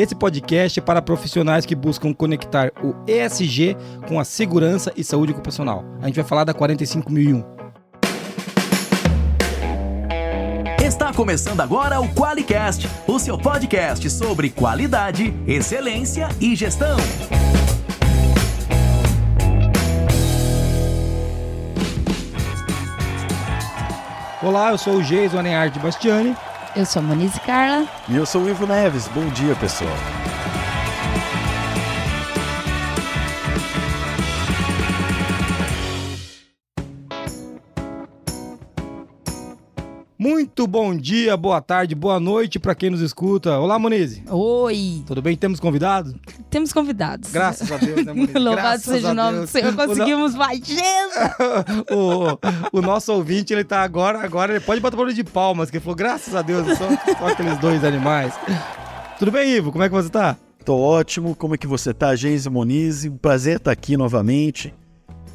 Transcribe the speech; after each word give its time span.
Esse 0.00 0.14
podcast 0.14 0.80
é 0.80 0.82
para 0.82 1.02
profissionais 1.02 1.66
que 1.66 1.74
buscam 1.74 2.14
conectar 2.14 2.72
o 2.82 2.94
ESG 3.06 3.76
com 4.08 4.18
a 4.18 4.24
segurança 4.24 4.90
e 4.96 5.04
saúde 5.04 5.32
ocupacional. 5.32 5.84
A 6.00 6.06
gente 6.06 6.16
vai 6.16 6.24
falar 6.24 6.44
da 6.44 6.54
45001. 6.54 7.44
Está 10.82 11.12
começando 11.12 11.60
agora 11.60 12.00
o 12.00 12.08
QualiCast, 12.14 12.88
o 13.06 13.18
seu 13.18 13.36
podcast 13.36 14.08
sobre 14.08 14.48
qualidade, 14.48 15.34
excelência 15.46 16.30
e 16.40 16.56
gestão. 16.56 16.96
Olá, 24.42 24.70
eu 24.70 24.78
sou 24.78 24.94
o 24.94 25.02
Geison 25.02 25.40
Aneard 25.40 25.78
Bastiani. 25.78 26.34
Eu 26.76 26.86
sou 26.86 27.00
a 27.00 27.02
Monize 27.02 27.40
Carla. 27.40 27.86
E 28.08 28.16
eu 28.16 28.24
sou 28.24 28.42
o 28.42 28.48
Ivo 28.48 28.66
Neves. 28.66 29.08
Bom 29.08 29.26
dia, 29.28 29.54
pessoal. 29.56 29.90
Muito 40.20 40.66
bom 40.66 40.94
dia, 40.94 41.34
boa 41.34 41.62
tarde, 41.62 41.94
boa 41.94 42.20
noite 42.20 42.58
para 42.58 42.74
quem 42.74 42.90
nos 42.90 43.00
escuta. 43.00 43.58
Olá, 43.58 43.78
Monize. 43.78 44.22
Oi. 44.28 45.02
Tudo 45.06 45.22
bem? 45.22 45.34
Temos 45.34 45.58
convidados? 45.58 46.14
Temos 46.50 46.74
convidados. 46.74 47.32
Graças 47.32 47.72
a 47.72 47.78
Deus, 47.78 48.04
né, 48.04 48.12
Monize? 48.12 48.34
Louvado 48.38 48.82
seja 48.82 49.12
o 49.12 49.14
nome 49.14 49.40
do 49.40 49.46
Senhor. 49.46 49.74
Conseguimos 49.74 50.34
mais 50.34 50.58
Jesus. 50.58 50.84
o, 51.90 52.38
o 52.70 52.82
nosso 52.82 53.14
ouvinte, 53.14 53.54
ele 53.54 53.64
tá 53.64 53.80
agora, 53.80 54.22
agora 54.22 54.52
ele 54.52 54.60
pode 54.60 54.78
botar 54.82 54.94
barulho 54.94 55.14
de 55.14 55.24
palmas, 55.24 55.70
que 55.70 55.78
ele 55.78 55.82
falou, 55.82 55.96
graças 55.96 56.34
a 56.34 56.42
Deus, 56.42 56.66
são 56.76 56.90
só 57.18 57.28
aqueles 57.28 57.56
dois 57.56 57.82
animais. 57.82 58.34
Tudo 59.18 59.30
bem, 59.30 59.50
Ivo? 59.54 59.72
Como 59.72 59.84
é 59.84 59.88
que 59.88 59.94
você 59.94 60.10
tá? 60.10 60.36
Tô 60.66 60.76
ótimo. 60.76 61.34
Como 61.34 61.54
é 61.54 61.56
que 61.56 61.66
você 61.66 61.94
tá, 61.94 62.14
Geise 62.14 62.50
Monize? 62.50 63.08
Um 63.08 63.16
prazer 63.16 63.56
estar 63.56 63.72
aqui 63.72 63.96
novamente 63.96 64.74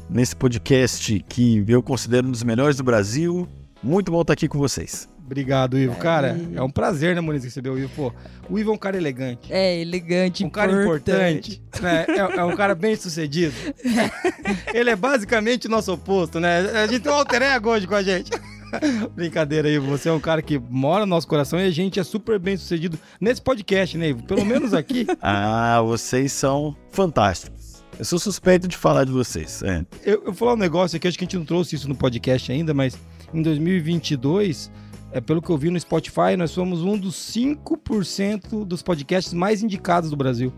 nesse 0.08 0.36
podcast 0.36 1.24
que 1.28 1.64
eu 1.66 1.82
considero 1.82 2.28
um 2.28 2.30
dos 2.30 2.44
melhores 2.44 2.76
do 2.76 2.84
Brasil. 2.84 3.48
Muito 3.82 4.10
bom 4.10 4.20
estar 4.22 4.32
aqui 4.32 4.48
com 4.48 4.58
vocês. 4.58 5.08
Obrigado, 5.24 5.76
Ivo. 5.76 5.96
Cara, 5.96 6.38
é 6.54 6.62
um 6.62 6.70
prazer, 6.70 7.14
né, 7.14 7.20
Moniz, 7.20 7.42
receber 7.42 7.70
o 7.70 7.78
Ivo. 7.78 7.90
Pô, 7.96 8.12
o 8.48 8.58
Ivo 8.58 8.70
é 8.70 8.74
um 8.74 8.78
cara 8.78 8.96
elegante. 8.96 9.52
É, 9.52 9.80
elegante, 9.80 10.44
Um 10.44 10.50
cara 10.50 10.70
importante. 10.70 11.60
né? 11.82 12.06
é, 12.08 12.38
é 12.38 12.44
um 12.44 12.54
cara 12.54 12.76
bem 12.76 12.94
sucedido. 12.94 13.54
Ele 14.72 14.90
é 14.90 14.96
basicamente 14.96 15.66
o 15.66 15.70
nosso 15.70 15.92
oposto, 15.92 16.38
né? 16.38 16.60
A 16.70 16.86
gente 16.86 17.00
tem 17.00 17.10
um 17.10 17.16
alter 17.16 17.42
ego 17.42 17.70
hoje 17.70 17.88
com 17.88 17.96
a 17.96 18.02
gente. 18.04 18.30
Brincadeira, 19.14 19.68
Ivo. 19.68 19.88
Você 19.88 20.08
é 20.08 20.12
um 20.12 20.20
cara 20.20 20.40
que 20.40 20.58
mora 20.58 21.04
no 21.04 21.10
nosso 21.10 21.26
coração 21.26 21.58
e 21.58 21.64
a 21.66 21.70
gente 21.70 21.98
é 21.98 22.04
super 22.04 22.38
bem 22.38 22.56
sucedido 22.56 22.96
nesse 23.20 23.42
podcast, 23.42 23.98
né, 23.98 24.10
Ivo? 24.10 24.22
Pelo 24.24 24.44
menos 24.44 24.72
aqui. 24.74 25.06
ah, 25.20 25.82
vocês 25.82 26.32
são 26.32 26.76
fantásticos. 26.92 27.82
Eu 27.98 28.04
sou 28.04 28.18
suspeito 28.18 28.68
de 28.68 28.76
falar 28.76 29.04
de 29.04 29.10
vocês. 29.12 29.62
É. 29.62 29.84
Eu, 30.04 30.14
eu 30.16 30.24
vou 30.26 30.34
falar 30.34 30.52
um 30.52 30.58
negócio 30.58 30.96
aqui, 30.96 31.08
acho 31.08 31.18
que 31.18 31.24
a 31.24 31.26
gente 31.26 31.36
não 31.36 31.44
trouxe 31.44 31.74
isso 31.74 31.88
no 31.88 31.96
podcast 31.96 32.52
ainda, 32.52 32.74
mas 32.74 32.96
em 33.32 33.42
2022, 33.42 34.70
é, 35.12 35.20
pelo 35.20 35.40
que 35.40 35.50
eu 35.50 35.58
vi 35.58 35.70
no 35.70 35.78
Spotify, 35.78 36.36
nós 36.36 36.50
somos 36.50 36.82
um 36.82 36.98
dos 36.98 37.14
5% 37.14 38.64
dos 38.64 38.82
podcasts 38.82 39.32
mais 39.32 39.62
indicados 39.62 40.10
do 40.10 40.16
Brasil. 40.16 40.52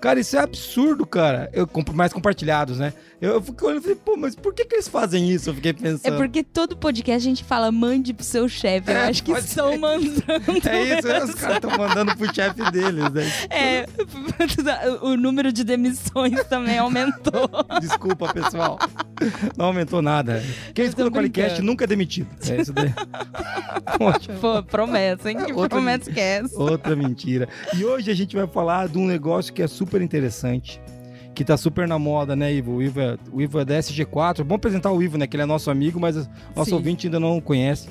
Cara, 0.00 0.20
isso 0.20 0.36
é 0.36 0.40
absurdo, 0.40 1.06
cara. 1.06 1.50
Eu, 1.52 1.68
mais 1.94 2.12
compartilhados, 2.12 2.78
né? 2.78 2.92
Eu, 3.20 3.32
eu 3.34 3.42
fiquei 3.42 3.66
olhando 3.68 3.80
e 3.80 3.82
falei, 3.82 3.98
pô, 4.02 4.16
mas 4.16 4.34
por 4.34 4.54
que, 4.54 4.64
que 4.64 4.74
eles 4.76 4.88
fazem 4.88 5.30
isso? 5.30 5.50
Eu 5.50 5.54
fiquei 5.54 5.72
pensando. 5.74 6.14
É 6.14 6.16
porque 6.16 6.42
todo 6.42 6.74
podcast 6.76 7.16
a 7.26 7.30
gente 7.30 7.44
fala, 7.44 7.70
mande 7.70 8.14
pro 8.14 8.24
seu 8.24 8.48
chefe. 8.48 8.90
Eu 8.90 8.96
É, 8.96 9.08
acho 9.08 9.22
que 9.22 9.32
estão 9.32 9.72
ser. 9.72 9.78
mandando. 9.78 10.68
É 10.68 10.98
isso, 10.98 11.06
né? 11.08 11.24
os 11.24 11.34
caras 11.34 11.56
estão 11.56 11.70
mandando 11.76 12.16
pro 12.16 12.34
chefe 12.34 12.70
deles, 12.70 13.10
né? 13.12 13.30
É, 13.50 13.86
o 15.02 15.16
número 15.16 15.52
de 15.52 15.64
demissões 15.64 16.42
também 16.44 16.78
aumentou. 16.78 17.50
Desculpa, 17.80 18.32
pessoal. 18.32 18.78
Não 19.56 19.66
aumentou 19.66 20.00
nada. 20.00 20.42
Quem 20.74 20.86
escuta 20.86 21.08
o 21.08 21.12
Qualicast 21.12 21.48
brincando. 21.50 21.66
nunca 21.66 21.84
é 21.84 21.86
demitido. 21.86 22.28
É 22.48 22.60
isso 22.62 22.72
daí. 22.72 22.92
Ótimo. 24.00 24.38
Pô, 24.38 24.62
promessa, 24.62 25.30
hein? 25.30 25.36
Que 25.44 25.52
Outra 25.52 25.68
promessa 25.68 26.08
esquece. 26.08 26.54
Outra 26.56 26.96
mentira. 26.96 27.48
E 27.76 27.84
hoje 27.84 28.10
a 28.10 28.14
gente 28.14 28.34
vai 28.34 28.46
falar 28.46 28.88
de 28.88 28.96
um 28.98 29.06
negócio 29.06 29.52
que 29.52 29.62
é 29.62 29.66
super 29.80 30.02
interessante. 30.02 30.80
Que 31.34 31.42
tá 31.42 31.56
super 31.56 31.88
na 31.88 31.98
moda, 31.98 32.36
né, 32.36 32.52
Ivo? 32.52 32.72
O 32.72 32.82
Ivo 32.82 33.00
é, 33.00 33.16
o 33.32 33.40
Ivo 33.40 33.60
é 33.60 33.64
da 33.64 33.78
SG4. 33.78 34.44
Bom 34.44 34.56
apresentar 34.56 34.92
o 34.92 35.02
Ivo, 35.02 35.16
né? 35.16 35.26
Que 35.26 35.36
ele 35.36 35.44
é 35.44 35.46
nosso 35.46 35.70
amigo, 35.70 35.98
mas 35.98 36.28
nosso 36.54 36.70
Sim. 36.70 36.76
ouvinte 36.76 37.06
ainda 37.06 37.18
não 37.18 37.38
o 37.38 37.42
conhece. 37.42 37.88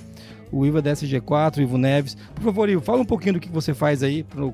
O 0.51 0.65
Ivo 0.65 0.77
é 0.77 0.81
da 0.81 0.91
SG4, 0.91 1.57
o 1.57 1.61
Ivo 1.61 1.77
Neves. 1.77 2.15
Por 2.35 2.43
favor, 2.43 2.69
Ivo, 2.69 2.81
fala 2.81 3.01
um 3.01 3.05
pouquinho 3.05 3.33
do 3.35 3.39
que 3.39 3.49
você 3.49 3.73
faz 3.73 4.03
aí 4.03 4.23
para 4.23 4.45
o 4.45 4.53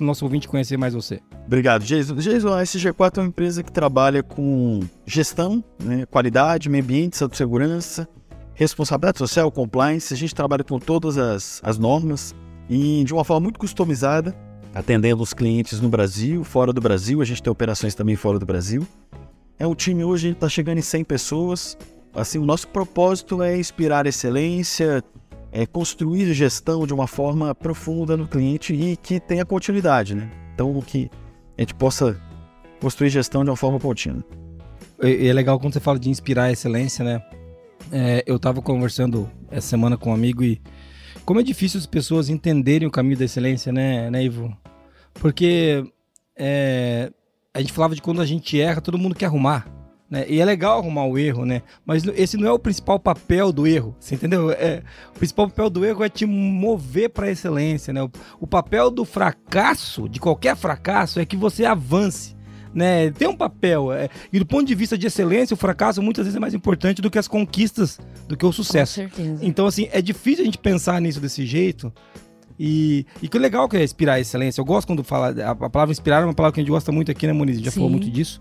noso 0.00 0.24
ouvinte 0.24 0.48
conhecer 0.48 0.76
mais 0.76 0.94
você. 0.94 1.20
Obrigado, 1.46 1.84
Jason. 1.84 2.14
Jason, 2.16 2.48
a 2.48 2.62
SG4 2.62 3.18
é 3.18 3.20
uma 3.20 3.28
empresa 3.28 3.62
que 3.62 3.70
trabalha 3.70 4.22
com 4.22 4.80
gestão, 5.06 5.62
né, 5.82 6.06
qualidade, 6.06 6.68
meio 6.68 6.82
ambiente, 6.82 7.16
saúde 7.16 7.34
e 7.34 7.38
segurança, 7.38 8.08
responsabilidade 8.54 9.18
social, 9.18 9.50
compliance. 9.50 10.12
A 10.12 10.16
gente 10.16 10.34
trabalha 10.34 10.64
com 10.64 10.78
todas 10.78 11.18
as, 11.18 11.60
as 11.64 11.78
normas 11.78 12.34
e 12.68 13.04
de 13.04 13.12
uma 13.12 13.24
forma 13.24 13.42
muito 13.42 13.58
customizada, 13.58 14.34
atendendo 14.74 15.22
os 15.22 15.32
clientes 15.32 15.80
no 15.80 15.88
Brasil, 15.88 16.42
fora 16.42 16.72
do 16.72 16.80
Brasil. 16.80 17.22
A 17.22 17.24
gente 17.24 17.42
tem 17.42 17.50
operações 17.50 17.94
também 17.94 18.16
fora 18.16 18.38
do 18.38 18.44
Brasil. 18.44 18.86
É 19.58 19.66
um 19.66 19.74
time 19.74 20.04
hoje, 20.04 20.30
está 20.30 20.48
chegando 20.48 20.78
em 20.78 20.82
100 20.82 21.04
pessoas. 21.04 21.78
Assim, 22.12 22.38
o 22.38 22.44
nosso 22.44 22.66
propósito 22.68 23.42
é 23.42 23.56
inspirar 23.56 24.06
excelência, 24.06 25.02
é 25.52 25.64
construir 25.64 26.32
gestão 26.34 26.86
de 26.86 26.92
uma 26.92 27.06
forma 27.06 27.54
profunda 27.54 28.16
no 28.16 28.26
cliente 28.26 28.74
e 28.74 28.96
que 28.96 29.20
tenha 29.20 29.44
continuidade, 29.44 30.14
né? 30.14 30.28
Então, 30.52 30.80
que 30.80 31.08
a 31.56 31.62
gente 31.62 31.74
possa 31.74 32.20
construir 32.80 33.10
gestão 33.10 33.44
de 33.44 33.50
uma 33.50 33.56
forma 33.56 33.78
contínua. 33.78 34.24
E 35.02 35.28
é 35.28 35.32
legal 35.32 35.58
quando 35.58 35.72
você 35.72 35.80
fala 35.80 35.98
de 35.98 36.10
inspirar 36.10 36.50
excelência, 36.50 37.04
né? 37.04 37.22
É, 37.92 38.24
eu 38.26 38.38
tava 38.38 38.60
conversando 38.60 39.30
essa 39.50 39.68
semana 39.68 39.96
com 39.96 40.10
um 40.10 40.14
amigo 40.14 40.42
e 40.42 40.60
como 41.24 41.40
é 41.40 41.42
difícil 41.42 41.78
as 41.78 41.86
pessoas 41.86 42.28
entenderem 42.28 42.86
o 42.86 42.90
caminho 42.90 43.18
da 43.18 43.24
excelência, 43.24 43.72
né, 43.72 44.10
né 44.10 44.24
Ivo? 44.24 44.56
Porque 45.14 45.84
é, 46.36 47.10
a 47.52 47.60
gente 47.60 47.72
falava 47.72 47.94
de 47.94 48.02
quando 48.02 48.20
a 48.20 48.26
gente 48.26 48.60
erra, 48.60 48.80
todo 48.80 48.98
mundo 48.98 49.14
quer 49.14 49.26
arrumar. 49.26 49.66
Né? 50.10 50.26
E 50.28 50.40
é 50.40 50.44
legal 50.44 50.78
arrumar 50.78 51.06
o 51.06 51.18
erro, 51.18 51.44
né? 51.44 51.62
Mas 51.84 52.04
esse 52.06 52.36
não 52.36 52.46
é 52.46 52.52
o 52.52 52.58
principal 52.58 53.00
papel 53.00 53.50
do 53.50 53.66
erro, 53.66 53.96
você 53.98 54.14
entendeu? 54.14 54.50
É, 54.50 54.82
o 55.10 55.18
principal 55.18 55.48
papel 55.48 55.70
do 55.70 55.84
erro 55.84 56.04
é 56.04 56.08
te 56.08 56.26
mover 56.26 57.10
para 57.10 57.26
a 57.26 57.30
excelência, 57.30 57.92
né? 57.92 58.02
O, 58.02 58.10
o 58.40 58.46
papel 58.46 58.90
do 58.90 59.04
fracasso, 59.04 60.08
de 60.08 60.20
qualquer 60.20 60.56
fracasso, 60.56 61.18
é 61.18 61.24
que 61.24 61.36
você 61.36 61.64
avance. 61.64 62.36
Né, 62.74 63.10
tem 63.12 63.28
um 63.28 63.36
papel, 63.36 63.92
é, 63.92 64.08
e 64.32 64.38
do 64.40 64.44
ponto 64.44 64.66
de 64.66 64.74
vista 64.74 64.98
de 64.98 65.06
excelência, 65.06 65.54
o 65.54 65.56
fracasso 65.56 66.02
muitas 66.02 66.26
vezes 66.26 66.36
é 66.36 66.40
mais 66.40 66.54
importante 66.54 67.00
do 67.00 67.08
que 67.08 67.18
as 67.18 67.28
conquistas, 67.28 68.00
do 68.26 68.36
que 68.36 68.44
o 68.44 68.48
Com 68.48 68.52
sucesso. 68.52 68.94
certeza. 68.94 69.38
Então, 69.46 69.66
assim, 69.66 69.88
é 69.92 70.02
difícil 70.02 70.42
a 70.42 70.44
gente 70.44 70.58
pensar 70.58 71.00
nisso 71.00 71.20
desse 71.20 71.46
jeito. 71.46 71.92
E, 72.58 73.04
e 73.20 73.28
que 73.28 73.38
legal 73.38 73.68
que 73.68 73.76
é 73.76 73.82
inspirar 73.82 74.14
a 74.14 74.20
excelência. 74.20 74.60
Eu 74.60 74.64
gosto 74.64 74.86
quando 74.86 75.02
fala. 75.02 75.34
A, 75.42 75.50
a 75.50 75.70
palavra 75.70 75.92
inspirar 75.92 76.22
é 76.22 76.24
uma 76.24 76.34
palavra 76.34 76.54
que 76.54 76.60
a 76.60 76.62
gente 76.62 76.70
gosta 76.70 76.92
muito 76.92 77.10
aqui, 77.10 77.26
né, 77.26 77.32
gente 77.32 77.64
Já 77.64 77.70
Sim. 77.70 77.76
falou 77.76 77.90
muito 77.90 78.08
disso. 78.10 78.40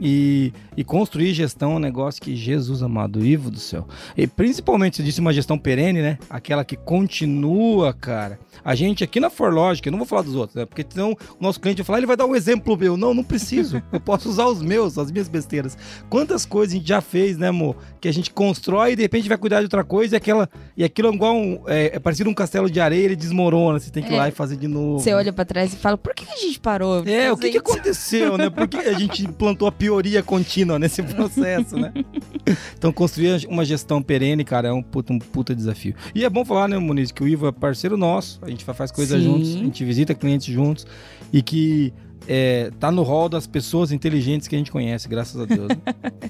E, 0.00 0.52
e 0.76 0.82
construir 0.82 1.34
gestão 1.34 1.72
é 1.72 1.76
um 1.76 1.78
negócio 1.78 2.22
que, 2.22 2.34
Jesus 2.34 2.82
amado, 2.82 3.24
Ivo 3.24 3.50
do 3.50 3.58
céu. 3.60 3.86
E 4.16 4.26
principalmente, 4.26 4.96
você 4.96 5.02
disse 5.02 5.20
uma 5.20 5.32
gestão 5.32 5.58
perene, 5.58 6.00
né? 6.00 6.18
Aquela 6.30 6.64
que 6.64 6.76
continua, 6.76 7.92
cara. 7.92 8.38
A 8.64 8.74
gente 8.74 9.02
aqui 9.04 9.20
na 9.20 9.30
Forlogic, 9.30 9.86
eu 9.86 9.90
não 9.90 9.98
vou 9.98 10.06
falar 10.06 10.22
dos 10.22 10.34
outros, 10.34 10.54
né? 10.56 10.64
Porque 10.66 10.84
senão 10.88 11.12
o 11.12 11.42
nosso 11.42 11.60
cliente 11.60 11.78
vai 11.78 11.86
falar, 11.86 11.98
ele 11.98 12.06
vai 12.06 12.16
dar 12.16 12.26
um 12.26 12.34
exemplo 12.34 12.76
meu. 12.76 12.96
Não, 12.96 13.12
não 13.14 13.22
preciso. 13.24 13.82
Eu 13.92 14.00
posso 14.00 14.28
usar 14.28 14.46
os 14.46 14.62
meus, 14.62 14.96
as 14.98 15.10
minhas 15.10 15.28
besteiras. 15.28 15.76
Quantas 16.08 16.44
coisas 16.46 16.74
a 16.74 16.78
gente 16.78 16.88
já 16.88 17.00
fez, 17.00 17.36
né, 17.38 17.48
amor? 17.48 17.76
Que 18.00 18.08
a 18.08 18.12
gente 18.12 18.30
constrói 18.30 18.92
e 18.92 18.96
de 18.96 19.02
repente 19.02 19.28
vai 19.28 19.38
cuidar 19.38 19.58
de 19.58 19.64
outra 19.64 19.82
coisa 19.84 20.14
e, 20.14 20.18
aquela, 20.18 20.48
e 20.76 20.84
aquilo 20.84 21.08
é 21.08 21.14
igual 21.14 21.34
um, 21.34 21.62
é, 21.66 21.96
é 21.96 21.98
parecido 21.98 22.28
um 22.30 22.34
castelo 22.34 22.70
de 22.70 22.80
areia, 22.80 23.04
ele 23.04 23.16
desmorona. 23.16 23.78
Você 23.80 23.90
tem 23.90 24.02
que 24.02 24.10
ir 24.12 24.14
É. 24.14 24.18
lá 24.18 24.28
e 24.28 24.30
fazer 24.32 24.56
de 24.56 24.68
novo. 24.68 25.00
Você 25.00 25.12
olha 25.12 25.32
pra 25.32 25.44
trás 25.44 25.72
e 25.72 25.76
fala, 25.76 25.96
por 25.98 26.14
que 26.14 26.24
a 26.30 26.36
gente 26.36 26.60
parou? 26.60 27.02
É, 27.06 27.32
o 27.32 27.36
que, 27.36 27.50
que 27.50 27.58
aconteceu, 27.58 28.36
né? 28.38 28.48
Por 28.50 28.68
que 28.68 28.76
a 28.78 28.92
gente 28.98 29.24
implantou 29.26 29.66
a 29.68 29.72
pioria 29.90 30.22
contínua 30.22 30.78
nesse 30.78 31.02
processo, 31.02 31.76
né? 31.76 31.92
Então, 32.76 32.90
construir 32.90 33.46
uma 33.48 33.64
gestão 33.64 34.02
perene, 34.02 34.42
cara, 34.42 34.68
é 34.68 34.72
um 34.72 34.82
puta, 34.82 35.12
um 35.12 35.18
puta 35.20 35.54
desafio. 35.54 35.94
E 36.12 36.24
é 36.24 36.30
bom 36.30 36.44
falar, 36.44 36.66
né, 36.66 36.76
Muniz, 36.78 37.12
que 37.12 37.22
o 37.22 37.28
Ivo 37.28 37.46
é 37.46 37.52
parceiro 37.52 37.96
nosso, 37.96 38.40
a 38.42 38.48
gente 38.48 38.64
faz 38.64 38.90
coisas 38.90 39.22
juntos, 39.22 39.54
a 39.54 39.58
gente 39.58 39.84
visita 39.84 40.14
clientes 40.14 40.52
juntos 40.52 40.84
e 41.32 41.42
que 41.42 41.92
é, 42.28 42.70
tá 42.78 42.90
no 42.90 43.02
rol 43.02 43.28
das 43.28 43.46
pessoas 43.46 43.92
inteligentes 43.92 44.46
que 44.48 44.54
a 44.54 44.58
gente 44.58 44.70
conhece, 44.70 45.08
graças 45.08 45.40
a 45.40 45.44
Deus. 45.44 45.68
né? 45.68 45.76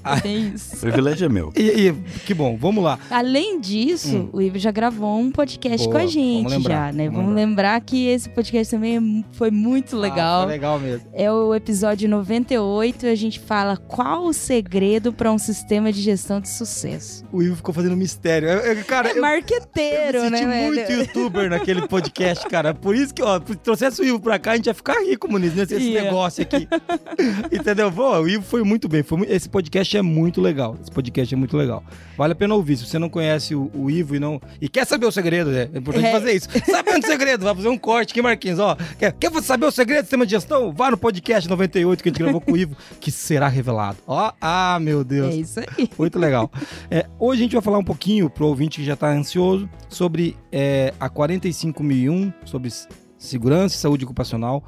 É 0.25 0.29
isso. 0.29 0.77
O 0.77 0.81
privilégio 0.81 1.27
é 1.27 1.29
meu. 1.29 1.53
e, 1.57 1.89
e 1.89 1.93
que 2.25 2.33
bom, 2.33 2.57
vamos 2.57 2.83
lá. 2.83 2.99
Além 3.11 3.61
disso, 3.61 4.17
Hum. 4.17 4.29
o 4.33 4.41
Ivo 4.41 4.59
já 4.59 4.71
gravou 4.71 5.19
um 5.21 5.31
podcast 5.31 5.85
Boa, 5.87 5.99
com 5.99 6.03
a 6.03 6.07
gente 6.07 6.37
vamos 6.45 6.53
lembrar, 6.53 6.87
já, 6.87 6.93
né? 6.97 7.05
vamos 7.07 7.21
Vamos 7.21 7.35
lembrar. 7.35 7.81
que 7.83 8.07
esse 8.07 8.29
podcast 8.31 8.71
também 8.75 8.97
é 8.97 9.25
foi 9.33 9.51
muito 9.51 9.97
legal. 9.97 10.41
Ah, 10.41 10.45
foi 10.45 10.53
legal 10.53 10.81
mesmo. 10.81 11.07
É 11.13 11.31
o 11.31 11.55
episódio 11.55 12.09
98 12.09 13.07
e 13.07 13.09
a 13.11 13.15
gente 13.15 13.39
fala 13.41 13.77
qual 13.77 14.25
o 14.25 14.33
segredo 14.33 15.13
para 15.13 15.31
um 15.31 15.39
sistema 15.39 15.93
de 15.93 16.01
gestão 16.01 16.41
de 16.41 16.49
sucesso. 16.49 17.25
O 17.31 17.43
Ivo 17.43 17.57
ficou 17.57 17.75
fazendo 17.75 17.97
mistério. 17.97 18.49
Eu- 18.49 18.75
eu- 18.75 18.85
cara, 18.85 19.11
É 19.11 19.19
eu, 19.19 19.21
marqueteiro, 19.21 20.19
eu 20.19 20.31
me 20.31 20.39
senti 20.39 20.47
né, 20.47 20.63
muito 20.67 20.87
velho? 20.87 21.01
youtuber 21.03 21.51
naquele 21.51 21.87
podcast, 21.87 22.49
cara. 22.49 22.73
Por 22.75 22.95
isso 22.95 23.13
que, 23.13 23.23
ó, 23.23 23.39
se 23.45 23.55
trouxesse 23.57 24.01
o 24.01 24.05
Ivo 24.05 24.19
pra 24.21 24.39
cá, 24.39 24.53
a 24.53 24.57
gente 24.57 24.67
ia 24.67 24.75
ficar 24.75 24.99
rico, 25.05 25.31
Muniz, 25.31 25.55
nesse 25.55 25.75
esse 25.81 26.05
negócio 26.05 26.43
aqui. 26.43 26.69
Entendeu? 27.53 27.91
Pô, 27.91 28.19
o 28.21 28.29
Ivo 28.29 28.45
foi 28.45 28.63
muito 28.63 28.89
bem. 28.89 29.03
Foi 29.03 29.27
esse 29.29 29.49
podcast 29.49 29.97
é 29.97 30.03
muito 30.03 30.41
legal. 30.41 30.77
Esse 30.81 30.91
podcast 30.91 31.35
é 31.35 31.37
muito 31.37 31.57
legal. 31.57 31.83
Vale 32.17 32.33
a 32.33 32.37
pena 32.37 32.55
ouvir. 32.55 32.77
Se 32.77 32.87
você 32.87 32.99
não 32.99 33.09
conhece 33.09 33.55
o, 33.55 33.71
o 33.75 33.91
Ivo 33.91 34.17
e 34.17 34.21
não. 34.21 34.41
E 34.61 34.69
quer 34.69 34.87
saber 34.87 35.07
o 35.07 35.13
segredo, 35.13 35.51
é 35.51 35.65
importante 35.75 36.07
É. 36.07 36.13
fazer 36.13 36.33
isso. 36.33 36.49
Sabendo 36.67 37.05
o 37.05 37.07
segredo, 37.07 37.45
vai 37.45 37.55
fazer 37.55 37.69
um 37.69 37.79
corte 37.79 38.13
aqui, 38.13 38.23
Marquinhos. 38.23 38.59
Ó, 38.59 38.77
quer, 38.99 39.13
quer 39.13 39.31
saber 39.43 39.67
o 39.67 39.71
segredo 39.71 40.03
do 40.03 40.05
sistema 40.05 40.25
de 40.27 40.33
gestão? 40.33 40.73
Vá 40.73 40.91
no 40.91 40.97
podcast 40.99 41.49
98 41.49 42.03
que 42.03 42.09
a 42.09 42.13
gente 42.13 42.23
gravou 42.23 42.41
com 42.41 42.53
o 42.53 42.57
Ivo, 42.57 42.77
que 43.01 43.11
será 43.11 43.49
revelado. 43.49 43.99
Ó, 44.07 44.33
ah, 44.41 44.79
meu 44.81 45.03
Deus. 45.05 45.35
É 45.35 45.39
isso 45.39 45.61
aí. 45.61 45.89
Muito 45.99 46.19
legal. 46.19 46.51
É, 46.91 47.07
hoje 47.19 47.41
a 47.41 47.45
gente 47.45 47.53
vai 47.53 47.63
falar 47.63 47.79
um 47.79 47.85
pouquinho 47.85 48.29
pro 48.29 48.47
ouvinte 48.47 48.81
que 48.81 48.87
já 48.87 48.95
está 48.95 49.11
ansioso 49.11 49.69
sobre 49.89 50.37
é, 50.53 50.93
a 51.01 51.09
45001, 51.09 52.33
sobre 52.45 52.71
segurança 53.19 53.75
e 53.77 53.79
saúde 53.79 54.05
ocupacional. 54.05 54.65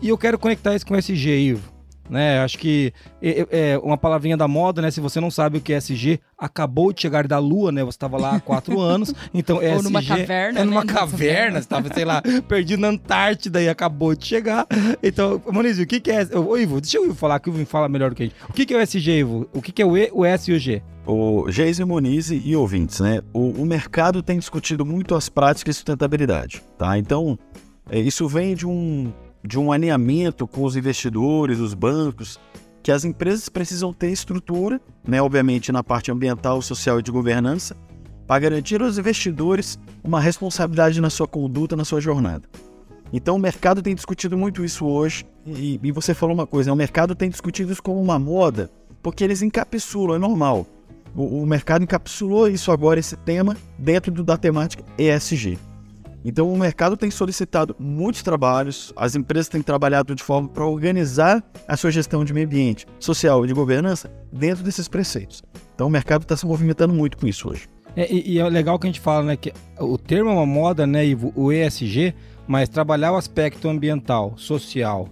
E 0.00 0.08
eu 0.08 0.18
quero 0.18 0.38
conectar 0.38 0.74
isso 0.74 0.86
com 0.86 0.94
o 0.94 0.96
SG, 0.96 1.28
Ivo. 1.38 1.76
Né, 2.08 2.38
acho 2.38 2.56
que 2.58 2.92
é, 3.20 3.72
é 3.72 3.78
uma 3.78 3.98
palavrinha 3.98 4.36
da 4.36 4.46
moda, 4.46 4.80
né? 4.80 4.92
Se 4.92 5.00
você 5.00 5.18
não 5.20 5.28
sabe 5.28 5.58
o 5.58 5.60
que 5.60 5.72
é 5.72 5.78
SG, 5.78 6.20
acabou 6.38 6.92
de 6.92 7.02
chegar 7.02 7.26
da 7.26 7.40
Lua, 7.40 7.72
né? 7.72 7.82
Você 7.82 7.96
estava 7.96 8.16
lá 8.16 8.36
há 8.36 8.40
quatro 8.40 8.78
anos, 8.80 9.12
então 9.34 9.56
Ou 9.56 9.82
numa 9.82 10.00
caverna, 10.00 10.60
é 10.60 10.64
numa 10.64 10.84
né? 10.84 10.92
caverna, 10.92 11.54
você 11.54 11.64
estava, 11.64 11.92
sei 11.92 12.04
lá, 12.04 12.22
perdido 12.46 12.80
na 12.80 12.88
Antártida 12.88 13.60
e 13.60 13.68
acabou 13.68 14.14
de 14.14 14.24
chegar. 14.24 14.68
Então, 15.02 15.42
Moniz, 15.50 15.80
o 15.80 15.86
que, 15.86 15.98
que 15.98 16.12
é? 16.12 16.22
Ô, 16.38 16.56
Ivo, 16.56 16.80
deixa 16.80 17.00
o 17.00 17.06
Ivo 17.06 17.14
falar, 17.14 17.40
que 17.40 17.50
o 17.50 17.54
Ivo 17.54 17.66
fala 17.66 17.88
melhor 17.88 18.10
do 18.10 18.14
que 18.14 18.22
a 18.22 18.26
gente. 18.26 18.36
O 18.48 18.52
que, 18.52 18.64
que 18.64 18.74
é 18.74 18.76
o 18.76 18.80
SG, 18.80 19.10
Ivo? 19.10 19.48
O 19.52 19.60
que, 19.60 19.72
que 19.72 19.82
é 19.82 19.86
o 19.86 19.96
E, 19.96 20.08
o 20.12 20.24
S 20.24 20.48
e 20.48 20.54
o 20.54 20.58
G? 20.60 20.82
O 21.04 21.50
Geise 21.50 21.84
Moniz 21.84 22.30
e 22.30 22.54
ouvintes, 22.54 23.00
né? 23.00 23.20
O, 23.32 23.62
o 23.62 23.66
mercado 23.66 24.22
tem 24.22 24.38
discutido 24.38 24.86
muito 24.86 25.14
as 25.16 25.28
práticas 25.28 25.74
de 25.74 25.78
sustentabilidade, 25.78 26.62
tá? 26.78 26.96
Então, 26.98 27.36
é, 27.90 27.98
isso 27.98 28.28
vem 28.28 28.54
de 28.54 28.66
um, 28.66 29.12
de 29.46 29.58
um 29.58 29.70
alinhamento 29.70 30.46
com 30.46 30.64
os 30.64 30.76
investidores, 30.76 31.58
os 31.58 31.74
bancos, 31.74 32.38
que 32.82 32.92
as 32.92 33.04
empresas 33.04 33.48
precisam 33.48 33.92
ter 33.92 34.10
estrutura, 34.10 34.80
né? 35.06 35.20
Obviamente 35.20 35.72
na 35.72 35.82
parte 35.82 36.10
ambiental, 36.10 36.60
social 36.62 37.00
e 37.00 37.02
de 37.02 37.10
governança, 37.10 37.76
para 38.26 38.40
garantir 38.40 38.82
aos 38.82 38.98
investidores 38.98 39.78
uma 40.02 40.20
responsabilidade 40.20 41.00
na 41.00 41.10
sua 41.10 41.28
conduta, 41.28 41.76
na 41.76 41.84
sua 41.84 42.00
jornada. 42.00 42.48
Então, 43.12 43.36
o 43.36 43.38
mercado 43.38 43.82
tem 43.82 43.94
discutido 43.94 44.36
muito 44.36 44.64
isso 44.64 44.84
hoje, 44.84 45.24
e, 45.46 45.78
e 45.82 45.92
você 45.92 46.12
falou 46.12 46.34
uma 46.34 46.46
coisa, 46.46 46.70
né? 46.70 46.74
o 46.74 46.76
mercado 46.76 47.14
tem 47.14 47.30
discutido 47.30 47.72
isso 47.72 47.82
como 47.82 48.00
uma 48.00 48.18
moda, 48.18 48.68
porque 49.02 49.22
eles 49.22 49.42
encapsulam, 49.42 50.16
é 50.16 50.18
normal. 50.18 50.66
O, 51.14 51.42
o 51.42 51.46
mercado 51.46 51.82
encapsulou 51.82 52.48
isso 52.48 52.72
agora, 52.72 52.98
esse 52.98 53.16
tema, 53.16 53.56
dentro 53.78 54.10
do, 54.10 54.24
da 54.24 54.36
temática 54.36 54.84
ESG. 54.98 55.56
Então 56.28 56.52
o 56.52 56.58
mercado 56.58 56.96
tem 56.96 57.08
solicitado 57.08 57.76
muitos 57.78 58.20
trabalhos, 58.20 58.92
as 58.96 59.14
empresas 59.14 59.48
têm 59.48 59.62
trabalhado 59.62 60.12
de 60.12 60.24
forma 60.24 60.48
para 60.48 60.66
organizar 60.66 61.40
a 61.68 61.76
sua 61.76 61.92
gestão 61.92 62.24
de 62.24 62.34
meio 62.34 62.46
ambiente, 62.46 62.84
social 62.98 63.44
e 63.44 63.48
de 63.48 63.54
governança 63.54 64.10
dentro 64.32 64.64
desses 64.64 64.88
preceitos. 64.88 65.40
Então 65.72 65.86
o 65.86 65.90
mercado 65.90 66.22
está 66.22 66.36
se 66.36 66.44
movimentando 66.44 66.92
muito 66.92 67.16
com 67.16 67.28
isso 67.28 67.48
hoje. 67.48 67.68
É, 67.94 68.12
e, 68.12 68.40
é 68.40 68.48
legal 68.48 68.76
que 68.76 68.88
a 68.88 68.90
gente 68.90 68.98
fala, 68.98 69.22
né, 69.22 69.36
que 69.36 69.52
o 69.78 69.96
termo 69.96 70.28
é 70.30 70.32
uma 70.32 70.44
moda, 70.44 70.84
né, 70.84 71.06
Ivo, 71.06 71.32
o 71.36 71.52
ESG, 71.52 72.12
mas 72.44 72.68
trabalhar 72.68 73.12
o 73.12 73.16
aspecto 73.16 73.68
ambiental, 73.68 74.34
social 74.36 75.08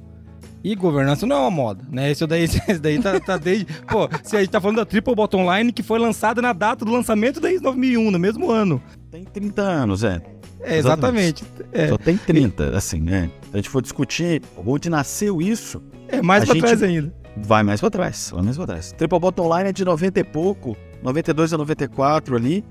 e 0.64 0.74
governança 0.74 1.26
não 1.26 1.36
é 1.36 1.40
uma 1.40 1.50
moda, 1.50 1.84
né? 1.92 2.10
Esse 2.10 2.26
daí, 2.26 2.42
esse 2.48 2.78
daí 2.80 2.98
tá, 2.98 3.20
tá 3.20 3.36
desde... 3.36 3.66
Pô, 3.86 4.08
se 4.22 4.34
a 4.34 4.40
gente 4.40 4.50
tá 4.50 4.60
falando 4.60 4.78
da 4.78 4.86
Triple 4.86 5.14
Bottom 5.14 5.54
Line, 5.54 5.70
que 5.70 5.82
foi 5.82 5.98
lançada 5.98 6.40
na 6.40 6.54
data 6.54 6.86
do 6.86 6.90
lançamento 6.90 7.38
da 7.38 7.52
ISO 7.52 7.62
9001, 7.62 8.10
no 8.10 8.18
mesmo 8.18 8.50
ano. 8.50 8.82
Tem 9.10 9.22
30 9.24 9.62
anos, 9.62 10.02
é. 10.02 10.20
É, 10.64 10.78
exatamente. 10.78 11.44
É, 11.72 11.88
Só 11.88 11.98
tem 11.98 12.16
30, 12.16 12.76
assim, 12.76 13.00
né? 13.00 13.30
Se 13.42 13.50
a 13.52 13.56
gente 13.56 13.68
for 13.68 13.82
discutir 13.82 14.42
onde 14.64 14.88
nasceu 14.88 15.40
isso, 15.40 15.82
é 16.08 16.22
mais 16.22 16.44
pra 16.44 16.54
trás 16.54 16.82
ainda. 16.82 17.14
vai 17.36 17.62
mais 17.62 17.80
pra 17.80 17.90
trás, 17.90 18.30
vai 18.32 18.42
mais 18.42 18.56
pra 18.56 18.66
trás. 18.66 18.92
Triple 18.92 19.18
Bottom 19.18 19.56
Line 19.56 19.68
é 19.70 19.72
de 19.72 19.84
90 19.84 20.20
e 20.20 20.24
pouco, 20.24 20.76
92 21.02 21.52
a 21.52 21.58
94 21.58 22.36
ali. 22.36 22.64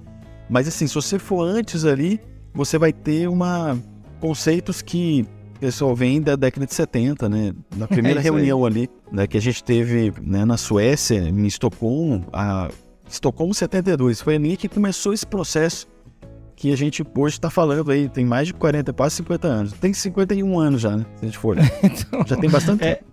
Mas 0.50 0.68
assim, 0.68 0.88
se 0.88 0.95
você 0.95 1.18
for 1.18 1.44
antes 1.44 1.86
ali, 1.86 2.19
você 2.54 2.78
vai 2.78 2.92
ter 2.92 3.28
uma 3.30 3.78
conceitos 4.19 4.81
que 4.81 5.25
o 5.56 5.60
pessoal 5.60 5.95
vem 5.95 6.22
da 6.22 6.36
década 6.36 6.66
de 6.66 6.74
70, 6.74 7.28
né? 7.30 7.54
Na 7.75 7.88
primeira 7.88 8.19
isso 8.19 8.30
aí. 8.30 8.36
reunião 8.36 8.66
ali, 8.66 8.90
né, 9.12 9.28
que 9.28 9.38
a 9.38 9.42
gente 9.42 9.63
teve 9.63 10.13
né, 10.22 10.45
na 10.45 10.57
Suécia, 10.57 11.18
em 11.18 11.45
Estocolmo, 11.45 12.25
a 12.31 12.69
Estocolmo 13.10 13.54
72, 13.54 14.22
foi 14.22 14.36
ali 14.36 14.57
que 14.57 14.68
começou 14.68 15.13
esse 15.13 15.25
processo 15.25 15.88
que 16.55 16.71
a 16.71 16.77
gente 16.77 17.03
hoje 17.17 17.35
está 17.35 17.50
falando 17.50 17.91
aí, 17.91 18.07
tem 18.07 18.25
mais 18.25 18.47
de 18.47 18.53
40, 18.53 18.94
quase 18.94 19.15
50 19.15 19.47
anos. 19.47 19.73
Tem 19.73 19.94
51 19.94 20.59
anos 20.59 20.81
já, 20.81 20.95
né? 20.95 21.05
Se 21.15 21.23
a 21.23 21.27
gente 21.27 21.38
for 21.38 21.50
olhar. 21.57 21.69
Então, 21.83 22.23
Já 22.25 22.35
tem 22.38 22.50
bastante 22.50 22.83
É. 22.83 22.95
tempo. 22.95 23.05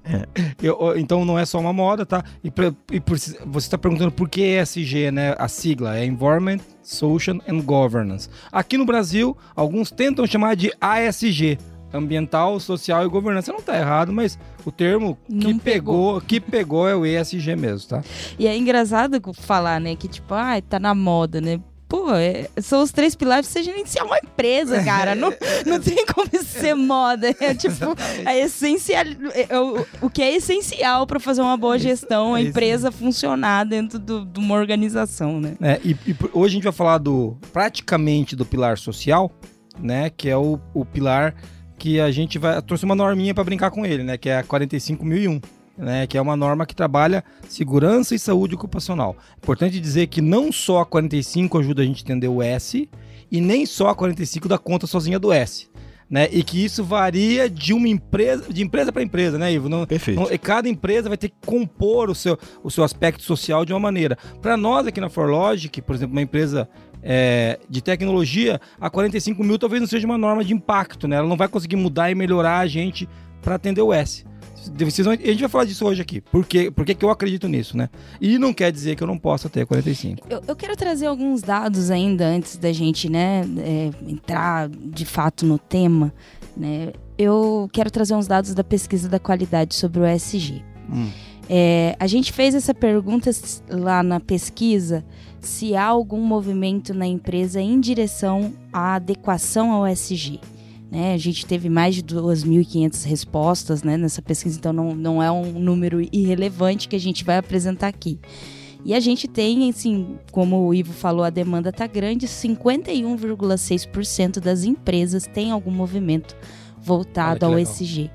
Eu- 0.62 0.78
eu- 0.80 0.98
então 0.98 1.24
não 1.24 1.38
é 1.38 1.44
só 1.46 1.58
uma 1.58 1.72
moda, 1.72 2.04
tá? 2.04 2.22
E, 2.44 2.50
pra- 2.50 2.72
e 2.92 3.00
por- 3.00 3.18
você 3.18 3.38
está 3.56 3.78
perguntando 3.78 4.10
por 4.12 4.28
que 4.28 4.40
ESG, 4.42 5.10
né? 5.10 5.34
A 5.38 5.48
sigla 5.48 5.96
é 5.96 6.04
Environment, 6.04 6.58
Social 6.82 7.38
and 7.48 7.60
Governance. 7.60 8.28
Aqui 8.52 8.76
no 8.76 8.84
Brasil, 8.84 9.36
alguns 9.56 9.90
tentam 9.90 10.26
chamar 10.26 10.54
de 10.56 10.70
ASG, 10.80 11.58
Ambiental, 11.92 12.60
Social 12.60 13.04
e 13.04 13.08
Governança. 13.08 13.52
Não 13.52 13.60
tá 13.60 13.76
errado, 13.76 14.12
mas 14.12 14.38
o 14.64 14.70
termo 14.70 15.18
que 15.26 15.34
Não 15.52 15.58
pegou, 15.58 16.20
que 16.20 16.40
pegou 16.40 16.86
é 16.88 16.94
o 16.94 17.04
ESG 17.04 17.56
mesmo, 17.56 17.88
tá? 17.88 18.02
E 18.38 18.46
é 18.46 18.56
engraçado 18.56 19.20
falar, 19.34 19.80
né, 19.80 19.96
que 19.96 20.06
tipo, 20.06 20.32
ah, 20.34 20.60
tá 20.62 20.78
na 20.78 20.94
moda, 20.94 21.40
né? 21.40 21.60
Pô, 21.90 22.14
é- 22.14 22.48
são 22.62 22.82
os 22.84 22.92
três 22.92 23.16
pilares 23.16 23.46
pra 23.48 23.52
você 23.52 23.64
gerenciar 23.64 24.06
uma 24.06 24.16
empresa, 24.16 24.80
cara. 24.84 25.16
Não, 25.16 25.30
não 25.66 25.80
tem 25.80 26.06
como 26.06 26.28
isso 26.32 26.44
ser 26.60 26.74
moda. 26.74 27.34
É 27.40 27.52
tipo, 27.52 27.74
a 28.24 28.36
essencial, 28.36 29.04
é- 29.34 29.46
é 29.48 29.58
o, 29.58 29.84
o 30.02 30.08
que 30.08 30.22
é 30.22 30.36
essencial 30.36 31.04
pra 31.04 31.18
fazer 31.18 31.40
uma 31.42 31.56
boa 31.56 31.76
gestão, 31.80 32.34
a 32.36 32.40
é 32.40 32.44
empresa 32.44 32.92
funcionar 32.92 33.64
dentro 33.64 33.98
do- 33.98 34.24
de 34.24 34.38
uma 34.38 34.54
organização, 34.54 35.40
né? 35.40 35.56
É, 35.60 35.80
e, 35.84 35.96
e 36.06 36.16
hoje 36.32 36.52
a 36.52 36.54
gente 36.54 36.62
vai 36.64 36.72
falar 36.72 36.98
do 36.98 37.36
praticamente 37.52 38.36
do 38.36 38.46
pilar 38.46 38.78
social, 38.78 39.28
né? 39.76 40.10
Que 40.10 40.28
é 40.30 40.36
o, 40.36 40.60
o 40.72 40.84
pilar 40.84 41.34
que 41.76 41.98
a 41.98 42.12
gente 42.12 42.38
vai. 42.38 42.62
trouxe 42.62 42.84
uma 42.84 42.94
norminha 42.94 43.34
para 43.34 43.42
brincar 43.42 43.72
com 43.72 43.84
ele, 43.84 44.04
né? 44.04 44.16
Que 44.16 44.28
é 44.28 44.38
a 44.38 44.44
45001. 44.44 45.40
Né, 45.80 46.06
que 46.06 46.18
é 46.18 46.20
uma 46.20 46.36
norma 46.36 46.66
que 46.66 46.74
trabalha 46.74 47.24
segurança 47.48 48.14
e 48.14 48.18
saúde 48.18 48.54
ocupacional. 48.54 49.16
Importante 49.38 49.80
dizer 49.80 50.08
que 50.08 50.20
não 50.20 50.52
só 50.52 50.80
a 50.80 50.84
45 50.84 51.58
ajuda 51.58 51.80
a 51.80 51.86
gente 51.86 52.02
a 52.02 52.04
entender 52.04 52.28
o 52.28 52.42
S 52.42 52.86
e 53.32 53.40
nem 53.40 53.64
só 53.64 53.88
a 53.88 53.94
45 53.94 54.46
dá 54.46 54.58
conta 54.58 54.86
sozinha 54.86 55.18
do 55.18 55.32
S. 55.32 55.70
Né, 56.10 56.28
e 56.32 56.42
que 56.42 56.62
isso 56.62 56.82
varia 56.82 57.48
de 57.48 57.72
uma 57.72 57.86
empresa, 57.86 58.52
de 58.52 58.62
empresa 58.62 58.92
para 58.92 59.00
empresa, 59.00 59.38
né, 59.38 59.52
Ivo? 59.52 59.68
Não, 59.68 59.86
Perfeito. 59.86 60.20
e 60.30 60.36
cada 60.36 60.68
empresa 60.68 61.08
vai 61.08 61.16
ter 61.16 61.28
que 61.28 61.36
compor 61.46 62.10
o 62.10 62.14
seu, 62.16 62.36
o 62.64 62.70
seu 62.70 62.82
aspecto 62.82 63.22
social 63.22 63.64
de 63.64 63.72
uma 63.72 63.78
maneira. 63.78 64.18
Para 64.42 64.56
nós 64.56 64.88
aqui 64.88 65.00
na 65.00 65.08
ForLogic, 65.08 65.80
por 65.80 65.94
exemplo, 65.94 66.12
uma 66.12 66.20
empresa 66.20 66.68
é, 67.02 67.58
de 67.68 67.80
tecnologia, 67.80 68.60
a 68.80 68.90
45 68.90 69.42
mil 69.42 69.58
talvez 69.58 69.80
não 69.80 69.88
seja 69.88 70.06
uma 70.06 70.18
norma 70.18 70.44
de 70.44 70.52
impacto, 70.52 71.08
né? 71.08 71.16
Ela 71.16 71.28
não 71.28 71.36
vai 71.36 71.48
conseguir 71.48 71.76
mudar 71.76 72.10
e 72.10 72.14
melhorar 72.14 72.58
a 72.58 72.66
gente 72.66 73.08
para 73.40 73.54
atender 73.54 73.82
o 73.82 73.92
S. 73.92 74.24
Vão- 75.04 75.12
a 75.12 75.16
gente 75.16 75.40
vai 75.40 75.48
falar 75.48 75.64
disso 75.64 75.84
hoje 75.86 76.02
aqui. 76.02 76.20
Por, 76.20 76.44
quê? 76.46 76.70
Por 76.70 76.84
que 76.84 76.96
eu 77.02 77.10
acredito 77.10 77.48
nisso, 77.48 77.76
né? 77.76 77.88
E 78.20 78.38
não 78.38 78.52
quer 78.52 78.70
dizer 78.72 78.96
que 78.96 79.02
eu 79.02 79.06
não 79.06 79.18
possa 79.18 79.48
ter 79.48 79.62
a 79.62 79.66
45. 79.66 80.26
Eu, 80.28 80.42
eu 80.46 80.56
quero 80.56 80.76
trazer 80.76 81.06
alguns 81.06 81.42
dados 81.42 81.90
ainda 81.90 82.26
antes 82.26 82.56
da 82.56 82.72
gente, 82.72 83.08
né, 83.08 83.42
é, 83.58 83.90
entrar 84.06 84.68
de 84.68 85.04
fato 85.04 85.46
no 85.46 85.58
tema, 85.58 86.12
né? 86.56 86.92
Eu 87.16 87.68
quero 87.72 87.90
trazer 87.90 88.14
uns 88.14 88.26
dados 88.26 88.54
da 88.54 88.64
pesquisa 88.64 89.08
da 89.08 89.18
qualidade 89.18 89.74
sobre 89.74 90.00
o 90.00 90.06
ESG. 90.06 90.62
Hum. 90.90 91.08
É, 91.48 91.96
a 91.98 92.06
gente 92.06 92.32
fez 92.32 92.54
essa 92.54 92.72
pergunta 92.72 93.30
lá 93.68 94.02
na 94.02 94.20
pesquisa 94.20 95.04
se 95.40 95.74
há 95.74 95.84
algum 95.84 96.20
movimento 96.20 96.94
na 96.94 97.06
empresa 97.06 97.60
em 97.60 97.80
direção 97.80 98.52
à 98.72 98.94
adequação 98.94 99.72
ao 99.72 99.86
ESG. 99.88 100.38
Né? 100.90 101.14
A 101.14 101.18
gente 101.18 101.46
teve 101.46 101.68
mais 101.68 101.94
de 101.94 102.02
2.500 102.02 103.04
respostas 103.04 103.82
né, 103.82 103.96
nessa 103.96 104.20
pesquisa, 104.20 104.58
então 104.58 104.72
não, 104.72 104.94
não 104.94 105.22
é 105.22 105.30
um 105.30 105.58
número 105.58 106.00
irrelevante 106.12 106.88
que 106.88 106.96
a 106.96 107.00
gente 107.00 107.24
vai 107.24 107.38
apresentar 107.38 107.88
aqui. 107.88 108.18
E 108.84 108.94
a 108.94 109.00
gente 109.00 109.28
tem, 109.28 109.68
assim, 109.68 110.18
como 110.32 110.66
o 110.66 110.74
Ivo 110.74 110.92
falou, 110.92 111.22
a 111.22 111.30
demanda 111.30 111.68
está 111.68 111.86
grande, 111.86 112.26
51,6% 112.26 114.40
das 114.40 114.64
empresas 114.64 115.26
têm 115.26 115.50
algum 115.50 115.70
movimento 115.70 116.34
voltado 116.80 117.44
ao. 117.44 117.58
ESG. 117.58 118.10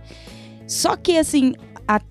Só 0.68 0.96
que, 0.96 1.18
assim, 1.18 1.54
a, 1.88 2.02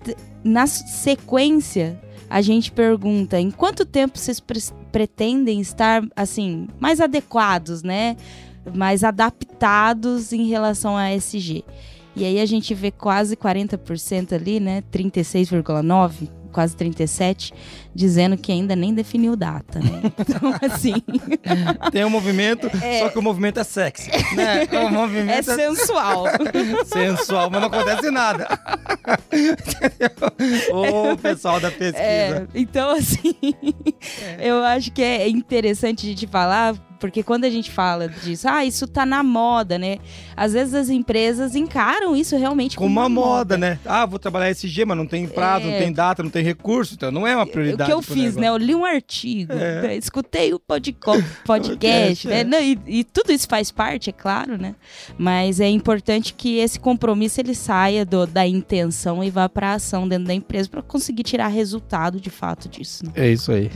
na 0.43 0.67
sequência, 0.67 1.99
a 2.29 2.41
gente 2.41 2.71
pergunta 2.71 3.39
em 3.39 3.51
quanto 3.51 3.85
tempo 3.85 4.17
vocês 4.17 4.39
pre 4.39 4.59
pretendem 4.91 5.59
estar, 5.59 6.03
assim, 6.15 6.69
mais 6.79 7.01
adequados, 7.01 7.83
né? 7.83 8.15
Mais 8.73 9.03
adaptados 9.03 10.33
em 10.33 10.47
relação 10.47 10.97
a 10.97 11.11
SG. 11.11 11.63
E 12.15 12.23
aí 12.23 12.39
a 12.39 12.45
gente 12.45 12.73
vê 12.73 12.91
quase 12.91 13.35
40% 13.35 14.33
ali, 14.33 14.59
né? 14.59 14.83
36,9% 14.91 16.45
quase 16.55 16.73
37, 16.77 17.53
dizendo 17.95 18.37
que 18.37 18.51
ainda 18.51 18.75
nem 18.75 18.93
definiu 18.93 19.37
data, 19.37 19.79
né? 19.79 20.11
Então, 20.25 20.53
assim. 20.61 20.95
Tem 21.91 22.03
um 22.03 22.09
movimento, 22.09 22.69
é... 22.81 22.99
só 22.99 23.09
que 23.09 23.17
o 23.17 23.21
movimento 23.21 23.59
é 23.59 23.63
sexy. 23.63 24.09
Né? 24.35 24.67
O 24.85 24.89
movimento 24.89 25.51
é, 25.51 25.53
é 25.53 25.55
sensual. 25.55 26.25
sensual, 26.85 27.49
mas 27.49 27.61
não 27.61 27.67
acontece 27.67 28.11
nada. 28.11 28.47
o 30.71 31.15
pessoal 31.17 31.59
da 31.59 31.71
pesquisa. 31.71 32.03
É, 32.03 32.47
então, 32.53 32.89
assim, 32.89 33.35
é. 34.37 34.49
eu 34.49 34.63
acho 34.63 34.91
que 34.91 35.01
é 35.01 35.29
interessante 35.29 36.05
a 36.05 36.09
gente 36.09 36.27
falar 36.27 36.75
porque 36.99 37.21
quando 37.21 37.45
a 37.45 37.49
gente 37.49 37.69
fala 37.69 38.07
disso, 38.07 38.47
ah, 38.47 38.65
isso 38.65 38.87
tá 38.87 39.05
na 39.05 39.21
moda, 39.21 39.77
né? 39.77 39.97
Às 40.35 40.53
vezes 40.53 40.73
as 40.73 40.89
empresas 40.89 41.55
encaram 41.55 42.15
isso 42.15 42.35
realmente 42.37 42.75
como, 42.75 42.89
como 42.89 42.99
uma 42.99 43.09
moda, 43.09 43.29
moda, 43.29 43.57
né? 43.57 43.79
Ah, 43.85 44.05
vou 44.05 44.17
trabalhar 44.17 44.49
SG, 44.49 44.85
mas 44.85 44.97
não 44.97 45.05
tem 45.05 45.27
prazo, 45.27 45.67
é... 45.67 45.71
não 45.71 45.77
tem 45.77 45.93
data, 45.93 46.23
não 46.23 46.29
tem 46.29 46.43
recurso, 46.43 46.95
então 46.95 47.11
não 47.11 47.27
é 47.27 47.35
uma 47.35 47.45
prioridade. 47.45 47.84
O 47.85 47.87
que 47.87 47.93
eu 47.93 48.01
fiz, 48.01 48.35
negócio. 48.35 48.41
né? 48.41 48.49
Eu 48.49 48.57
li 48.57 48.75
um 48.75 48.85
artigo, 48.85 49.53
é. 49.53 49.81
né? 49.81 49.95
escutei 49.95 50.53
o 50.53 50.59
podcast, 50.59 52.27
né? 52.27 52.41
É. 52.41 52.43
Não, 52.43 52.61
e, 52.61 52.79
e, 52.85 53.03
tudo 53.03 53.31
isso 53.31 53.47
faz 53.47 53.71
parte, 53.71 54.09
é 54.09 54.13
claro, 54.13 54.57
né? 54.57 54.75
Mas 55.17 55.59
é 55.59 55.69
importante 55.69 56.33
que 56.33 56.57
esse 56.57 56.79
compromisso 56.79 57.39
ele 57.39 57.55
saia 57.55 58.05
do, 58.05 58.25
da 58.25 58.47
intenção 58.47 59.23
e 59.23 59.29
vá 59.29 59.47
para 59.47 59.73
ação 59.73 60.07
dentro 60.07 60.25
da 60.25 60.33
empresa 60.33 60.69
para 60.69 60.81
conseguir 60.81 61.23
tirar 61.23 61.47
resultado 61.47 62.19
de 62.19 62.29
fato 62.29 62.67
disso. 62.67 63.05
Né? 63.05 63.11
É 63.15 63.29
isso 63.29 63.51
aí. 63.51 63.71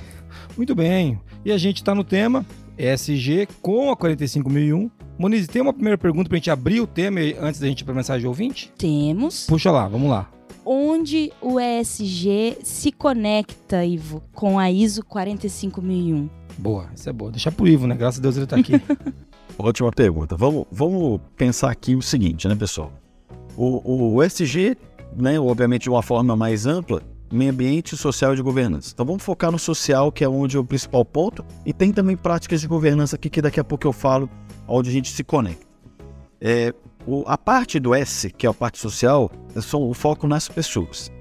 Muito 0.57 0.75
bem. 0.75 1.19
E 1.43 1.51
a 1.51 1.57
gente 1.57 1.77
está 1.77 1.95
no 1.95 2.03
tema 2.03 2.45
ESG 2.77 3.47
com 3.61 3.91
a 3.91 3.95
45001. 3.95 4.89
Moniz, 5.17 5.47
tem 5.47 5.61
uma 5.61 5.73
primeira 5.73 5.97
pergunta 5.97 6.29
para 6.29 6.37
a 6.37 6.39
gente 6.39 6.49
abrir 6.49 6.79
o 6.79 6.87
tema 6.87 7.19
antes 7.41 7.59
da 7.59 7.67
gente 7.67 7.81
ir 7.81 7.83
para 7.83 7.93
a 7.93 7.95
mensagem 7.95 8.21
de 8.21 8.27
ouvinte? 8.27 8.71
Temos. 8.77 9.45
Puxa 9.47 9.69
lá, 9.69 9.87
vamos 9.87 10.09
lá. 10.09 10.29
Onde 10.71 11.33
o 11.41 11.59
ESG 11.59 12.59
se 12.61 12.91
conecta, 12.91 13.83
Ivo, 13.83 14.21
com 14.31 14.59
a 14.59 14.69
ISO 14.69 15.03
45001? 15.03 16.29
Boa, 16.59 16.87
isso 16.93 17.09
é 17.09 17.11
boa. 17.11 17.31
Deixa 17.31 17.51
pro 17.51 17.67
Ivo, 17.67 17.87
né? 17.87 17.95
Graças 17.95 18.19
a 18.19 18.21
Deus 18.21 18.35
ele 18.35 18.43
está 18.43 18.55
aqui. 18.55 18.73
Ótima 19.57 19.91
pergunta. 19.91 20.37
Vamos, 20.37 20.67
vamos 20.71 21.21
pensar 21.35 21.71
aqui 21.71 21.95
o 21.95 22.03
seguinte, 22.03 22.47
né, 22.47 22.53
pessoal? 22.53 22.93
O, 23.57 24.13
o 24.13 24.23
ESG, 24.23 24.77
né, 25.17 25.39
obviamente 25.39 25.81
de 25.81 25.89
uma 25.89 26.03
forma 26.03 26.35
mais 26.35 26.67
ampla, 26.67 27.01
meio 27.33 27.49
ambiente, 27.49 27.97
social 27.97 28.33
e 28.33 28.35
de 28.35 28.43
governança. 28.43 28.91
Então 28.93 29.07
vamos 29.07 29.23
focar 29.23 29.51
no 29.51 29.57
social, 29.57 30.11
que 30.11 30.23
é 30.23 30.29
onde 30.29 30.55
é 30.55 30.59
o 30.59 30.63
principal 30.63 31.03
ponto, 31.03 31.43
e 31.65 31.73
tem 31.73 31.91
também 31.91 32.15
práticas 32.15 32.61
de 32.61 32.67
governança 32.67 33.15
aqui 33.15 33.27
que 33.27 33.41
daqui 33.41 33.59
a 33.59 33.63
pouco 33.63 33.87
eu 33.87 33.91
falo, 33.91 34.29
onde 34.67 34.87
a 34.87 34.93
gente 34.93 35.09
se 35.09 35.23
conecta. 35.23 35.65
É, 36.39 36.75
o, 37.09 37.23
a 37.27 37.37
parte 37.37 37.79
do 37.79 37.93
S, 37.93 38.29
que 38.29 38.45
é 38.45 38.49
a 38.49 38.53
parte 38.53 38.77
social, 38.77 39.31
é 39.55 39.75
o 39.75 39.93
foco 39.93 40.27
nas 40.27 40.47
pessoas. 40.47 41.11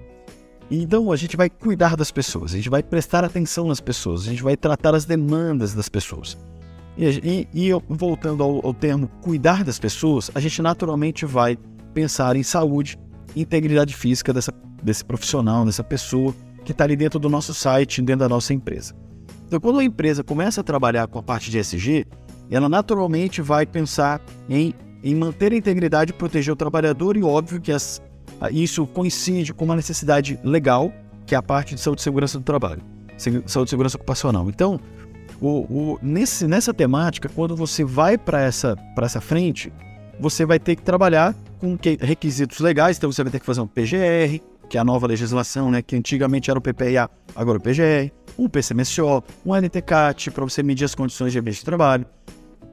Então 0.70 1.10
a 1.10 1.16
gente 1.16 1.36
vai 1.36 1.48
cuidar 1.48 1.96
das 1.96 2.10
pessoas, 2.10 2.52
a 2.52 2.56
gente 2.56 2.68
vai 2.68 2.82
prestar 2.82 3.24
atenção 3.24 3.68
nas 3.68 3.80
pessoas, 3.80 4.22
a 4.22 4.30
gente 4.30 4.42
vai 4.42 4.56
tratar 4.56 4.94
as 4.94 5.04
demandas 5.04 5.74
das 5.74 5.88
pessoas. 5.88 6.36
E, 6.96 7.46
e, 7.54 7.68
e 7.70 7.82
voltando 7.88 8.42
ao, 8.42 8.66
ao 8.66 8.74
termo 8.74 9.08
cuidar 9.22 9.64
das 9.64 9.78
pessoas, 9.78 10.30
a 10.34 10.40
gente 10.40 10.60
naturalmente 10.60 11.24
vai 11.24 11.56
pensar 11.94 12.36
em 12.36 12.42
saúde 12.42 12.98
integridade 13.34 13.94
física 13.94 14.32
dessa 14.32 14.52
desse 14.82 15.04
profissional, 15.04 15.64
dessa 15.64 15.84
pessoa 15.84 16.34
que 16.64 16.72
está 16.72 16.84
ali 16.84 16.96
dentro 16.96 17.18
do 17.18 17.28
nosso 17.28 17.54
site, 17.54 18.02
dentro 18.02 18.20
da 18.20 18.28
nossa 18.28 18.52
empresa. 18.52 18.94
Então, 19.46 19.58
quando 19.58 19.78
a 19.78 19.84
empresa 19.84 20.22
começa 20.22 20.60
a 20.60 20.64
trabalhar 20.64 21.06
com 21.06 21.18
a 21.18 21.22
parte 21.22 21.50
de 21.50 21.58
SG, 21.58 22.06
ela 22.50 22.68
naturalmente 22.68 23.40
vai 23.40 23.64
pensar 23.64 24.20
em, 24.48 24.74
em 25.02 25.14
manter 25.14 25.52
a 25.52 25.56
integridade 25.56 26.10
e 26.10 26.14
proteger 26.14 26.52
o 26.52 26.56
trabalhador, 26.56 27.16
e 27.16 27.22
óbvio 27.22 27.60
que 27.60 27.72
as, 27.72 28.02
isso 28.50 28.86
coincide 28.86 29.54
com 29.54 29.64
uma 29.64 29.76
necessidade 29.76 30.38
legal, 30.42 30.92
que 31.26 31.34
é 31.34 31.38
a 31.38 31.42
parte 31.42 31.74
de 31.74 31.80
saúde 31.80 32.00
e 32.00 32.04
segurança 32.04 32.38
do 32.38 32.44
trabalho, 32.44 32.82
saúde 33.46 33.68
e 33.68 33.70
segurança 33.70 33.96
ocupacional. 33.96 34.48
Então, 34.48 34.80
o, 35.40 35.48
o, 35.48 35.98
nesse, 36.02 36.46
nessa 36.46 36.74
temática, 36.74 37.28
quando 37.28 37.54
você 37.54 37.84
vai 37.84 38.18
para 38.18 38.42
essa, 38.42 38.76
essa 39.00 39.20
frente, 39.20 39.72
você 40.18 40.44
vai 40.44 40.58
ter 40.58 40.76
que 40.76 40.82
trabalhar 40.82 41.34
com 41.60 41.76
requisitos 42.00 42.58
legais, 42.60 42.96
então 42.96 43.10
você 43.10 43.22
vai 43.22 43.30
ter 43.30 43.40
que 43.40 43.46
fazer 43.46 43.60
um 43.60 43.66
PGR, 43.66 44.40
que 44.68 44.76
é 44.76 44.80
a 44.80 44.84
nova 44.84 45.06
legislação, 45.06 45.70
né, 45.70 45.80
que 45.80 45.96
antigamente 45.96 46.50
era 46.50 46.58
o 46.58 46.62
PPIA, 46.62 47.08
agora 47.34 47.58
o 47.58 47.60
PGR, 47.60 48.12
um 48.38 48.48
PCMSO, 48.48 49.22
um 49.44 49.54
NTCAT 49.54 50.30
para 50.30 50.44
você 50.44 50.62
medir 50.62 50.84
as 50.84 50.94
condições 50.94 51.32
de 51.32 51.38
ambiente 51.38 51.58
de 51.58 51.64
trabalho, 51.64 52.06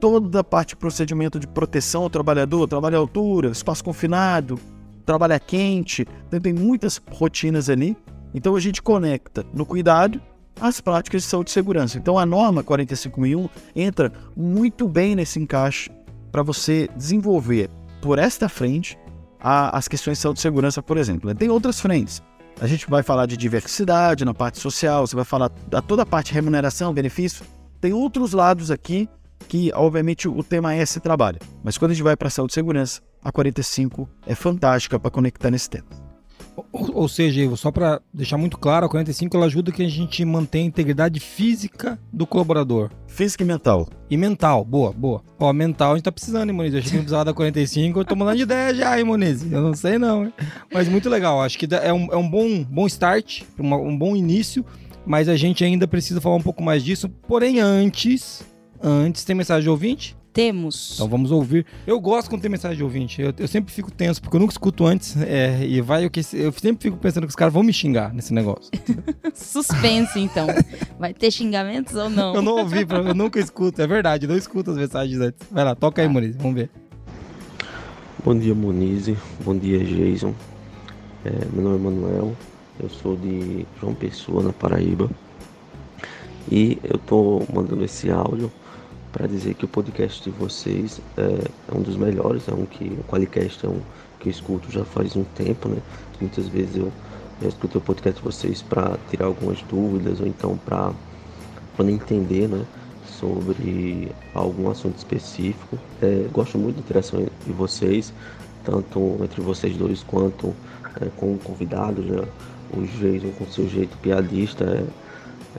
toda 0.00 0.40
a 0.40 0.44
parte 0.44 0.70
de 0.70 0.76
procedimento 0.76 1.38
de 1.38 1.46
proteção 1.46 2.02
ao 2.02 2.10
trabalhador, 2.10 2.66
trabalho 2.68 2.96
à 2.96 2.98
altura, 2.98 3.50
espaço 3.50 3.84
confinado, 3.84 4.58
trabalho 5.04 5.40
quente, 5.40 6.06
então 6.26 6.40
tem 6.40 6.52
muitas 6.52 7.00
rotinas 7.10 7.70
ali. 7.70 7.96
Então 8.34 8.54
a 8.56 8.60
gente 8.60 8.82
conecta 8.82 9.44
no 9.54 9.64
cuidado 9.64 10.20
as 10.60 10.80
práticas 10.80 11.22
de 11.22 11.28
saúde 11.28 11.50
e 11.50 11.52
segurança. 11.52 11.98
Então 11.98 12.18
a 12.18 12.26
norma 12.26 12.62
45001 12.62 13.48
entra 13.74 14.12
muito 14.36 14.88
bem 14.88 15.14
nesse 15.14 15.38
encaixe 15.38 15.90
para 16.30 16.42
você 16.42 16.88
desenvolver 16.96 17.70
por 18.02 18.18
esta 18.18 18.48
frente 18.48 18.98
a, 19.40 19.76
as 19.76 19.88
questões 19.88 20.18
de 20.18 20.22
saúde 20.22 20.38
e 20.40 20.42
segurança, 20.42 20.82
por 20.82 20.96
exemplo. 20.96 21.34
Tem 21.34 21.48
outras 21.48 21.80
frentes. 21.80 22.22
A 22.60 22.66
gente 22.66 22.88
vai 22.88 23.02
falar 23.02 23.26
de 23.26 23.36
diversidade 23.36 24.24
na 24.24 24.32
parte 24.32 24.58
social, 24.58 25.06
você 25.06 25.14
vai 25.14 25.24
falar 25.24 25.50
da 25.68 25.82
toda 25.82 26.02
a 26.02 26.06
parte 26.06 26.28
de 26.28 26.34
remuneração, 26.34 26.92
benefício. 26.92 27.44
Tem 27.80 27.92
outros 27.92 28.32
lados 28.32 28.70
aqui 28.70 29.08
que, 29.48 29.72
obviamente, 29.74 30.28
o 30.28 30.42
tema 30.42 30.74
é 30.74 30.82
esse 30.82 31.00
trabalho. 31.00 31.38
Mas 31.62 31.78
quando 31.78 31.92
a 31.92 31.94
gente 31.94 32.02
vai 32.02 32.16
para 32.16 32.30
saúde 32.30 32.52
e 32.52 32.54
segurança, 32.54 33.00
a 33.22 33.32
45 33.32 34.08
é 34.26 34.34
fantástica 34.34 34.98
para 34.98 35.10
conectar 35.10 35.50
nesse 35.50 35.68
tema. 35.70 36.06
Ou, 36.72 36.90
ou 36.94 37.08
seja, 37.08 37.42
Ivo, 37.42 37.56
só 37.56 37.70
para 37.70 38.00
deixar 38.12 38.38
muito 38.38 38.56
claro, 38.56 38.86
a 38.86 38.88
45 38.88 39.36
ela 39.36 39.46
ajuda 39.46 39.70
que 39.70 39.82
a 39.82 39.88
gente 39.88 40.24
mantenha 40.24 40.64
a 40.64 40.68
integridade 40.68 41.20
física 41.20 41.98
do 42.12 42.26
colaborador. 42.26 42.90
Física 43.06 43.42
e 43.42 43.46
mental. 43.46 43.88
E 44.08 44.16
mental, 44.16 44.64
boa, 44.64 44.92
boa. 44.92 45.22
Ó, 45.38 45.52
mental 45.52 45.92
a 45.92 45.94
gente 45.96 46.04
tá 46.04 46.12
precisando, 46.12 46.48
hein, 46.48 46.56
Moniz? 46.56 46.72
Eu 46.72 46.78
achei 46.78 46.90
que 46.92 46.98
precisava 46.98 47.26
da 47.26 47.34
45, 47.34 48.00
eu 48.00 48.04
tô 48.04 48.16
mudando 48.16 48.36
de 48.36 48.42
ideia 48.42 48.74
já, 48.74 48.98
hein, 48.98 49.04
Moniz? 49.04 49.42
Eu 49.42 49.60
não 49.60 49.74
sei 49.74 49.98
não, 49.98 50.24
hein? 50.24 50.32
Mas 50.72 50.88
muito 50.88 51.08
legal, 51.10 51.42
acho 51.42 51.58
que 51.58 51.68
é 51.74 51.92
um, 51.92 52.06
é 52.10 52.16
um 52.16 52.28
bom, 52.28 52.64
bom 52.64 52.86
start, 52.86 53.42
um 53.58 53.96
bom 53.96 54.16
início, 54.16 54.64
mas 55.04 55.28
a 55.28 55.36
gente 55.36 55.62
ainda 55.62 55.86
precisa 55.86 56.20
falar 56.20 56.36
um 56.36 56.42
pouco 56.42 56.62
mais 56.62 56.82
disso. 56.82 57.08
Porém, 57.08 57.60
antes, 57.60 58.42
antes, 58.82 59.24
tem 59.24 59.34
mensagem 59.34 59.62
de 59.62 59.70
ouvinte? 59.70 60.16
Temos. 60.36 60.92
Então 60.96 61.08
vamos 61.08 61.30
ouvir. 61.30 61.64
Eu 61.86 61.98
gosto 61.98 62.28
quando 62.28 62.42
tem 62.42 62.50
mensagem 62.50 62.76
de 62.76 62.84
ouvinte. 62.84 63.22
Eu, 63.22 63.32
eu 63.38 63.48
sempre 63.48 63.72
fico 63.72 63.90
tenso, 63.90 64.20
porque 64.20 64.36
eu 64.36 64.40
nunca 64.40 64.52
escuto 64.52 64.84
antes. 64.84 65.16
É, 65.16 65.64
e 65.64 65.80
vai 65.80 66.04
o 66.04 66.10
que. 66.10 66.20
Eu 66.34 66.52
sempre 66.52 66.82
fico 66.82 66.98
pensando 66.98 67.22
que 67.22 67.30
os 67.30 67.34
caras 67.34 67.54
vão 67.54 67.62
me 67.62 67.72
xingar 67.72 68.12
nesse 68.12 68.34
negócio. 68.34 68.70
Suspense, 69.32 70.20
então. 70.20 70.46
Vai 70.98 71.14
ter 71.14 71.30
xingamentos 71.30 71.94
ou 71.94 72.10
não? 72.10 72.34
Eu 72.34 72.42
não 72.42 72.58
ouvi, 72.58 72.84
eu 72.86 73.14
nunca 73.14 73.40
escuto. 73.40 73.80
É 73.80 73.86
verdade, 73.86 74.26
eu 74.26 74.28
não 74.28 74.36
escuto 74.36 74.72
as 74.72 74.76
mensagens 74.76 75.18
antes. 75.18 75.48
Vai 75.50 75.64
lá, 75.64 75.74
toca 75.74 76.02
aí, 76.02 76.08
Muniz. 76.08 76.36
Vamos 76.36 76.54
ver. 76.54 76.70
Bom 78.22 78.38
dia, 78.38 78.54
Muniz. 78.54 79.08
Bom 79.42 79.56
dia, 79.56 79.78
Jason. 79.82 80.34
É, 81.24 81.30
meu 81.50 81.64
nome 81.64 81.76
é 81.76 81.78
Manuel. 81.78 82.36
Eu 82.78 82.90
sou 82.90 83.16
de 83.16 83.64
João 83.80 83.94
Pessoa, 83.94 84.42
na 84.42 84.52
Paraíba. 84.52 85.08
E 86.52 86.78
eu 86.84 86.98
tô 86.98 87.42
mandando 87.50 87.82
esse 87.82 88.10
áudio 88.10 88.52
para 89.16 89.26
dizer 89.26 89.54
que 89.54 89.64
o 89.64 89.68
podcast 89.68 90.22
de 90.22 90.28
vocês 90.28 91.00
é, 91.16 91.22
é, 91.22 91.74
um 91.74 91.80
dos 91.80 91.96
melhores, 91.96 92.46
é 92.48 92.52
um 92.52 92.66
que 92.66 92.84
o 92.84 93.02
Qualicast 93.04 93.64
é 93.64 93.68
um 93.68 93.80
que 94.20 94.28
eu 94.28 94.30
escuto 94.30 94.70
já 94.70 94.84
faz 94.84 95.16
um 95.16 95.24
tempo, 95.24 95.70
né? 95.70 95.78
Muitas 96.20 96.46
vezes 96.48 96.76
eu 96.76 96.92
já 97.40 97.48
escuto 97.48 97.78
o 97.78 97.80
podcast 97.80 98.20
de 98.20 98.26
vocês 98.26 98.60
para 98.60 98.98
tirar 99.08 99.24
algumas 99.24 99.62
dúvidas 99.62 100.20
ou 100.20 100.26
então 100.26 100.58
para 100.58 100.92
entender, 101.80 102.46
né? 102.46 102.62
Sobre 103.06 104.12
algum 104.34 104.68
assunto 104.68 104.98
específico. 104.98 105.78
É, 106.02 106.28
gosto 106.30 106.58
muito 106.58 106.76
da 106.76 106.82
interação 106.82 107.26
de 107.46 107.52
vocês, 107.52 108.12
tanto 108.64 109.18
entre 109.22 109.40
vocês 109.40 109.74
dois 109.78 110.02
quanto 110.02 110.54
é, 111.00 111.06
com 111.16 111.38
convidados, 111.38 112.04
né? 112.04 112.22
O 112.70 112.82
Jason 112.82 113.30
com 113.38 113.46
seu 113.46 113.66
jeito 113.66 113.96
piadista 113.96 114.64
é, 114.64 114.84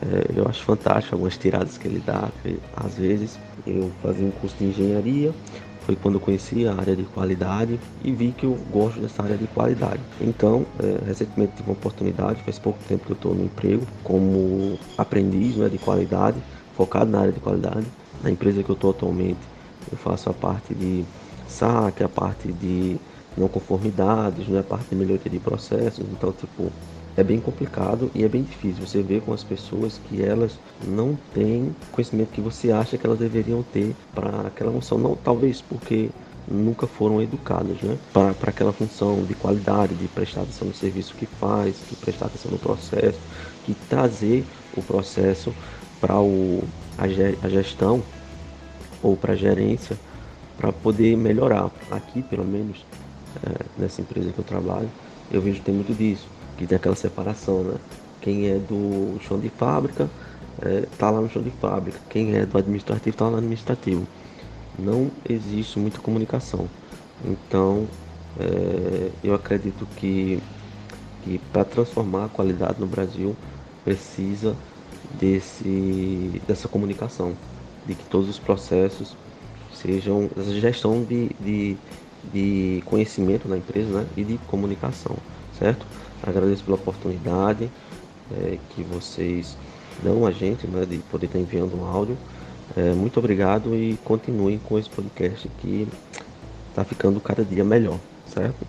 é, 0.02 0.40
eu 0.40 0.48
acho 0.48 0.64
fantástico 0.64 1.16
algumas 1.16 1.38
tiradas 1.38 1.78
que 1.78 1.88
ele 1.88 2.02
dá, 2.06 2.30
às 2.76 2.96
vezes. 2.96 3.40
Eu 3.66 3.92
fazia 4.02 4.26
um 4.26 4.32
curso 4.32 4.56
de 4.58 4.66
engenharia, 4.66 5.34
foi 5.88 5.96
quando 5.96 6.16
eu 6.16 6.22
conheci 6.22 6.68
a 6.68 6.74
área 6.74 6.96
de 6.96 7.04
qualidade 7.04 7.80
e 8.04 8.12
vi 8.12 8.34
que 8.34 8.46
eu 8.46 8.58
gosto 8.72 9.00
dessa 9.00 9.24
área 9.24 9.38
de 9.38 9.48
qualidade. 9.48 10.02
Então, 10.20 10.66
é, 10.80 11.06
recentemente 11.06 11.54
tive 11.56 11.70
uma 11.70 11.74
oportunidade, 11.74 12.44
faz 12.44 12.60
pouco 12.60 12.80
tempo 12.88 13.06
que 13.06 13.12
eu 13.14 13.16
estou 13.16 13.34
no 13.34 13.46
emprego, 13.46 13.88
como 14.04 14.78
aprendiz 14.98 15.56
né, 15.56 15.70
de 15.70 15.78
qualidade, 15.78 16.38
focado 16.76 17.10
na 17.10 17.22
área 17.22 17.32
de 17.32 17.40
qualidade. 17.40 17.86
Na 18.22 18.30
empresa 18.30 18.62
que 18.62 18.70
eu 18.70 18.74
estou 18.76 18.92
atualmente, 18.92 19.40
eu 19.90 19.98
faço 19.98 20.30
a 20.30 20.34
parte 20.34 20.76
de 20.76 21.06
saque, 21.48 22.04
a 22.04 22.10
parte 22.10 22.52
de 22.52 22.98
não 23.38 23.48
conformidades, 23.48 24.48
não 24.48 24.60
é 24.60 24.64
parte 24.64 24.90
de 24.90 24.96
melhoria 24.96 25.30
de 25.30 25.40
processos. 25.40 26.06
Então, 26.12 26.34
tipo, 26.34 26.72
é 27.18 27.24
bem 27.24 27.40
complicado 27.40 28.12
e 28.14 28.24
é 28.24 28.30
bem 28.30 28.44
difícil. 28.44 28.86
Você 28.86 29.02
vê 29.02 29.20
com 29.20 29.34
as 29.34 29.44
pessoas 29.44 30.00
que 30.08 30.24
elas 30.24 30.56
não 30.88 31.18
têm 31.34 31.76
conhecimento 31.92 32.30
que 32.30 32.40
você 32.40 32.72
acha 32.72 32.96
que 32.96 33.06
elas 33.06 33.18
deveriam 33.18 33.64
ter 33.64 33.96
para 34.14 34.42
aquela 34.42 34.72
função. 34.72 35.00
Não, 35.00 35.16
talvez 35.16 35.60
porque 35.60 36.10
nunca 36.48 36.86
foram 36.86 37.22
educadas 37.22 37.82
né? 37.82 37.98
para 38.14 38.32
aquela 38.44 38.72
função 38.72 39.26
de 39.26 39.34
qualidade, 39.34 39.96
de 39.96 40.08
prestar 40.08 40.42
atenção 40.42 40.68
no 40.68 40.74
serviço 40.76 41.16
que 41.16 41.26
faz, 41.26 41.76
de 41.90 41.96
prestar 41.96 42.28
atenção 42.28 42.52
no 42.52 42.60
processo, 42.60 43.20
de 43.66 43.74
trazer 43.90 44.46
o 44.76 44.82
processo 44.84 45.52
para 46.00 46.14
a 47.00 47.50
gestão 47.50 48.02
ou 49.02 49.18
para 49.18 49.34
a 49.34 49.36
gerência 49.36 49.98
para 50.56 50.72
poder 50.72 51.18
melhorar. 51.18 51.72
Aqui, 51.90 52.22
pelo 52.22 52.46
menos, 52.46 52.86
é, 53.44 53.66
nessa 53.82 54.02
empresa 54.02 54.32
que 54.32 54.40
eu 54.40 54.46
trabalho, 54.46 54.90
eu 55.32 55.42
vejo 55.42 55.58
que 55.60 55.66
tem 55.66 55.76
muito 55.76 55.94
disso, 55.94 56.28
que 56.58 56.68
tem 56.68 56.76
aquela 56.78 56.96
separação, 56.96 57.64
né? 57.64 57.80
Quem 58.22 58.50
é 58.50 58.60
do 58.60 59.18
chão 59.22 59.40
de 59.40 59.50
fábrica 59.50 60.12
está 60.92 61.08
é, 61.08 61.12
lá 61.12 61.22
no 61.22 61.30
chão 61.30 61.44
de 61.44 61.52
fábrica, 61.52 62.00
quem 62.10 62.36
é 62.36 62.46
do 62.46 62.58
administrativo 62.58 63.14
está 63.14 63.26
lá 63.26 63.32
no 63.32 63.38
administrativo. 63.38 64.08
Não 64.78 65.12
existe 65.28 65.80
muita 65.80 66.02
comunicação. 66.02 66.70
Então, 67.24 67.88
é, 68.36 69.12
eu 69.24 69.34
acredito 69.34 69.88
que, 69.96 70.44
que 71.22 71.40
para 71.40 71.66
transformar 71.66 72.26
a 72.26 72.30
qualidade 72.30 72.80
no 72.80 72.88
Brasil 72.88 73.38
precisa 73.84 74.64
desse, 75.04 76.42
dessa 76.48 76.68
comunicação, 76.68 77.40
de 77.86 77.96
que 77.96 78.06
todos 78.06 78.30
os 78.30 78.40
processos 78.40 79.18
sejam 79.70 80.32
essa 80.36 80.52
gestão 80.54 81.04
de, 81.04 81.30
de, 81.40 81.84
de 82.24 82.82
conhecimento 82.86 83.48
na 83.48 83.58
empresa 83.58 84.04
né, 84.04 84.12
e 84.16 84.24
de 84.24 84.38
comunicação, 84.40 85.26
certo? 85.52 85.88
Agradeço 86.24 86.64
pela 86.64 86.78
oportunidade 86.78 87.70
é, 88.32 88.58
que 88.70 88.84
vocês 88.84 89.58
dão 90.04 90.26
a 90.26 90.32
gente 90.32 90.68
né, 90.68 90.86
de 90.86 90.98
poder 90.98 91.28
estar 91.28 91.40
enviando 91.40 91.76
um 91.80 91.86
áudio. 91.86 92.18
É, 92.76 92.94
muito 92.94 93.18
obrigado 93.18 93.76
e 93.76 93.98
continuem 94.04 94.60
com 94.60 94.78
esse 94.78 94.90
podcast 94.90 95.50
que 95.60 95.88
está 96.70 96.84
ficando 96.84 97.20
cada 97.20 97.44
dia 97.44 97.64
melhor, 97.64 97.98
certo? 98.28 98.66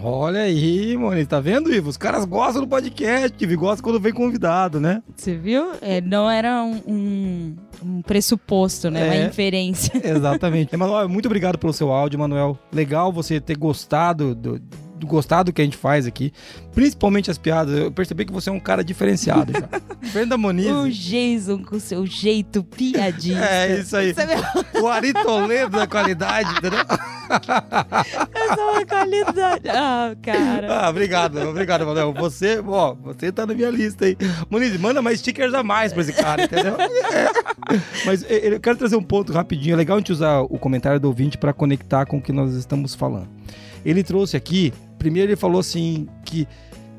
Olha 0.00 0.42
aí, 0.42 0.96
mano, 0.96 1.26
tá 1.26 1.40
vendo, 1.40 1.74
Ivo? 1.74 1.88
Os 1.88 1.96
caras 1.96 2.24
gostam 2.24 2.62
do 2.62 2.68
podcast, 2.68 3.36
e 3.44 3.56
gostam 3.56 3.82
quando 3.82 4.00
vem 4.00 4.12
convidado, 4.12 4.78
né? 4.78 5.02
Você 5.16 5.34
viu? 5.34 5.72
É, 5.80 6.00
não 6.00 6.30
era 6.30 6.62
um, 6.62 6.80
um, 6.86 7.56
um, 7.82 8.02
pressuposto, 8.02 8.90
né? 8.90 9.00
É, 9.00 9.04
uma 9.10 9.28
inferência. 9.28 9.92
Exatamente. 10.04 10.72
Emanuel, 10.72 11.08
muito 11.08 11.26
obrigado 11.26 11.58
pelo 11.58 11.72
seu 11.72 11.90
áudio, 11.90 12.16
Manuel. 12.16 12.56
Legal 12.72 13.12
você 13.12 13.40
ter 13.40 13.58
gostado 13.58 14.36
do, 14.36 14.62
gostar 15.06 15.42
do 15.42 15.52
que 15.52 15.60
a 15.60 15.64
gente 15.64 15.76
faz 15.76 16.06
aqui, 16.06 16.32
principalmente 16.74 17.30
as 17.30 17.38
piadas. 17.38 17.78
Eu 17.78 17.92
percebi 17.92 18.24
que 18.24 18.32
você 18.32 18.50
é 18.50 18.52
um 18.52 18.60
cara 18.60 18.82
diferenciado 18.84 19.52
já. 19.52 19.68
Moniz. 20.38 20.70
O 20.70 20.88
Jason 20.88 21.64
com 21.64 21.78
seu 21.78 22.06
jeito 22.06 22.62
piadista. 22.62 23.44
É, 23.44 23.80
isso 23.80 23.96
aí. 23.96 24.14
É 24.16 24.80
o 24.80 24.86
Ari 24.86 25.12
Toledo 25.12 25.76
da 25.76 25.86
qualidade, 25.86 26.50
entendeu? 26.52 26.78
Essa 28.34 28.60
é 28.60 28.64
uma 28.64 28.86
qualidade. 28.86 29.68
Ah, 29.68 30.16
cara. 30.22 30.80
Ah, 30.80 30.90
obrigado, 30.90 31.38
obrigado, 31.40 31.84
Manuel. 31.84 32.12
Você, 32.14 32.62
ó, 32.66 32.94
você 32.94 33.30
tá 33.32 33.46
na 33.46 33.54
minha 33.54 33.70
lista 33.70 34.04
aí. 34.04 34.16
Moniz, 34.48 34.78
manda 34.78 35.02
mais 35.02 35.20
stickers 35.20 35.52
a 35.52 35.62
mais 35.62 35.92
pra 35.92 36.02
esse 36.02 36.12
cara, 36.12 36.44
entendeu? 36.44 36.76
É. 36.80 37.28
Mas 38.06 38.24
eu 38.28 38.60
quero 38.60 38.76
trazer 38.76 38.96
um 38.96 39.02
ponto 39.02 39.32
rapidinho. 39.32 39.74
É 39.74 39.76
legal 39.76 39.96
a 39.96 40.00
gente 40.00 40.12
usar 40.12 40.40
o 40.40 40.58
comentário 40.58 40.98
do 40.98 41.08
ouvinte 41.08 41.36
para 41.36 41.52
conectar 41.52 42.06
com 42.06 42.18
o 42.18 42.22
que 42.22 42.32
nós 42.32 42.54
estamos 42.54 42.94
falando. 42.94 43.28
Ele 43.84 44.02
trouxe 44.02 44.36
aqui 44.36 44.72
primeiro 44.98 45.30
ele 45.30 45.36
falou 45.36 45.60
assim 45.60 46.06
que 46.24 46.46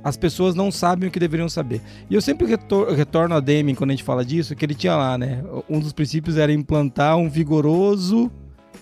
as 0.03 0.15
pessoas 0.15 0.55
não 0.55 0.71
sabem 0.71 1.09
o 1.09 1.11
que 1.11 1.19
deveriam 1.19 1.49
saber. 1.49 1.81
E 2.09 2.15
eu 2.15 2.21
sempre 2.21 2.47
retor 2.47 2.93
retorno 2.93 3.35
a 3.35 3.39
Deming 3.39 3.75
quando 3.75 3.89
a 3.89 3.93
gente 3.93 4.03
fala 4.03 4.23
disso, 4.23 4.55
que 4.55 4.65
ele 4.65 4.73
tinha 4.73 4.95
lá, 4.95 5.17
né? 5.17 5.43
Um 5.69 5.79
dos 5.79 5.91
princípios 5.91 6.37
era 6.37 6.51
implantar 6.53 7.17
um 7.17 7.29
vigoroso 7.29 8.31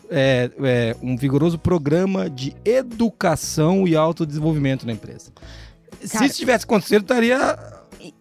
é, 0.10 0.50
é, 0.64 0.96
um 1.02 1.18
vigoroso 1.18 1.58
programa 1.58 2.30
de 2.30 2.56
educação 2.64 3.88
e 3.88 3.96
autodesenvolvimento 3.96 4.86
na 4.86 4.94
empresa. 4.94 5.32
Cara, 5.32 6.08
Se 6.08 6.26
isso 6.26 6.38
tivesse 6.38 6.66
acontecido, 6.66 7.02
estaria. 7.02 7.58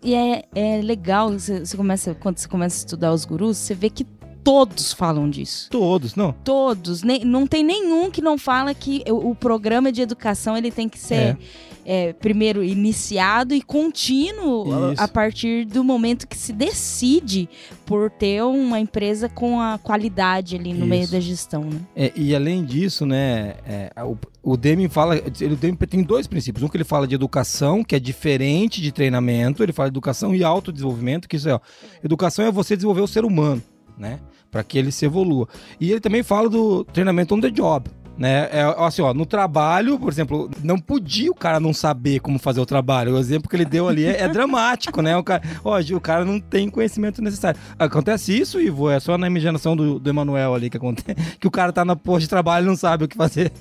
E 0.03 0.15
é, 0.15 0.45
é 0.55 0.81
legal, 0.83 1.31
você, 1.31 1.61
você 1.61 1.77
começa, 1.77 2.15
quando 2.15 2.39
você 2.39 2.49
começa 2.49 2.77
a 2.77 2.79
estudar 2.79 3.13
os 3.13 3.25
gurus, 3.25 3.59
você 3.59 3.75
vê 3.75 3.91
que 3.91 4.05
todos 4.47 4.93
falam 4.93 5.29
disso. 5.29 5.69
Todos, 5.71 6.15
não? 6.15 6.31
Todos. 6.45 7.03
Nem, 7.03 7.25
não 7.25 7.49
tem 7.49 7.65
nenhum 7.65 8.09
que 8.13 8.23
não 8.23 8.39
fala 8.39 8.73
que 8.73 9.03
o, 9.09 9.31
o 9.31 9.35
programa 9.35 9.91
de 9.91 10.01
educação 10.01 10.57
ele 10.57 10.71
tem 10.71 10.89
que 10.89 11.01
ser 11.01 11.37
é. 11.85 12.09
É, 12.09 12.13
primeiro 12.13 12.63
iniciado 12.63 13.55
e 13.55 13.61
contínuo 13.61 14.93
a, 14.97 15.05
a 15.05 15.09
partir 15.09 15.65
do 15.65 15.83
momento 15.83 16.29
que 16.29 16.37
se 16.37 16.53
decide 16.53 17.49
por 17.85 18.09
ter 18.09 18.43
uma 18.45 18.79
empresa 18.79 19.29
com 19.29 19.61
a 19.61 19.79
qualidade 19.79 20.55
ali 20.55 20.73
no 20.73 20.81
Isso. 20.81 20.87
meio 20.87 21.09
da 21.09 21.19
gestão, 21.19 21.65
né? 21.65 21.81
É, 21.97 22.13
e 22.15 22.35
além 22.35 22.65
disso, 22.65 23.05
né, 23.05 23.55
é, 23.67 23.91
o, 24.05 24.17
o 24.43 24.57
Deming 24.57 24.89
fala, 24.89 25.17
ele, 25.17 25.55
o 25.55 25.57
Deming 25.57 25.77
tem 25.77 26.05
dois 26.05 26.29
princípios. 26.29 26.63
Um 26.63 26.69
que 26.69 26.77
ele 26.77 26.85
fala 26.85 27.07
de 27.09 27.17
educação, 27.17 27.83
que 27.83 27.97
é 27.97 28.01
diferente 28.01 28.81
de 28.81 28.93
treinamento, 28.93 29.61
ele 29.61 29.73
fala 29.73 29.89
de 29.89 29.93
educação 29.93 30.33
e 30.33 30.45
autodesenvolvimento, 30.45 31.29
que 31.29 31.35
isso 31.35 31.49
é, 31.49 31.55
ó, 31.55 31.61
educação 32.03 32.45
é 32.45 32.51
você 32.53 32.77
desenvolver 32.77 33.01
o 33.01 33.09
ser 33.09 33.25
humano, 33.25 33.61
né? 33.99 34.21
Para 34.57 34.65
que 34.65 34.79
ele 34.79 34.91
se 34.91 35.05
evolua. 35.05 35.47
E 35.79 35.91
ele 35.91 36.01
também 36.01 36.23
fala 36.23 36.49
do 36.49 36.83
treinamento 36.85 37.35
on 37.35 37.41
the 37.41 37.51
job. 37.51 37.91
Né? 38.17 38.49
É, 38.51 38.63
assim, 38.79 39.03
ó, 39.03 39.13
no 39.13 39.27
trabalho, 39.27 39.99
por 39.99 40.11
exemplo, 40.11 40.51
não 40.65 40.79
podia 40.79 41.31
o 41.31 41.35
cara 41.35 41.61
não 41.61 41.75
saber 41.75 42.21
como 42.21 42.39
fazer 42.39 42.59
o 42.59 42.65
trabalho. 42.65 43.15
O 43.15 43.19
exemplo 43.19 43.51
que 43.51 43.55
ele 43.55 43.67
deu 43.67 43.87
ali 43.87 44.07
é, 44.07 44.23
é 44.23 44.29
dramático, 44.29 45.03
né? 45.03 45.15
O 45.15 45.23
cara, 45.23 45.43
ó, 45.63 45.79
o 45.79 46.01
cara 46.01 46.25
não 46.25 46.41
tem 46.41 46.71
conhecimento 46.71 47.21
necessário. 47.21 47.61
Acontece 47.79 48.35
isso, 48.35 48.59
Ivo, 48.59 48.89
é 48.89 48.99
só 48.99 49.19
na 49.19 49.27
imaginação 49.27 49.77
do, 49.77 49.99
do 49.99 50.09
Emanuel 50.09 50.55
ali 50.55 50.71
que 50.71 50.79
acontece, 50.79 51.15
que 51.39 51.47
o 51.47 51.51
cara 51.51 51.71
tá 51.71 51.85
na 51.85 51.95
posta 51.95 52.21
de 52.21 52.29
trabalho 52.31 52.65
e 52.65 52.69
não 52.69 52.77
sabe 52.77 53.05
o 53.05 53.09
que 53.09 53.17
fazer. 53.17 53.53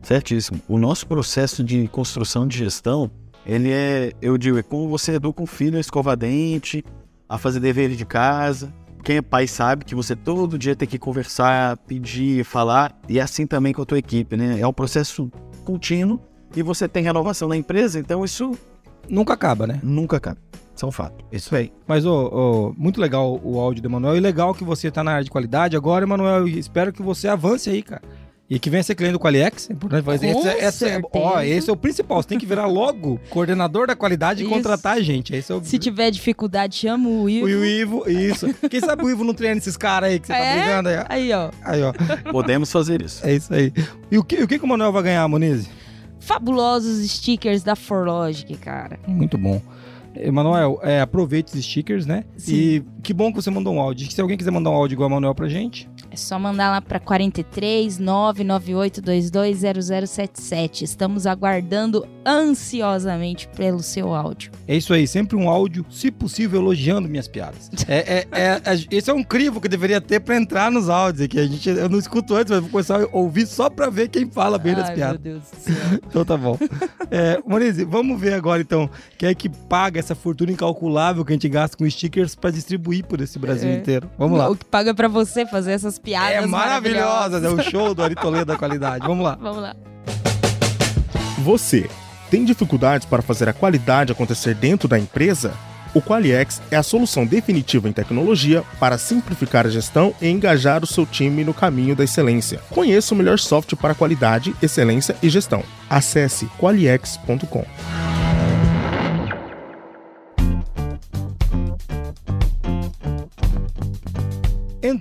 Certíssimo. 0.00 0.60
O 0.68 0.78
nosso 0.78 1.04
processo 1.08 1.64
de 1.64 1.88
construção 1.88 2.46
de 2.46 2.56
gestão, 2.56 3.10
ele 3.44 3.72
é, 3.72 4.12
eu 4.22 4.38
digo, 4.38 4.56
é 4.56 4.62
como 4.62 4.88
você 4.88 5.14
educa 5.14 5.42
um 5.42 5.46
filho 5.46 5.76
a 5.76 5.80
escovar 5.80 6.16
dente, 6.16 6.84
a 7.28 7.36
fazer 7.36 7.58
dever 7.58 7.90
de 7.90 8.04
casa, 8.04 8.72
quem 9.04 9.18
é 9.18 9.22
pai 9.22 9.46
sabe 9.46 9.84
que 9.84 9.94
você 9.94 10.16
todo 10.16 10.58
dia 10.58 10.74
tem 10.74 10.88
que 10.88 10.98
conversar, 10.98 11.76
pedir, 11.76 12.42
falar, 12.42 12.98
e 13.06 13.18
é 13.18 13.22
assim 13.22 13.46
também 13.46 13.74
com 13.74 13.82
a 13.82 13.84
tua 13.84 13.98
equipe, 13.98 14.34
né? 14.34 14.58
É 14.58 14.66
um 14.66 14.72
processo 14.72 15.30
contínuo 15.62 16.18
e 16.56 16.62
você 16.62 16.88
tem 16.88 17.04
renovação 17.04 17.46
na 17.46 17.56
empresa, 17.56 18.00
então 18.00 18.24
isso 18.24 18.56
nunca 19.06 19.34
acaba, 19.34 19.66
né? 19.66 19.78
Nunca 19.82 20.16
acaba. 20.16 20.38
Isso 20.74 20.86
é 20.86 20.88
um 20.88 20.90
fato. 20.90 21.24
Isso 21.30 21.54
aí. 21.54 21.70
Mas, 21.86 22.04
oh, 22.06 22.30
oh, 22.32 22.74
muito 22.76 23.00
legal 23.00 23.38
o 23.44 23.60
áudio 23.60 23.82
do 23.82 23.88
Emanuel 23.88 24.16
e 24.16 24.20
legal 24.20 24.54
que 24.54 24.64
você 24.64 24.88
está 24.88 25.04
na 25.04 25.12
área 25.12 25.24
de 25.24 25.30
qualidade. 25.30 25.76
Agora, 25.76 26.04
Emanuel, 26.04 26.48
espero 26.48 26.92
que 26.92 27.02
você 27.02 27.28
avance 27.28 27.70
aí, 27.70 27.82
cara. 27.82 28.02
E 28.48 28.58
que 28.58 28.68
venha 28.68 28.82
ser 28.82 28.94
cliente 28.94 29.14
do 29.14 29.18
Qualiex, 29.18 29.70
é 29.70 29.72
importante 29.72 30.04
fazer. 30.04 30.32
Com 30.32 30.40
esse, 30.40 30.48
esse, 30.48 30.84
é, 30.84 31.00
ó, 31.14 31.40
esse 31.40 31.70
é 31.70 31.72
o 31.72 31.76
principal. 31.76 32.22
Você 32.22 32.28
tem 32.28 32.38
que 32.38 32.44
virar 32.44 32.66
logo 32.66 33.18
coordenador 33.30 33.86
da 33.86 33.96
qualidade 33.96 34.42
isso. 34.42 34.50
e 34.50 34.54
contratar 34.54 34.98
a 34.98 35.00
gente. 35.00 35.34
Esse 35.34 35.50
é 35.50 35.54
o... 35.54 35.64
Se 35.64 35.78
tiver 35.78 36.10
dificuldade, 36.10 36.76
chama 36.76 37.08
o 37.08 37.28
Ivo. 37.28 37.46
O 37.46 37.64
Ivo, 37.64 38.10
isso. 38.10 38.54
Quem 38.70 38.80
sabe 38.80 39.02
o 39.02 39.10
Ivo 39.10 39.24
não 39.24 39.32
treina 39.32 39.56
esses 39.56 39.76
caras 39.78 40.10
aí 40.10 40.20
que 40.20 40.26
você 40.26 40.34
tá 40.34 40.38
é? 40.38 40.56
tá 40.56 40.60
brigando 40.60 40.88
aí. 40.90 40.96
Aí, 41.08 41.32
ó. 41.32 41.50
Aí, 41.62 41.82
ó. 41.82 41.92
Podemos 42.30 42.70
fazer 42.70 43.00
isso. 43.00 43.26
É 43.26 43.34
isso 43.34 43.52
aí. 43.52 43.72
E 44.10 44.18
o 44.18 44.24
que 44.24 44.42
o, 44.42 44.46
que 44.46 44.56
o 44.56 44.66
Manuel 44.66 44.92
vai 44.92 45.04
ganhar, 45.04 45.26
Monize? 45.26 45.68
Fabulosos 46.20 47.10
stickers 47.10 47.62
da 47.62 47.74
Forlogic, 47.74 48.56
cara. 48.58 48.98
Muito 49.06 49.38
bom. 49.38 49.60
Emanuel, 50.16 50.78
é, 50.82 51.00
aproveite 51.00 51.56
os 51.56 51.64
stickers, 51.64 52.06
né? 52.06 52.24
Sim. 52.36 52.54
E 52.54 52.84
que 53.02 53.12
bom 53.12 53.30
que 53.30 53.36
você 53.36 53.50
mandou 53.50 53.74
um 53.74 53.80
áudio. 53.80 54.10
Se 54.10 54.20
alguém 54.20 54.36
quiser 54.36 54.50
mandar 54.50 54.70
um 54.70 54.74
áudio 54.74 54.94
igual 54.94 55.08
a 55.08 55.10
Manuel 55.10 55.34
pra 55.34 55.48
gente, 55.48 55.88
é 56.14 56.16
só 56.16 56.38
mandar 56.38 56.70
lá 56.70 56.80
para 56.80 56.98
43 57.00 58.00
998220077. 58.00 60.82
Estamos 60.82 61.26
aguardando 61.26 62.06
ansiosamente 62.24 63.48
pelo 63.48 63.82
seu 63.82 64.14
áudio. 64.14 64.52
É 64.68 64.76
isso 64.76 64.94
aí, 64.94 65.08
sempre 65.08 65.36
um 65.36 65.48
áudio, 65.48 65.84
se 65.90 66.12
possível, 66.12 66.60
elogiando 66.60 67.08
minhas 67.08 67.26
piadas. 67.26 67.68
É, 67.86 67.98
é, 67.98 68.26
é, 68.32 68.62
é 68.64 68.74
esse 68.90 69.10
é 69.10 69.14
um 69.14 69.22
crivo 69.22 69.60
que 69.60 69.68
deveria 69.68 70.00
ter 70.00 70.18
para 70.18 70.34
entrar 70.36 70.70
nos 70.70 70.88
áudios 70.88 71.26
aqui. 71.26 71.38
A 71.38 71.46
gente, 71.46 71.68
eu 71.68 71.86
não 71.88 71.98
escuto 71.98 72.34
antes, 72.34 72.50
mas 72.50 72.60
vou 72.60 72.70
começar 72.70 73.02
a 73.02 73.08
ouvir 73.12 73.46
só 73.46 73.68
para 73.68 73.90
ver 73.90 74.08
quem 74.08 74.30
fala 74.30 74.56
bem 74.56 74.72
Ai, 74.74 74.80
das 74.80 74.88
piadas. 74.90 75.20
Meu 75.20 75.34
Deus 75.34 75.50
do 75.50 75.56
céu. 75.60 75.74
então 76.08 76.24
tá 76.24 76.34
bom. 76.36 76.56
É, 77.10 77.38
Monize, 77.46 77.84
vamos 77.84 78.18
ver 78.18 78.32
agora 78.32 78.62
então 78.62 78.88
quem 79.18 79.28
é 79.28 79.34
que 79.34 79.50
paga 79.50 80.00
essa 80.04 80.14
fortuna 80.14 80.52
incalculável 80.52 81.24
que 81.24 81.32
a 81.32 81.34
gente 81.34 81.48
gasta 81.48 81.76
com 81.76 81.88
stickers 81.88 82.34
para 82.34 82.50
distribuir 82.50 83.04
por 83.04 83.20
esse 83.20 83.38
Brasil 83.38 83.70
é. 83.70 83.76
inteiro. 83.76 84.10
Vamos 84.18 84.38
lá. 84.38 84.48
O 84.48 84.56
que 84.56 84.64
paga 84.64 84.94
para 84.94 85.08
você 85.08 85.46
fazer 85.46 85.72
essas 85.72 85.98
piadas 85.98 86.44
é 86.44 86.46
maravilhosas. 86.46 87.42
É 87.42 87.48
o 87.48 87.62
show 87.62 87.94
do 87.94 88.02
Ari 88.02 88.14
Toledo 88.14 88.46
da 88.46 88.56
qualidade. 88.56 89.06
Vamos 89.06 89.24
lá. 89.24 89.36
Vamos 89.40 89.62
lá. 89.62 89.74
Você 91.38 91.88
tem 92.30 92.44
dificuldades 92.44 93.06
para 93.06 93.22
fazer 93.22 93.48
a 93.48 93.52
qualidade 93.52 94.12
acontecer 94.12 94.54
dentro 94.54 94.88
da 94.88 94.98
empresa? 94.98 95.52
O 95.94 96.02
Qualiex 96.02 96.60
é 96.72 96.76
a 96.76 96.82
solução 96.82 97.24
definitiva 97.24 97.88
em 97.88 97.92
tecnologia 97.92 98.64
para 98.80 98.98
simplificar 98.98 99.64
a 99.64 99.70
gestão 99.70 100.12
e 100.20 100.28
engajar 100.28 100.82
o 100.82 100.86
seu 100.86 101.06
time 101.06 101.44
no 101.44 101.54
caminho 101.54 101.94
da 101.94 102.02
excelência. 102.02 102.60
Conheça 102.70 103.14
o 103.14 103.16
melhor 103.16 103.38
software 103.38 103.78
para 103.78 103.94
qualidade, 103.94 104.54
excelência 104.60 105.14
e 105.22 105.28
gestão. 105.30 105.62
Acesse 105.88 106.46
qualiex.com. 106.58 107.64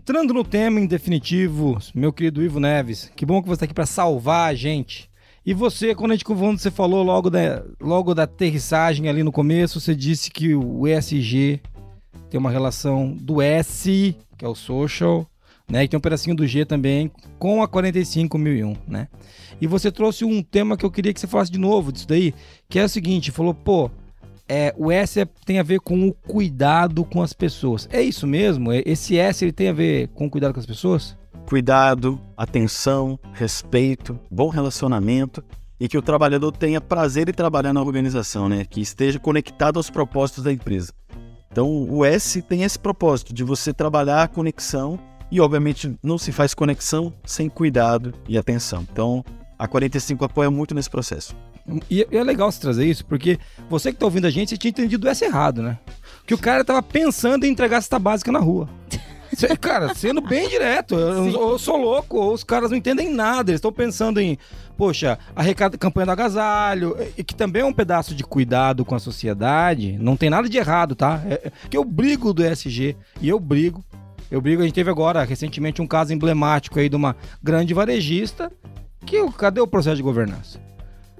Entrando 0.04 0.34
no 0.34 0.44
tema 0.44 0.82
em 0.82 0.86
definitivo, 0.86 1.78
meu 1.96 2.12
querido 2.12 2.44
Ivo 2.44 2.60
Neves, 2.60 3.10
que 3.16 3.26
bom 3.26 3.42
que 3.42 3.48
você 3.48 3.54
está 3.54 3.64
aqui 3.64 3.74
para 3.74 3.86
salvar 3.86 4.50
a 4.50 4.54
gente. 4.54 5.10
E 5.46 5.54
você, 5.54 5.96
quando 5.96 6.12
a 6.12 6.16
gente 6.16 6.26
quando 6.26 6.60
você 6.60 6.70
falou 6.70 7.04
logo 7.04 7.30
da, 7.30 7.64
logo 7.80 8.14
da 8.14 8.24
aterrissagem 8.24 9.08
ali 9.08 9.24
no 9.24 9.32
começo, 9.32 9.80
você 9.80 9.96
disse 9.96 10.30
que 10.30 10.54
o 10.54 10.86
ESG 10.86 11.62
tem 12.30 12.38
uma 12.38 12.52
relação 12.52 13.14
do 13.14 13.42
S, 13.42 14.14
que 14.38 14.44
é 14.44 14.48
o 14.48 14.54
social, 14.54 15.26
né? 15.72 15.86
E 15.86 15.88
tem 15.88 15.98
um 15.98 16.02
pedacinho 16.02 16.36
do 16.36 16.46
G 16.46 16.66
também 16.66 17.10
com 17.40 17.64
a 17.64 17.68
45001, 17.70 18.76
né? 18.86 19.08
E 19.62 19.68
você 19.68 19.90
trouxe 19.90 20.26
um 20.26 20.44
tema 20.44 20.76
que 20.76 20.86
eu 20.86 20.92
queria 20.92 21.14
que 21.14 21.20
você 21.22 21.28
falasse 21.28 21.50
de 21.50 21.58
novo 21.58 21.94
disso 21.94 22.10
daí, 22.10 22.34
que 22.68 22.78
é 22.78 22.84
o 22.84 22.90
seguinte, 22.90 23.32
falou, 23.32 23.54
pô, 23.54 23.90
é, 24.48 24.74
o 24.78 24.92
S 24.92 25.20
é, 25.20 25.26
tem 25.46 25.60
a 25.60 25.64
ver 25.64 25.80
com 25.80 26.08
o 26.08 26.14
cuidado 26.14 27.04
com 27.06 27.22
as 27.22 27.34
pessoas. 27.34 27.88
É 27.92 28.02
isso 28.02 28.28
mesmo? 28.28 28.72
É, 28.72 28.84
esse 28.86 29.18
S 29.18 29.44
ele 29.44 29.52
tem 29.52 29.70
a 29.70 29.74
ver 29.74 30.10
com 30.10 30.26
o 30.26 30.30
cuidado 30.30 30.54
com 30.54 30.60
as 30.60 30.66
pessoas? 30.66 31.18
cuidado, 31.44 32.20
atenção, 32.36 33.20
respeito, 33.34 34.20
bom 34.32 34.50
relacionamento 34.50 35.44
e 35.80 35.88
que 35.88 35.98
o 35.98 36.02
trabalhador 36.02 36.52
tenha 36.52 36.80
prazer 36.80 37.30
em 37.30 37.34
trabalhar 37.34 37.74
na 37.74 37.82
organização, 37.82 38.48
né? 38.48 38.66
Que 38.66 38.82
esteja 38.82 39.20
conectado 39.20 39.78
aos 39.78 39.90
propósitos 39.90 40.44
da 40.44 40.52
empresa. 40.52 40.94
Então, 41.52 41.88
o 41.90 42.04
S 42.04 42.42
tem 42.42 42.64
esse 42.64 42.80
propósito 42.80 43.34
de 43.34 43.44
você 43.44 43.74
trabalhar 43.74 44.24
a 44.24 44.28
conexão 44.28 44.98
e, 45.30 45.40
obviamente, 45.40 45.96
não 46.02 46.18
se 46.18 46.32
faz 46.32 46.54
conexão 46.54 47.14
sem 47.26 47.50
cuidado 47.50 48.14
e 48.28 48.38
atenção. 48.38 48.86
Então, 48.92 49.24
a 49.60 49.68
45 49.68 50.26
apoia 50.26 50.50
muito 50.50 50.74
nesse 50.74 50.90
processo. 50.90 51.36
E 51.90 52.06
é 52.12 52.24
legal 52.24 52.52
você 52.52 52.60
trazer 52.60 52.86
isso, 52.86 53.06
porque 53.06 53.40
você 53.70 53.90
que 53.90 53.96
está 53.96 54.06
ouvindo 54.06 54.28
a 54.28 54.30
gente, 54.30 54.50
você 54.50 54.58
tinha 54.58 54.70
entendido 54.70 55.08
S 55.08 55.24
errado, 55.24 55.62
né? 55.62 55.78
Que 56.26 56.34
o 56.34 56.38
cara 56.38 56.62
estava 56.62 56.82
pensando 56.82 57.46
em 57.46 57.52
entregar 57.52 57.78
essa 57.78 57.98
básica 57.98 58.32
na 58.32 58.40
rua. 58.40 58.70
Cara, 59.60 59.96
sendo 59.96 60.22
bem 60.22 60.48
direto, 60.48 60.96
eu, 60.96 61.28
eu, 61.28 61.60
sou 61.60 61.78
louco, 61.78 62.18
ou 62.18 62.34
os 62.34 62.44
caras 62.44 62.70
não 62.70 62.78
entendem 62.78 63.12
nada, 63.12 63.50
eles 63.50 63.58
estão 63.58 63.72
pensando 63.72 64.20
em, 64.20 64.38
poxa, 64.78 65.18
a 65.36 65.78
campanha 65.78 66.06
do 66.06 66.12
agasalho, 66.12 66.96
e 67.18 67.24
que 67.24 67.34
também 67.34 67.64
é 67.64 67.66
um 67.66 67.74
pedaço 67.74 68.14
de 68.14 68.24
cuidado 68.24 68.86
com 68.86 68.94
a 68.94 69.00
sociedade, 69.00 69.98
não 70.00 70.16
tem 70.16 70.30
nada 70.30 70.48
de 70.48 70.58
errado, 70.58 70.96
tá? 70.96 71.22
É, 71.26 71.34
é, 71.48 71.52
que 71.68 71.76
eu 71.76 71.84
brigo 71.84 72.34
do 72.34 72.46
ESG, 72.46 72.96
e 73.22 73.30
eu 73.30 73.40
brigo, 73.40 73.84
eu 74.30 74.40
brigo, 74.40 74.62
a 74.62 74.66
gente 74.66 74.76
teve 74.76 74.90
agora, 74.90 75.24
recentemente, 75.24 75.82
um 75.82 75.88
caso 75.88 76.14
emblemático 76.14 76.80
aí 76.80 76.88
de 76.88 76.96
uma 76.96 77.16
grande 77.42 77.74
varejista, 77.74 78.52
que 79.06 79.18
cadê 79.32 79.60
o 79.60 79.68
processo 79.68 79.98
de 79.98 80.04
governança? 80.04 80.60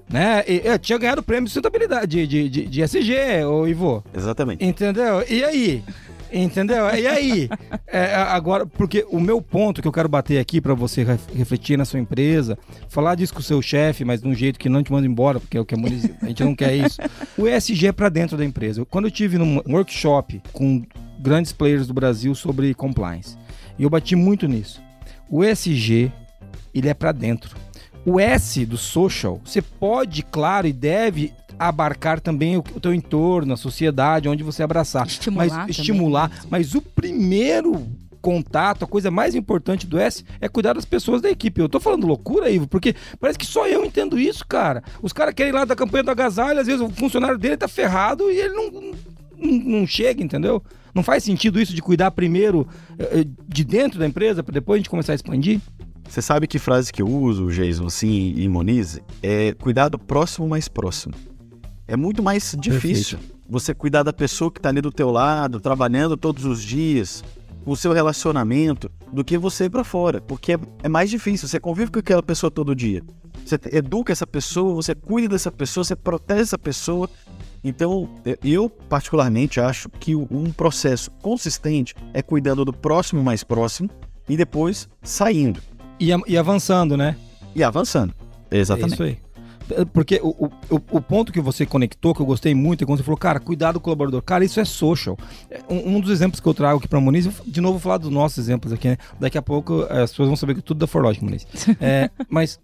Né? 0.08 0.44
E, 0.46 0.62
eu 0.64 0.78
tinha 0.78 0.98
ganhado 0.98 1.20
o 1.20 1.24
prêmio 1.24 1.44
de 1.44 1.50
sustentabilidade 1.50 2.26
de, 2.26 2.48
de, 2.48 2.66
de, 2.66 2.82
SG, 2.82 3.44
ô 3.44 3.66
Ivo. 3.66 4.04
Exatamente. 4.14 4.64
Entendeu? 4.64 5.24
E 5.28 5.44
aí? 5.44 5.84
Entendeu? 6.32 6.86
E 6.94 7.06
aí? 7.06 7.48
É, 7.86 8.12
agora, 8.16 8.66
porque 8.66 9.06
o 9.08 9.20
meu 9.20 9.40
ponto 9.40 9.80
que 9.80 9.86
eu 9.86 9.92
quero 9.92 10.08
bater 10.08 10.40
aqui 10.40 10.60
para 10.60 10.74
você 10.74 11.06
refletir 11.32 11.78
na 11.78 11.84
sua 11.84 12.00
empresa, 12.00 12.58
falar 12.88 13.14
disso 13.14 13.32
com 13.32 13.38
o 13.38 13.42
seu 13.42 13.62
chefe, 13.62 14.04
mas 14.04 14.20
de 14.20 14.26
um 14.26 14.34
jeito 14.34 14.58
que 14.58 14.68
não 14.68 14.82
te 14.82 14.90
manda 14.90 15.06
embora, 15.06 15.38
porque 15.38 15.56
é 15.56 15.60
o 15.60 15.64
que 15.64 15.74
a, 15.74 15.78
Muniz, 15.78 16.10
a 16.20 16.26
gente 16.26 16.42
não 16.42 16.56
quer 16.56 16.74
isso. 16.74 17.00
O 17.38 17.46
ESG 17.46 17.86
é 17.86 17.92
para 17.92 18.08
dentro 18.08 18.36
da 18.36 18.44
empresa. 18.44 18.84
Quando 18.84 19.04
eu 19.04 19.12
tive 19.12 19.38
num 19.38 19.60
workshop 19.68 20.42
com 20.52 20.82
grandes 21.20 21.52
players 21.52 21.86
do 21.86 21.94
Brasil 21.94 22.34
sobre 22.34 22.74
compliance, 22.74 23.36
e 23.78 23.84
eu 23.84 23.90
bati 23.90 24.16
muito 24.16 24.48
nisso. 24.48 24.82
O 25.30 25.44
ESG, 25.44 26.10
ele 26.74 26.88
é 26.88 26.94
para 26.94 27.12
dentro. 27.12 27.56
O 28.06 28.20
S 28.20 28.64
do 28.66 28.76
social, 28.76 29.40
você 29.44 29.62
pode, 29.62 30.22
claro, 30.22 30.66
e 30.66 30.72
deve 30.72 31.32
abarcar 31.58 32.20
também 32.20 32.56
o, 32.56 32.60
o 32.74 32.80
teu 32.80 32.92
entorno, 32.92 33.54
a 33.54 33.56
sociedade, 33.56 34.28
onde 34.28 34.42
você 34.42 34.62
abraçar. 34.62 35.06
Estimular. 35.06 35.66
Mas, 35.66 35.78
estimular. 35.78 36.30
Mas 36.50 36.74
o 36.74 36.82
primeiro 36.82 37.86
contato, 38.20 38.84
a 38.84 38.88
coisa 38.88 39.10
mais 39.10 39.34
importante 39.34 39.86
do 39.86 39.98
S 39.98 40.24
é 40.40 40.48
cuidar 40.48 40.72
das 40.72 40.86
pessoas 40.86 41.20
da 41.20 41.30
equipe. 41.30 41.60
Eu 41.60 41.68
tô 41.68 41.78
falando 41.78 42.06
loucura, 42.06 42.50
Ivo, 42.50 42.66
porque 42.66 42.94
parece 43.20 43.38
que 43.38 43.44
só 43.44 43.66
eu 43.68 43.84
entendo 43.84 44.18
isso, 44.18 44.46
cara. 44.46 44.82
Os 45.02 45.12
caras 45.12 45.34
querem 45.34 45.52
ir 45.52 45.54
lá 45.54 45.66
da 45.66 45.76
campanha 45.76 46.04
do 46.04 46.10
agasalho, 46.10 46.58
às 46.58 46.66
vezes 46.66 46.80
o 46.80 46.88
funcionário 46.88 47.36
dele 47.36 47.58
tá 47.58 47.68
ferrado 47.68 48.30
e 48.30 48.38
ele 48.38 48.54
não, 48.54 48.70
não, 48.70 49.78
não 49.80 49.86
chega, 49.86 50.22
entendeu? 50.22 50.62
Não 50.94 51.02
faz 51.02 51.24
sentido 51.24 51.60
isso 51.60 51.74
de 51.74 51.82
cuidar 51.82 52.12
primeiro 52.12 52.66
eh, 52.98 53.26
de 53.46 53.64
dentro 53.64 53.98
da 53.98 54.06
empresa 54.06 54.42
para 54.42 54.54
depois 54.54 54.76
a 54.76 54.78
gente 54.78 54.90
começar 54.90 55.12
a 55.12 55.16
expandir? 55.16 55.60
Você 56.08 56.22
sabe 56.22 56.46
que 56.46 56.58
frase 56.58 56.92
que 56.92 57.02
eu 57.02 57.08
uso, 57.08 57.50
Jason, 57.50 57.86
assim, 57.86 58.34
e 58.36 58.48
Monize? 58.48 59.02
É 59.22 59.52
cuidado 59.54 59.98
próximo 59.98 60.48
mais 60.48 60.68
próximo. 60.68 61.14
É 61.86 61.96
muito 61.96 62.22
mais 62.22 62.56
difícil 62.58 63.18
Perfeito. 63.18 63.40
você 63.48 63.74
cuidar 63.74 64.02
da 64.02 64.12
pessoa 64.12 64.50
que 64.50 64.58
está 64.58 64.68
ali 64.68 64.80
do 64.80 64.92
teu 64.92 65.10
lado, 65.10 65.60
trabalhando 65.60 66.16
todos 66.16 66.44
os 66.44 66.62
dias, 66.62 67.22
o 67.66 67.76
seu 67.76 67.92
relacionamento, 67.92 68.90
do 69.12 69.24
que 69.24 69.38
você 69.38 69.64
ir 69.64 69.70
para 69.70 69.84
fora, 69.84 70.20
porque 70.20 70.54
é, 70.54 70.58
é, 70.82 70.88
mais 70.88 71.10
difícil. 71.10 71.48
Você 71.48 71.60
convive 71.60 71.90
com 71.90 71.98
aquela 71.98 72.22
pessoa 72.22 72.50
todo 72.50 72.74
dia. 72.74 73.02
Você 73.44 73.58
educa 73.72 74.12
essa 74.12 74.26
pessoa, 74.26 74.74
você 74.74 74.94
cuida 74.94 75.28
dessa 75.28 75.52
pessoa, 75.52 75.84
você 75.84 75.96
protege 75.96 76.42
essa 76.42 76.58
pessoa. 76.58 77.08
Então, 77.62 78.08
eu 78.42 78.68
particularmente 78.68 79.60
acho 79.60 79.88
que 79.88 80.14
um 80.14 80.52
processo 80.52 81.10
consistente 81.22 81.94
é 82.12 82.20
cuidando 82.20 82.64
do 82.64 82.72
próximo 82.72 83.22
mais 83.22 83.42
próximo 83.42 83.88
e 84.28 84.36
depois 84.36 84.88
saindo. 85.02 85.60
E, 85.98 86.10
e 86.26 86.36
avançando, 86.36 86.96
né? 86.96 87.16
E 87.54 87.62
avançando. 87.62 88.14
Exatamente. 88.50 88.92
É 88.92 88.94
isso 88.94 89.02
aí. 89.02 89.24
Porque 89.92 90.20
o, 90.22 90.46
o, 90.46 90.50
o 90.70 91.00
ponto 91.00 91.32
que 91.32 91.40
você 91.40 91.64
conectou, 91.64 92.14
que 92.14 92.20
eu 92.20 92.26
gostei 92.26 92.54
muito, 92.54 92.84
é 92.84 92.86
quando 92.86 92.98
você 92.98 93.04
falou, 93.04 93.16
cara, 93.16 93.40
cuidado 93.40 93.74
do 93.74 93.80
colaborador. 93.80 94.20
Cara, 94.20 94.44
isso 94.44 94.60
é 94.60 94.64
social. 94.64 95.16
É, 95.50 95.60
um, 95.70 95.96
um 95.96 96.00
dos 96.00 96.10
exemplos 96.10 96.38
que 96.38 96.46
eu 96.46 96.52
trago 96.52 96.78
aqui 96.78 96.86
para 96.86 97.00
Muniz, 97.00 97.28
de 97.46 97.60
novo 97.60 97.74
vou 97.74 97.80
falar 97.80 97.96
dos 97.96 98.10
nossos 98.10 98.36
exemplos 98.38 98.72
aqui, 98.72 98.88
né? 98.88 98.98
Daqui 99.18 99.38
a 99.38 99.42
pouco 99.42 99.86
é, 99.88 100.02
as 100.02 100.10
pessoas 100.10 100.28
vão 100.28 100.36
saber 100.36 100.54
que 100.54 100.62
tudo 100.62 100.78
da 100.78 100.86
Forlogic, 100.86 101.24
Muniz. 101.24 101.46
É, 101.80 102.10
mas 102.28 102.60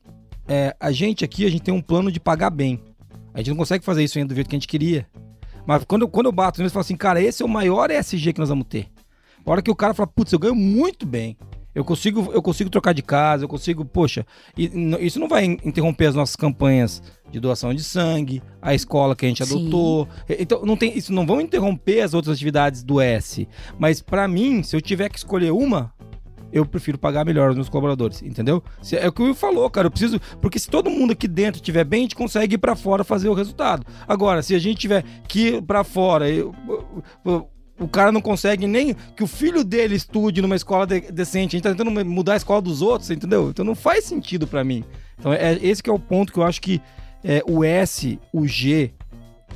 é, 0.47 0.77
a 0.79 0.93
gente 0.93 1.25
aqui, 1.25 1.47
a 1.47 1.51
gente 1.51 1.62
tem 1.62 1.73
um 1.73 1.81
plano 1.81 2.12
de 2.12 2.21
pagar 2.21 2.51
bem. 2.51 2.83
A 3.33 3.38
gente 3.38 3.51
não 3.51 3.57
consegue 3.57 3.85
fazer 3.85 4.05
isso 4.05 4.19
ainda 4.19 4.29
do 4.29 4.35
jeito 4.35 4.51
que 4.51 4.57
a 4.57 4.59
gente 4.59 4.69
queria. 4.69 5.07
Mas 5.66 5.85
quando, 5.85 6.07
quando 6.07 6.27
eu 6.27 6.33
bato 6.33 6.61
eu 6.61 6.69
falo 6.69 6.81
assim, 6.81 6.97
cara, 6.97 7.21
esse 7.23 7.43
é 7.43 7.47
o 7.47 7.49
maior 7.49 7.90
ESG 7.90 8.35
que 8.35 8.40
nós 8.40 8.49
vamos 8.49 8.66
ter. 8.69 8.88
A 9.47 9.51
hora 9.51 9.62
que 9.62 9.71
o 9.71 9.77
cara 9.77 9.95
fala, 9.95 10.07
putz, 10.07 10.33
eu 10.33 10.38
ganho 10.38 10.55
muito 10.55 11.07
bem. 11.07 11.37
Eu 11.74 11.85
consigo, 11.85 12.30
eu 12.33 12.42
consigo 12.42 12.68
trocar 12.68 12.92
de 12.92 13.02
casa, 13.02 13.44
eu 13.44 13.48
consigo, 13.48 13.85
poxa, 13.85 14.26
isso 14.56 15.20
não 15.20 15.28
vai 15.28 15.44
interromper 15.44 16.06
as 16.06 16.14
nossas 16.14 16.35
campanhas 16.35 17.00
de 17.30 17.38
doação 17.38 17.72
de 17.72 17.85
sangue, 17.85 18.42
a 18.61 18.74
escola 18.74 19.14
que 19.14 19.24
a 19.24 19.28
gente 19.28 19.44
Sim. 19.44 19.54
adotou. 19.54 20.09
Então, 20.28 20.64
não 20.64 20.76
tem, 20.76 20.96
isso 20.96 21.12
não 21.12 21.24
vão 21.24 21.40
interromper 21.40 22.00
as 22.00 22.12
outras 22.12 22.35
atividades 22.35 22.83
do 22.83 23.00
S. 23.00 23.46
Mas 23.78 24.02
para 24.02 24.26
mim, 24.26 24.62
se 24.64 24.74
eu 24.74 24.80
tiver 24.80 25.09
que 25.09 25.18
escolher 25.18 25.52
uma, 25.52 25.92
eu 26.52 26.66
prefiro 26.66 26.98
pagar 26.98 27.24
melhor 27.24 27.50
os 27.50 27.56
meus 27.56 27.68
colaboradores, 27.68 28.22
entendeu? 28.22 28.62
É 28.92 29.09
o 29.09 29.12
que 29.12 29.22
o 29.22 29.26
Will 29.26 29.35
falou, 29.35 29.68
cara. 29.70 29.87
Eu 29.87 29.90
preciso. 29.90 30.20
Porque 30.40 30.59
se 30.59 30.68
todo 30.68 30.90
mundo 30.90 31.12
aqui 31.12 31.28
dentro 31.28 31.61
estiver 31.61 31.85
bem, 31.85 32.00
a 32.00 32.02
gente 32.02 32.16
consegue 32.16 32.56
ir 32.56 32.59
para 32.59 32.74
fora 32.74 33.04
fazer 33.04 33.28
o 33.28 33.35
resultado. 33.35 33.87
Agora, 34.06 34.42
se 34.42 34.54
a 34.54 34.59
gente 34.59 34.78
tiver 34.78 35.04
que 35.28 35.48
ir 35.48 35.62
para 35.62 35.85
fora. 35.85 36.28
Eu, 36.28 36.54
eu, 37.24 37.48
o 37.81 37.88
cara 37.88 38.12
não 38.12 38.21
consegue 38.21 38.66
nem 38.66 38.95
que 39.16 39.25
o 39.25 39.27
filho 39.27 39.64
dele 39.64 39.97
estude 39.97 40.43
numa 40.43 40.55
escola 40.55 40.87
de, 40.87 41.01
decente. 41.01 41.57
A 41.57 41.59
gente 41.59 41.62
tá 41.62 41.71
tentando 41.71 42.05
mudar 42.05 42.35
a 42.35 42.37
escola 42.37 42.61
dos 42.61 42.83
outros, 42.83 43.11
entendeu? 43.11 43.49
Então 43.49 43.64
não 43.64 43.75
faz 43.75 44.05
sentido 44.05 44.47
para 44.47 44.62
mim. 44.62 44.85
Então 45.19 45.33
é 45.33 45.55
esse 45.62 45.83
que 45.83 45.88
é 45.88 45.93
o 45.93 45.99
ponto 45.99 46.33
que 46.33 46.38
eu 46.38 46.43
acho 46.43 46.61
que 46.61 46.81
é, 47.25 47.43
o 47.47 47.64
S, 47.64 48.19
o 48.33 48.47
G 48.47 48.93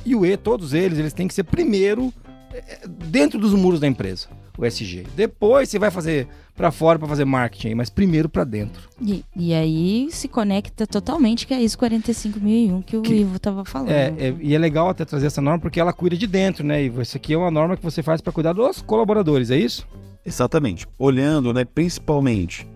e 0.03 0.15
o 0.15 0.25
E, 0.25 0.35
todos 0.37 0.73
eles, 0.73 0.97
eles 0.97 1.13
têm 1.13 1.27
que 1.27 1.33
ser 1.33 1.43
primeiro 1.43 2.11
é, 2.51 2.87
dentro 2.87 3.39
dos 3.39 3.53
muros 3.53 3.79
da 3.79 3.87
empresa, 3.87 4.27
o 4.57 4.65
SG. 4.65 5.05
Depois 5.15 5.69
você 5.69 5.79
vai 5.79 5.91
fazer 5.91 6.27
para 6.55 6.71
fora 6.71 6.97
para 6.97 7.07
fazer 7.07 7.25
marketing, 7.25 7.75
mas 7.75 7.89
primeiro 7.89 8.29
para 8.29 8.43
dentro. 8.43 8.89
E, 9.01 9.23
e, 9.35 9.53
aí 9.53 10.07
se 10.09 10.27
conecta 10.27 10.87
totalmente 10.87 11.45
que 11.45 11.53
é 11.53 11.61
isso 11.61 11.77
45001 11.77 12.81
que 12.81 12.95
o 12.95 13.01
que, 13.01 13.13
Ivo 13.13 13.37
tava 13.37 13.65
falando. 13.65 13.89
É, 13.89 14.13
é, 14.17 14.35
e 14.39 14.55
é 14.55 14.57
legal 14.57 14.89
até 14.89 15.03
trazer 15.03 15.27
essa 15.27 15.41
norma 15.41 15.59
porque 15.59 15.79
ela 15.79 15.91
cuida 15.91 16.15
de 16.15 16.25
dentro, 16.25 16.65
né, 16.65 16.83
Ivo? 16.83 17.01
Isso 17.01 17.17
aqui 17.17 17.33
é 17.33 17.37
uma 17.37 17.51
norma 17.51 17.75
que 17.75 17.83
você 17.83 18.01
faz 18.01 18.21
para 18.21 18.31
cuidar 18.31 18.53
dos 18.53 18.81
colaboradores, 18.81 19.51
é 19.51 19.57
isso? 19.57 19.85
Exatamente. 20.25 20.87
Olhando, 20.97 21.53
né, 21.53 21.65
principalmente 21.65 22.67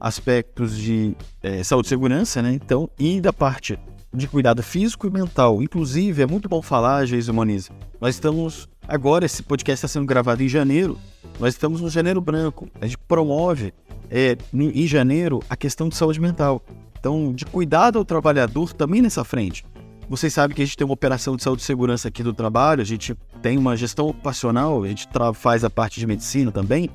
aspectos 0.00 0.76
de 0.76 1.16
é, 1.42 1.62
saúde 1.62 1.86
e 1.86 1.88
segurança, 1.88 2.42
né? 2.42 2.52
Então, 2.52 2.88
e 2.98 3.20
da 3.20 3.32
parte 3.32 3.78
de 4.12 4.26
cuidado 4.26 4.62
físico 4.62 5.06
e 5.06 5.10
mental. 5.10 5.62
Inclusive, 5.62 6.22
é 6.22 6.26
muito 6.26 6.48
bom 6.48 6.62
falar, 6.62 7.04
Geisa 7.06 7.32
Moniz. 7.32 7.70
Nós 8.00 8.14
estamos 8.14 8.68
agora, 8.86 9.26
esse 9.26 9.42
podcast 9.42 9.84
está 9.84 9.88
sendo 9.88 10.06
gravado 10.06 10.42
em 10.42 10.48
janeiro. 10.48 10.98
Nós 11.38 11.54
estamos 11.54 11.80
no 11.80 11.90
Janeiro 11.90 12.20
Branco. 12.20 12.68
A 12.80 12.86
gente 12.86 12.98
promove 12.98 13.72
é, 14.10 14.36
em 14.52 14.86
janeiro 14.86 15.40
a 15.48 15.56
questão 15.56 15.88
de 15.88 15.96
saúde 15.96 16.20
mental. 16.20 16.62
Então, 16.98 17.32
de 17.32 17.44
cuidado 17.44 17.98
ao 17.98 18.04
trabalhador 18.04 18.72
também 18.72 19.02
nessa 19.02 19.22
frente. 19.24 19.64
Vocês 20.08 20.32
sabem 20.32 20.56
que 20.56 20.62
a 20.62 20.64
gente 20.64 20.76
tem 20.76 20.86
uma 20.86 20.94
operação 20.94 21.36
de 21.36 21.42
saúde 21.42 21.60
e 21.60 21.64
segurança 21.66 22.08
aqui 22.08 22.22
do 22.22 22.32
trabalho, 22.32 22.80
a 22.80 22.84
gente 22.84 23.14
tem 23.42 23.58
uma 23.58 23.76
gestão 23.76 24.08
ocupacional, 24.08 24.82
a 24.82 24.88
gente 24.88 25.06
faz 25.34 25.64
a 25.64 25.68
parte 25.68 26.00
de 26.00 26.06
medicina 26.06 26.50
também, 26.50 26.88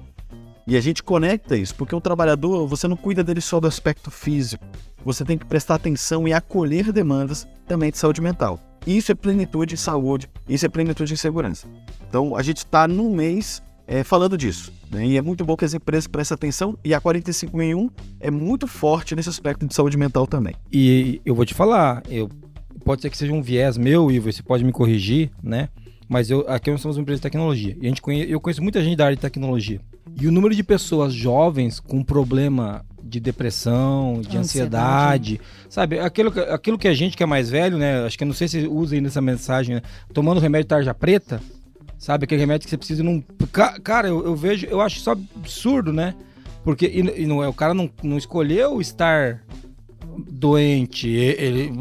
e 0.66 0.76
a 0.76 0.82
gente 0.82 1.04
conecta 1.04 1.56
isso, 1.56 1.76
porque 1.76 1.94
o 1.94 2.02
trabalhador, 2.02 2.66
você 2.68 2.88
não 2.88 2.98
cuida 2.98 3.24
dele 3.24 3.40
só 3.40 3.60
do 3.60 3.68
aspecto 3.68 4.10
físico, 4.10 4.66
você 5.04 5.24
tem 5.24 5.38
que 5.38 5.46
prestar 5.46 5.76
atenção 5.76 6.28
e 6.28 6.34
acolher 6.34 6.92
demandas 6.92 7.48
também 7.68 7.92
de 7.92 7.98
saúde 7.98 8.22
mental. 8.22 8.60
Isso 8.86 9.12
é 9.12 9.16
plenitude 9.16 9.76
em 9.76 9.78
saúde, 9.78 10.30
isso 10.48 10.66
é 10.66 10.70
plenitude 10.70 11.14
em 11.14 11.18
segurança. 11.18 11.68
Então, 12.08 12.36
a 12.36 12.44
gente 12.44 12.58
está 12.58 12.88
num 12.88 13.16
mês 13.16 13.64
é, 13.88 14.04
falando 14.04 14.38
disso. 14.38 14.72
Né? 14.92 15.08
E 15.08 15.18
é 15.18 15.22
muito 15.22 15.46
bom 15.46 15.56
que 15.56 15.66
as 15.66 15.74
empresas 15.74 16.08
prestem 16.08 16.36
atenção 16.36 16.78
e 16.84 16.94
a 16.94 17.02
4561 17.02 17.90
é 18.20 18.30
muito 18.30 18.68
forte 18.68 19.16
nesse 19.16 19.30
aspecto 19.30 19.66
de 19.66 19.74
saúde 19.74 19.98
mental 19.98 20.28
também. 20.28 20.56
E 20.72 21.22
eu 21.26 21.34
vou 21.34 21.46
te 21.46 21.54
falar, 21.54 22.04
eu, 22.10 22.30
pode 22.84 23.02
ser 23.02 23.10
que 23.10 23.18
seja 23.18 23.34
um 23.34 23.42
viés 23.42 23.78
meu, 23.78 24.12
e 24.12 24.20
você 24.20 24.44
pode 24.44 24.64
me 24.64 24.72
corrigir, 24.72 25.32
né? 25.42 25.70
Mas 26.08 26.30
eu, 26.30 26.46
aqui 26.48 26.70
nós 26.70 26.82
somos 26.82 26.98
uma 26.98 27.02
empresa 27.02 27.20
de 27.20 27.24
tecnologia. 27.24 27.76
E 27.80 27.86
a 27.86 27.90
gente 27.90 28.02
conhe, 28.02 28.30
eu 28.30 28.40
conheço 28.40 28.62
muita 28.62 28.84
gente 28.84 28.98
da 28.98 29.06
área 29.06 29.16
de 29.16 29.22
tecnologia. 29.22 29.80
E 30.20 30.28
o 30.28 30.32
número 30.32 30.54
de 30.54 30.64
pessoas 30.64 31.14
jovens 31.14 31.80
com 31.80 32.04
problema 32.04 32.86
de 33.04 33.20
depressão, 33.20 34.22
de 34.22 34.38
ansiedade, 34.38 35.34
ansiedade, 35.34 35.42
sabe? 35.70 36.00
Aquilo, 36.00 36.34
aquilo 36.50 36.78
que 36.78 36.88
a 36.88 36.94
gente 36.94 37.18
que 37.18 37.24
é 37.24 37.26
mais 37.26 37.50
velho, 37.50 37.78
né? 37.78 38.06
Acho 38.06 38.18
que 38.18 38.24
não 38.24 38.34
sei 38.34 38.48
se 38.48 38.66
usa 38.66 38.96
ainda 38.96 39.10
essa 39.10 39.22
mensagem, 39.22 39.76
né? 39.76 39.82
Tomando 40.14 40.40
remédio 40.40 40.70
tarja 40.70 40.94
preta, 40.94 41.42
sabe? 41.98 42.24
Aquele 42.24 42.42
remédio 42.42 42.66
que 42.66 42.70
você 42.70 42.78
precisa 42.78 43.04
num. 43.04 43.22
Cara, 43.84 44.08
eu, 44.08 44.24
eu 44.26 44.36
vejo, 44.36 44.66
eu 44.68 44.80
acho 44.80 44.98
isso 44.98 45.12
absurdo, 45.12 45.92
né? 45.92 46.16
Porque 46.64 46.86
e, 46.86 47.24
e 47.24 47.26
não, 47.28 47.44
é, 47.44 47.48
o 47.48 47.54
cara 47.54 47.74
não, 47.74 47.90
não 48.02 48.18
escolheu 48.18 48.80
estar 48.80 49.44
doente, 50.18 51.10
ele, 51.10 51.72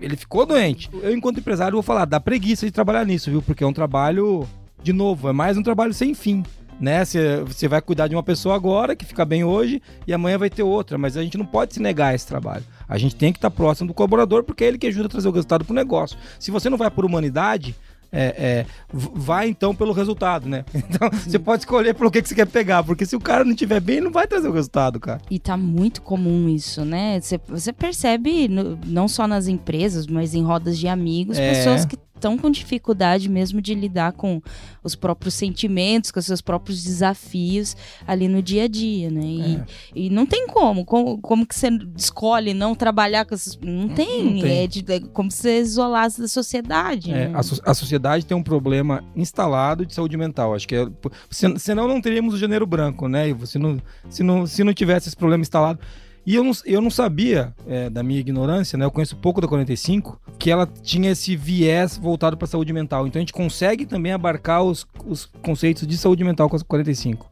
ele 0.00 0.16
ficou 0.16 0.44
doente. 0.44 0.90
Eu, 1.02 1.14
enquanto 1.14 1.38
empresário, 1.38 1.74
vou 1.74 1.82
falar, 1.82 2.04
dá 2.06 2.18
preguiça 2.18 2.66
de 2.66 2.72
trabalhar 2.72 3.04
nisso, 3.04 3.30
viu? 3.30 3.42
Porque 3.42 3.62
é 3.62 3.66
um 3.66 3.72
trabalho, 3.72 4.48
de 4.82 4.92
novo, 4.92 5.28
é 5.28 5.32
mais 5.32 5.56
um 5.56 5.62
trabalho 5.62 5.94
sem 5.94 6.14
fim. 6.14 6.42
Né? 6.82 7.04
Você 7.04 7.68
vai 7.68 7.80
cuidar 7.80 8.08
de 8.08 8.16
uma 8.16 8.24
pessoa 8.24 8.56
agora 8.56 8.96
que 8.96 9.04
fica 9.04 9.24
bem 9.24 9.44
hoje 9.44 9.80
e 10.04 10.12
amanhã 10.12 10.36
vai 10.36 10.50
ter 10.50 10.64
outra, 10.64 10.98
mas 10.98 11.16
a 11.16 11.22
gente 11.22 11.38
não 11.38 11.46
pode 11.46 11.74
se 11.74 11.80
negar 11.80 12.08
a 12.08 12.14
esse 12.16 12.26
trabalho. 12.26 12.64
A 12.88 12.98
gente 12.98 13.14
tem 13.14 13.32
que 13.32 13.38
estar 13.38 13.52
próximo 13.52 13.86
do 13.86 13.94
colaborador 13.94 14.42
porque 14.42 14.64
é 14.64 14.66
ele 14.66 14.78
que 14.78 14.88
ajuda 14.88 15.06
a 15.06 15.08
trazer 15.08 15.28
o 15.28 15.30
resultado 15.30 15.64
para 15.64 15.70
o 15.70 15.76
negócio. 15.76 16.18
Se 16.40 16.50
você 16.50 16.68
não 16.68 16.76
vai 16.76 16.90
por 16.90 17.04
humanidade, 17.04 17.76
é, 18.10 18.34
é, 18.36 18.66
vai 18.92 19.48
então 19.48 19.72
pelo 19.72 19.92
resultado, 19.92 20.48
né? 20.48 20.64
Então 20.74 21.08
você 21.08 21.38
pode 21.38 21.62
escolher 21.62 21.94
pelo 21.94 22.10
que, 22.10 22.20
que 22.20 22.28
você 22.28 22.34
quer 22.34 22.48
pegar, 22.48 22.82
porque 22.82 23.06
se 23.06 23.14
o 23.14 23.20
cara 23.20 23.44
não 23.44 23.54
tiver 23.54 23.78
bem, 23.78 24.00
não 24.00 24.10
vai 24.10 24.26
trazer 24.26 24.48
o 24.48 24.52
resultado, 24.52 24.98
cara. 24.98 25.20
E 25.30 25.38
tá 25.38 25.56
muito 25.56 26.02
comum 26.02 26.48
isso, 26.48 26.84
né? 26.84 27.20
Você, 27.20 27.40
você 27.46 27.72
percebe, 27.72 28.48
no, 28.48 28.76
não 28.84 29.06
só 29.06 29.28
nas 29.28 29.46
empresas, 29.46 30.08
mas 30.08 30.34
em 30.34 30.42
rodas 30.42 30.76
de 30.76 30.88
amigos, 30.88 31.38
é. 31.38 31.54
pessoas 31.54 31.84
que 31.84 31.96
estão 32.22 32.38
com 32.38 32.48
dificuldade 32.48 33.28
mesmo 33.28 33.60
de 33.60 33.74
lidar 33.74 34.12
com 34.12 34.40
os 34.84 34.94
próprios 34.94 35.34
sentimentos, 35.34 36.12
com 36.12 36.20
os 36.20 36.26
seus 36.26 36.40
próprios 36.40 36.82
desafios 36.82 37.76
ali 38.06 38.28
no 38.28 38.40
dia 38.40 38.64
a 38.64 38.68
dia, 38.68 39.10
né? 39.10 39.24
E, 39.24 39.56
é. 39.56 39.64
e 39.94 40.10
não 40.10 40.24
tem 40.24 40.46
como, 40.46 40.84
como, 40.84 41.18
como 41.18 41.44
que 41.44 41.54
você 41.54 41.68
escolhe 41.96 42.54
não 42.54 42.74
trabalhar 42.74 43.24
com 43.24 43.34
essas... 43.34 43.58
Não 43.60 43.88
tem, 43.88 44.24
não 44.24 44.40
tem. 44.40 44.64
É, 44.64 44.66
de, 44.66 44.84
é 44.88 45.00
como 45.00 45.30
se 45.30 45.38
você 45.38 45.60
isolasse 45.60 46.20
da 46.20 46.28
sociedade. 46.28 47.10
É, 47.10 47.28
né? 47.28 47.32
a, 47.34 47.42
so, 47.42 47.60
a, 47.64 47.74
sociedade 47.74 48.24
tem 48.24 48.36
um 48.36 48.42
problema 48.42 49.04
instalado 49.16 49.84
de 49.84 49.94
saúde 49.94 50.16
mental, 50.16 50.54
acho 50.54 50.68
que 50.68 50.76
é, 50.76 50.86
senão 51.30 51.88
não 51.88 52.00
teríamos 52.00 52.34
o 52.34 52.38
janeiro 52.38 52.66
branco, 52.66 53.08
né? 53.08 53.28
E 53.28 53.32
você 53.32 53.58
não, 53.58 53.80
se, 54.08 54.22
não, 54.22 54.46
se 54.46 54.62
não 54.62 54.72
tivesse 54.72 55.08
esse 55.08 55.16
problema 55.16 55.42
instalado... 55.42 55.80
E 56.24 56.34
eu 56.36 56.44
não, 56.44 56.52
eu 56.64 56.80
não 56.80 56.90
sabia, 56.90 57.52
é, 57.66 57.90
da 57.90 58.02
minha 58.02 58.20
ignorância, 58.20 58.78
né? 58.78 58.84
Eu 58.84 58.90
conheço 58.90 59.16
pouco 59.16 59.40
da 59.40 59.48
45, 59.48 60.20
que 60.38 60.50
ela 60.50 60.66
tinha 60.66 61.10
esse 61.10 61.34
viés 61.34 61.96
voltado 61.96 62.36
para 62.36 62.46
saúde 62.46 62.72
mental. 62.72 63.06
Então 63.06 63.18
a 63.18 63.22
gente 63.22 63.32
consegue 63.32 63.84
também 63.84 64.12
abarcar 64.12 64.62
os, 64.62 64.86
os 65.04 65.26
conceitos 65.26 65.86
de 65.86 65.98
saúde 65.98 66.22
mental 66.22 66.48
com 66.48 66.56
a 66.56 66.60
45. 66.60 67.30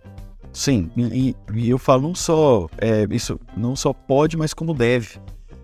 Sim, 0.53 0.91
e, 0.97 1.37
e 1.55 1.71
eu 1.71 1.79
falo 1.79 2.03
não 2.03 2.15
só 2.15 2.69
é, 2.79 3.07
isso, 3.11 3.39
não 3.57 3.77
só 3.77 3.93
pode, 3.93 4.37
mas 4.37 4.53
como 4.53 4.75
deve. 4.75 5.19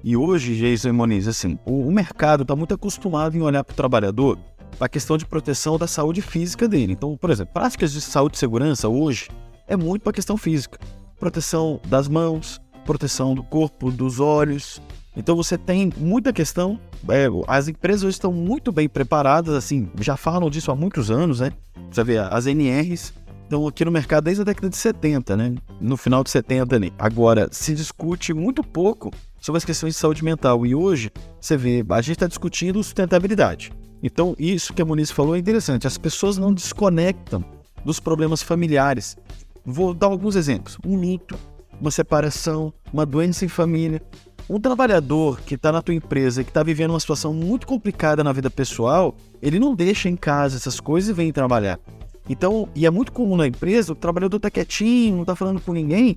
E 0.04 0.16
hoje, 0.16 0.56
Jason 0.56 0.92
Moniz, 0.92 1.26
assim, 1.26 1.58
o, 1.66 1.88
o 1.88 1.92
mercado 1.92 2.42
está 2.42 2.54
muito 2.54 2.74
acostumado 2.74 3.36
em 3.36 3.40
olhar 3.40 3.64
para 3.64 3.72
o 3.72 3.76
trabalhador 3.76 4.38
para 4.78 4.86
a 4.86 4.88
questão 4.88 5.16
de 5.16 5.26
proteção 5.26 5.78
da 5.78 5.86
saúde 5.86 6.22
física 6.22 6.68
dele. 6.68 6.92
Então, 6.92 7.16
por 7.16 7.30
exemplo, 7.30 7.52
práticas 7.52 7.92
de 7.92 8.00
saúde 8.00 8.36
e 8.36 8.38
segurança 8.38 8.88
hoje 8.88 9.28
é 9.66 9.76
muito 9.76 10.02
para 10.02 10.10
a 10.10 10.14
questão 10.14 10.36
física. 10.36 10.78
Proteção 11.18 11.80
das 11.86 12.08
mãos, 12.08 12.60
proteção 12.86 13.34
do 13.34 13.42
corpo, 13.42 13.90
dos 13.90 14.20
olhos. 14.20 14.80
Então 15.16 15.34
você 15.34 15.58
tem 15.58 15.92
muita 15.96 16.32
questão. 16.32 16.78
É, 17.08 17.26
as 17.46 17.68
empresas 17.68 18.14
estão 18.14 18.32
muito 18.32 18.70
bem 18.70 18.88
preparadas, 18.88 19.54
assim, 19.54 19.90
já 20.00 20.16
falam 20.16 20.48
disso 20.48 20.70
há 20.70 20.76
muitos 20.76 21.10
anos, 21.10 21.40
né? 21.40 21.52
Você 21.90 22.04
vê, 22.04 22.18
as 22.18 22.46
NRs 22.46 23.12
estão 23.44 23.66
aqui 23.66 23.84
no 23.84 23.90
mercado 23.90 24.24
desde 24.24 24.42
a 24.42 24.44
década 24.44 24.68
de 24.68 24.76
70, 24.76 25.36
né? 25.36 25.54
No 25.80 25.96
final 25.96 26.22
de 26.22 26.30
70, 26.30 26.78
né? 26.78 26.90
Agora, 26.98 27.48
se 27.50 27.74
discute 27.74 28.34
muito 28.34 28.62
pouco 28.62 29.10
sobre 29.40 29.58
as 29.58 29.64
questões 29.64 29.94
de 29.94 30.00
saúde 30.00 30.24
mental. 30.24 30.66
E 30.66 30.74
hoje, 30.74 31.10
você 31.40 31.56
vê, 31.56 31.84
a 31.88 32.00
gente 32.00 32.16
está 32.16 32.26
discutindo 32.26 32.82
sustentabilidade. 32.82 33.72
Então, 34.02 34.34
isso 34.38 34.74
que 34.74 34.82
a 34.82 34.84
Muniz 34.84 35.10
falou 35.10 35.36
é 35.36 35.38
interessante. 35.38 35.86
As 35.86 35.96
pessoas 35.96 36.36
não 36.36 36.52
desconectam 36.52 37.44
dos 37.84 38.00
problemas 38.00 38.42
familiares. 38.42 39.16
Vou 39.64 39.94
dar 39.94 40.08
alguns 40.08 40.36
exemplos. 40.36 40.76
Um 40.84 40.96
luto, 40.96 41.38
uma 41.80 41.90
separação, 41.90 42.72
uma 42.92 43.06
doença 43.06 43.44
em 43.44 43.48
família. 43.48 44.02
Um 44.48 44.60
trabalhador 44.60 45.40
que 45.40 45.56
está 45.56 45.72
na 45.72 45.82
tua 45.82 45.94
empresa 45.94 46.40
e 46.40 46.44
que 46.44 46.50
está 46.50 46.62
vivendo 46.62 46.90
uma 46.90 47.00
situação 47.00 47.34
muito 47.34 47.66
complicada 47.66 48.22
na 48.22 48.32
vida 48.32 48.48
pessoal, 48.48 49.16
ele 49.42 49.58
não 49.58 49.74
deixa 49.74 50.08
em 50.08 50.16
casa 50.16 50.56
essas 50.56 50.78
coisas 50.78 51.10
e 51.10 51.12
vem 51.12 51.32
trabalhar. 51.32 51.80
Então, 52.28 52.68
e 52.74 52.86
é 52.86 52.90
muito 52.90 53.12
comum 53.12 53.36
na 53.36 53.46
empresa, 53.46 53.92
o 53.92 53.96
trabalhador 53.96 54.36
está 54.36 54.50
quietinho, 54.50 55.14
não 55.14 55.22
está 55.22 55.34
falando 55.34 55.60
com 55.60 55.72
ninguém, 55.72 56.16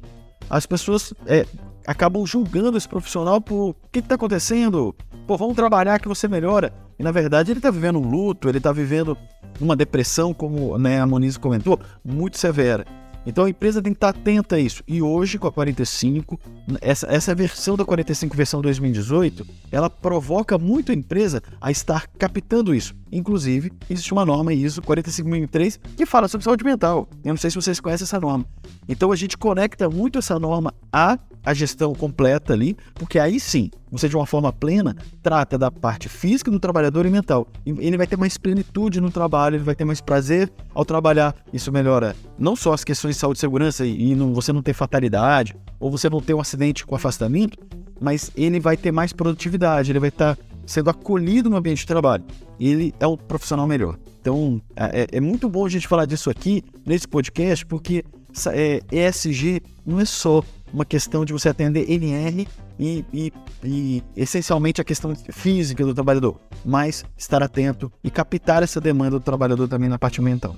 as 0.50 0.66
pessoas 0.66 1.14
é, 1.26 1.46
acabam 1.86 2.26
julgando 2.26 2.78
esse 2.78 2.88
profissional 2.88 3.42
por 3.42 3.70
o 3.70 3.76
que 3.92 4.00
está 4.00 4.16
acontecendo? 4.16 4.96
Pô, 5.26 5.38
vamos 5.38 5.56
trabalhar 5.56 6.00
que 6.00 6.08
você 6.08 6.28
melhora. 6.28 6.74
E 6.98 7.04
na 7.04 7.12
verdade 7.12 7.52
ele 7.52 7.60
está 7.60 7.72
vivendo 7.72 8.00
um 8.00 8.10
luto, 8.10 8.50
ele 8.50 8.58
está 8.58 8.72
vivendo 8.72 9.18
uma 9.60 9.76
depressão, 9.76 10.34
como 10.34 10.78
né, 10.78 11.00
a 11.00 11.08
Moniz 11.08 11.38
comentou, 11.38 11.80
muito 12.04 12.38
severa. 12.38 12.86
Então 13.26 13.46
a 13.46 13.50
empresa 13.50 13.82
tem 13.82 13.94
que 13.94 13.98
estar 13.98 14.10
atenta 14.10 14.56
a 14.56 14.60
isso. 14.60 14.84
E 14.88 15.02
hoje, 15.02 15.38
com 15.38 15.48
a 15.48 15.52
45, 15.52 16.40
essa, 16.82 17.08
essa 17.08 17.36
versão 17.36 17.76
da 17.76 17.86
45, 17.86 18.36
versão 18.36 18.62
2018, 18.62 19.46
ela 19.72 19.90
provoca 19.90 20.58
muito 20.58 20.92
a 20.92 20.96
empresa 20.96 21.42
a 21.60 21.72
estar 21.72 22.08
captando 22.18 22.74
isso. 22.74 22.96
Inclusive, 23.12 23.72
existe 23.90 24.14
uma 24.14 24.26
norma 24.26 24.54
ISO 24.54 24.82
45003 24.82 25.80
que 25.98 26.06
fala 26.06 26.28
sobre 26.28 26.44
saúde 26.44 26.64
mental. 26.64 27.08
Eu 27.24 27.30
não 27.30 27.38
sei 27.38 27.50
se 27.50 27.56
vocês 27.56 27.80
conhecem 27.80 28.06
essa 28.06 28.20
norma. 28.20 28.46
Então 28.88 29.12
a 29.12 29.16
gente 29.16 29.38
conecta 29.38 29.90
muito 29.90 30.20
essa 30.20 30.40
norma 30.40 30.74
a 30.92 31.18
a 31.44 31.54
gestão 31.54 31.94
completa 31.96 32.54
ali, 32.54 32.78
porque 32.94 33.18
aí 33.18 33.40
sim, 33.40 33.72
você 33.92 34.08
de 34.08 34.16
uma 34.16 34.26
forma 34.26 34.52
plena 34.52 34.96
trata 35.22 35.58
da 35.58 35.72
parte 35.72 36.08
física 36.08 36.52
do 36.52 36.60
trabalhador 36.60 37.06
e 37.06 37.10
mental. 37.10 37.48
Ele 37.66 37.98
vai 37.98 38.08
ter 38.08 38.18
mais 38.18 38.38
plenitude 38.38 39.02
no 39.02 39.12
trabalho, 39.12 39.56
ele 39.56 39.64
vai 39.64 39.76
ter 39.76 39.86
mais 39.86 40.02
prazer 40.02 40.52
ao 40.74 40.86
trabalhar. 40.86 41.36
Isso 41.52 41.72
melhora 41.72 42.16
não 42.38 42.56
só 42.56 42.74
as 42.74 42.84
questões 42.84 43.16
de 43.16 43.22
saúde 43.22 43.38
e 43.38 43.42
segurança 43.42 43.86
e, 43.86 44.16
não, 44.16 44.34
você 44.34 44.54
não 44.54 44.62
ter 44.62 44.74
fatalidade 44.74 45.56
ou 45.80 45.90
você 45.90 46.10
não 46.10 46.22
ter 46.22 46.34
um 46.34 46.42
acidente 46.42 46.86
com 46.86 46.96
afastamento, 46.96 47.58
mas 48.00 48.32
ele 48.36 48.60
vai 48.60 48.78
ter 48.78 48.92
mais 48.92 49.12
produtividade, 49.12 49.92
ele 49.92 50.00
vai 50.00 50.10
estar 50.10 50.38
sendo 50.66 50.90
acolhido 50.90 51.50
no 51.50 51.58
ambiente 51.58 51.80
de 51.80 51.88
trabalho. 51.88 52.24
Ele 52.60 52.94
é 53.00 53.08
um 53.08 53.18
profissional 53.18 53.68
melhor. 53.68 53.98
Então, 54.22 54.62
é, 54.76 55.08
é 55.14 55.22
muito 55.22 55.50
bom 55.50 55.66
a 55.66 55.70
gente 55.70 55.88
falar 55.88 56.06
disso 56.06 56.30
aqui 56.30 56.64
nesse 56.86 57.08
podcast, 57.08 57.66
porque 57.66 58.04
é, 58.48 58.82
ESG 58.92 59.62
não 59.86 60.00
é 60.00 60.06
só 60.06 60.44
uma 60.74 60.86
questão 60.86 61.26
de 61.26 61.34
você 61.34 61.50
atender 61.50 61.90
NR 61.90 62.48
e, 62.80 63.06
e, 63.14 63.34
e, 63.64 64.04
essencialmente 64.16 64.80
a 64.80 64.84
questão 64.86 65.14
física 65.32 65.86
do 65.86 65.94
trabalhador, 65.94 66.40
mas 66.64 67.04
estar 67.18 67.44
atento 67.44 67.92
e 68.02 68.10
captar 68.10 68.64
essa 68.64 68.80
demanda 68.80 69.12
do 69.12 69.20
trabalhador 69.20 69.68
também 69.68 69.90
na 69.90 70.00
parte 70.00 70.22
mental. 70.22 70.56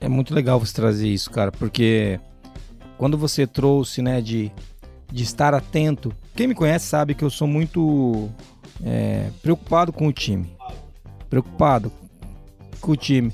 É 0.00 0.08
muito 0.08 0.34
legal 0.34 0.58
você 0.58 0.74
trazer 0.74 1.08
isso, 1.08 1.30
cara, 1.30 1.52
porque 1.52 2.18
quando 2.98 3.16
você 3.16 3.46
trouxe, 3.46 4.02
né, 4.02 4.20
de, 4.20 4.50
de 5.12 5.22
estar 5.22 5.54
atento, 5.54 6.12
quem 6.34 6.48
me 6.48 6.54
conhece 6.54 6.86
sabe 6.86 7.14
que 7.14 7.24
eu 7.24 7.30
sou 7.30 7.46
muito 7.46 8.28
é, 8.84 9.30
preocupado 9.40 9.92
com 9.92 10.08
o 10.08 10.12
time, 10.12 10.50
preocupado 11.28 11.92
com 12.80 12.92
o 12.92 12.96
time. 12.96 13.32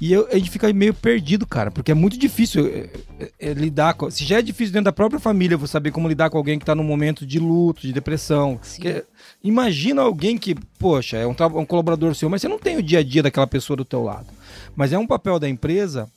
E 0.00 0.12
eu, 0.12 0.28
a 0.30 0.34
gente 0.36 0.50
fica 0.50 0.70
meio 0.72 0.92
perdido, 0.92 1.46
cara, 1.46 1.70
porque 1.70 1.90
é 1.90 1.94
muito 1.94 2.18
difícil 2.18 2.66
é, 2.66 2.90
é, 3.18 3.30
é, 3.38 3.52
lidar 3.54 3.94
com. 3.94 4.10
Se 4.10 4.24
já 4.24 4.38
é 4.38 4.42
difícil 4.42 4.72
dentro 4.72 4.84
da 4.86 4.92
própria 4.92 5.18
família 5.18 5.56
você 5.56 5.72
saber 5.72 5.90
como 5.90 6.08
lidar 6.08 6.28
com 6.28 6.36
alguém 6.36 6.58
que 6.58 6.66
tá 6.66 6.74
num 6.74 6.84
momento 6.84 7.24
de 7.24 7.38
luto, 7.38 7.82
de 7.82 7.92
depressão. 7.92 8.60
Que, 8.78 9.04
imagina 9.42 10.02
alguém 10.02 10.36
que, 10.36 10.54
poxa, 10.78 11.16
é 11.16 11.26
um, 11.26 11.34
um 11.54 11.64
colaborador 11.64 12.14
seu, 12.14 12.28
mas 12.28 12.42
você 12.42 12.48
não 12.48 12.58
tem 12.58 12.76
o 12.76 12.82
dia 12.82 12.98
a 12.98 13.02
dia 13.02 13.22
daquela 13.22 13.46
pessoa 13.46 13.76
do 13.76 13.84
teu 13.84 14.02
lado. 14.02 14.26
Mas 14.74 14.92
é 14.92 14.98
um 14.98 15.06
papel 15.06 15.38
da 15.38 15.48
empresa 15.48 16.10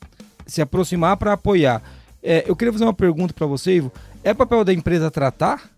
se 0.46 0.62
aproximar 0.62 1.16
para 1.16 1.34
apoiar. 1.34 1.82
É, 2.22 2.44
eu 2.48 2.56
queria 2.56 2.74
fazer 2.74 2.84
uma 2.84 2.94
pergunta 2.94 3.34
para 3.34 3.48
você, 3.48 3.78
Ivo. 3.78 3.94
É 4.24 4.34
papel 4.34 4.66
da 4.66 4.74
empresa 4.74 5.10
tratar? 5.10 5.70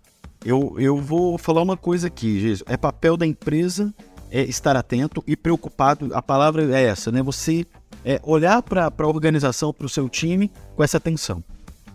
Eu, 0.44 0.76
eu 0.80 0.98
vou 0.98 1.38
falar 1.38 1.62
uma 1.62 1.78
coisa 1.78 2.08
aqui, 2.08 2.40
Jesus. 2.40 2.64
É 2.68 2.76
papel 2.76 3.16
da 3.16 3.28
empresa 3.28 3.94
é, 4.32 4.42
estar 4.42 4.76
atento 4.76 5.24
e 5.28 5.36
preocupado. 5.36 6.10
A 6.16 6.22
palavra 6.22 6.76
é 6.76 6.84
essa, 6.84 7.12
né? 7.12 7.22
Você 7.22 7.66
é 8.06 8.20
olhar 8.24 8.62
para 8.62 8.92
a 8.96 9.08
organização, 9.08 9.74
para 9.74 9.86
o 9.86 9.90
seu 9.90 10.10
time 10.10 10.52
com 10.76 10.84
essa 10.84 10.98
atenção. 10.98 11.44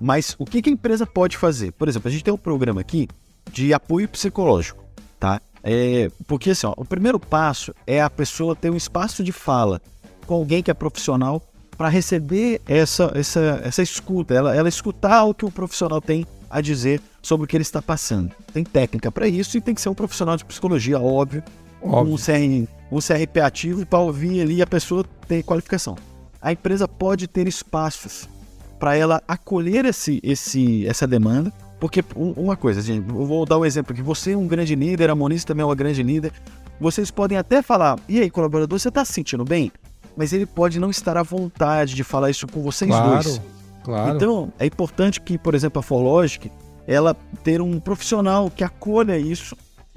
Mas 0.01 0.35
o 0.39 0.45
que, 0.45 0.61
que 0.63 0.71
a 0.71 0.73
empresa 0.73 1.07
pode 1.07 1.37
fazer? 1.37 1.73
Por 1.73 1.89
exemplo, 1.89 2.09
a 2.09 2.11
gente 2.11 2.25
tem 2.25 2.35
um 2.35 2.39
programa 2.39 2.81
aqui 2.81 3.09
de 3.51 3.73
apoio 3.73 4.09
psicológico, 4.09 4.85
tá? 5.19 5.41
É, 5.63 6.11
porque 6.27 6.51
assim, 6.51 6.67
ó, 6.67 6.75
o 6.77 6.85
primeiro 6.85 7.19
passo 7.19 7.75
é 7.87 8.01
a 8.01 8.11
pessoa 8.11 8.55
ter 8.55 8.71
um 8.71 8.77
espaço 8.77 9.25
de 9.25 9.33
fala 9.33 9.81
com 10.27 10.35
alguém 10.35 10.63
que 10.63 10.71
é 10.71 10.75
profissional 10.75 11.43
para 11.77 11.89
receber 11.89 12.61
essa, 12.67 13.11
essa, 13.15 13.61
essa 13.65 13.83
escuta, 13.83 14.35
ela, 14.35 14.55
ela 14.55 14.69
escutar 14.69 15.25
o 15.25 15.35
que 15.35 15.45
o 15.45 15.51
profissional 15.51 16.01
tem 16.01 16.27
a 16.49 16.61
dizer 16.61 17.01
sobre 17.21 17.45
o 17.45 17.49
que 17.49 17.57
ele 17.57 17.63
está 17.63 17.83
passando. 17.83 18.33
Tem 18.53 18.65
técnica 18.65 19.11
para 19.11 19.29
isso 19.29 19.57
e 19.57 19.61
tem 19.61 19.75
que 19.75 19.81
ser 19.81 19.89
um 19.89 19.95
profissional 19.95 20.37
de 20.37 20.45
psicologia, 20.45 20.99
óbvio, 20.99 21.43
óbvio. 21.89 22.15
Um, 22.15 22.17
CR, 22.17 22.71
um 22.91 22.99
CRP 22.99 23.41
ativo 23.41 23.87
para 23.87 23.99
ouvir 23.99 24.43
ali 24.43 24.63
a 24.63 24.67
pessoa 24.67 25.05
ter 25.27 25.43
qualificação. 25.43 25.97
A 26.41 26.53
empresa 26.53 26.87
pode 26.87 27.27
ter 27.27 27.49
espaços 27.49 28.29
para 28.79 28.97
ela 28.97 29.23
acolher 29.27 29.85
esse, 29.85 30.21
esse, 30.23 30.87
essa 30.87 31.07
demanda, 31.07 31.53
porque 31.81 32.05
uma 32.15 32.57
coisa, 32.57 32.81
gente, 32.81 33.09
eu 33.09 33.27
vou 33.27 33.45
dar 33.45 33.59
um 33.59 33.65
exemplo 33.65 33.93
aqui. 33.93 34.03
Você 34.03 34.33
é 34.33 34.37
um 34.37 34.47
grande 34.47 34.75
líder, 34.75 35.11
a 35.11 35.15
Moniz 35.15 35.45
também 35.45 35.63
é 35.63 35.67
uma 35.67 35.75
grande 35.75 36.03
líder. 36.03 36.33
Vocês 36.81 37.11
podem 37.11 37.39
até 37.39 37.63
falar, 37.63 37.99
e 38.09 38.21
aí, 38.21 38.31
colaborador, 38.31 38.79
você 38.79 38.89
está 38.89 39.05
se 39.05 39.13
sentindo 39.13 39.45
bem? 39.45 39.73
Mas 40.17 40.33
ele 40.33 40.47
pode 40.47 40.79
não 40.79 40.91
estar 40.91 41.17
à 41.17 41.23
vontade 41.23 41.95
de 41.95 42.05
falar 42.05 42.31
isso 42.31 42.47
com 42.47 42.63
vocês 42.63 42.91
claro, 42.91 43.23
dois. 43.23 43.41
Claro. 43.83 44.17
Então, 44.17 44.53
é 44.59 44.67
importante 44.67 45.21
que, 45.21 45.39
por 45.39 45.55
exemplo, 45.55 45.81
a 45.81 45.83
Forlogic, 45.83 46.51
ela 46.87 47.15
ter 47.43 47.61
um 47.61 47.79
profissional 47.79 48.51
que 48.51 48.65
acolha 48.65 49.19
isso, 49.19 49.57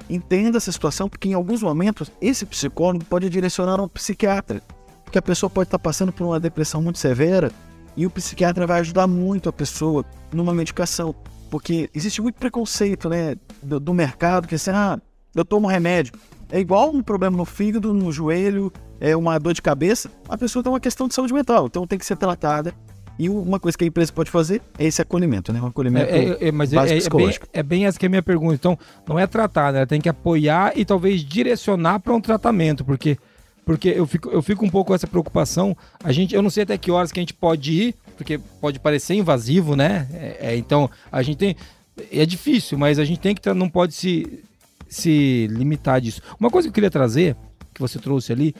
entenda 0.09 0.57
essa 0.57 0.71
situação, 0.71 1.09
porque 1.09 1.29
em 1.29 1.33
alguns 1.33 1.61
momentos 1.61 2.11
esse 2.21 2.45
psicólogo 2.45 3.05
pode 3.05 3.29
direcionar 3.29 3.81
um 3.81 3.87
psiquiatra. 3.87 4.61
Porque 5.03 5.17
a 5.17 5.21
pessoa 5.21 5.49
pode 5.49 5.67
estar 5.67 5.79
passando 5.79 6.11
por 6.11 6.25
uma 6.25 6.39
depressão 6.39 6.81
muito 6.81 6.99
severa 6.99 7.51
e 7.97 8.05
o 8.05 8.09
psiquiatra 8.09 8.67
vai 8.67 8.79
ajudar 8.81 9.07
muito 9.07 9.49
a 9.49 9.53
pessoa 9.53 10.05
numa 10.31 10.53
medicação. 10.53 11.15
Porque 11.49 11.89
existe 11.95 12.21
muito 12.21 12.35
preconceito 12.35 13.09
né, 13.09 13.35
do, 13.61 13.79
do 13.79 13.93
mercado, 13.93 14.47
que 14.47 14.55
assim, 14.55 14.69
ah, 14.71 14.99
eu 15.33 15.43
tomo 15.43 15.67
remédio. 15.67 16.13
É 16.51 16.59
igual 16.59 16.91
um 16.91 17.01
problema 17.01 17.37
no 17.37 17.45
fígado, 17.45 17.93
no 17.93 18.11
joelho, 18.11 18.71
é 18.99 19.15
uma 19.15 19.37
dor 19.39 19.53
de 19.53 19.61
cabeça. 19.61 20.11
A 20.27 20.37
pessoa 20.37 20.63
tem 20.63 20.71
uma 20.71 20.79
questão 20.79 21.07
de 21.07 21.13
saúde 21.13 21.33
mental, 21.33 21.67
então 21.67 21.85
tem 21.85 21.97
que 21.97 22.05
ser 22.05 22.17
tratada. 22.17 22.73
E 23.19 23.27
uma 23.27 23.59
coisa 23.59 23.77
que 23.77 23.83
a 23.83 23.87
empresa 23.87 24.13
pode 24.13 24.31
fazer 24.31 24.61
é 24.77 24.85
esse 24.85 25.01
acolhimento, 25.01 25.51
né? 25.51 25.61
Um 25.61 25.67
acolhimento 25.67 26.09
é, 26.09 26.19
é, 26.19 26.47
é 26.47 26.51
mas 26.53 26.71
é, 26.71 26.77
é, 26.77 26.97
é 26.97 27.09
bem, 27.09 27.39
é, 27.51 27.63
bem, 27.63 27.85
essa 27.85 27.99
que 27.99 28.05
é 28.05 28.07
a 28.07 28.09
minha 28.09 28.23
pergunta. 28.23 28.55
Então, 28.55 28.79
não 29.05 29.19
é 29.19 29.27
tratar, 29.27 29.73
né? 29.73 29.85
Tem 29.85 29.99
que 29.99 30.07
apoiar 30.07 30.71
e 30.73 30.85
talvez 30.85 31.21
direcionar 31.21 31.99
para 31.99 32.13
um 32.13 32.21
tratamento, 32.21 32.85
porque 32.85 33.17
porque 33.65 33.89
eu 33.89 34.07
fico, 34.07 34.29
eu 34.29 34.41
fico 34.41 34.65
um 34.65 34.69
pouco 34.69 34.87
com 34.87 34.95
essa 34.95 35.05
preocupação. 35.05 35.77
A 36.01 36.13
gente, 36.13 36.33
eu 36.33 36.41
não 36.41 36.49
sei 36.49 36.63
até 36.63 36.77
que 36.77 36.89
horas 36.89 37.11
que 37.11 37.19
a 37.19 37.21
gente 37.21 37.33
pode 37.33 37.71
ir, 37.71 37.95
porque 38.17 38.39
pode 38.59 38.79
parecer 38.79 39.13
invasivo, 39.15 39.75
né? 39.75 40.07
É, 40.39 40.55
então, 40.55 40.89
a 41.11 41.21
gente 41.21 41.37
tem. 41.37 41.55
É 42.11 42.25
difícil, 42.25 42.77
mas 42.77 42.97
a 42.97 43.05
gente 43.05 43.19
tem 43.19 43.35
que. 43.35 43.53
Não 43.53 43.69
pode 43.69 43.93
se, 43.93 44.43
se 44.87 45.45
limitar 45.51 45.99
disso. 45.99 46.21
Uma 46.39 46.49
coisa 46.49 46.67
que 46.67 46.69
eu 46.69 46.73
queria 46.73 46.89
trazer, 46.89 47.35
que 47.73 47.81
você 47.81 47.99
trouxe 47.99 48.31
ali, 48.31 48.55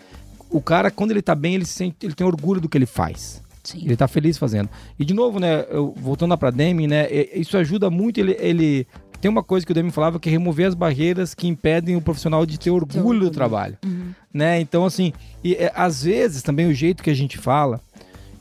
o 0.50 0.62
cara, 0.62 0.92
quando 0.92 1.12
ele 1.12 1.22
tá 1.22 1.34
bem, 1.34 1.56
ele, 1.56 1.66
sente, 1.66 2.06
ele 2.06 2.14
tem 2.14 2.28
orgulho 2.28 2.60
do 2.60 2.68
que 2.68 2.78
ele 2.78 2.86
faz. 2.86 3.42
Sim. 3.64 3.82
Ele 3.84 3.96
tá 3.96 4.08
feliz 4.08 4.38
fazendo. 4.38 4.70
E 4.98 5.06
de 5.06 5.14
novo, 5.14 5.40
né, 5.40 5.66
eu, 5.70 5.94
voltando 5.98 6.32
lá 6.32 6.38
pra 6.38 6.52
Demi, 6.52 6.88
né, 6.88 7.08
isso 7.34 7.58
ajuda 7.58 7.90
muito 7.90 8.20
ele, 8.20 8.36
ele 8.40 8.88
tem 9.20 9.30
uma 9.30 9.44
coisa 9.44 9.66
que 9.66 9.72
o 9.72 9.76
Demi 9.76 9.92
falava 9.92 10.20
que 10.20 10.30
é 10.30 10.32
remover 10.32 10.68
as 10.68 10.74
barreiras 10.74 11.34
que 11.34 11.48
impedem 11.48 11.96
o 11.96 12.02
profissional 12.02 12.46
de 12.46 12.58
ter 12.58 12.72
orgulho, 12.72 13.00
orgulho. 13.00 13.20
do 13.22 13.32
trabalho. 13.32 13.78
Uhum. 13.86 14.14
Né? 14.34 14.60
Então, 14.60 14.86
assim, 14.86 15.12
e, 15.44 15.56
é, 15.56 15.72
às 15.76 16.04
vezes 16.04 16.42
também 16.42 16.68
o 16.68 16.74
jeito 16.74 17.04
que 17.04 17.10
a 17.10 17.16
gente 17.16 17.38
fala, 17.38 17.82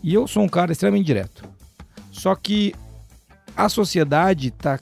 e 0.02 0.14
eu 0.14 0.26
sou 0.26 0.42
um 0.42 0.48
cara 0.48 0.70
extremamente 0.70 1.06
direto. 1.06 1.44
Só 2.12 2.34
que 2.34 2.74
a 3.56 3.68
sociedade 3.68 4.50
tá. 4.50 4.78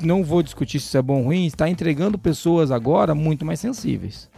Não 0.00 0.22
vou 0.22 0.42
discutir 0.42 0.78
se 0.78 0.86
isso 0.86 0.96
é 0.96 1.02
bom 1.02 1.18
ou 1.18 1.24
ruim, 1.24 1.46
está 1.46 1.68
entregando 1.68 2.16
pessoas 2.16 2.70
agora 2.70 3.14
muito 3.14 3.44
mais 3.44 3.58
sensíveis. 3.58 4.28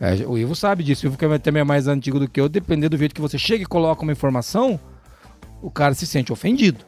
É, 0.00 0.14
o 0.26 0.38
Ivo 0.38 0.54
sabe 0.54 0.84
disso, 0.84 1.06
o 1.06 1.08
Ivo 1.08 1.18
que 1.18 1.24
é 1.24 1.38
também 1.38 1.60
é 1.60 1.64
mais 1.64 1.88
antigo 1.88 2.20
do 2.20 2.28
que 2.28 2.40
eu, 2.40 2.48
dependendo 2.48 2.90
do 2.90 2.98
jeito 2.98 3.14
que 3.14 3.20
você 3.20 3.36
chega 3.36 3.64
e 3.64 3.66
coloca 3.66 4.02
uma 4.02 4.12
informação, 4.12 4.78
o 5.60 5.70
cara 5.70 5.94
se 5.94 6.06
sente 6.06 6.32
ofendido. 6.32 6.84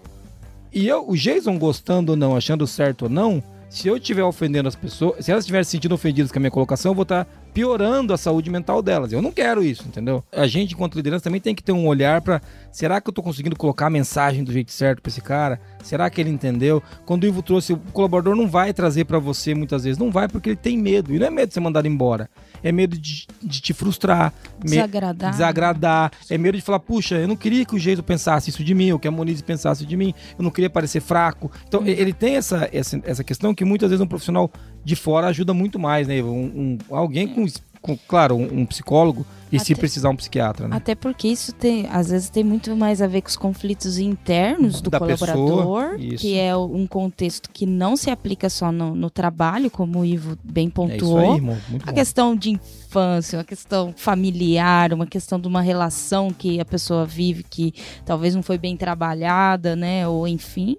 E 0.72 0.86
eu, 0.86 1.08
o 1.08 1.16
Jason 1.16 1.58
gostando 1.58 2.12
ou 2.12 2.16
não, 2.16 2.36
achando 2.36 2.66
certo 2.66 3.02
ou 3.02 3.08
não, 3.08 3.42
se 3.68 3.88
eu 3.88 3.96
estiver 3.96 4.22
ofendendo 4.22 4.68
as 4.68 4.76
pessoas, 4.76 5.24
se 5.24 5.32
elas 5.32 5.42
estiverem 5.42 5.64
se 5.64 5.70
sentindo 5.70 5.94
ofendidas 5.94 6.30
com 6.30 6.38
a 6.38 6.40
minha 6.40 6.50
colocação, 6.50 6.92
eu 6.92 6.94
vou 6.94 7.02
estar 7.02 7.26
piorando 7.52 8.12
a 8.12 8.18
saúde 8.18 8.50
mental 8.50 8.82
delas. 8.82 9.12
Eu 9.12 9.22
não 9.22 9.32
quero 9.32 9.62
isso, 9.62 9.84
entendeu? 9.86 10.22
A 10.32 10.46
gente, 10.46 10.74
enquanto 10.74 10.94
liderança, 10.94 11.24
também 11.24 11.40
tem 11.40 11.54
que 11.54 11.62
ter 11.62 11.72
um 11.72 11.86
olhar 11.86 12.20
para 12.20 12.40
será 12.70 13.00
que 13.00 13.08
eu 13.08 13.10
estou 13.12 13.24
conseguindo 13.24 13.56
colocar 13.56 13.86
a 13.86 13.90
mensagem 13.90 14.44
do 14.44 14.52
jeito 14.52 14.70
certo 14.72 15.02
para 15.02 15.10
esse 15.10 15.20
cara? 15.20 15.60
Será 15.82 16.08
que 16.08 16.20
ele 16.20 16.30
entendeu? 16.30 16.82
Quando 17.04 17.24
o 17.24 17.26
Ivo 17.26 17.42
trouxe, 17.42 17.72
o 17.72 17.78
colaborador 17.92 18.36
não 18.36 18.48
vai 18.48 18.72
trazer 18.72 19.04
para 19.04 19.18
você 19.18 19.54
muitas 19.54 19.84
vezes, 19.84 19.98
não 19.98 20.10
vai 20.10 20.28
porque 20.28 20.50
ele 20.50 20.56
tem 20.56 20.78
medo. 20.78 21.14
E 21.14 21.18
não 21.18 21.26
é 21.26 21.30
medo 21.30 21.48
de 21.48 21.54
ser 21.54 21.60
mandado 21.60 21.86
embora 21.86 22.28
é 22.62 22.72
medo 22.72 22.96
de, 22.96 23.26
de 23.42 23.60
te 23.60 23.72
frustrar, 23.72 24.32
desagradar. 24.62 25.30
desagradar, 25.30 26.12
é 26.28 26.38
medo 26.38 26.56
de 26.56 26.62
falar, 26.62 26.80
puxa, 26.80 27.16
eu 27.16 27.28
não 27.28 27.36
queria 27.36 27.64
que 27.64 27.74
o 27.74 27.78
jeito 27.78 28.02
pensasse 28.02 28.50
isso 28.50 28.62
de 28.62 28.74
mim, 28.74 28.92
ou 28.92 28.98
que 28.98 29.08
a 29.08 29.10
Moniz 29.10 29.40
pensasse 29.42 29.84
de 29.84 29.96
mim, 29.96 30.14
eu 30.38 30.42
não 30.42 30.50
queria 30.50 30.70
parecer 30.70 31.00
fraco. 31.00 31.50
Então, 31.66 31.86
ele 31.86 32.12
tem 32.12 32.36
essa, 32.36 32.68
essa, 32.72 33.00
essa 33.04 33.24
questão 33.24 33.54
que 33.54 33.64
muitas 33.64 33.90
vezes 33.90 34.02
um 34.02 34.06
profissional 34.06 34.50
de 34.84 34.96
fora 34.96 35.28
ajuda 35.28 35.52
muito 35.54 35.78
mais, 35.78 36.08
né? 36.08 36.22
Um, 36.22 36.78
um 36.90 36.94
alguém 36.94 37.28
com, 37.28 37.44
com 37.80 37.96
claro, 37.96 38.36
um, 38.36 38.60
um 38.60 38.66
psicólogo 38.66 39.26
e 39.52 39.56
até, 39.56 39.64
se 39.64 39.74
precisar 39.74 40.10
um 40.10 40.16
psiquiatra, 40.16 40.68
né? 40.68 40.76
Até 40.76 40.94
porque 40.94 41.26
isso 41.26 41.52
tem, 41.52 41.86
às 41.90 42.10
vezes 42.10 42.30
tem 42.30 42.44
muito 42.44 42.74
mais 42.76 43.02
a 43.02 43.06
ver 43.06 43.20
com 43.22 43.28
os 43.28 43.36
conflitos 43.36 43.98
internos 43.98 44.80
do 44.80 44.90
da 44.90 44.98
colaborador, 44.98 45.96
pessoa, 45.96 45.98
que 46.18 46.38
é 46.38 46.56
um 46.56 46.86
contexto 46.86 47.50
que 47.50 47.66
não 47.66 47.96
se 47.96 48.10
aplica 48.10 48.48
só 48.48 48.70
no, 48.70 48.94
no 48.94 49.10
trabalho, 49.10 49.70
como 49.70 50.00
o 50.00 50.04
Ivo 50.04 50.38
bem 50.44 50.70
pontuou. 50.70 51.20
É 51.20 51.24
isso 51.24 51.34
aí, 51.34 51.40
muito 51.40 51.82
a 51.82 51.86
bom. 51.86 51.92
questão 51.94 52.36
de 52.36 52.50
infância, 52.50 53.38
uma 53.38 53.44
questão 53.44 53.92
familiar, 53.96 54.92
uma 54.92 55.06
questão 55.06 55.40
de 55.40 55.48
uma 55.48 55.60
relação 55.60 56.30
que 56.30 56.60
a 56.60 56.64
pessoa 56.64 57.04
vive 57.04 57.42
que 57.42 57.74
talvez 58.04 58.34
não 58.34 58.42
foi 58.42 58.56
bem 58.56 58.76
trabalhada, 58.76 59.74
né? 59.74 60.06
Ou 60.06 60.28
enfim. 60.28 60.76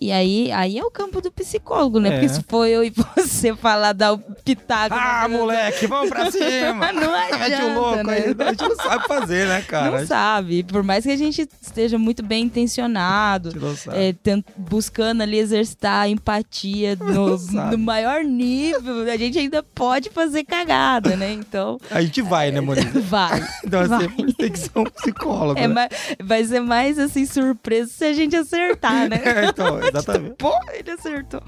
E 0.00 0.10
aí, 0.10 0.50
aí 0.52 0.78
é 0.78 0.82
o 0.82 0.90
campo 0.90 1.20
do 1.20 1.30
psicólogo, 1.30 2.00
né? 2.00 2.08
É. 2.08 2.12
Porque 2.12 2.28
se 2.30 2.42
for 2.44 2.66
eu 2.66 2.82
e 2.82 2.88
você 3.16 3.54
falar 3.54 3.92
da 3.92 4.16
pitaco... 4.16 4.96
Ah, 4.98 5.28
moleque, 5.28 5.86
vamos 5.86 6.08
pra 6.08 6.30
cima! 6.32 6.90
não 6.90 7.14
adianta, 7.14 7.64
um 7.66 7.74
louco 7.74 8.04
né? 8.04 8.14
aí. 8.14 8.36
A 8.38 8.50
gente 8.50 8.62
não 8.62 8.76
sabe 8.76 9.06
fazer, 9.06 9.46
né, 9.46 9.60
cara? 9.60 10.00
Não 10.00 10.06
sabe. 10.06 10.62
Por 10.62 10.82
mais 10.82 11.04
que 11.04 11.10
a 11.10 11.16
gente 11.16 11.46
esteja 11.60 11.98
muito 11.98 12.22
bem 12.22 12.44
intencionado, 12.44 13.50
é, 13.92 14.14
tent, 14.14 14.42
buscando 14.56 15.22
ali 15.22 15.38
exercitar 15.38 16.04
a 16.04 16.08
empatia 16.08 16.96
no, 16.98 17.36
no, 17.36 17.78
maior 17.78 18.24
nível, 18.24 19.02
a 19.02 19.16
gente 19.18 19.38
ainda 19.38 19.62
pode 19.62 20.08
fazer 20.08 20.44
cagada, 20.44 21.14
né? 21.14 21.30
Então... 21.30 21.78
A 21.90 22.00
gente 22.00 22.22
vai, 22.22 22.50
né, 22.50 22.62
Monique? 22.62 23.00
Vai. 23.00 23.46
então, 23.62 23.86
vai. 23.86 24.06
Assim, 24.06 24.32
tem 24.32 24.50
que 24.50 24.58
ser 24.58 24.78
um 24.78 24.84
psicólogo, 24.84 25.60
é, 25.60 25.68
né? 25.68 25.88
vai 26.22 26.42
ser 26.42 26.60
mais, 26.60 26.98
assim, 26.98 27.26
surpresa 27.26 27.90
se 27.90 28.04
a 28.06 28.14
gente 28.14 28.34
acertar, 28.34 29.06
né? 29.06 29.20
É, 29.22 29.44
então, 29.46 29.89
Exatamente. 29.98 30.34
Pô, 30.36 30.52
ele 30.72 30.90
acertou. 30.90 31.42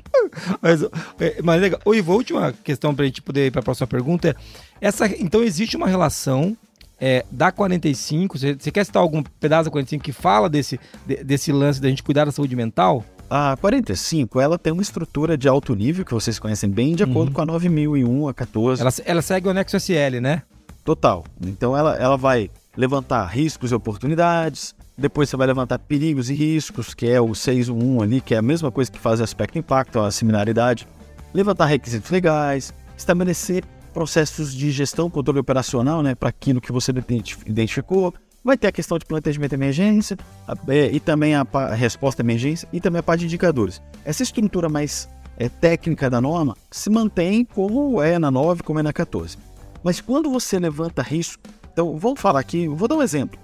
mas, 0.60 0.82
é, 1.20 1.42
mas 1.42 1.60
legal. 1.60 1.80
O 1.84 1.94
Ivo, 1.94 2.12
a 2.12 2.16
última 2.16 2.52
questão 2.52 2.94
pra 2.94 3.04
gente 3.04 3.22
poder 3.22 3.46
ir 3.46 3.50
pra 3.50 3.62
próxima 3.62 3.86
pergunta 3.86 4.28
é: 4.28 4.34
essa, 4.80 5.06
então 5.06 5.42
existe 5.42 5.76
uma 5.76 5.86
relação 5.86 6.56
é, 7.00 7.24
da 7.30 7.50
45, 7.50 8.38
você, 8.38 8.54
você 8.54 8.70
quer 8.70 8.84
citar 8.84 9.02
algum 9.02 9.22
pedaço 9.40 9.64
da 9.64 9.70
45 9.72 10.04
que 10.04 10.12
fala 10.12 10.48
desse, 10.48 10.78
de, 11.04 11.24
desse 11.24 11.50
lance 11.50 11.80
da 11.80 11.88
gente 11.88 12.02
cuidar 12.02 12.26
da 12.26 12.30
saúde 12.30 12.54
mental? 12.54 13.04
A 13.28 13.56
45, 13.60 14.40
ela 14.40 14.58
tem 14.58 14.72
uma 14.72 14.82
estrutura 14.82 15.36
de 15.36 15.48
alto 15.48 15.74
nível 15.74 16.04
que 16.04 16.14
vocês 16.14 16.38
conhecem 16.38 16.70
bem, 16.70 16.94
de 16.94 17.02
acordo 17.02 17.28
uhum. 17.28 17.34
com 17.34 17.40
a 17.40 17.46
9001, 17.46 18.28
a 18.28 18.34
14. 18.34 18.82
Ela, 18.82 18.92
ela 19.04 19.22
segue 19.22 19.48
o 19.48 19.50
anexo 19.50 19.76
SL, 19.76 20.20
né? 20.20 20.42
Total. 20.84 21.24
Então 21.40 21.76
ela, 21.76 21.96
ela 21.96 22.16
vai 22.16 22.50
levantar 22.76 23.24
riscos 23.26 23.72
e 23.72 23.74
oportunidades, 23.74 24.74
depois 25.02 25.28
você 25.28 25.36
vai 25.36 25.48
levantar 25.48 25.80
perigos 25.80 26.30
e 26.30 26.34
riscos, 26.34 26.94
que 26.94 27.08
é 27.08 27.20
o 27.20 27.34
611 27.34 28.02
ali, 28.04 28.20
que 28.20 28.34
é 28.34 28.38
a 28.38 28.42
mesma 28.42 28.70
coisa 28.70 28.90
que 28.90 28.98
faz 28.98 29.20
aspecto 29.20 29.58
impacto, 29.58 29.98
a 29.98 30.10
similaridade. 30.12 30.86
Levantar 31.34 31.66
requisitos 31.66 32.08
legais, 32.10 32.72
estabelecer 32.96 33.64
processos 33.92 34.54
de 34.54 34.70
gestão, 34.70 35.10
controle 35.10 35.40
operacional, 35.40 36.02
né, 36.02 36.14
para 36.14 36.28
aquilo 36.28 36.60
que 36.60 36.70
você 36.70 36.92
identificou. 37.44 38.14
Vai 38.44 38.56
ter 38.56 38.68
a 38.68 38.72
questão 38.72 38.96
de 38.96 39.04
planejamento 39.04 39.50
de 39.50 39.56
emergência 39.56 40.16
é, 40.68 40.86
e 40.92 41.00
também 41.00 41.34
a, 41.34 41.44
a 41.52 41.74
resposta 41.74 42.22
à 42.22 42.24
emergência 42.24 42.68
e 42.72 42.80
também 42.80 43.00
a 43.00 43.02
parte 43.02 43.20
de 43.20 43.26
indicadores. 43.26 43.82
Essa 44.04 44.22
estrutura 44.22 44.68
mais 44.68 45.08
é, 45.36 45.48
técnica 45.48 46.08
da 46.08 46.20
norma 46.20 46.56
se 46.70 46.88
mantém 46.88 47.44
como 47.44 48.00
é 48.00 48.20
na 48.20 48.30
9, 48.30 48.62
como 48.62 48.78
é 48.78 48.82
na 48.82 48.92
14. 48.92 49.36
Mas 49.82 50.00
quando 50.00 50.30
você 50.30 50.60
levanta 50.60 51.02
risco, 51.02 51.42
então 51.72 51.98
vamos 51.98 52.20
falar 52.20 52.38
aqui, 52.38 52.68
vou 52.68 52.86
dar 52.86 52.96
um 52.96 53.02
exemplo 53.02 53.38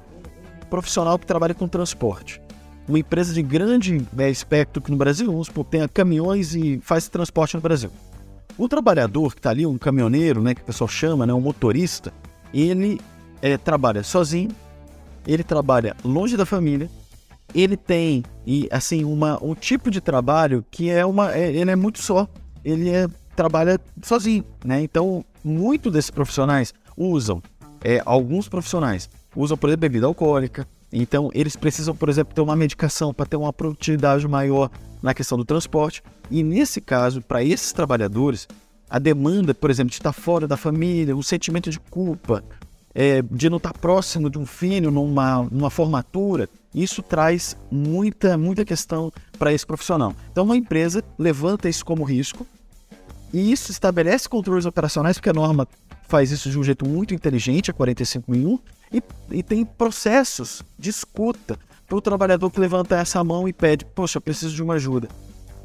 profissional 0.68 1.18
que 1.18 1.26
trabalha 1.26 1.54
com 1.54 1.66
transporte. 1.66 2.40
Uma 2.88 2.98
empresa 2.98 3.34
de 3.34 3.42
grande 3.42 4.06
né, 4.12 4.30
espectro 4.30 4.80
que 4.80 4.90
no 4.90 4.96
Brasil, 4.96 5.26
vamos 5.26 5.48
supor, 5.48 5.64
tem 5.64 5.86
caminhões 5.88 6.54
e 6.54 6.80
faz 6.82 7.08
transporte 7.08 7.54
no 7.54 7.60
Brasil. 7.60 7.90
O 8.56 8.68
trabalhador 8.68 9.34
que 9.34 9.38
está 9.38 9.50
ali, 9.50 9.66
um 9.66 9.78
caminhoneiro, 9.78 10.42
né, 10.42 10.54
que 10.54 10.62
o 10.62 10.64
pessoal 10.64 10.88
chama, 10.88 11.26
né, 11.26 11.34
um 11.34 11.40
motorista, 11.40 12.12
ele 12.52 13.00
é, 13.42 13.56
trabalha 13.56 14.02
sozinho, 14.02 14.50
ele 15.26 15.44
trabalha 15.44 15.94
longe 16.04 16.36
da 16.36 16.46
família, 16.46 16.90
ele 17.54 17.76
tem 17.76 18.24
e 18.46 18.68
assim 18.70 19.04
uma, 19.04 19.42
um 19.42 19.54
tipo 19.54 19.90
de 19.90 20.00
trabalho 20.00 20.64
que 20.70 20.90
é 20.90 21.04
uma 21.04 21.32
é, 21.34 21.50
ele 21.50 21.70
é 21.70 21.76
muito 21.76 22.00
só, 22.02 22.28
ele 22.64 22.90
é, 22.90 23.08
trabalha 23.34 23.80
sozinho, 24.02 24.44
né? 24.64 24.82
Então, 24.82 25.24
muito 25.44 25.90
desses 25.90 26.10
profissionais 26.10 26.74
usam 26.96 27.42
é, 27.82 28.02
alguns 28.04 28.48
profissionais 28.48 29.08
usam, 29.34 29.56
por 29.56 29.68
exemplo, 29.68 29.82
bebida 29.82 30.06
alcoólica. 30.06 30.66
Então, 30.92 31.30
eles 31.34 31.54
precisam, 31.54 31.94
por 31.94 32.08
exemplo, 32.08 32.34
ter 32.34 32.40
uma 32.40 32.56
medicação 32.56 33.12
para 33.12 33.26
ter 33.26 33.36
uma 33.36 33.52
produtividade 33.52 34.26
maior 34.26 34.70
na 35.02 35.12
questão 35.12 35.36
do 35.36 35.44
transporte. 35.44 36.02
E 36.30 36.42
nesse 36.42 36.80
caso, 36.80 37.20
para 37.20 37.42
esses 37.42 37.72
trabalhadores, 37.72 38.48
a 38.88 38.98
demanda, 38.98 39.54
por 39.54 39.70
exemplo, 39.70 39.90
de 39.90 39.96
estar 39.96 40.12
fora 40.12 40.48
da 40.48 40.56
família, 40.56 41.16
o 41.16 41.22
sentimento 41.22 41.70
de 41.70 41.78
culpa, 41.78 42.42
é, 42.94 43.22
de 43.22 43.50
não 43.50 43.58
estar 43.58 43.72
próximo 43.74 44.30
de 44.30 44.38
um 44.38 44.46
filho 44.46 44.90
numa, 44.90 45.42
numa 45.50 45.70
formatura, 45.70 46.48
isso 46.74 47.02
traz 47.02 47.56
muita, 47.70 48.36
muita 48.38 48.64
questão 48.64 49.12
para 49.38 49.52
esse 49.52 49.66
profissional. 49.66 50.14
Então, 50.32 50.44
uma 50.44 50.56
empresa 50.56 51.04
levanta 51.18 51.68
isso 51.68 51.84
como 51.84 52.02
risco 52.02 52.46
e 53.32 53.52
isso 53.52 53.70
estabelece 53.70 54.28
controles 54.28 54.64
operacionais, 54.64 55.16
porque 55.16 55.30
a 55.30 55.34
norma 55.34 55.68
faz 56.08 56.30
isso 56.30 56.50
de 56.50 56.58
um 56.58 56.64
jeito 56.64 56.88
muito 56.88 57.14
inteligente, 57.14 57.70
a 57.70 57.74
45001, 57.74 58.58
e, 58.92 59.02
e 59.30 59.42
tem 59.42 59.64
processos 59.64 60.62
de 60.78 60.90
escuta 60.90 61.58
para 61.86 61.96
o 61.96 62.00
trabalhador 62.00 62.50
que 62.50 62.60
levanta 62.60 62.96
essa 62.96 63.22
mão 63.24 63.48
e 63.48 63.52
pede, 63.52 63.84
poxa, 63.84 64.18
eu 64.18 64.22
preciso 64.22 64.54
de 64.54 64.62
uma 64.62 64.74
ajuda. 64.74 65.08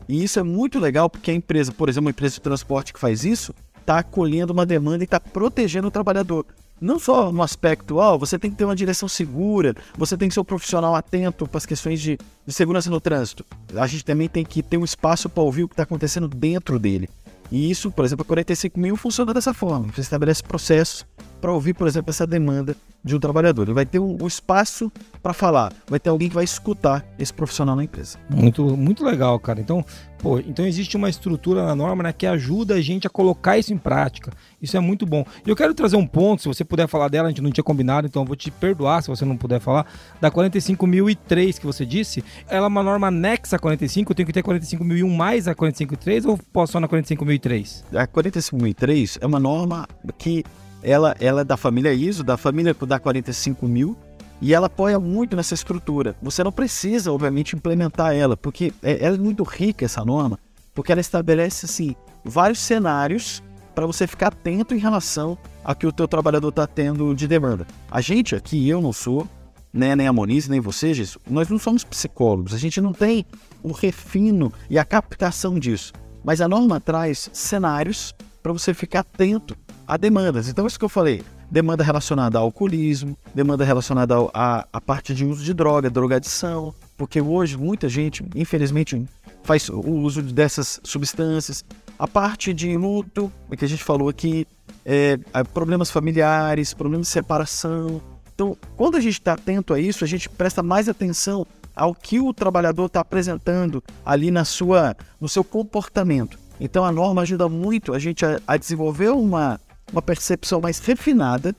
E 0.07 0.23
isso 0.23 0.39
é 0.39 0.43
muito 0.43 0.79
legal 0.79 1.09
porque 1.09 1.31
a 1.31 1.33
empresa, 1.33 1.71
por 1.71 1.89
exemplo, 1.89 2.05
uma 2.05 2.11
empresa 2.11 2.35
de 2.35 2.41
transporte 2.41 2.93
que 2.93 2.99
faz 2.99 3.23
isso, 3.23 3.53
está 3.79 3.99
acolhendo 3.99 4.53
uma 4.53 4.65
demanda 4.65 5.03
e 5.03 5.05
está 5.05 5.19
protegendo 5.19 5.87
o 5.87 5.91
trabalhador. 5.91 6.45
Não 6.79 6.99
só 6.99 7.31
no 7.31 7.41
aspecto, 7.41 7.97
ó, 7.97 8.15
oh, 8.15 8.19
você 8.19 8.37
tem 8.37 8.51
que 8.51 8.57
ter 8.57 8.65
uma 8.65 8.75
direção 8.75 9.07
segura, 9.07 9.73
você 9.97 10.17
tem 10.17 10.27
que 10.27 10.33
ser 10.33 10.41
um 10.41 10.45
profissional 10.45 10.95
atento 10.95 11.47
para 11.47 11.57
as 11.57 11.65
questões 11.65 12.01
de, 12.01 12.17
de 12.45 12.53
segurança 12.53 12.89
no 12.89 12.99
trânsito. 12.99 13.45
A 13.75 13.87
gente 13.87 14.03
também 14.03 14.27
tem 14.27 14.43
que 14.43 14.61
ter 14.61 14.77
um 14.77 14.83
espaço 14.83 15.29
para 15.29 15.43
ouvir 15.43 15.63
o 15.63 15.67
que 15.67 15.73
está 15.73 15.83
acontecendo 15.83 16.27
dentro 16.27 16.77
dele. 16.77 17.09
E 17.49 17.69
isso, 17.69 17.91
por 17.91 18.03
exemplo, 18.03 18.23
a 18.23 18.25
45 18.25 18.79
mil 18.79 18.97
funciona 18.97 19.33
dessa 19.33 19.53
forma. 19.53 19.93
Você 19.93 20.01
estabelece 20.01 20.43
processos 20.43 21.05
para 21.43 21.51
ouvir, 21.51 21.73
por 21.73 21.85
exemplo, 21.85 22.09
essa 22.09 22.25
demanda 22.25 22.73
de 23.03 23.13
um 23.13 23.19
trabalhador. 23.19 23.63
Ele 23.63 23.73
vai 23.73 23.85
ter 23.85 23.99
um, 23.99 24.17
um 24.17 24.27
espaço 24.27 24.89
para 25.21 25.33
falar, 25.33 25.73
vai 25.89 25.99
ter 25.99 26.09
alguém 26.09 26.29
que 26.29 26.35
vai 26.35 26.45
escutar 26.45 27.05
esse 27.19 27.33
profissional 27.33 27.75
na 27.75 27.83
empresa. 27.83 28.17
Muito, 28.29 28.77
muito 28.77 29.03
legal, 29.03 29.37
cara. 29.41 29.59
Então, 29.59 29.83
pô, 30.19 30.39
então 30.39 30.65
existe 30.65 30.95
uma 30.95 31.09
estrutura 31.09 31.65
na 31.65 31.75
norma 31.75 32.01
né, 32.01 32.13
que 32.13 32.25
ajuda 32.25 32.75
a 32.75 32.81
gente 32.81 33.05
a 33.05 33.09
colocar 33.09 33.57
isso 33.57 33.73
em 33.73 33.77
prática. 33.77 34.31
Isso 34.61 34.77
é 34.77 34.79
muito 34.79 35.05
bom. 35.05 35.25
E 35.45 35.49
eu 35.49 35.55
quero 35.55 35.73
trazer 35.73 35.97
um 35.97 36.07
ponto, 36.07 36.43
se 36.43 36.47
você 36.47 36.63
puder 36.63 36.87
falar 36.87 37.09
dela, 37.09 37.27
a 37.27 37.31
gente 37.31 37.41
não 37.41 37.51
tinha 37.51 37.63
combinado, 37.63 38.07
então 38.07 38.21
eu 38.21 38.25
vou 38.25 38.37
te 38.37 38.49
perdoar 38.49 39.03
se 39.03 39.09
você 39.09 39.25
não 39.25 39.35
puder 39.35 39.59
falar, 39.59 39.85
da 40.21 40.31
45.003 40.31 41.59
que 41.59 41.65
você 41.65 41.85
disse. 41.85 42.23
Ela 42.47 42.67
é 42.67 42.69
uma 42.69 42.81
norma 42.81 43.07
anexa 43.07 43.57
a 43.57 43.59
45, 43.59 44.13
eu 44.13 44.15
tenho 44.15 44.27
que 44.27 44.31
ter 44.31 44.43
45.001 44.43 45.13
mais 45.13 45.49
a 45.49 45.53
45.003 45.53 46.25
ou 46.25 46.39
posso 46.53 46.71
só 46.71 46.79
na 46.79 46.87
45.003? 46.87 47.83
A 47.93 48.07
45.003 48.07 49.17
é 49.19 49.27
uma 49.27 49.41
norma 49.41 49.85
que 50.17 50.45
ela, 50.83 51.15
ela 51.19 51.41
é 51.41 51.43
da 51.43 51.57
família 51.57 51.93
ISO, 51.93 52.23
da 52.23 52.37
família 52.37 52.73
da 52.73 52.99
45 52.99 53.67
mil, 53.67 53.97
e 54.41 54.53
ela 54.53 54.67
apoia 54.67 54.99
muito 54.99 55.35
nessa 55.35 55.53
estrutura. 55.53 56.15
Você 56.21 56.43
não 56.43 56.51
precisa, 56.51 57.11
obviamente, 57.11 57.55
implementar 57.55 58.13
ela, 58.13 58.35
porque 58.35 58.73
é, 58.83 59.03
ela 59.03 59.15
é 59.15 59.19
muito 59.19 59.43
rica 59.43 59.85
essa 59.85 60.03
norma, 60.03 60.37
porque 60.75 60.91
ela 60.91 61.01
estabelece 61.01 61.65
assim 61.65 61.95
vários 62.25 62.59
cenários 62.59 63.41
para 63.73 63.85
você 63.85 64.05
ficar 64.05 64.27
atento 64.27 64.75
em 64.75 64.77
relação 64.77 65.37
a 65.63 65.73
que 65.73 65.87
o 65.87 65.91
teu 65.91 66.07
trabalhador 66.07 66.49
está 66.49 66.67
tendo 66.67 67.15
de 67.15 67.27
demanda. 67.27 67.65
A 67.89 68.01
gente 68.01 68.35
aqui, 68.35 68.67
eu 68.67 68.81
não 68.81 68.93
sou, 68.93 69.27
né, 69.71 69.95
nem 69.95 70.07
a 70.07 70.13
Moniz, 70.13 70.47
nem 70.47 70.59
você, 70.59 70.93
Jesus, 70.93 71.17
nós 71.27 71.49
não 71.49 71.57
somos 71.57 71.83
psicólogos, 71.83 72.53
a 72.53 72.57
gente 72.57 72.79
não 72.79 72.93
tem 72.93 73.25
o 73.63 73.71
refino 73.71 74.53
e 74.69 74.77
a 74.77 74.85
captação 74.85 75.57
disso. 75.57 75.93
Mas 76.23 76.41
a 76.41 76.47
norma 76.47 76.79
traz 76.79 77.29
cenários 77.33 78.13
para 78.41 78.53
você 78.53 78.73
ficar 78.73 78.99
atento 78.99 79.57
a 79.87 79.97
demandas. 79.97 80.47
Então, 80.47 80.65
isso 80.65 80.79
que 80.79 80.85
eu 80.85 80.89
falei, 80.89 81.23
demanda 81.49 81.83
relacionada 81.83 82.37
ao 82.37 82.45
alcoolismo, 82.45 83.17
demanda 83.33 83.63
relacionada 83.63 84.15
à, 84.33 84.67
à 84.71 84.81
parte 84.81 85.13
de 85.13 85.25
uso 85.25 85.43
de 85.43 85.53
droga, 85.53 85.89
drogadição, 85.89 86.73
porque 86.97 87.21
hoje 87.21 87.57
muita 87.57 87.89
gente, 87.89 88.25
infelizmente, 88.35 89.05
faz 89.43 89.69
o 89.69 89.79
uso 89.79 90.21
dessas 90.21 90.79
substâncias. 90.83 91.63
A 91.99 92.07
parte 92.07 92.53
de 92.53 92.75
luto, 92.75 93.31
que 93.57 93.65
a 93.65 93.67
gente 93.67 93.83
falou 93.83 94.09
aqui, 94.09 94.47
é, 94.85 95.17
problemas 95.53 95.91
familiares, 95.91 96.73
problemas 96.73 97.07
de 97.07 97.13
separação. 97.13 98.01
Então, 98.33 98.57
quando 98.75 98.97
a 98.97 98.99
gente 98.99 99.19
está 99.19 99.33
atento 99.33 99.73
a 99.73 99.79
isso, 99.79 100.03
a 100.03 100.07
gente 100.07 100.27
presta 100.29 100.63
mais 100.63 100.89
atenção 100.89 101.45
ao 101.75 101.93
que 101.93 102.19
o 102.19 102.33
trabalhador 102.33 102.85
está 102.85 102.99
apresentando 102.99 103.83
ali 104.05 104.31
na 104.31 104.45
sua, 104.45 104.95
no 105.19 105.27
seu 105.27 105.43
comportamento. 105.43 106.37
Então, 106.59 106.85
a 106.85 106.91
norma 106.91 107.23
ajuda 107.23 107.49
muito 107.49 107.93
a 107.93 107.99
gente 107.99 108.25
a, 108.25 108.39
a 108.47 108.57
desenvolver 108.57 109.09
uma, 109.09 109.59
uma 109.93 110.01
percepção 110.01 110.59
mais 110.59 110.79
refinada 110.79 111.55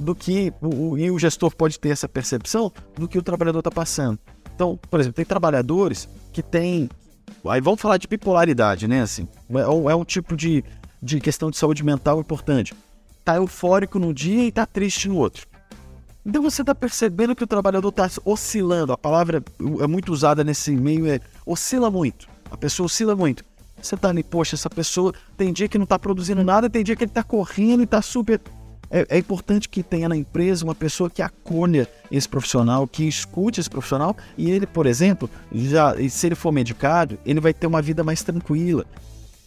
do 0.00 0.14
que 0.14 0.52
o, 0.60 0.96
e 0.96 1.10
o 1.10 1.18
gestor 1.18 1.54
pode 1.54 1.78
ter 1.78 1.90
essa 1.90 2.08
percepção 2.08 2.72
do 2.96 3.06
que 3.06 3.18
o 3.18 3.22
trabalhador 3.22 3.60
está 3.60 3.70
passando. 3.70 4.18
Então, 4.54 4.78
por 4.90 4.98
exemplo, 4.98 5.16
tem 5.16 5.24
trabalhadores 5.24 6.08
que 6.32 6.42
têm. 6.42 6.88
Aí 7.46 7.60
vamos 7.60 7.80
falar 7.80 7.98
de 7.98 8.08
bipolaridade, 8.08 8.88
né? 8.88 9.02
Assim, 9.02 9.28
é, 9.50 9.68
um, 9.68 9.90
é 9.90 9.94
um 9.94 10.04
tipo 10.04 10.34
de, 10.34 10.64
de 11.02 11.20
questão 11.20 11.50
de 11.50 11.58
saúde 11.58 11.84
mental 11.84 12.18
importante. 12.18 12.74
Tá 13.22 13.36
eufórico 13.36 13.98
num 13.98 14.12
dia 14.12 14.44
e 14.44 14.52
tá 14.52 14.64
triste 14.64 15.08
no 15.08 15.16
outro. 15.16 15.46
Então 16.24 16.42
você 16.42 16.62
está 16.62 16.74
percebendo 16.74 17.36
que 17.36 17.44
o 17.44 17.46
trabalhador 17.46 17.90
está 17.90 18.08
oscilando. 18.24 18.92
A 18.92 18.98
palavra 18.98 19.44
é 19.80 19.86
muito 19.86 20.12
usada 20.12 20.42
nesse 20.42 20.72
meio 20.72 21.06
é 21.06 21.20
oscila 21.44 21.90
muito. 21.90 22.26
A 22.50 22.56
pessoa 22.56 22.86
oscila 22.86 23.14
muito. 23.14 23.44
Você 23.80 23.96
tá 23.96 24.08
ali, 24.08 24.22
poxa, 24.22 24.56
essa 24.56 24.70
pessoa 24.70 25.12
tem 25.36 25.52
dia 25.52 25.68
que 25.68 25.78
não 25.78 25.86
tá 25.86 25.98
produzindo 25.98 26.42
nada, 26.42 26.68
tem 26.68 26.82
dia 26.82 26.96
que 26.96 27.04
ele 27.04 27.10
tá 27.10 27.22
correndo 27.22 27.82
e 27.82 27.86
tá 27.86 28.02
super. 28.02 28.40
É, 28.88 29.06
é, 29.10 29.18
importante 29.18 29.68
que 29.68 29.82
tenha 29.82 30.08
na 30.08 30.16
empresa 30.16 30.64
uma 30.64 30.74
pessoa 30.74 31.10
que 31.10 31.20
acolha 31.20 31.88
esse 32.10 32.28
profissional, 32.28 32.86
que 32.86 33.06
escute 33.06 33.58
esse 33.58 33.68
profissional 33.68 34.16
e 34.38 34.48
ele, 34.50 34.64
por 34.64 34.86
exemplo, 34.86 35.28
já 35.52 35.94
se 36.08 36.26
ele 36.26 36.36
for 36.36 36.52
medicado, 36.52 37.18
ele 37.26 37.40
vai 37.40 37.52
ter 37.52 37.66
uma 37.66 37.82
vida 37.82 38.04
mais 38.04 38.22
tranquila. 38.22 38.86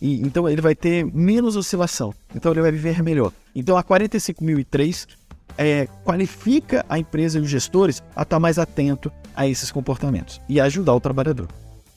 E, 0.01 0.21
então 0.21 0.47
ele 0.47 0.61
vai 0.61 0.75
ter 0.75 1.05
menos 1.05 1.55
oscilação. 1.55 2.13
Então 2.36 2.51
ele 2.51 2.61
vai 2.61 2.71
viver 2.71 3.01
melhor. 3.01 3.32
Então 3.55 3.77
a 3.77 3.84
45.003 3.84 5.07
é, 5.57 5.88
qualifica 6.03 6.86
a 6.88 6.97
empresa 6.99 7.39
e 7.39 7.41
os 7.41 7.49
gestores 7.49 8.03
a 8.15 8.23
estar 8.23 8.39
mais 8.39 8.59
atento 8.59 9.11
a 9.36 9.47
esses 9.47 9.71
comportamentos 9.71 10.39
e 10.47 10.59
ajudar 10.59 10.93
o 10.93 10.99
trabalhador. 10.99 11.47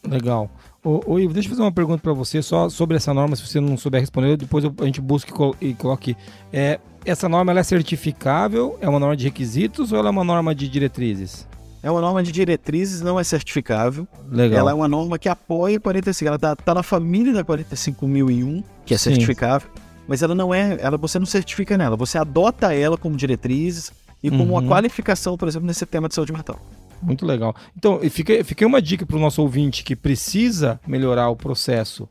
Legal. 0.07 0.51
Ô, 0.85 1.01
ô 1.07 1.19
Ivo, 1.19 1.33
deixa 1.33 1.49
eu 1.49 1.51
fazer 1.51 1.63
uma 1.63 1.71
pergunta 1.71 2.03
para 2.03 2.13
você 2.13 2.43
só 2.43 2.69
sobre 2.69 2.97
essa 2.97 3.15
norma, 3.15 3.37
se 3.37 3.47
você 3.47 3.61
não 3.61 3.77
souber 3.77 4.01
responder, 4.01 4.37
depois 4.37 4.65
a 4.65 4.85
gente 4.85 5.01
busca 5.01 5.33
e 5.61 5.75
coloque. 5.75 6.17
É, 6.53 6.81
essa 7.05 7.29
norma 7.29 7.57
é 7.59 7.63
certificável? 7.63 8.77
É 8.81 8.89
uma 8.89 8.99
norma 8.99 9.17
de 9.17 9.25
requisitos 9.25 9.93
ou 9.93 9.99
ela 9.99 10.09
é 10.09 10.11
uma 10.11 10.25
norma 10.25 10.53
de 10.55 10.69
diretrizes? 10.69 11.47
É 11.85 11.91
uma 11.91 12.01
norma 12.01 12.23
de 12.23 12.33
diretrizes, 12.33 13.01
não 13.01 13.19
é 13.19 13.25
certificável. 13.25 14.07
Legal. 14.29 14.61
Ela 14.61 14.71
é 14.73 14.75
uma 14.75 14.89
norma 14.89 15.19
que 15.19 15.29
apoia 15.29 15.77
a 15.77 15.81
45. 15.81 16.29
Ela 16.29 16.37
está 16.37 16.57
tá 16.57 16.75
na 16.75 16.83
família 16.83 17.33
da 17.33 17.45
45001, 17.45 18.63
que 18.85 18.95
é 18.95 18.99
Sim. 18.99 19.11
certificável, 19.11 19.69
mas 20.09 20.23
ela 20.23 20.35
não 20.35 20.53
é. 20.53 20.79
Ela, 20.81 20.97
você 20.97 21.19
não 21.19 21.27
certifica 21.27 21.79
nela, 21.79 21.97
você 21.97 22.19
adota 22.19 22.73
ela 22.75 22.97
como 22.97 23.17
diretrizes 23.17 23.93
e 24.23 24.31
como 24.31 24.45
uhum. 24.45 24.59
uma 24.59 24.63
qualificação, 24.63 25.37
por 25.37 25.49
exemplo, 25.49 25.67
nesse 25.67 25.85
tema 25.87 26.09
de 26.09 26.15
saúde 26.15 26.33
mental. 26.33 26.59
Muito 27.03 27.27
legal. 27.27 27.55
Então, 27.77 27.99
fica, 28.09 28.45
fica 28.45 28.67
uma 28.67 28.81
dica 28.81 29.05
para 29.05 29.17
o 29.17 29.21
nosso 29.21 29.43
ouvinte 29.43 29.83
que 29.83 29.97
precisa 29.97 30.81
melhorar 30.87 31.29
o 31.29 31.37
processo 31.37 32.09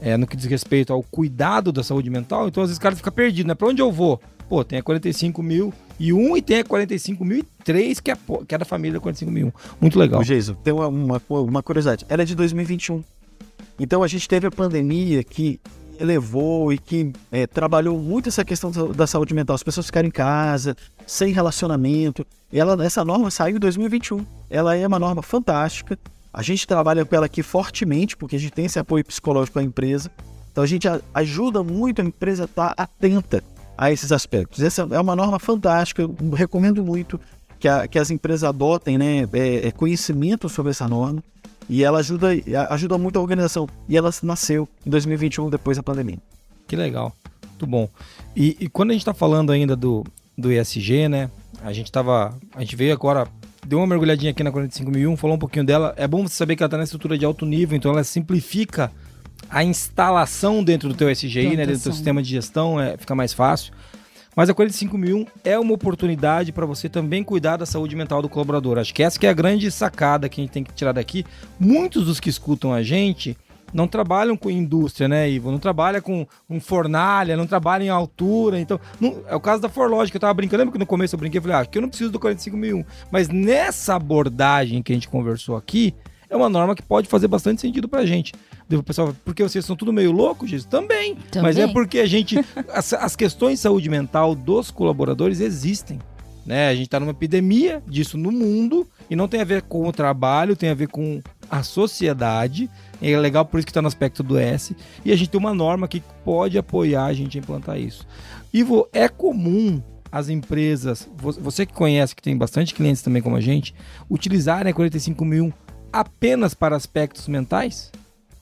é, 0.00 0.16
no 0.16 0.26
que 0.26 0.36
diz 0.36 0.46
respeito 0.46 0.92
ao 0.92 1.02
cuidado 1.02 1.70
da 1.70 1.82
saúde 1.82 2.08
mental. 2.08 2.48
Então, 2.48 2.62
às 2.62 2.70
vezes 2.70 2.78
o 2.78 2.80
cara 2.80 2.96
fica 2.96 3.12
perdido, 3.12 3.46
né? 3.46 3.54
Para 3.54 3.68
onde 3.68 3.82
eu 3.82 3.92
vou? 3.92 4.20
Pô, 4.48 4.64
tem 4.64 4.78
a 4.78 4.82
45 4.82 5.42
mil 5.42 5.72
e 5.98 6.12
um 6.12 6.36
e 6.36 6.42
tem 6.42 6.58
a 6.58 6.64
45 6.64 7.24
mil 7.24 7.38
e 7.38 7.42
três 7.62 8.00
que 8.00 8.10
é, 8.10 8.16
que 8.48 8.54
é 8.54 8.58
da 8.58 8.64
família 8.64 8.98
45 8.98 9.30
mil. 9.30 9.54
Muito 9.80 9.98
legal. 9.98 10.20
O 10.20 10.24
Geiso, 10.24 10.56
tem 10.64 10.72
uma, 10.72 10.88
uma, 10.88 11.22
uma 11.28 11.62
curiosidade. 11.62 12.04
Ela 12.08 12.22
é 12.22 12.24
de 12.24 12.34
2021. 12.34 13.04
Então, 13.78 14.02
a 14.02 14.08
gente 14.08 14.28
teve 14.28 14.46
a 14.46 14.50
pandemia 14.50 15.22
que 15.22 15.60
elevou 16.00 16.72
e 16.72 16.78
que 16.78 17.12
é, 17.30 17.46
trabalhou 17.46 17.98
muito 17.98 18.28
essa 18.28 18.44
questão 18.44 18.70
da 18.70 19.06
saúde 19.06 19.34
mental. 19.34 19.54
As 19.54 19.62
pessoas 19.62 19.86
ficaram 19.86 20.08
em 20.08 20.10
casa, 20.10 20.76
sem 21.06 21.32
relacionamento. 21.32 22.26
Ela, 22.52 22.84
essa 22.84 23.04
norma 23.04 23.30
saiu 23.30 23.56
em 23.56 23.60
2021. 23.60 24.24
Ela 24.48 24.74
é 24.76 24.86
uma 24.86 24.98
norma 24.98 25.22
fantástica. 25.22 25.98
A 26.32 26.42
gente 26.42 26.66
trabalha 26.66 27.04
com 27.04 27.14
ela 27.14 27.26
aqui 27.26 27.42
fortemente, 27.42 28.16
porque 28.16 28.36
a 28.36 28.38
gente 28.38 28.52
tem 28.52 28.64
esse 28.64 28.78
apoio 28.78 29.04
psicológico 29.04 29.58
à 29.58 29.62
empresa. 29.62 30.10
Então 30.50 30.64
a 30.64 30.66
gente 30.66 30.88
ajuda 31.14 31.62
muito 31.62 32.00
a 32.00 32.04
empresa 32.04 32.44
a 32.44 32.46
estar 32.46 32.74
atenta 32.76 33.42
a 33.76 33.90
esses 33.90 34.12
aspectos. 34.12 34.62
Essa 34.62 34.86
é 34.90 35.00
uma 35.00 35.16
norma 35.16 35.38
fantástica, 35.38 36.02
eu 36.02 36.14
recomendo 36.34 36.84
muito 36.84 37.20
que, 37.58 37.68
a, 37.68 37.86
que 37.86 37.98
as 37.98 38.10
empresas 38.10 38.44
adotem 38.44 38.98
né, 38.98 39.28
é, 39.32 39.68
é 39.68 39.70
conhecimento 39.70 40.48
sobre 40.48 40.70
essa 40.70 40.88
norma. 40.88 41.22
E 41.70 41.84
ela 41.84 42.00
ajuda, 42.00 42.30
ajuda 42.68 42.98
muito 42.98 43.16
a 43.16 43.22
organização. 43.22 43.68
E 43.88 43.96
ela 43.96 44.10
nasceu 44.24 44.68
em 44.84 44.90
2021, 44.90 45.48
depois 45.48 45.76
da 45.76 45.84
pandemia. 45.84 46.18
Que 46.66 46.74
legal. 46.74 47.14
Muito 47.46 47.64
bom. 47.64 47.88
E, 48.34 48.56
e 48.58 48.68
quando 48.68 48.90
a 48.90 48.92
gente 48.92 49.02
está 49.02 49.14
falando 49.14 49.52
ainda 49.52 49.76
do, 49.76 50.04
do 50.36 50.50
ESG, 50.50 51.08
né? 51.08 51.30
A 51.62 51.72
gente 51.72 51.92
tava. 51.92 52.36
A 52.56 52.60
gente 52.60 52.74
veio 52.74 52.92
agora. 52.92 53.28
Deu 53.64 53.78
uma 53.78 53.86
mergulhadinha 53.86 54.32
aqui 54.32 54.42
na 54.42 54.50
45001, 54.50 55.16
falou 55.16 55.36
um 55.36 55.38
pouquinho 55.38 55.64
dela. 55.64 55.94
É 55.96 56.08
bom 56.08 56.26
você 56.26 56.34
saber 56.34 56.56
que 56.56 56.62
ela 56.64 56.70
tá 56.70 56.76
na 56.76 56.82
estrutura 56.82 57.16
de 57.16 57.24
alto 57.24 57.46
nível, 57.46 57.76
então 57.76 57.92
ela 57.92 58.02
simplifica 58.02 58.90
a 59.48 59.62
instalação 59.62 60.64
dentro 60.64 60.88
do 60.88 60.94
teu 60.94 61.08
SGI, 61.08 61.50
né, 61.50 61.66
dentro 61.66 61.78
do 61.78 61.82
teu 61.82 61.92
sistema 61.92 62.20
de 62.22 62.30
gestão, 62.30 62.80
é, 62.80 62.96
fica 62.96 63.14
mais 63.14 63.32
fácil. 63.32 63.72
Mas 64.34 64.48
a 64.48 64.54
45001 64.54 65.26
é 65.44 65.58
uma 65.58 65.74
oportunidade 65.74 66.52
para 66.52 66.66
você 66.66 66.88
também 66.88 67.24
cuidar 67.24 67.56
da 67.56 67.66
saúde 67.66 67.96
mental 67.96 68.22
do 68.22 68.28
colaborador. 68.28 68.78
Acho 68.78 68.94
que 68.94 69.02
essa 69.02 69.18
que 69.18 69.26
é 69.26 69.30
a 69.30 69.34
grande 69.34 69.70
sacada 69.70 70.28
que 70.28 70.40
a 70.40 70.44
gente 70.44 70.52
tem 70.52 70.64
que 70.64 70.72
tirar 70.72 70.92
daqui. 70.92 71.24
Muitos 71.58 72.06
dos 72.06 72.20
que 72.20 72.30
escutam 72.30 72.72
a 72.72 72.82
gente 72.82 73.36
não 73.72 73.86
trabalham 73.86 74.36
com 74.36 74.50
indústria, 74.50 75.08
né, 75.08 75.30
Ivo? 75.30 75.50
Não 75.50 75.58
trabalha 75.58 76.00
com 76.00 76.26
um 76.48 76.60
fornalha, 76.60 77.36
não 77.36 77.46
trabalha 77.46 77.84
em 77.84 77.88
altura. 77.88 78.58
Então, 78.58 78.80
não, 79.00 79.22
é 79.26 79.34
o 79.34 79.40
caso 79.40 79.62
da 79.62 79.68
Forlogic. 79.68 80.14
Eu 80.14 80.20
tava 80.20 80.34
brincando, 80.34 80.58
lembra 80.58 80.72
que 80.72 80.78
no 80.78 80.86
começo 80.86 81.14
eu 81.14 81.18
brinquei 81.18 81.38
e 81.38 81.42
falei, 81.42 81.56
ah, 81.56 81.66
que 81.66 81.78
eu 81.78 81.82
não 81.82 81.88
preciso 81.88 82.10
do 82.10 82.18
45001. 82.18 82.84
Mas 83.10 83.28
nessa 83.28 83.94
abordagem 83.94 84.82
que 84.82 84.92
a 84.92 84.94
gente 84.94 85.08
conversou 85.08 85.56
aqui, 85.56 85.94
é 86.30 86.36
uma 86.36 86.48
norma 86.48 86.76
que 86.76 86.82
pode 86.82 87.08
fazer 87.08 87.26
bastante 87.26 87.60
sentido 87.60 87.88
pra 87.88 88.06
gente. 88.06 88.32
O 88.70 88.82
pessoal, 88.82 89.14
porque 89.24 89.42
vocês 89.42 89.64
são 89.64 89.74
tudo 89.74 89.92
meio 89.92 90.12
loucos, 90.12 90.48
Jesus? 90.48 90.70
Também. 90.70 91.16
Também. 91.16 91.42
Mas 91.42 91.58
é 91.58 91.66
porque 91.66 91.98
a 91.98 92.06
gente. 92.06 92.36
as, 92.72 92.92
as 92.92 93.16
questões 93.16 93.54
de 93.54 93.62
saúde 93.62 93.90
mental 93.90 94.34
dos 94.34 94.70
colaboradores 94.70 95.40
existem. 95.40 95.98
Né? 96.46 96.68
A 96.68 96.74
gente 96.74 96.84
está 96.84 97.00
numa 97.00 97.10
epidemia 97.10 97.82
disso 97.86 98.16
no 98.16 98.30
mundo 98.30 98.86
e 99.10 99.16
não 99.16 99.28
tem 99.28 99.40
a 99.40 99.44
ver 99.44 99.62
com 99.62 99.86
o 99.86 99.92
trabalho, 99.92 100.56
tem 100.56 100.70
a 100.70 100.74
ver 100.74 100.88
com 100.88 101.20
a 101.50 101.62
sociedade. 101.64 102.70
É 103.02 103.18
legal 103.18 103.44
por 103.44 103.58
isso 103.58 103.66
que 103.66 103.70
está 103.70 103.82
no 103.82 103.88
aspecto 103.88 104.22
do 104.22 104.38
S. 104.38 104.74
E 105.04 105.12
a 105.12 105.16
gente 105.16 105.30
tem 105.30 105.38
uma 105.38 105.52
norma 105.52 105.88
que 105.88 106.02
pode 106.24 106.56
apoiar 106.56 107.06
a 107.06 107.12
gente 107.12 107.36
a 107.36 107.40
implantar 107.40 107.78
isso. 107.78 108.06
Ivo, 108.52 108.88
é 108.92 109.08
comum 109.08 109.82
as 110.12 110.28
empresas, 110.28 111.08
você 111.16 111.64
que 111.64 111.72
conhece, 111.72 112.16
que 112.16 112.22
tem 112.22 112.36
bastante 112.36 112.74
clientes 112.74 113.00
também 113.00 113.22
como 113.22 113.36
a 113.36 113.40
gente, 113.40 113.72
utilizarem 114.08 114.70
a 114.70 114.74
45 114.74 115.24
mil 115.24 115.54
apenas 115.92 116.54
para 116.54 116.76
aspectos 116.76 117.28
mentais? 117.28 117.90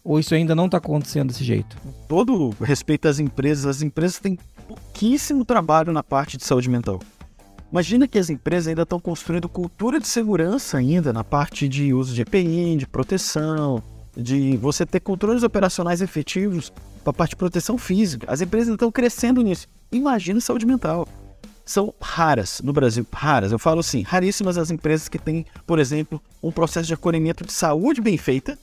Ou 0.05 0.19
isso 0.19 0.35
ainda 0.35 0.55
não 0.55 0.67
está 0.67 0.79
acontecendo 0.79 1.29
desse 1.29 1.45
jeito? 1.45 1.77
Todo 2.09 2.55
respeito 2.61 3.09
às 3.09 3.19
empresas, 3.19 3.67
as 3.67 3.83
empresas 3.83 4.19
têm 4.19 4.39
pouquíssimo 4.67 5.45
trabalho 5.45 5.93
na 5.93 6.03
parte 6.03 6.37
de 6.37 6.45
saúde 6.45 6.69
mental. 6.69 7.01
Imagina 7.71 8.09
que 8.09 8.19
as 8.19 8.31
empresas 8.31 8.69
ainda 8.69 8.83
estão 8.83 8.99
construindo 8.99 9.49
cultura 9.49 10.01
de 10.01 10.09
segurança 10.09 10.79
ainda 10.79 11.13
na 11.13 11.23
parte 11.23 11.69
de 11.69 11.93
uso 11.93 12.15
de 12.15 12.23
EPI, 12.23 12.77
de 12.77 12.87
proteção, 12.87 13.83
de 14.17 14.57
você 14.57 14.87
ter 14.87 15.01
controles 15.01 15.43
operacionais 15.43 16.01
efetivos 16.01 16.73
para 17.05 17.11
a 17.11 17.13
parte 17.13 17.31
de 17.31 17.37
proteção 17.37 17.77
física. 17.77 18.27
As 18.31 18.41
empresas 18.41 18.73
estão 18.73 18.91
crescendo 18.91 19.43
nisso. 19.43 19.69
Imagina 19.93 20.41
saúde 20.41 20.65
mental. 20.65 21.07
São 21.69 21.93
raras 22.01 22.63
no 22.65 22.73
Brasil, 22.73 23.07
raras. 23.13 23.53
Eu 23.53 23.59
falo 23.59 23.81
assim, 23.81 24.01
raríssimas 24.01 24.57
as 24.57 24.71
empresas 24.71 25.07
que 25.07 25.19
têm, 25.19 25.45
por 25.67 25.79
exemplo, 25.79 26.19
um 26.43 26.51
processo 26.51 26.87
de 26.87 26.95
acolhimento 26.95 27.45
de 27.45 27.53
saúde 27.53 28.01
bem 28.01 28.17
feita 28.17 28.59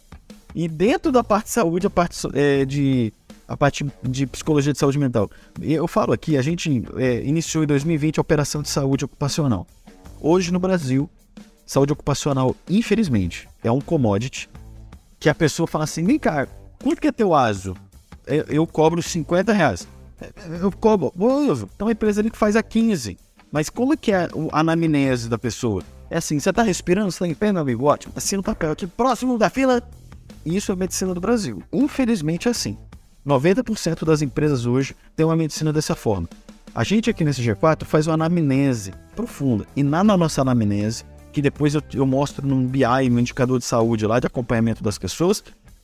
e 0.56 0.68
dentro 0.68 1.12
da 1.12 1.24
parte 1.24 1.45
de 1.45 1.51
saúde, 1.51 1.86
a 1.86 1.89
parte 1.91 2.18
é, 2.34 2.66
de 2.66 3.14
a 3.47 3.56
parte 3.56 3.86
de 4.01 4.26
psicologia 4.26 4.74
de 4.74 4.80
saúde 4.80 4.97
mental. 4.97 5.30
Eu 5.62 5.88
falo 5.88 6.14
aqui, 6.14 6.36
a 6.36 6.41
gente 6.41 6.84
é, 6.97 7.24
iniciou 7.24 7.64
em 7.64 7.68
2020 7.68 8.18
a 8.18 8.22
operação 8.22 8.64
de 8.64 8.70
saúde 8.70 9.06
ocupacional. 9.06 9.68
Hoje 10.20 10.51
no 10.51 10.58
Brasil, 10.58 11.08
saúde 11.64 11.93
ocupacional, 11.93 12.56
infelizmente, 12.68 13.47
é 13.64 13.72
um 13.72 13.82
commodity 13.82 14.49
que 15.20 15.30
a 15.30 15.36
pessoa 15.36 15.68
fala 15.68 15.84
assim, 15.84 16.03
vem 16.03 16.18
cá, 16.18 16.47
quanto 16.82 16.99
que 16.99 17.08
é 17.08 17.12
teu 17.12 17.36
ASO? 17.36 17.78
Eu, 18.26 18.45
eu 18.45 18.66
cobro 18.66 18.99
50 18.99 19.53
reais. 19.53 19.88
Eu 20.61 20.72
cobro, 20.72 21.13
então 21.76 21.88
a 21.88 21.91
empresa 21.91 22.22
ali 22.22 22.32
que 22.32 22.38
faz 22.38 22.55
a 22.55 22.63
15. 22.63 23.18
Mas 23.51 23.70
como 23.70 23.93
é 23.93 23.97
que 23.97 24.11
é 24.11 24.28
a 24.51 24.59
anamnese 24.59 25.30
da 25.30 25.38
pessoa? 25.38 25.84
É 26.09 26.18
assim, 26.18 26.39
você 26.39 26.51
tá 26.51 26.61
respirando, 26.61 27.11
você 27.11 27.20
tá 27.20 27.28
em 27.28 27.34
pé, 27.34 27.51
meu 27.51 27.61
amigo? 27.61 27.86
Ótimo. 27.86 28.13
Assim 28.16 28.36
no 28.36 28.43
papel 28.43 28.72
aqui, 28.72 28.86
próximo 28.86 29.38
da 29.38 29.49
fila, 29.49 29.82
isso 30.45 30.72
é 30.72 30.76
medicina 30.76 31.13
do 31.13 31.22
Brasil. 31.22 31.63
Infelizmente 31.72 32.47
é 32.47 32.51
assim. 32.51 32.78
90% 33.26 34.05
das 34.05 34.22
empresas 34.22 34.66
hoje 34.66 34.95
têm 35.16 35.26
uma 35.26 35.36
medicina 35.36 35.74
dessa 35.74 35.95
forma. 35.95 36.30
A 36.74 36.84
gente 36.84 37.09
aqui 37.09 37.24
nesse 37.24 37.41
G4 37.41 37.86
faz 37.86 38.05
uma 38.05 38.13
anamnese 38.13 38.93
profunda. 39.16 39.66
E 39.76 39.82
na 39.82 40.03
nossa 40.03 40.41
anamnese, 40.41 41.03
que 41.32 41.41
depois 41.41 41.74
eu, 41.74 41.82
eu 41.93 42.05
mostro 42.05 42.45
num 42.45 42.68
BI, 42.68 42.86
um 42.86 43.20
indicador 43.20 43.59
de 43.59 43.66
saúde 43.66 44.05
lá, 44.05 44.20
de 44.20 44.28
acompanhamento 44.28 44.84
das 44.84 44.97
pessoas, 44.97 45.43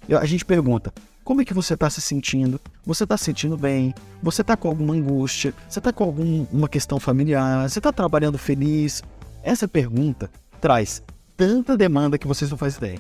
a 0.09 0.25
gente 0.25 0.45
pergunta: 0.45 0.93
como 1.23 1.41
é 1.41 1.45
que 1.45 1.53
você 1.53 1.75
está 1.75 1.89
se 1.89 2.01
sentindo? 2.01 2.59
Você 2.85 3.03
está 3.03 3.15
se 3.15 3.25
sentindo 3.25 3.57
bem? 3.57 3.93
Você 4.23 4.41
está 4.41 4.57
com 4.57 4.67
alguma 4.67 4.93
angústia? 4.93 5.53
Você 5.69 5.79
está 5.79 5.93
com 5.93 6.03
alguma 6.03 6.67
questão 6.67 6.99
familiar? 6.99 7.69
Você 7.69 7.79
está 7.79 7.91
trabalhando 7.91 8.37
feliz? 8.37 9.03
Essa 9.43 9.67
pergunta 9.67 10.29
traz 10.59 11.01
tanta 11.37 11.77
demanda 11.77 12.17
que 12.17 12.27
vocês 12.27 12.49
não 12.49 12.57
fazem 12.57 12.77
ideia. 12.77 12.99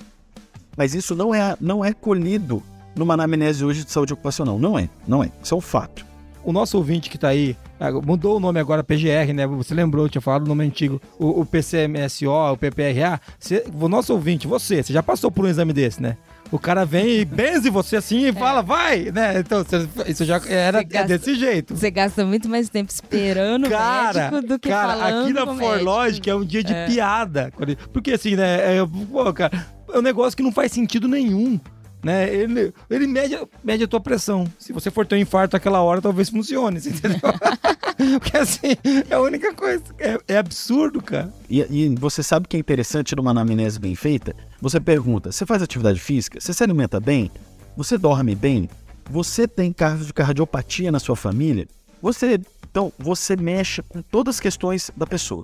Mas 0.77 0.95
isso 0.95 1.15
não 1.15 1.33
é, 1.33 1.55
não 1.59 1.83
é 1.83 1.93
colhido 1.93 2.63
numa 2.95 3.13
anamnese 3.13 3.65
hoje 3.65 3.83
de 3.83 3.91
saúde 3.91 4.13
ocupacional. 4.13 4.57
Não 4.57 4.77
é, 4.77 4.89
não 5.07 5.23
é. 5.23 5.31
Isso 5.43 5.53
é 5.53 5.57
um 5.57 5.61
fato. 5.61 6.05
O 6.43 6.51
nosso 6.51 6.77
ouvinte 6.77 7.09
que 7.09 7.17
está 7.17 7.27
aí, 7.27 7.55
ah, 7.79 7.91
mudou 7.91 8.37
o 8.37 8.39
nome 8.39 8.59
agora 8.59 8.83
PGR, 8.83 9.31
né? 9.33 9.45
Você 9.45 9.75
lembrou, 9.75 10.05
eu 10.05 10.09
tinha 10.09 10.21
falado 10.21 10.45
o 10.45 10.47
nome 10.47 10.65
antigo, 10.65 10.99
o, 11.19 11.41
o 11.41 11.45
PCMSO, 11.45 12.29
o 12.29 12.57
PPRA. 12.57 13.21
Você, 13.39 13.63
o 13.79 13.87
nosso 13.87 14.13
ouvinte, 14.13 14.47
você, 14.47 14.81
você 14.81 14.91
já 14.91 15.03
passou 15.03 15.29
por 15.29 15.45
um 15.45 15.47
exame 15.47 15.71
desse, 15.73 16.01
né? 16.01 16.17
O 16.51 16.59
cara 16.59 16.85
vem 16.85 17.19
e 17.19 17.25
benze 17.25 17.69
você 17.69 17.95
assim 17.95 18.27
e 18.27 18.33
fala, 18.33 18.61
vai, 18.61 19.09
né? 19.11 19.39
Então, 19.39 19.63
isso 20.05 20.25
já 20.25 20.41
era 20.47 20.83
gasta, 20.83 21.07
desse 21.07 21.35
jeito. 21.35 21.75
Você 21.75 21.89
gasta 21.89 22.25
muito 22.25 22.49
mais 22.49 22.67
tempo 22.67 22.91
esperando 22.91 23.69
cara, 23.69 24.11
o 24.11 24.13
médico 24.13 24.47
do 24.47 24.59
que 24.59 24.67
cara, 24.67 24.97
falando 24.97 25.23
aqui 25.23 25.33
na 25.33 25.55
Forlogic 25.55 26.29
é 26.29 26.35
um 26.35 26.43
dia 26.43 26.61
de 26.61 26.73
é. 26.73 26.87
piada. 26.87 27.53
Porque 27.93 28.11
assim, 28.11 28.35
né? 28.35 28.77
É, 28.77 28.85
pô, 28.85 29.31
cara, 29.33 29.65
é 29.93 29.97
um 29.97 30.01
negócio 30.01 30.35
que 30.35 30.43
não 30.43 30.51
faz 30.51 30.73
sentido 30.73 31.07
nenhum. 31.07 31.57
Né? 32.03 32.33
Ele, 32.33 32.73
ele 32.89 33.07
mede, 33.07 33.37
mede 33.63 33.83
a 33.83 33.87
tua 33.87 33.99
pressão. 33.99 34.51
Se 34.57 34.73
você 34.73 34.89
for 34.89 35.05
ter 35.05 35.15
um 35.15 35.19
infarto 35.19 35.55
naquela 35.55 35.81
hora, 35.81 36.01
talvez 36.01 36.29
funcione, 36.29 36.79
entendeu? 36.79 37.19
Porque 38.19 38.37
assim, 38.37 38.75
é 39.09 39.13
a 39.13 39.21
única 39.21 39.53
coisa. 39.53 39.83
É, 39.99 40.17
é 40.27 40.37
absurdo, 40.37 41.01
cara. 41.01 41.31
E, 41.49 41.59
e, 41.61 41.95
você 41.95 42.23
sabe 42.23 42.47
que 42.47 42.57
é 42.57 42.59
interessante 42.59 43.15
numa 43.15 43.31
anamnese 43.31 43.79
bem 43.79 43.95
feita? 43.95 44.35
Você 44.59 44.79
pergunta: 44.79 45.31
você 45.31 45.45
faz 45.45 45.61
atividade 45.61 45.99
física? 45.99 46.39
Você 46.39 46.53
se 46.53 46.63
alimenta 46.63 46.99
bem? 46.99 47.29
Você 47.77 47.97
dorme 47.97 48.33
bem? 48.33 48.69
Você 49.09 49.47
tem 49.47 49.71
casos 49.71 50.07
de 50.07 50.13
cardiopatia 50.13 50.91
na 50.91 50.99
sua 50.99 51.15
família? 51.15 51.67
Você. 52.01 52.41
Então, 52.69 52.91
você 52.97 53.35
mexe 53.35 53.81
com 53.81 54.01
todas 54.01 54.35
as 54.35 54.39
questões 54.39 54.89
da 54.95 55.05
pessoa. 55.05 55.43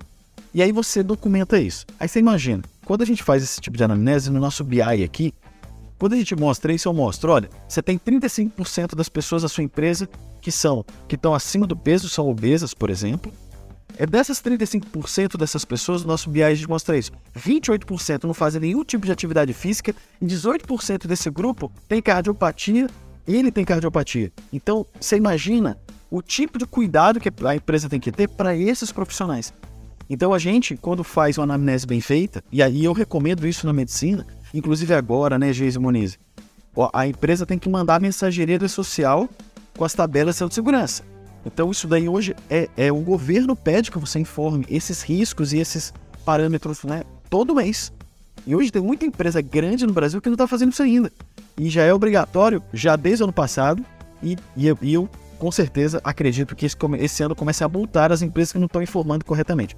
E 0.54 0.62
aí 0.62 0.72
você 0.72 1.02
documenta 1.02 1.60
isso. 1.60 1.84
Aí 2.00 2.08
você 2.08 2.18
imagina, 2.18 2.62
quando 2.86 3.02
a 3.02 3.04
gente 3.04 3.22
faz 3.22 3.42
esse 3.42 3.60
tipo 3.60 3.76
de 3.76 3.84
anamnese 3.84 4.30
no 4.30 4.40
nosso 4.40 4.64
BI 4.64 4.80
aqui, 4.80 5.34
quando 5.98 6.12
a 6.12 6.16
gente 6.16 6.34
mostra 6.36 6.72
isso, 6.72 6.88
eu 6.88 6.94
mostro, 6.94 7.32
olha, 7.32 7.50
você 7.68 7.82
tem 7.82 7.98
35% 7.98 8.94
das 8.94 9.08
pessoas 9.08 9.42
da 9.42 9.48
sua 9.48 9.64
empresa 9.64 10.08
que 10.40 10.52
são 10.52 10.84
que 11.08 11.16
estão 11.16 11.34
acima 11.34 11.66
do 11.66 11.76
peso, 11.76 12.08
são 12.08 12.28
obesas, 12.28 12.72
por 12.72 12.88
exemplo. 12.88 13.32
É 13.96 14.06
dessas 14.06 14.40
35% 14.40 15.36
dessas 15.36 15.64
pessoas, 15.64 16.04
o 16.04 16.06
nosso 16.06 16.30
BI 16.30 16.42
a 16.42 16.54
gente 16.54 16.68
mostra 16.68 16.96
isso. 16.96 17.10
28% 17.36 18.24
não 18.24 18.34
fazem 18.34 18.60
nenhum 18.60 18.84
tipo 18.84 19.04
de 19.04 19.10
atividade 19.10 19.52
física 19.52 19.92
e 20.22 20.24
18% 20.24 21.08
desse 21.08 21.28
grupo 21.30 21.72
tem 21.88 22.00
cardiopatia, 22.00 22.88
ele 23.26 23.50
tem 23.50 23.64
cardiopatia. 23.64 24.30
Então, 24.52 24.86
você 25.00 25.16
imagina 25.16 25.76
o 26.08 26.22
tipo 26.22 26.58
de 26.58 26.66
cuidado 26.66 27.18
que 27.18 27.28
a 27.44 27.56
empresa 27.56 27.88
tem 27.88 27.98
que 27.98 28.12
ter 28.12 28.28
para 28.28 28.56
esses 28.56 28.92
profissionais. 28.92 29.52
Então 30.10 30.32
a 30.32 30.38
gente, 30.38 30.76
quando 30.76 31.04
faz 31.04 31.36
uma 31.36 31.44
anamnese 31.44 31.86
bem 31.86 32.00
feita, 32.00 32.42
e 32.50 32.62
aí 32.62 32.84
eu 32.84 32.92
recomendo 32.92 33.46
isso 33.46 33.66
na 33.66 33.72
medicina, 33.72 34.26
inclusive 34.52 34.94
agora, 34.94 35.38
né, 35.38 35.52
Geise 35.52 35.78
Moniz? 35.78 36.18
A 36.92 37.06
empresa 37.06 37.44
tem 37.44 37.58
que 37.58 37.68
mandar 37.68 37.96
a 37.96 38.00
mensageria 38.00 38.68
social 38.68 39.28
com 39.76 39.84
as 39.84 39.94
tabelas 39.94 40.38
de 40.38 40.54
segurança. 40.54 41.02
Então 41.44 41.70
isso 41.70 41.88
daí 41.88 42.08
hoje 42.08 42.36
é, 42.50 42.68
é 42.76 42.92
o 42.92 43.00
governo 43.00 43.56
pede 43.56 43.90
que 43.90 43.98
você 43.98 44.18
informe 44.18 44.66
esses 44.68 45.02
riscos 45.02 45.52
e 45.52 45.58
esses 45.58 45.92
parâmetros 46.24 46.84
né, 46.84 47.04
todo 47.30 47.54
mês. 47.54 47.92
E 48.46 48.54
hoje 48.54 48.70
tem 48.70 48.82
muita 48.82 49.06
empresa 49.06 49.40
grande 49.40 49.86
no 49.86 49.92
Brasil 49.92 50.20
que 50.20 50.28
não 50.28 50.34
está 50.34 50.46
fazendo 50.46 50.72
isso 50.72 50.82
ainda. 50.82 51.12
E 51.56 51.68
já 51.68 51.82
é 51.82 51.92
obrigatório, 51.92 52.62
já 52.72 52.96
desde 52.96 53.22
o 53.22 53.26
ano 53.26 53.32
passado, 53.32 53.84
e, 54.22 54.36
e, 54.56 54.66
eu, 54.66 54.78
eu 54.82 55.08
com 55.38 55.50
certeza 55.50 56.00
acredito 56.02 56.54
que 56.56 56.66
esse, 56.66 56.76
esse 56.98 57.22
ano 57.22 57.34
comece 57.34 57.62
a 57.64 57.68
multar 57.68 58.12
as 58.12 58.22
empresas 58.22 58.52
que 58.52 58.58
não 58.58 58.66
estão 58.66 58.82
informando 58.82 59.24
corretamente. 59.24 59.76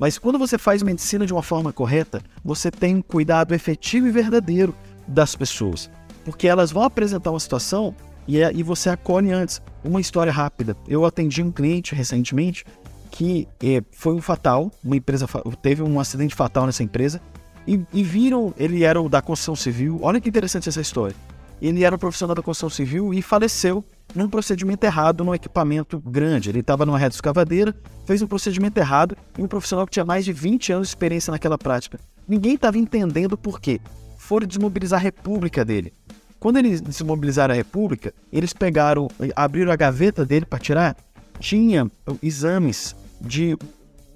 Mas 0.00 0.16
quando 0.16 0.38
você 0.38 0.56
faz 0.56 0.82
medicina 0.82 1.26
de 1.26 1.32
uma 1.34 1.42
forma 1.42 1.74
correta, 1.74 2.22
você 2.42 2.70
tem 2.70 2.96
um 2.96 3.02
cuidado 3.02 3.54
efetivo 3.54 4.06
e 4.06 4.10
verdadeiro 4.10 4.74
das 5.06 5.36
pessoas. 5.36 5.90
Porque 6.24 6.48
elas 6.48 6.72
vão 6.72 6.84
apresentar 6.84 7.30
uma 7.30 7.38
situação 7.38 7.94
e, 8.26 8.40
é, 8.40 8.50
e 8.50 8.62
você 8.62 8.88
acolhe 8.88 9.30
antes. 9.30 9.60
Uma 9.84 10.00
história 10.00 10.32
rápida. 10.32 10.74
Eu 10.88 11.04
atendi 11.04 11.42
um 11.42 11.52
cliente 11.52 11.94
recentemente 11.94 12.64
que 13.10 13.46
é, 13.62 13.82
foi 13.92 14.14
um 14.14 14.22
fatal, 14.22 14.70
uma 14.82 14.96
empresa 14.96 15.26
teve 15.60 15.82
um 15.82 16.00
acidente 16.00 16.34
fatal 16.34 16.64
nessa 16.64 16.82
empresa 16.82 17.20
e, 17.66 17.84
e, 17.92 18.02
viram, 18.02 18.54
ele 18.56 18.84
era 18.84 19.02
o 19.02 19.08
da 19.08 19.20
construção 19.20 19.54
civil. 19.54 19.98
Olha 20.00 20.18
que 20.18 20.30
interessante 20.30 20.66
essa 20.66 20.80
história. 20.80 21.14
Ele 21.60 21.84
era 21.84 21.94
um 21.94 21.98
profissional 21.98 22.34
da 22.34 22.42
construção 22.42 22.70
civil 22.70 23.12
e 23.12 23.20
faleceu 23.20 23.84
num 24.14 24.28
procedimento 24.28 24.84
errado 24.84 25.24
num 25.24 25.34
equipamento 25.34 25.98
grande. 26.00 26.50
Ele 26.50 26.60
estava 26.60 26.84
numa 26.84 26.98
rede 26.98 27.14
escavadeira, 27.14 27.74
fez 28.04 28.22
um 28.22 28.26
procedimento 28.26 28.78
errado 28.78 29.16
e 29.38 29.42
um 29.42 29.48
profissional 29.48 29.86
que 29.86 29.92
tinha 29.92 30.04
mais 30.04 30.24
de 30.24 30.32
20 30.32 30.72
anos 30.72 30.88
de 30.88 30.92
experiência 30.92 31.30
naquela 31.30 31.58
prática. 31.58 31.98
Ninguém 32.26 32.54
estava 32.54 32.78
entendendo 32.78 33.36
por 33.36 33.60
quê. 33.60 33.80
Foram 34.16 34.46
desmobilizar 34.46 35.00
a 35.00 35.02
república 35.02 35.64
dele. 35.64 35.92
Quando 36.38 36.56
eles 36.58 36.80
desmobilizaram 36.80 37.52
a 37.52 37.56
república, 37.56 38.14
eles 38.32 38.52
pegaram, 38.52 39.08
abriram 39.36 39.70
a 39.70 39.76
gaveta 39.76 40.24
dele 40.24 40.46
para 40.46 40.58
tirar, 40.58 40.96
tinha 41.38 41.90
exames 42.22 42.96
de 43.20 43.58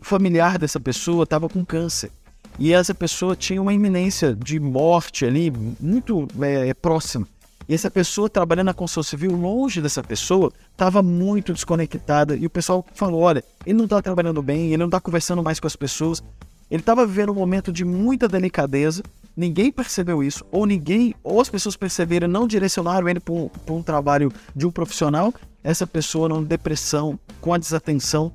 familiar 0.01 0.59
dessa 0.59 0.81
pessoa 0.81 1.25
estava 1.25 1.49
com 1.49 1.65
câncer. 1.65 2.11
E 2.59 2.73
essa 2.73 2.95
pessoa 2.95 3.35
tinha 3.35 3.61
uma 3.61 3.75
iminência 3.75 4.35
de 4.35 4.61
morte 4.61 5.25
ali 5.25 5.53
muito 5.81 6.29
é, 6.41 6.73
próxima. 6.73 7.27
E 7.69 7.75
essa 7.75 7.91
pessoa 7.91 8.29
trabalhando 8.29 8.67
na 8.67 8.75
construção 8.75 9.03
civil, 9.03 9.35
longe 9.37 9.81
dessa 9.81 10.03
pessoa, 10.03 10.53
estava 10.71 11.03
muito 11.03 11.53
desconectada. 11.53 12.37
E 12.37 12.47
o 12.47 12.51
pessoal 12.51 12.85
falou: 12.95 13.21
olha, 13.21 13.43
ele 13.65 13.77
não 13.77 13.85
está 13.85 14.03
trabalhando 14.03 14.43
bem, 14.43 14.69
ele 14.69 14.79
não 14.79 14.87
está 14.87 15.01
conversando 15.01 15.43
mais 15.43 15.59
com 15.59 15.67
as 15.67 15.77
pessoas. 15.77 16.23
Ele 16.71 16.81
estava 16.81 17.07
vivendo 17.07 17.31
um 17.31 17.35
momento 17.35 17.73
de 17.73 17.85
muita 17.85 18.27
delicadeza. 18.27 19.03
Ninguém 19.37 19.71
percebeu 19.73 20.23
isso, 20.23 20.45
ou 20.51 20.65
ninguém, 20.65 21.15
ou 21.23 21.41
as 21.41 21.49
pessoas 21.49 21.77
perceberam, 21.77 22.29
não 22.29 22.47
direcionaram 22.47 23.09
ele 23.09 23.21
para 23.21 23.35
um, 23.35 23.51
um 23.69 23.83
trabalho 23.83 24.33
de 24.55 24.67
um 24.67 24.71
profissional. 24.71 25.35
Essa 25.63 25.87
pessoa, 25.87 26.29
numa 26.29 26.43
depressão, 26.43 27.19
com 27.41 27.53
a 27.53 27.59
desatenção, 27.59 28.33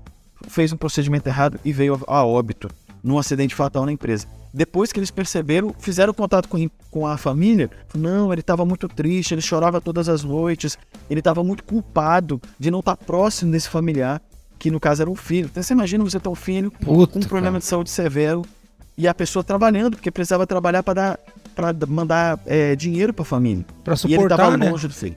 fez 0.47 0.73
um 0.73 0.77
procedimento 0.77 1.27
errado 1.27 1.59
e 1.63 1.71
veio 1.71 1.99
a 2.07 2.25
óbito 2.25 2.69
num 3.03 3.17
acidente 3.17 3.55
fatal 3.55 3.85
na 3.85 3.91
empresa. 3.91 4.27
Depois 4.53 4.91
que 4.91 4.99
eles 4.99 5.11
perceberam, 5.11 5.73
fizeram 5.77 6.13
contato 6.13 6.47
com, 6.47 6.69
com 6.89 7.05
a 7.05 7.17
família. 7.17 7.69
Não, 7.93 8.31
ele 8.33 8.41
estava 8.41 8.65
muito 8.65 8.87
triste, 8.87 9.33
ele 9.33 9.41
chorava 9.41 9.79
todas 9.79 10.09
as 10.09 10.23
noites, 10.23 10.77
ele 11.09 11.19
estava 11.19 11.43
muito 11.43 11.63
culpado 11.63 12.41
de 12.57 12.71
não 12.71 12.79
estar 12.79 12.95
tá 12.95 13.05
próximo 13.05 13.51
desse 13.51 13.69
familiar, 13.69 14.21
que 14.57 14.71
no 14.71 14.79
caso 14.79 15.03
era 15.03 15.09
um 15.09 15.15
filho. 15.15 15.47
Então 15.51 15.61
você 15.61 15.73
imagina 15.73 16.03
você 16.03 16.19
ter 16.19 16.29
um 16.29 16.35
filho 16.35 16.71
Puta, 16.71 17.13
com 17.13 17.19
um 17.19 17.21
problema 17.21 17.53
cara. 17.53 17.59
de 17.59 17.65
saúde 17.65 17.89
severo 17.89 18.43
e 18.97 19.07
a 19.07 19.13
pessoa 19.13 19.43
trabalhando, 19.43 19.95
porque 19.95 20.11
precisava 20.11 20.47
trabalhar 20.47 20.83
para 20.83 20.93
dar 20.93 21.19
para 21.55 21.73
mandar 21.87 22.39
é, 22.45 22.75
dinheiro 22.75 23.13
para 23.13 23.23
a 23.23 23.25
família. 23.25 23.65
Para 23.83 23.95
suportar, 23.95 24.21
e 24.21 24.23
ele 24.23 24.33
estava 24.33 24.57
né? 24.57 24.69
longe 24.69 24.87
do 24.87 24.93
filho. 24.93 25.15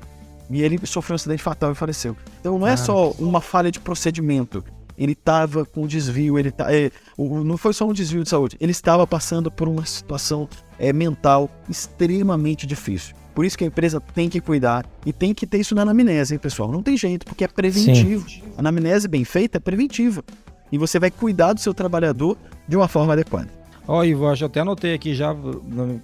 E 0.51 0.61
ele 0.61 0.78
sofreu 0.85 1.14
um 1.14 1.16
acidente 1.16 1.43
fatal 1.43 1.72
e 1.72 1.74
faleceu. 1.74 2.16
Então 2.41 2.59
não 2.59 2.66
é 2.66 2.72
ah. 2.72 2.76
só 2.76 3.11
uma 3.12 3.41
falha 3.41 3.70
de 3.70 3.78
procedimento 3.78 4.64
ele 4.97 5.12
estava 5.12 5.64
com 5.64 5.86
desvio, 5.86 6.38
ele 6.38 6.51
tá, 6.51 6.72
é, 6.72 6.90
não 7.18 7.57
foi 7.57 7.72
só 7.72 7.86
um 7.86 7.93
desvio 7.93 8.22
de 8.22 8.28
saúde, 8.28 8.57
ele 8.61 8.72
estava 8.72 9.07
passando 9.07 9.51
por 9.51 9.68
uma 9.68 9.84
situação 9.84 10.49
é, 10.78 10.93
mental 10.93 11.51
extremamente 11.68 12.66
difícil. 12.66 13.14
Por 13.34 13.45
isso 13.45 13.57
que 13.57 13.64
a 13.64 13.66
empresa 13.66 14.01
tem 14.01 14.28
que 14.28 14.40
cuidar 14.40 14.84
e 15.07 15.12
tem 15.12 15.32
que 15.32 15.47
ter 15.47 15.59
isso 15.59 15.74
na 15.74 15.82
anamnese, 15.82 16.34
hein, 16.34 16.38
pessoal? 16.38 16.70
Não 16.70 16.82
tem 16.82 16.97
jeito, 16.97 17.24
porque 17.24 17.45
é 17.45 17.49
preventivo. 17.49 18.28
Sim. 18.28 18.43
A 18.57 18.61
anamnese 18.61 19.09
bem 19.09 19.24
feita 19.24 19.57
é 19.57 19.61
preventiva. 19.61 20.22
E 20.70 20.78
você 20.78 20.99
vai 20.99 21.11
cuidar 21.11 21.53
do 21.53 21.61
seu 21.61 21.72
trabalhador 21.72 22.36
de 22.68 22.76
uma 22.76 22.88
forma 22.88 23.12
adequada. 23.14 23.49
Ó, 23.86 23.99
oh, 23.99 24.05
Ivo, 24.05 24.28
acho, 24.28 24.45
eu 24.45 24.47
até 24.47 24.61
anotei 24.61 24.95
aqui 24.95 25.14
já. 25.14 25.34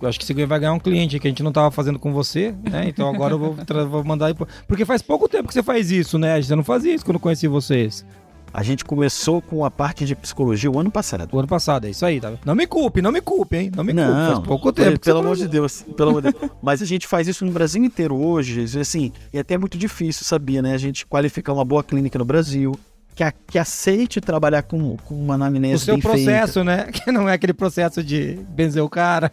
Acho 0.03 0.19
que 0.19 0.25
você 0.25 0.47
vai 0.47 0.59
ganhar 0.59 0.73
um 0.73 0.81
cliente 0.81 1.19
que 1.19 1.29
a 1.29 1.31
gente 1.31 1.43
não 1.43 1.51
estava 1.51 1.71
fazendo 1.71 1.99
com 1.99 2.13
você, 2.13 2.53
né? 2.69 2.89
Então 2.89 3.09
agora 3.09 3.35
eu 3.35 3.39
vou, 3.39 3.57
vou 3.89 4.05
mandar 4.05 4.27
aí. 4.27 4.35
Porque 4.67 4.85
faz 4.85 5.01
pouco 5.01 5.29
tempo 5.29 5.47
que 5.47 5.55
você 5.55 5.63
faz 5.63 5.91
isso, 5.91 6.19
né? 6.19 6.43
Você 6.43 6.57
não 6.57 6.65
fazia 6.65 6.93
isso 6.93 7.05
quando 7.05 7.17
eu 7.17 7.21
conheci 7.21 7.47
vocês. 7.47 8.05
A 8.53 8.63
gente 8.63 8.85
começou 8.85 9.41
com 9.43 9.65
a 9.65 9.71
parte 9.71 10.05
de 10.05 10.15
psicologia 10.15 10.71
o 10.71 10.79
ano 10.79 10.91
passado. 10.91 11.29
O 11.33 11.39
ano 11.39 11.49
passado, 11.49 11.87
é 11.87 11.91
isso 11.91 12.05
aí, 12.05 12.21
tá? 12.21 12.33
Não 12.45 12.55
me 12.55 12.67
culpe, 12.67 13.03
não 13.03 13.13
me 13.13 13.21
culpe, 13.21 13.57
hein? 13.57 13.73
Não 13.75 13.85
me 13.85 13.93
não, 13.93 14.05
culpe, 14.05 14.27
faz 14.35 14.39
pouco 14.41 14.73
tempo. 14.73 15.01
Pelo 15.01 15.21
amor 15.21 15.37
de 15.37 15.49
Deus, 15.49 15.85
pelo 15.97 16.11
amor 16.11 16.23
de 16.23 16.33
Deus. 16.33 16.51
Mas 16.63 16.83
a 16.83 16.87
gente 16.87 17.07
faz 17.07 17.29
isso 17.29 17.45
no 17.45 17.53
Brasil 17.53 17.83
inteiro 17.85 18.17
hoje, 18.17 18.65
assim, 18.79 19.13
e 19.33 19.39
é 19.39 19.41
até 19.41 19.57
muito 19.59 19.77
difícil, 19.77 20.25
sabia, 20.25 20.63
né? 20.63 20.75
A 20.75 20.79
gente 20.79 21.07
qualificar 21.07 21.53
uma 21.53 21.65
boa 21.65 21.85
clínica 21.85 22.19
no 22.19 22.25
Brasil, 22.25 22.79
que, 23.15 23.25
a, 23.25 23.33
que 23.33 23.59
aceite 23.59 24.21
trabalhar 24.21 24.63
com, 24.63 24.97
com 24.99 25.15
uma 25.15 25.35
anamnese 25.35 25.75
O 25.75 25.79
seu 25.79 25.99
processo, 25.99 26.65
feita. 26.65 26.65
né? 26.65 26.85
Que 26.93 27.11
não 27.11 27.29
é 27.29 27.33
aquele 27.33 27.53
processo 27.53 28.03
de 28.03 28.39
benzer 28.51 28.83
o 28.83 28.89
cara. 28.89 29.33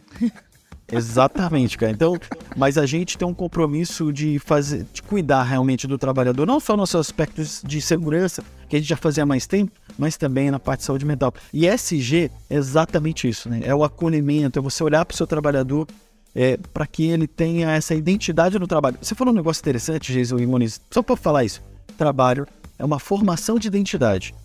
Exatamente, 0.91 1.77
cara. 1.77 1.91
Então, 1.91 2.15
mas 2.55 2.77
a 2.77 2.86
gente 2.86 3.17
tem 3.17 3.27
um 3.27 3.33
compromisso 3.33 4.13
de 4.13 4.38
fazer, 4.39 4.86
de 4.93 5.01
cuidar 5.01 5.43
realmente 5.43 5.88
do 5.88 5.97
trabalhador, 5.97 6.45
não 6.45 6.59
só 6.59 6.77
nos 6.77 6.93
aspectos 6.93 7.61
de 7.65 7.81
segurança, 7.81 8.43
que 8.69 8.75
a 8.75 8.79
gente 8.79 8.88
já 8.88 8.97
fazia 8.97 9.23
há 9.23 9.25
mais 9.25 9.47
tempo, 9.47 9.71
mas 9.97 10.15
também 10.15 10.51
na 10.51 10.59
parte 10.59 10.81
de 10.81 10.86
saúde 10.86 11.05
mental. 11.05 11.33
E 11.51 11.67
SG 11.67 12.29
é 12.49 12.55
exatamente 12.55 13.27
isso, 13.27 13.49
né? 13.49 13.61
É 13.63 13.73
o 13.73 13.83
acolhimento, 13.83 14.59
é 14.59 14.61
você 14.61 14.83
olhar 14.83 15.03
para 15.05 15.13
o 15.13 15.17
seu 15.17 15.25
trabalhador 15.25 15.88
é, 16.36 16.57
para 16.73 16.86
que 16.86 17.07
ele 17.07 17.27
tenha 17.27 17.71
essa 17.71 17.95
identidade 17.95 18.59
no 18.59 18.67
trabalho. 18.67 18.97
Você 19.01 19.15
falou 19.15 19.33
um 19.33 19.38
negócio 19.38 19.61
interessante, 19.61 20.11
Jesus 20.11 20.41
e 20.41 20.45
Moniz, 20.45 20.81
só 20.91 21.01
para 21.01 21.15
falar 21.15 21.45
isso. 21.45 21.63
Trabalho 21.97 22.45
é 22.77 22.83
uma 22.83 22.99
formação 22.99 23.57
de 23.57 23.67
identidade. 23.67 24.36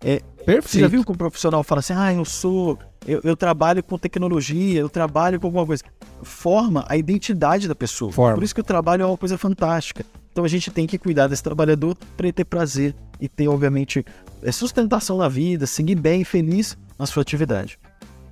É, 0.00 0.22
Perfeito. 0.48 0.70
Você 0.70 0.80
já 0.80 0.88
viu 0.88 1.04
que 1.04 1.12
um 1.12 1.14
profissional 1.14 1.62
fala 1.62 1.80
assim, 1.80 1.92
ah, 1.94 2.14
eu 2.14 2.24
sou 2.24 2.78
eu, 3.06 3.20
eu, 3.22 3.36
trabalho 3.36 3.82
com 3.82 3.98
tecnologia, 3.98 4.80
eu 4.80 4.88
trabalho 4.88 5.38
com 5.38 5.46
alguma 5.46 5.66
coisa. 5.66 5.84
Forma 6.22 6.86
a 6.88 6.96
identidade 6.96 7.68
da 7.68 7.74
pessoa. 7.74 8.10
Forma. 8.10 8.36
Por 8.36 8.44
isso 8.44 8.54
que 8.54 8.60
o 8.62 8.64
trabalho 8.64 9.02
é 9.02 9.06
uma 9.06 9.16
coisa 9.18 9.36
fantástica. 9.36 10.06
Então 10.32 10.46
a 10.46 10.48
gente 10.48 10.70
tem 10.70 10.86
que 10.86 10.96
cuidar 10.96 11.26
desse 11.26 11.42
trabalhador 11.42 11.94
para 12.16 12.26
ele 12.26 12.32
ter 12.32 12.46
prazer 12.46 12.94
e 13.20 13.28
ter, 13.28 13.46
obviamente, 13.46 14.02
é, 14.42 14.50
sustentação 14.50 15.18
na 15.18 15.28
vida, 15.28 15.66
seguir 15.66 15.96
bem, 15.96 16.24
feliz 16.24 16.78
na 16.98 17.04
sua 17.04 17.20
atividade. 17.20 17.78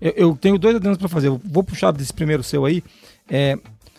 Eu, 0.01 0.13
eu 0.17 0.37
tenho 0.37 0.59
dois 0.59 0.75
adendos 0.75 0.97
para 0.97 1.09
fazer. 1.09 1.29
Eu 1.29 1.39
vou 1.45 1.63
puxar 1.63 1.91
desse 1.91 2.15
primeiro 2.15 2.43
seu 2.43 2.65
aí. 2.65 2.83
É, 3.29 3.59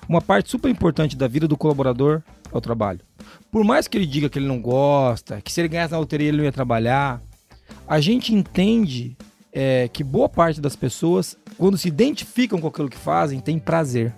uma 0.09 0.22
parte 0.22 0.49
super 0.49 0.70
importante 0.70 1.15
da 1.15 1.28
vida 1.28 1.47
do 1.47 1.55
colaborador 1.55 2.24
é 2.51 2.57
o 2.57 2.61
trabalho. 2.61 3.01
Por 3.51 3.63
mais 3.63 3.88
que 3.88 3.95
ele 3.95 4.07
diga 4.07 4.28
que 4.28 4.39
ele 4.39 4.47
não 4.47 4.59
gosta, 4.59 5.39
que 5.39 5.53
se 5.53 5.61
ele 5.61 5.68
ganhasse 5.68 5.91
na 5.91 5.99
loteria 5.99 6.30
ele 6.30 6.38
não 6.38 6.45
ia 6.45 6.51
trabalhar, 6.51 7.22
a 7.88 7.99
gente 7.99 8.33
entende 8.33 9.15
é, 9.53 9.88
que 9.88 10.03
boa 10.03 10.27
parte 10.27 10.59
das 10.59 10.75
pessoas, 10.75 11.38
quando 11.57 11.77
se 11.77 11.88
identificam 11.88 12.59
com 12.59 12.67
aquilo 12.67 12.89
que 12.89 12.97
fazem, 12.97 13.39
tem 13.39 13.57
prazer. 13.57 14.13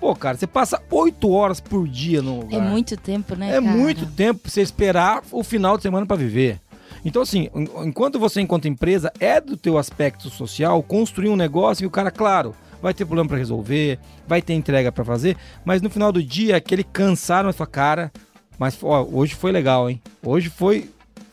Pô, 0.00 0.16
cara, 0.16 0.36
você 0.36 0.48
passa 0.48 0.82
oito 0.90 1.30
horas 1.30 1.60
por 1.60 1.86
dia 1.86 2.20
no 2.20 2.40
lugar. 2.40 2.58
É 2.58 2.60
muito 2.60 2.96
tempo, 2.96 3.36
né? 3.36 3.50
É 3.50 3.60
cara? 3.60 3.62
muito 3.62 4.04
tempo 4.04 4.40
pra 4.40 4.50
você 4.50 4.60
esperar 4.60 5.22
o 5.30 5.44
final 5.44 5.76
de 5.76 5.84
semana 5.84 6.04
para 6.04 6.16
viver. 6.16 6.60
Então, 7.04 7.22
assim, 7.22 7.48
enquanto 7.84 8.18
você, 8.18 8.40
enquanto 8.40 8.68
empresa, 8.68 9.12
é 9.20 9.40
do 9.40 9.56
teu 9.56 9.78
aspecto 9.78 10.28
social 10.28 10.82
construir 10.82 11.28
um 11.28 11.36
negócio 11.36 11.82
que 11.82 11.86
o 11.86 11.90
cara, 11.90 12.10
claro, 12.10 12.54
vai 12.82 12.92
ter 12.92 13.04
problema 13.04 13.28
para 13.28 13.38
resolver, 13.38 13.98
vai 14.26 14.42
ter 14.42 14.54
entrega 14.54 14.90
para 14.90 15.04
fazer, 15.04 15.36
mas 15.64 15.80
no 15.80 15.88
final 15.88 16.12
do 16.12 16.22
dia, 16.22 16.56
aquele 16.56 16.84
cansar 16.84 17.44
na 17.44 17.52
sua 17.52 17.66
cara, 17.66 18.12
mas 18.58 18.76
ó, 18.82 19.06
hoje 19.10 19.34
foi 19.34 19.52
legal, 19.52 19.88
hein? 19.88 20.00
Hoje 20.22 20.48
foi 20.50 20.90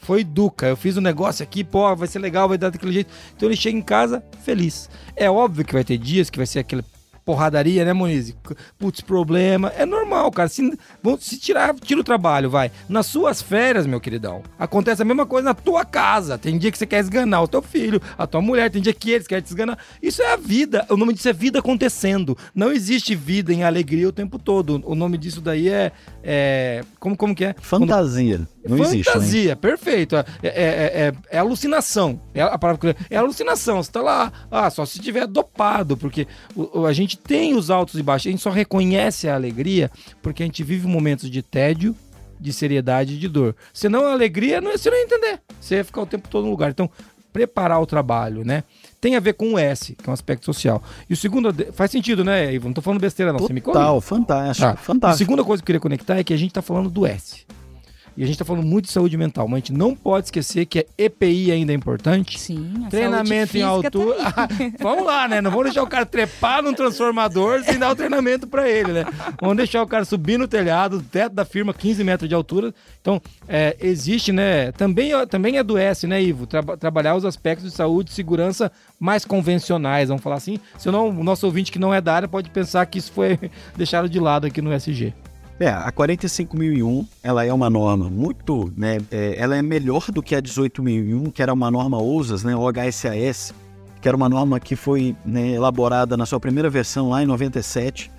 foi 0.10 0.24
Duca. 0.24 0.66
Eu 0.66 0.76
fiz 0.76 0.98
um 0.98 1.02
negócio 1.02 1.44
aqui, 1.44 1.64
pô, 1.64 1.96
vai 1.96 2.08
ser 2.08 2.18
legal, 2.18 2.50
vai 2.50 2.58
dar 2.58 2.72
daquele 2.72 2.92
jeito. 2.92 3.14
Então 3.36 3.48
ele 3.48 3.56
chega 3.56 3.78
em 3.78 3.82
casa 3.82 4.24
feliz. 4.44 4.90
É 5.16 5.30
óbvio 5.30 5.64
que 5.64 5.72
vai 5.72 5.84
ter 5.84 6.00
dias 6.00 6.32
que 6.32 6.38
vai 6.38 6.48
ser 6.48 6.58
aquele 6.58 6.84
porradaria, 7.24 7.86
né, 7.86 7.94
Moniz? 7.94 8.36
Putz, 8.80 9.02
problema. 9.02 9.72
É 9.78 9.86
normal, 9.86 10.32
cara. 10.32 10.50
Se, 10.50 10.76
se 11.20 11.40
tirar, 11.40 11.76
tira 11.76 12.02
o 12.02 12.04
trabalho, 12.04 12.50
vai. 12.50 12.72
Nas 12.90 13.06
suas 13.06 13.40
férias, 13.40 13.86
meu 13.86 14.00
queridão, 14.00 14.42
acontece 14.58 15.04
a 15.04 15.06
mesma 15.06 15.28
coisa 15.28 15.50
na 15.50 15.54
tua 15.54 15.86
casa. 15.86 16.40
Tem 16.40 16.58
dia 16.58 16.72
que 16.72 16.78
você 16.80 16.88
quer 16.88 17.02
esganar 17.02 17.44
o 17.44 17.48
teu 17.48 17.62
filho, 17.62 18.02
a 18.18 18.26
tua 18.26 18.42
mulher, 18.42 18.72
tem 18.72 18.82
dia 18.82 18.94
que 18.94 19.12
eles 19.12 19.28
querem 19.28 19.44
te 19.44 19.50
esganar. 19.50 19.78
Isso 20.02 20.24
é 20.24 20.34
a 20.34 20.38
vida. 20.38 20.88
O 20.90 20.98
nome 20.98 21.14
disso 21.14 21.30
é 21.30 21.34
vida 21.34 21.60
acontecendo. 21.60 22.36
Não 22.56 22.72
existe 22.72 23.14
vida 23.14 23.54
em 23.54 23.64
alegria 23.64 24.10
o 24.10 24.12
tempo 24.12 24.40
todo. 24.40 24.82
O 24.84 24.96
nome 24.96 25.16
disso 25.20 25.40
daí 25.40 25.70
é. 25.70 25.92
é 26.24 26.84
como, 27.00 27.16
como 27.16 27.36
que 27.36 27.46
é? 27.46 27.56
Fantasia. 27.62 28.48
Não 28.64 28.78
Fantasia, 28.78 28.96
existe. 28.96 29.12
Fantasia, 29.12 29.56
perfeito. 29.56 30.16
É, 30.16 30.26
é, 30.44 30.52
é, 30.52 31.14
é, 31.32 31.40
alucinação. 31.40 32.20
É 32.34 32.42
a 32.42 32.58
palavra 32.58 32.96
é 33.10 33.18
alucinação. 33.18 33.82
Você 33.82 33.92
tá 33.92 34.02
lá, 34.02 34.32
ah, 34.52 34.70
só 34.70 34.86
se 34.86 35.00
tiver 35.00 35.26
dopado, 35.28 35.96
porque 35.96 36.28
o, 36.56 36.86
a 36.86 36.94
gente 36.94 37.18
tem 37.18 37.56
os 37.56 37.70
altos 37.70 38.00
e 38.00 38.04
baixos, 38.04 38.28
a 38.28 38.32
gente 38.32 38.42
só 38.42 38.50
reconhece 38.50 39.30
a 39.30 39.36
alegria 39.36 39.90
porque 40.22 40.44
a 40.44 40.46
gente 40.46 40.64
vive 40.64 40.88
momentos 40.88 41.30
de 41.30 41.42
tédio, 41.42 41.96
de 42.40 42.52
seriedade 42.52 43.14
e 43.14 43.18
de 43.18 43.28
dor. 43.28 43.56
Senão 43.74 44.06
a 44.06 44.12
alegria, 44.12 44.60
não, 44.60 44.72
você 44.72 44.90
não 44.90 44.98
ia 44.98 45.04
entender. 45.04 45.42
Você 45.60 45.76
ia 45.76 45.86
ficar 45.86 46.02
o 46.02 46.06
tempo 46.06 46.28
todo 46.28 46.46
no 46.46 46.52
lugar. 46.52 46.70
Então, 46.70 46.90
preparar 47.32 47.82
o 47.82 47.86
trabalho, 47.86 48.44
né? 48.44 48.64
Tem 49.00 49.16
a 49.16 49.20
ver 49.20 49.34
com 49.34 49.54
o 49.54 49.60
S, 49.60 49.96
que 49.96 50.10
é 50.10 50.10
um 50.10 50.14
aspecto 50.14 50.46
social. 50.46 50.84
E 51.10 51.14
o 51.14 51.18
segundo, 51.18 51.54
faz 51.74 51.92
sentido, 51.92 52.24
né, 52.24 52.54
Ivo? 52.54 52.68
Não 52.68 52.74
tô 52.74 52.82
falando 52.82 53.00
besteira, 53.00 53.32
não. 53.32 53.40
Total, 53.40 54.02
você 54.02 54.14
me 54.14 54.20
fantástico, 54.20 54.68
ah, 54.68 54.76
fantástico. 54.76 55.24
A 55.24 55.26
segunda 55.26 55.44
coisa 55.44 55.62
que 55.62 55.64
eu 55.64 55.68
queria 55.68 55.80
conectar 55.80 56.18
é 56.18 56.24
que 56.24 56.34
a 56.34 56.38
gente 56.38 56.52
tá 56.52 56.62
falando 56.62 56.90
do 56.90 57.06
S. 57.06 57.46
E 58.20 58.24
a 58.24 58.26
gente 58.26 58.36
está 58.36 58.44
falando 58.44 58.66
muito 58.66 58.88
de 58.88 58.92
saúde 58.92 59.16
mental, 59.16 59.48
mas 59.48 59.54
a 59.54 59.60
gente 59.60 59.72
não 59.72 59.96
pode 59.96 60.26
esquecer 60.26 60.66
que 60.66 60.80
a 60.80 60.86
EPI 60.98 61.54
ainda 61.54 61.72
é 61.72 61.76
importante. 61.76 62.38
Sim, 62.38 62.84
a 62.86 62.90
Treinamento 62.90 63.58
em 63.58 63.62
altura. 63.62 64.18
Vamos 64.78 65.06
lá, 65.06 65.26
né? 65.26 65.40
Não 65.40 65.50
vamos 65.50 65.68
deixar 65.68 65.84
o 65.84 65.88
cara 65.88 66.06
trepar 66.06 66.62
num 66.62 66.74
transformador 66.74 67.64
sem 67.64 67.80
dar 67.80 67.90
o 67.90 67.96
treinamento 67.96 68.46
para 68.46 68.70
ele, 68.70 68.92
né? 68.92 69.06
Vamos 69.40 69.56
deixar 69.56 69.82
o 69.82 69.88
cara 69.88 70.04
subir 70.04 70.38
no 70.38 70.50
telhado, 70.50 71.02
teto 71.02 71.34
da 71.34 71.46
firma, 71.46 71.74
15 71.74 72.04
metros 72.04 72.28
de 72.28 72.36
altura. 72.36 72.74
Então, 73.00 73.22
é, 73.48 73.78
existe, 73.80 74.34
né? 74.34 74.74
Também, 74.74 75.12
também 75.28 75.58
adoece, 75.58 76.06
né, 76.06 76.22
Ivo? 76.22 76.46
Tra 76.46 76.62
trabalhar 76.76 77.16
os 77.16 77.24
aspectos 77.24 77.72
de 77.72 77.74
saúde 77.74 78.12
e 78.12 78.14
segurança 78.14 78.70
mais 79.00 79.24
convencionais, 79.24 80.10
vamos 80.10 80.22
falar 80.22 80.36
assim. 80.36 80.60
Senão, 80.78 81.08
o 81.08 81.24
nosso 81.24 81.46
ouvinte 81.46 81.72
que 81.72 81.80
não 81.80 81.94
é 81.94 82.02
da 82.02 82.16
área 82.16 82.28
pode 82.28 82.50
pensar 82.50 82.86
que 82.86 83.00
isso 83.00 83.14
foi 83.14 83.40
deixado 83.78 84.10
de 84.10 84.20
lado 84.20 84.46
aqui 84.46 84.62
no 84.62 84.74
SG. 84.74 85.14
É, 85.60 85.68
a 85.68 85.92
45001, 85.92 87.06
ela 87.22 87.44
é 87.44 87.52
uma 87.52 87.70
norma 87.70 88.10
muito, 88.10 88.72
né, 88.78 88.98
é, 89.12 89.36
ela 89.38 89.58
é 89.58 89.62
melhor 89.62 90.10
do 90.10 90.24
que 90.24 90.34
a 90.34 90.40
18001, 90.40 91.32
que 91.32 91.42
era 91.42 91.52
uma 91.52 91.70
norma 91.70 91.98
OUSAS, 91.98 92.46
né, 92.46 92.56
OHSAS, 92.56 93.54
que 94.02 94.08
era 94.08 94.16
uma 94.16 94.30
norma 94.30 94.58
que 94.58 94.78
foi 94.78 95.18
né, 95.26 95.50
elaborada 95.50 96.16
na 96.16 96.26
sua 96.26 96.40
primeira 96.40 96.70
versão 96.70 97.10
lá 97.10 97.22
em 97.22 97.26
97. 97.26 98.10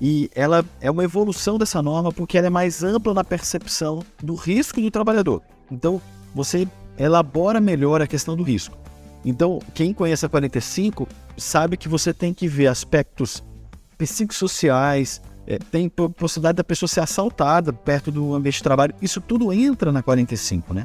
E 0.00 0.30
ela 0.32 0.64
é 0.80 0.88
uma 0.88 1.02
evolução 1.02 1.58
dessa 1.58 1.82
norma 1.82 2.12
porque 2.12 2.38
ela 2.38 2.46
é 2.46 2.50
mais 2.50 2.84
ampla 2.84 3.12
na 3.12 3.24
percepção 3.24 4.04
do 4.22 4.34
risco 4.34 4.80
do 4.80 4.90
trabalhador. 4.92 5.42
Então, 5.70 6.00
você 6.32 6.68
elabora 6.96 7.60
melhor 7.60 8.00
a 8.00 8.06
questão 8.06 8.36
do 8.36 8.44
risco. 8.44 8.78
Então, 9.24 9.58
quem 9.74 9.92
conhece 9.92 10.24
a 10.24 10.28
45 10.28 11.06
sabe 11.36 11.76
que 11.76 11.88
você 11.88 12.14
tem 12.14 12.32
que 12.32 12.46
ver 12.46 12.68
aspectos 12.68 13.42
psicossociais, 13.98 15.20
é, 15.50 15.58
tem 15.58 15.88
possibilidade 15.88 16.58
da 16.58 16.62
pessoa 16.62 16.88
ser 16.88 17.00
assaltada 17.00 17.72
perto 17.72 18.12
do 18.12 18.36
ambiente 18.36 18.58
de 18.58 18.62
trabalho. 18.62 18.94
Isso 19.02 19.20
tudo 19.20 19.52
entra 19.52 19.90
na 19.90 20.00
45, 20.00 20.72
né? 20.72 20.84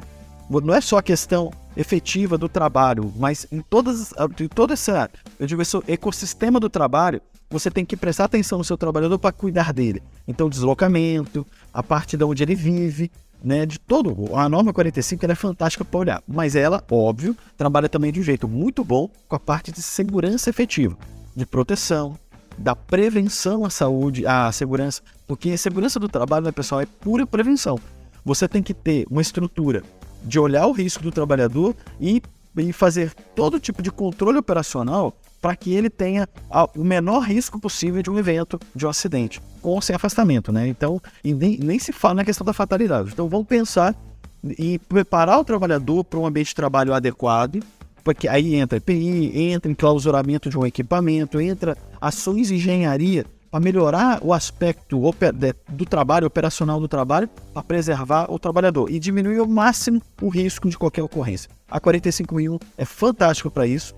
Não 0.50 0.74
é 0.74 0.80
só 0.80 0.98
a 0.98 1.02
questão 1.02 1.52
efetiva 1.76 2.36
do 2.36 2.48
trabalho, 2.48 3.12
mas 3.16 3.46
em 3.52 3.60
todas, 3.60 4.12
em 4.40 4.48
todo 4.48 4.72
essa, 4.72 5.08
eu 5.38 5.46
digo, 5.46 5.62
esse 5.62 5.76
ecossistema 5.86 6.58
do 6.58 6.68
trabalho, 6.68 7.20
você 7.48 7.70
tem 7.70 7.84
que 7.84 7.96
prestar 7.96 8.24
atenção 8.24 8.58
no 8.58 8.64
seu 8.64 8.76
trabalhador 8.76 9.20
para 9.20 9.30
cuidar 9.30 9.72
dele. 9.72 10.02
Então, 10.26 10.48
deslocamento, 10.48 11.46
a 11.72 11.80
parte 11.80 12.16
de 12.16 12.24
onde 12.24 12.42
ele 12.42 12.56
vive, 12.56 13.10
né, 13.42 13.66
de 13.66 13.78
todo. 13.78 14.34
A 14.34 14.48
norma 14.48 14.72
45 14.72 15.24
ela 15.24 15.32
é 15.32 15.36
fantástica 15.36 15.84
para 15.84 16.00
olhar, 16.00 16.22
mas 16.26 16.56
ela, 16.56 16.82
óbvio, 16.90 17.36
trabalha 17.56 17.88
também 17.88 18.10
de 18.10 18.18
um 18.18 18.24
jeito 18.24 18.48
muito 18.48 18.82
bom 18.82 19.08
com 19.28 19.36
a 19.36 19.40
parte 19.40 19.70
de 19.70 19.80
segurança 19.80 20.50
efetiva, 20.50 20.96
de 21.36 21.46
proteção, 21.46 22.18
da 22.58 22.74
prevenção 22.74 23.64
à 23.64 23.70
saúde, 23.70 24.26
à 24.26 24.50
segurança, 24.52 25.02
porque 25.26 25.50
a 25.50 25.58
segurança 25.58 26.00
do 26.00 26.08
trabalho, 26.08 26.46
né, 26.46 26.52
pessoal, 26.52 26.80
é 26.80 26.86
pura 26.86 27.26
prevenção. 27.26 27.78
Você 28.24 28.48
tem 28.48 28.62
que 28.62 28.74
ter 28.74 29.06
uma 29.10 29.22
estrutura 29.22 29.82
de 30.22 30.38
olhar 30.38 30.66
o 30.66 30.72
risco 30.72 31.02
do 31.02 31.12
trabalhador 31.12 31.74
e, 32.00 32.22
e 32.56 32.72
fazer 32.72 33.12
todo 33.34 33.60
tipo 33.60 33.82
de 33.82 33.90
controle 33.90 34.38
operacional 34.38 35.16
para 35.40 35.54
que 35.54 35.72
ele 35.72 35.88
tenha 35.88 36.28
o 36.74 36.82
menor 36.82 37.20
risco 37.20 37.60
possível 37.60 38.02
de 38.02 38.10
um 38.10 38.18
evento, 38.18 38.58
de 38.74 38.84
um 38.84 38.88
acidente, 38.88 39.40
com 39.62 39.70
ou 39.70 39.80
sem 39.80 39.94
afastamento, 39.94 40.50
né? 40.50 40.66
Então, 40.66 41.00
nem, 41.22 41.58
nem 41.58 41.78
se 41.78 41.92
fala 41.92 42.14
na 42.14 42.24
questão 42.24 42.44
da 42.44 42.52
fatalidade. 42.52 43.10
Então, 43.12 43.28
vamos 43.28 43.46
pensar 43.46 43.94
em 44.58 44.78
preparar 44.78 45.38
o 45.38 45.44
trabalhador 45.44 46.02
para 46.04 46.18
um 46.18 46.26
ambiente 46.26 46.48
de 46.48 46.54
trabalho 46.54 46.92
adequado, 46.92 47.62
porque 48.06 48.28
aí 48.28 48.54
entra 48.54 48.78
EPI, 48.78 49.32
entra 49.50 49.68
enclausuramento 49.68 50.48
de 50.48 50.56
um 50.56 50.64
equipamento, 50.64 51.40
entra 51.40 51.76
ações 52.00 52.46
de 52.46 52.54
engenharia 52.54 53.26
para 53.50 53.58
melhorar 53.58 54.20
o 54.22 54.32
aspecto 54.32 55.00
do 55.68 55.84
trabalho, 55.84 56.28
operacional 56.28 56.78
do 56.78 56.86
trabalho, 56.86 57.28
para 57.52 57.64
preservar 57.64 58.30
o 58.30 58.38
trabalhador 58.38 58.88
e 58.88 59.00
diminuir 59.00 59.40
ao 59.40 59.48
máximo 59.48 60.00
o 60.22 60.28
risco 60.28 60.70
de 60.70 60.78
qualquer 60.78 61.02
ocorrência. 61.02 61.50
A 61.68 61.80
45001 61.80 62.60
é 62.78 62.84
fantástico 62.84 63.50
para 63.50 63.66
isso. 63.66 63.92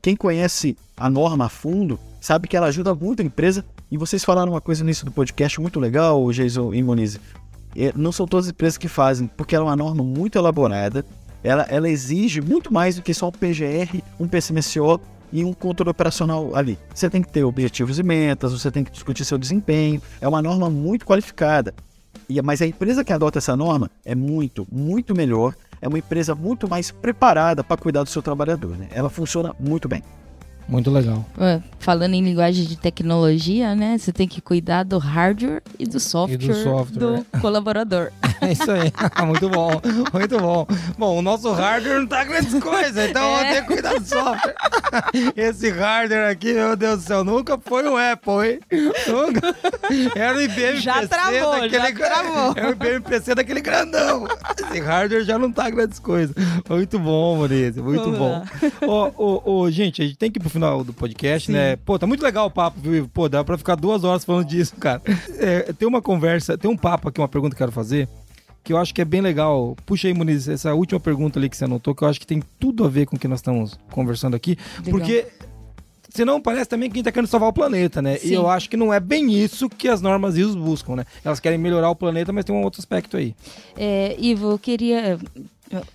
Quem 0.00 0.16
conhece 0.16 0.74
a 0.96 1.10
norma 1.10 1.44
a 1.44 1.48
fundo 1.50 2.00
sabe 2.18 2.48
que 2.48 2.56
ela 2.56 2.68
ajuda 2.68 2.94
muito 2.94 3.20
a 3.20 3.26
empresa. 3.26 3.62
E 3.90 3.98
vocês 3.98 4.24
falaram 4.24 4.52
uma 4.52 4.60
coisa 4.62 4.82
no 4.82 4.88
início 4.88 5.04
do 5.04 5.12
podcast 5.12 5.60
muito 5.60 5.78
legal, 5.78 6.32
Jason 6.32 6.72
e 6.72 6.82
Monize. 6.82 7.20
É, 7.76 7.92
não 7.94 8.10
são 8.10 8.26
todas 8.26 8.46
as 8.46 8.52
empresas 8.52 8.78
que 8.78 8.88
fazem, 8.88 9.26
porque 9.26 9.54
ela 9.54 9.66
é 9.66 9.68
uma 9.68 9.76
norma 9.76 10.02
muito 10.02 10.38
elaborada, 10.38 11.04
ela, 11.42 11.66
ela 11.68 11.88
exige 11.88 12.40
muito 12.40 12.72
mais 12.72 12.96
do 12.96 13.02
que 13.02 13.14
só 13.14 13.28
um 13.28 13.32
PGR, 13.32 14.02
um 14.18 14.28
PCMSO 14.28 15.00
e 15.32 15.44
um 15.44 15.52
controle 15.52 15.90
operacional 15.90 16.54
ali. 16.54 16.78
Você 16.94 17.08
tem 17.08 17.22
que 17.22 17.30
ter 17.30 17.44
objetivos 17.44 17.98
e 17.98 18.02
metas, 18.02 18.52
você 18.52 18.70
tem 18.70 18.84
que 18.84 18.90
discutir 18.90 19.24
seu 19.24 19.38
desempenho. 19.38 20.02
É 20.20 20.28
uma 20.28 20.42
norma 20.42 20.68
muito 20.68 21.06
qualificada. 21.06 21.74
E, 22.28 22.40
mas 22.42 22.60
a 22.62 22.66
empresa 22.66 23.04
que 23.04 23.12
adota 23.12 23.38
essa 23.38 23.56
norma 23.56 23.90
é 24.04 24.14
muito, 24.14 24.66
muito 24.70 25.14
melhor. 25.14 25.54
É 25.80 25.88
uma 25.88 25.98
empresa 25.98 26.34
muito 26.34 26.68
mais 26.68 26.90
preparada 26.90 27.64
para 27.64 27.76
cuidar 27.76 28.02
do 28.02 28.08
seu 28.10 28.20
trabalhador. 28.20 28.76
Né? 28.76 28.88
Ela 28.92 29.08
funciona 29.08 29.54
muito 29.58 29.88
bem. 29.88 30.02
Muito 30.70 30.90
legal. 30.90 31.26
Falando 31.80 32.14
em 32.14 32.22
linguagem 32.22 32.64
de 32.64 32.76
tecnologia, 32.76 33.74
né? 33.74 33.98
Você 33.98 34.12
tem 34.12 34.28
que 34.28 34.40
cuidar 34.40 34.84
do 34.84 34.98
hardware 34.98 35.62
e 35.78 35.86
do 35.86 35.98
software, 35.98 36.34
e 36.34 36.48
do, 36.48 36.54
software. 36.54 36.98
do 36.98 37.14
é. 37.16 37.40
colaborador. 37.40 38.12
É 38.42 38.52
isso 38.52 38.70
aí. 38.70 38.90
muito 39.26 39.50
bom. 39.50 39.70
Muito 40.14 40.38
bom. 40.38 40.66
Bom, 40.96 41.18
o 41.18 41.20
nosso 41.20 41.52
hardware 41.52 42.00
não 42.00 42.06
tá 42.06 42.24
grandes 42.24 42.54
coisas, 42.62 43.10
então 43.10 43.22
é. 43.22 43.34
eu 43.34 43.52
tenho 43.52 43.66
que 43.66 43.72
cuidar 43.74 43.98
do 43.98 44.06
software. 44.06 44.54
Esse 45.36 45.68
hardware 45.70 46.30
aqui, 46.30 46.54
meu 46.54 46.74
Deus 46.74 47.00
do 47.00 47.06
céu, 47.06 47.22
nunca 47.22 47.58
foi 47.58 47.86
um 47.86 47.98
Apple, 47.98 48.48
hein? 48.48 48.60
Nunca. 49.06 49.54
Era 50.18 50.38
o 50.38 50.40
IBM 50.40 50.80
já 50.80 50.94
PC 50.94 51.08
travou, 51.08 51.60
daquele... 51.60 51.70
Já 51.70 51.92
travou. 51.92 52.54
Era 52.56 52.68
o 52.68 52.72
IBM 52.72 53.00
PC 53.02 53.34
daquele 53.34 53.60
grandão. 53.60 54.26
Esse 54.58 54.80
hardware 54.80 55.24
já 55.24 55.38
não 55.38 55.52
tá 55.52 55.68
grandes 55.68 55.98
coisas. 55.98 56.34
Muito 56.66 56.98
bom, 56.98 57.36
Maurício. 57.36 57.84
Muito 57.84 58.10
Vamos 58.10 58.18
bom. 58.18 58.42
Ô, 58.86 59.42
ô, 59.44 59.60
ô, 59.60 59.70
gente, 59.70 60.00
a 60.00 60.06
gente 60.06 60.16
tem 60.16 60.30
que 60.30 60.38
ir 60.38 60.40
pro 60.40 60.48
final 60.48 60.59
final 60.60 60.84
do 60.84 60.92
podcast, 60.92 61.46
Sim. 61.46 61.52
né? 61.52 61.76
Pô, 61.76 61.98
tá 61.98 62.06
muito 62.06 62.22
legal 62.22 62.46
o 62.46 62.50
papo, 62.50 62.78
viu? 62.80 63.08
Pô, 63.08 63.28
dá 63.28 63.42
pra 63.42 63.56
ficar 63.56 63.76
duas 63.76 64.04
horas 64.04 64.24
falando 64.24 64.46
disso, 64.46 64.76
cara. 64.76 65.00
É, 65.38 65.72
tem 65.72 65.88
uma 65.88 66.02
conversa, 66.02 66.58
tem 66.58 66.70
um 66.70 66.76
papo 66.76 67.08
aqui, 67.08 67.18
uma 67.18 67.28
pergunta 67.28 67.56
que 67.56 67.62
eu 67.62 67.66
quero 67.66 67.72
fazer, 67.72 68.06
que 68.62 68.72
eu 68.72 68.76
acho 68.76 68.94
que 68.94 69.00
é 69.00 69.04
bem 69.04 69.22
legal. 69.22 69.74
Puxa 69.86 70.08
aí, 70.08 70.14
Muniz, 70.14 70.48
essa 70.48 70.74
última 70.74 71.00
pergunta 71.00 71.38
ali 71.38 71.48
que 71.48 71.56
você 71.56 71.64
anotou, 71.64 71.94
que 71.94 72.04
eu 72.04 72.08
acho 72.08 72.20
que 72.20 72.26
tem 72.26 72.42
tudo 72.58 72.84
a 72.84 72.88
ver 72.88 73.06
com 73.06 73.16
o 73.16 73.18
que 73.18 73.26
nós 73.26 73.38
estamos 73.38 73.78
conversando 73.90 74.36
aqui. 74.36 74.58
Legal. 74.84 74.90
Porque 74.90 75.26
senão 76.10 76.40
parece 76.42 76.68
também 76.68 76.90
que 76.90 76.96
a 76.96 76.98
gente 76.98 77.04
tá 77.06 77.12
querendo 77.12 77.28
salvar 77.28 77.48
o 77.48 77.52
planeta, 77.52 78.02
né? 78.02 78.18
Sim. 78.18 78.28
E 78.28 78.34
eu 78.34 78.48
acho 78.48 78.68
que 78.68 78.76
não 78.76 78.92
é 78.92 79.00
bem 79.00 79.32
isso 79.32 79.68
que 79.70 79.88
as 79.88 80.02
normas 80.02 80.36
ISO 80.36 80.58
buscam, 80.58 80.96
né? 80.96 81.06
Elas 81.24 81.40
querem 81.40 81.58
melhorar 81.58 81.88
o 81.88 81.96
planeta, 81.96 82.32
mas 82.32 82.44
tem 82.44 82.54
um 82.54 82.62
outro 82.62 82.80
aspecto 82.80 83.16
aí. 83.16 83.34
É, 83.78 84.14
Ivo, 84.18 84.50
eu 84.50 84.58
queria 84.58 85.18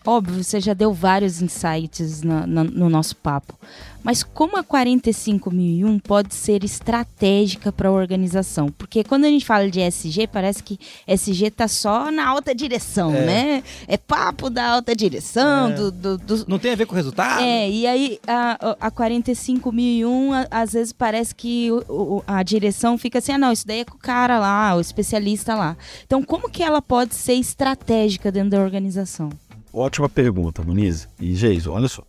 Óbvio, 0.05 0.43
você 0.43 0.59
já 0.59 0.73
deu 0.73 0.93
vários 0.93 1.41
insights 1.41 2.21
na, 2.21 2.47
na, 2.47 2.63
no 2.63 2.89
nosso 2.89 3.15
papo. 3.15 3.57
Mas 4.05 4.21
como 4.21 4.55
a 4.55 4.63
45001 4.63 5.97
pode 5.97 6.35
ser 6.35 6.63
estratégica 6.63 7.71
para 7.71 7.89
a 7.89 7.91
organização? 7.91 8.67
Porque 8.71 9.03
quando 9.03 9.25
a 9.25 9.29
gente 9.29 9.43
fala 9.43 9.67
de 9.67 9.81
SG, 9.81 10.27
parece 10.27 10.61
que 10.61 10.79
SG 11.07 11.49
tá 11.49 11.67
só 11.67 12.11
na 12.11 12.27
alta 12.27 12.53
direção, 12.53 13.15
é. 13.15 13.25
né? 13.25 13.63
É 13.87 13.97
papo 13.97 14.47
da 14.47 14.73
alta 14.73 14.95
direção, 14.95 15.71
é. 15.71 15.73
do, 15.73 15.91
do, 15.91 16.17
do, 16.19 16.45
Não 16.47 16.59
tem 16.59 16.73
a 16.73 16.75
ver 16.75 16.85
com 16.85 16.93
o 16.93 16.95
resultado? 16.95 17.41
É, 17.41 17.67
e 17.67 17.87
aí 17.87 18.19
a, 18.27 18.75
a 18.79 18.91
45001, 18.91 20.29
às 20.51 20.73
vezes 20.73 20.93
parece 20.93 21.33
que 21.33 21.71
o, 21.89 22.23
a 22.27 22.43
direção 22.43 22.99
fica 22.99 23.17
assim, 23.17 23.31
ah, 23.31 23.39
não, 23.39 23.51
isso 23.51 23.65
daí 23.65 23.79
é 23.79 23.85
com 23.85 23.95
o 23.95 23.99
cara 23.99 24.37
lá, 24.37 24.75
o 24.75 24.79
especialista 24.79 25.55
lá. 25.55 25.75
Então, 26.05 26.21
como 26.21 26.47
que 26.47 26.61
ela 26.61 26.79
pode 26.79 27.15
ser 27.15 27.33
estratégica 27.33 28.31
dentro 28.31 28.51
da 28.51 28.61
organização? 28.61 29.31
Ótima 29.75 30.07
pergunta, 30.07 30.63
Muniz 30.63 31.05
e 31.19 31.35
Geiso. 31.35 31.73
Olha 31.73 31.89
só. 31.89 32.01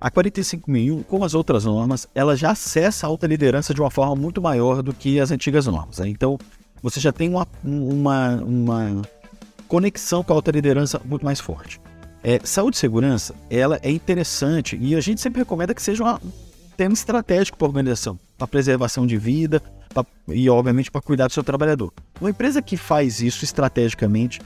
A 0.00 0.08
45001, 0.12 1.02
como 1.02 1.24
as 1.24 1.34
outras 1.34 1.64
normas, 1.64 2.06
ela 2.14 2.36
já 2.36 2.52
acessa 2.52 3.04
a 3.04 3.10
alta 3.10 3.26
liderança 3.26 3.74
de 3.74 3.80
uma 3.80 3.90
forma 3.90 4.14
muito 4.14 4.40
maior 4.40 4.80
do 4.80 4.94
que 4.94 5.18
as 5.18 5.32
antigas 5.32 5.66
normas. 5.66 5.98
Né? 5.98 6.08
Então, 6.08 6.38
você 6.80 7.00
já 7.00 7.10
tem 7.10 7.28
uma, 7.28 7.48
uma, 7.64 8.36
uma 8.36 9.02
conexão 9.66 10.22
com 10.22 10.32
a 10.32 10.36
alta 10.36 10.52
liderança 10.52 11.00
muito 11.04 11.24
mais 11.24 11.40
forte. 11.40 11.80
É, 12.22 12.38
saúde 12.44 12.76
e 12.76 12.80
segurança, 12.80 13.34
ela 13.50 13.80
é 13.82 13.90
interessante 13.90 14.78
e 14.80 14.94
a 14.94 15.00
gente 15.00 15.20
sempre 15.20 15.40
recomenda 15.40 15.74
que 15.74 15.82
seja 15.82 16.04
um 16.04 16.18
tema 16.76 16.94
estratégico 16.94 17.58
para 17.58 17.66
a 17.66 17.70
organização, 17.70 18.16
para 18.38 18.46
preservação 18.46 19.04
de 19.04 19.16
vida 19.16 19.60
pra, 19.92 20.06
e, 20.28 20.48
obviamente, 20.48 20.92
para 20.92 21.00
cuidar 21.00 21.26
do 21.26 21.32
seu 21.32 21.42
trabalhador. 21.42 21.92
Uma 22.20 22.30
empresa 22.30 22.62
que 22.62 22.76
faz 22.76 23.20
isso 23.20 23.44
estrategicamente, 23.44 24.40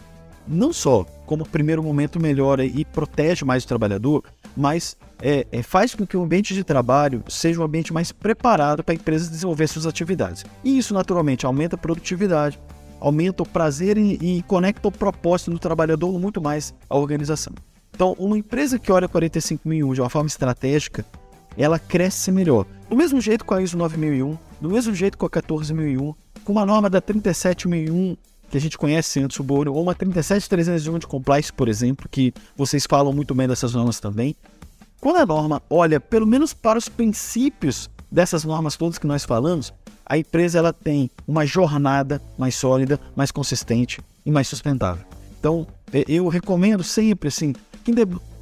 não 0.47 0.73
só 0.73 1.05
como 1.27 1.47
primeiro 1.47 1.83
momento 1.83 2.21
melhora 2.21 2.65
e 2.65 2.85
protege 2.85 3.45
mais 3.45 3.65
o 3.65 3.69
trabalhador, 3.69 4.23
mas 4.57 4.97
é, 5.21 5.47
é, 5.51 5.63
faz 5.63 5.95
com 5.95 6.07
que 6.07 6.17
o 6.17 6.23
ambiente 6.23 6.55
de 6.55 6.63
trabalho 6.63 7.23
seja 7.29 7.61
um 7.61 7.65
ambiente 7.65 7.93
mais 7.93 8.13
preparado 8.13 8.83
para 8.83 8.95
a 8.95 8.97
empresa 8.97 9.31
desenvolver 9.31 9.67
suas 9.69 9.87
atividades. 9.87 10.45
E 10.63 10.77
isso, 10.77 10.93
naturalmente, 10.93 11.47
aumenta 11.47 11.77
a 11.77 11.79
produtividade, 11.79 12.61
aumenta 13.01 13.43
o 13.43 13.49
prazer 13.49 13.97
e, 13.97 14.19
e 14.21 14.43
conecta 14.43 14.89
o 14.89 14.93
propósito 14.93 15.51
do 15.51 15.59
trabalhador 15.59 16.19
muito 16.19 16.41
mais 16.41 16.75
à 16.89 16.97
organização. 16.97 17.55
Então, 17.95 18.15
uma 18.19 18.37
empresa 18.37 18.79
que 18.79 18.91
olha 18.91 19.09
45001 19.09 19.95
de 19.95 20.01
uma 20.01 20.11
forma 20.11 20.27
estratégica, 20.27 21.05
ela 21.57 21.79
cresce 21.79 22.33
melhor. 22.33 22.67
Do 22.91 22.97
mesmo 22.97 23.21
jeito 23.21 23.45
com 23.45 23.55
a 23.55 23.63
ISO 23.63 23.79
9001, 23.79 24.37
do 24.61 24.71
mesmo 24.71 24.95
jeito 24.95 25.17
com 25.17 25.27
a 25.27 25.31
14001, 25.31 26.15
com 26.45 26.53
uma 26.53 26.67
norma 26.67 26.91
da 26.91 27.01
37001 27.01 28.17
que 28.55 28.59
a 28.59 28.61
gente 28.61 28.79
conhece 28.79 29.19
antes 29.19 29.41
o 29.41 29.43
Bono, 29.43 29.73
ou 29.73 29.83
uma 29.83 29.97
37301 29.97 31.01
de 31.01 31.09
compliance, 31.09 31.53
por 31.53 31.69
exemplo, 31.69 32.09
que 32.09 32.33
vocês 32.57 32.87
falam 32.89 33.13
muito 33.13 33.35
bem 33.35 33.49
dessas 33.49 33.75
normas 33.75 33.99
também. 33.99 34.37
Quando 35.01 35.17
a 35.17 35.27
norma 35.27 35.61
olha 35.69 35.99
pelo 35.99 36.25
menos 36.25 36.55
para 36.55 36.79
os 36.79 36.89
princípios 36.89 37.91
dessas 38.09 38.45
normas 38.45 38.77
todas 38.77 38.97
que 38.97 39.09
nós 39.09 39.25
falamos, 39.25 39.75
a 40.07 40.17
empresa 40.17 40.57
ela 40.57 40.73
tem 40.73 41.11
uma 41.27 41.45
jornada 41.45 42.23
mais 42.39 42.55
sólida, 42.55 43.01
mais 43.17 43.33
consistente 43.33 44.01
e 44.25 44.31
mais 44.31 44.47
sustentável. 44.47 45.05
Então, 45.41 45.67
eu 46.07 46.29
recomendo 46.29 46.85
sempre 46.85 47.27
assim, 47.31 47.55
que 47.83 47.93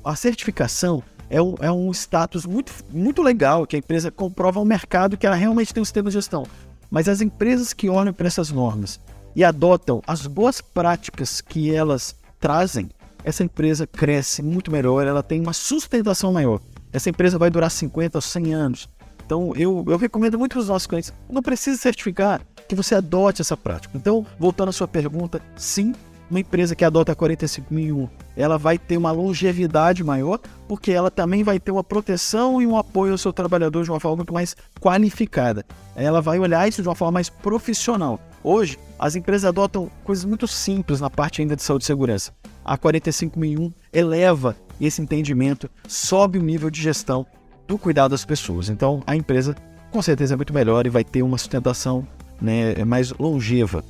a 0.04 0.14
certificação 0.14 1.02
é 1.30 1.40
um, 1.40 1.54
é 1.58 1.72
um 1.72 1.90
status 1.90 2.44
muito, 2.44 2.70
muito 2.90 3.22
legal 3.22 3.66
que 3.66 3.76
a 3.76 3.78
empresa 3.78 4.10
comprova 4.10 4.58
ao 4.58 4.66
mercado 4.66 5.16
que 5.16 5.26
ela 5.26 5.36
realmente 5.36 5.72
tem 5.72 5.80
um 5.80 5.86
sistema 5.86 6.10
de 6.10 6.14
gestão. 6.14 6.46
Mas 6.90 7.08
as 7.08 7.22
empresas 7.22 7.72
que 7.72 7.88
olham 7.88 8.12
para 8.12 8.26
essas 8.26 8.50
normas 8.50 9.00
e 9.34 9.44
adotam 9.44 10.02
as 10.06 10.26
boas 10.26 10.60
práticas 10.60 11.40
que 11.40 11.74
elas 11.74 12.14
trazem, 12.40 12.90
essa 13.24 13.44
empresa 13.44 13.86
cresce 13.86 14.42
muito 14.42 14.70
melhor, 14.70 15.06
ela 15.06 15.22
tem 15.22 15.40
uma 15.40 15.52
sustentação 15.52 16.32
maior. 16.32 16.60
Essa 16.92 17.08
empresa 17.08 17.38
vai 17.38 17.50
durar 17.50 17.70
50 17.70 18.18
ou 18.18 18.22
100 18.22 18.54
anos. 18.54 18.88
Então, 19.24 19.52
eu, 19.56 19.84
eu 19.88 19.96
recomendo 19.96 20.38
muito 20.38 20.52
para 20.52 20.60
os 20.60 20.68
nossos 20.68 20.86
clientes, 20.86 21.12
não 21.30 21.42
precisa 21.42 21.80
certificar 21.80 22.40
que 22.68 22.74
você 22.74 22.94
adote 22.94 23.40
essa 23.40 23.56
prática. 23.56 23.96
Então, 23.96 24.26
voltando 24.38 24.68
à 24.68 24.72
sua 24.72 24.88
pergunta, 24.88 25.40
sim, 25.56 25.94
uma 26.28 26.40
empresa 26.40 26.74
que 26.74 26.84
adota 26.84 27.14
45001, 27.14 28.08
ela 28.36 28.58
vai 28.58 28.78
ter 28.78 28.96
uma 28.96 29.12
longevidade 29.12 30.02
maior, 30.02 30.40
porque 30.66 30.90
ela 30.90 31.10
também 31.10 31.42
vai 31.42 31.60
ter 31.60 31.70
uma 31.70 31.84
proteção 31.84 32.60
e 32.60 32.66
um 32.66 32.76
apoio 32.76 33.12
ao 33.12 33.18
seu 33.18 33.32
trabalhador 33.32 33.84
de 33.84 33.90
uma 33.90 34.00
forma 34.00 34.16
muito 34.16 34.32
mais 34.32 34.56
qualificada. 34.80 35.64
Ela 35.94 36.20
vai 36.20 36.38
olhar 36.38 36.66
isso 36.66 36.82
de 36.82 36.88
uma 36.88 36.94
forma 36.94 37.12
mais 37.12 37.28
profissional. 37.28 38.18
Hoje, 38.44 38.78
as 38.98 39.16
empresas 39.16 39.44
adotam 39.44 39.90
coisas 40.04 40.24
muito 40.24 40.46
simples 40.46 41.00
na 41.00 41.08
parte 41.08 41.40
ainda 41.40 41.56
de 41.56 41.62
saúde 41.62 41.84
e 41.84 41.86
segurança. 41.86 42.32
A 42.64 42.76
45001 42.76 43.72
eleva 43.92 44.56
esse 44.80 45.00
entendimento, 45.00 45.70
sobe 45.86 46.38
o 46.38 46.42
nível 46.42 46.70
de 46.70 46.80
gestão 46.80 47.26
do 47.66 47.78
cuidado 47.78 48.10
das 48.10 48.24
pessoas. 48.24 48.68
Então, 48.68 49.02
a 49.06 49.14
empresa 49.14 49.54
com 49.90 50.02
certeza 50.02 50.34
é 50.34 50.36
muito 50.36 50.54
melhor 50.54 50.86
e 50.86 50.90
vai 50.90 51.04
ter 51.04 51.22
uma 51.22 51.38
sustentação 51.38 52.06
né, 52.40 52.84
mais 52.84 53.12
longeva 53.12 53.84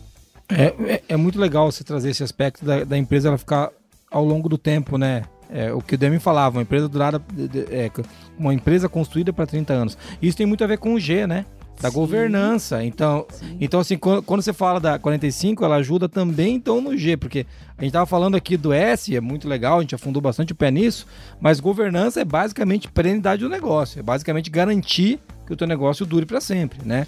é, 0.48 0.92
é, 0.92 1.02
é, 1.08 1.16
muito 1.16 1.38
legal 1.40 1.70
você 1.70 1.82
trazer 1.82 2.10
esse 2.10 2.22
aspecto 2.22 2.64
da, 2.64 2.84
da, 2.84 2.98
empresa 2.98 3.28
ela 3.28 3.38
ficar 3.38 3.70
ao 4.10 4.24
longo 4.24 4.48
do 4.48 4.58
tempo, 4.58 4.98
né? 4.98 5.22
É, 5.50 5.72
o 5.72 5.80
que 5.80 5.94
o 5.94 5.98
Demi 5.98 6.18
falava, 6.18 6.56
uma 6.56 6.62
empresa 6.62 6.88
durada, 6.88 7.22
é, 7.70 7.90
uma 8.38 8.54
empresa 8.54 8.88
construída 8.88 9.32
para 9.32 9.46
30 9.46 9.72
anos. 9.72 9.98
Isso 10.20 10.36
tem 10.36 10.46
muito 10.46 10.64
a 10.64 10.66
ver 10.66 10.78
com 10.78 10.94
o 10.94 11.00
G, 11.00 11.26
né? 11.26 11.44
Da 11.80 11.90
Sim. 11.90 11.94
governança. 11.94 12.84
Então, 12.84 13.26
então 13.60 13.80
assim, 13.80 13.96
quando, 13.96 14.22
quando, 14.22 14.42
você 14.42 14.52
fala 14.52 14.78
da 14.78 14.98
45, 14.98 15.64
ela 15.64 15.76
ajuda 15.76 16.08
também 16.08 16.54
então 16.54 16.80
no 16.80 16.96
G, 16.96 17.16
porque 17.16 17.46
a 17.76 17.82
gente 17.82 17.90
estava 17.90 18.06
falando 18.06 18.36
aqui 18.36 18.56
do 18.56 18.72
S, 18.72 19.14
é 19.16 19.20
muito 19.20 19.48
legal, 19.48 19.78
a 19.78 19.80
gente 19.80 19.94
afundou 19.94 20.22
bastante 20.22 20.52
o 20.52 20.56
pé 20.56 20.70
nisso, 20.70 21.06
mas 21.40 21.58
governança 21.58 22.20
é 22.20 22.24
basicamente 22.24 22.88
perenidade 22.88 23.42
do 23.42 23.48
negócio, 23.48 23.98
é 23.98 24.02
basicamente 24.02 24.48
garantir 24.50 25.18
que 25.46 25.52
o 25.52 25.56
teu 25.56 25.66
negócio 25.66 26.06
dure 26.06 26.24
para 26.24 26.40
sempre, 26.40 26.78
né? 26.84 27.06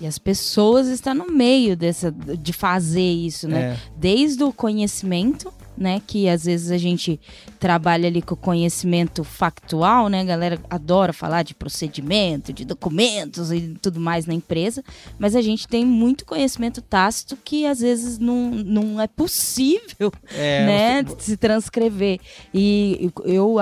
E 0.00 0.06
as 0.06 0.18
pessoas 0.18 0.88
estão 0.88 1.14
no 1.14 1.30
meio 1.30 1.76
dessa, 1.76 2.10
de 2.10 2.52
fazer 2.52 3.00
isso, 3.00 3.46
né? 3.46 3.60
É. 3.60 3.76
Desde 3.96 4.42
o 4.42 4.52
conhecimento, 4.52 5.52
né? 5.76 6.00
Que 6.06 6.28
às 6.28 6.44
vezes 6.44 6.70
a 6.70 6.78
gente 6.78 7.20
trabalha 7.58 8.06
ali 8.06 8.22
com 8.22 8.36
conhecimento 8.36 9.24
factual, 9.24 10.08
né? 10.08 10.20
A 10.20 10.24
galera 10.24 10.60
adora 10.70 11.12
falar 11.12 11.42
de 11.42 11.54
procedimento, 11.54 12.52
de 12.52 12.64
documentos 12.64 13.50
e 13.52 13.76
tudo 13.80 14.00
mais 14.00 14.26
na 14.26 14.34
empresa, 14.34 14.82
mas 15.18 15.34
a 15.34 15.42
gente 15.42 15.66
tem 15.66 15.84
muito 15.84 16.24
conhecimento 16.24 16.80
tácito 16.80 17.36
que 17.44 17.66
às 17.66 17.80
vezes 17.80 18.18
não, 18.18 18.50
não 18.50 19.00
é 19.00 19.06
possível, 19.06 20.12
é, 20.36 20.66
né? 20.66 21.02
Você... 21.02 21.34
Se 21.34 21.36
transcrever. 21.36 22.20
E 22.52 23.10
eu 23.24 23.56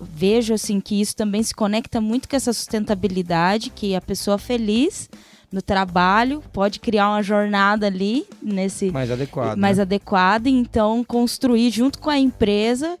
vejo 0.00 0.54
assim 0.54 0.80
que 0.80 1.00
isso 1.00 1.16
também 1.16 1.42
se 1.42 1.54
conecta 1.54 2.00
muito 2.00 2.28
com 2.28 2.36
essa 2.36 2.52
sustentabilidade, 2.52 3.70
que 3.70 3.94
a 3.94 4.00
pessoa 4.00 4.38
feliz 4.38 5.08
no 5.50 5.62
trabalho, 5.62 6.42
pode 6.52 6.80
criar 6.80 7.10
uma 7.10 7.22
jornada 7.22 7.86
ali 7.86 8.26
nesse 8.42 8.90
mais 8.90 9.10
adequada. 9.10 9.56
Mais 9.56 9.76
né? 9.76 9.82
adequada, 9.82 10.48
então 10.48 11.04
construir 11.04 11.70
junto 11.70 11.98
com 11.98 12.10
a 12.10 12.18
empresa 12.18 12.98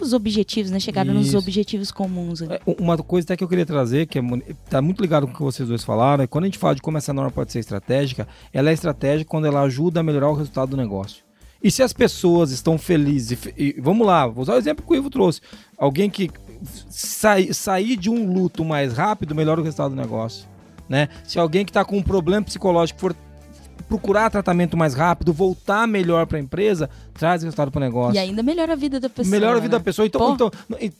os 0.00 0.12
objetivos, 0.12 0.70
né? 0.70 0.80
Chegar 0.80 1.04
nos 1.04 1.34
objetivos 1.34 1.90
comuns. 1.90 2.42
É, 2.42 2.60
uma 2.78 2.96
coisa 2.98 3.26
até 3.26 3.36
que 3.36 3.44
eu 3.44 3.48
queria 3.48 3.66
trazer, 3.66 4.06
que 4.06 4.18
é, 4.18 4.22
tá 4.70 4.80
muito 4.80 5.00
ligado 5.02 5.26
com 5.26 5.32
o 5.32 5.36
que 5.36 5.42
vocês 5.42 5.68
dois 5.68 5.84
falaram, 5.84 6.24
é 6.24 6.26
quando 6.26 6.44
a 6.44 6.46
gente 6.46 6.58
fala 6.58 6.74
de 6.74 6.82
como 6.82 6.96
essa 6.98 7.12
norma 7.12 7.30
pode 7.30 7.52
ser 7.52 7.58
estratégica, 7.58 8.26
ela 8.52 8.70
é 8.70 8.72
estratégica 8.72 9.28
quando 9.28 9.46
ela 9.46 9.62
ajuda 9.62 10.00
a 10.00 10.02
melhorar 10.02 10.30
o 10.30 10.34
resultado 10.34 10.70
do 10.70 10.76
negócio. 10.76 11.24
E 11.62 11.70
se 11.70 11.82
as 11.82 11.92
pessoas 11.92 12.50
estão 12.50 12.78
felizes, 12.78 13.46
e, 13.56 13.76
e 13.76 13.80
vamos 13.80 14.06
lá, 14.06 14.26
vou 14.26 14.42
usar 14.42 14.54
o 14.54 14.58
exemplo 14.58 14.84
que 14.84 14.92
o 14.92 14.96
Ivo 14.96 15.10
trouxe. 15.10 15.40
Alguém 15.76 16.08
que 16.08 16.30
sai, 16.88 17.52
sair 17.52 17.96
de 17.96 18.08
um 18.08 18.32
luto 18.32 18.64
mais 18.64 18.92
rápido 18.92 19.34
melhora 19.34 19.60
o 19.60 19.64
resultado 19.64 19.90
do 19.90 19.96
negócio 19.96 20.55
né? 20.88 21.08
Se 21.24 21.38
alguém 21.38 21.64
que 21.64 21.70
está 21.70 21.84
com 21.84 21.96
um 21.96 22.02
problema 22.02 22.44
psicológico 22.44 23.00
for 23.00 23.14
procurar 23.88 24.30
tratamento 24.30 24.76
mais 24.76 24.94
rápido, 24.94 25.32
voltar 25.32 25.86
melhor 25.86 26.26
para 26.26 26.38
a 26.38 26.40
empresa, 26.40 26.90
traz 27.14 27.42
resultado 27.42 27.70
para 27.70 27.78
o 27.78 27.80
negócio. 27.80 28.14
E 28.14 28.18
ainda 28.18 28.42
melhora 28.42 28.72
a 28.72 28.76
vida 28.76 29.00
da 29.00 29.08
pessoa. 29.08 29.30
Melhora 29.30 29.56
a 29.56 29.60
vida 29.60 29.76
né? 29.76 29.78
da 29.78 29.84
pessoa. 29.84 30.06
Então, 30.06 30.34
então, 30.34 30.50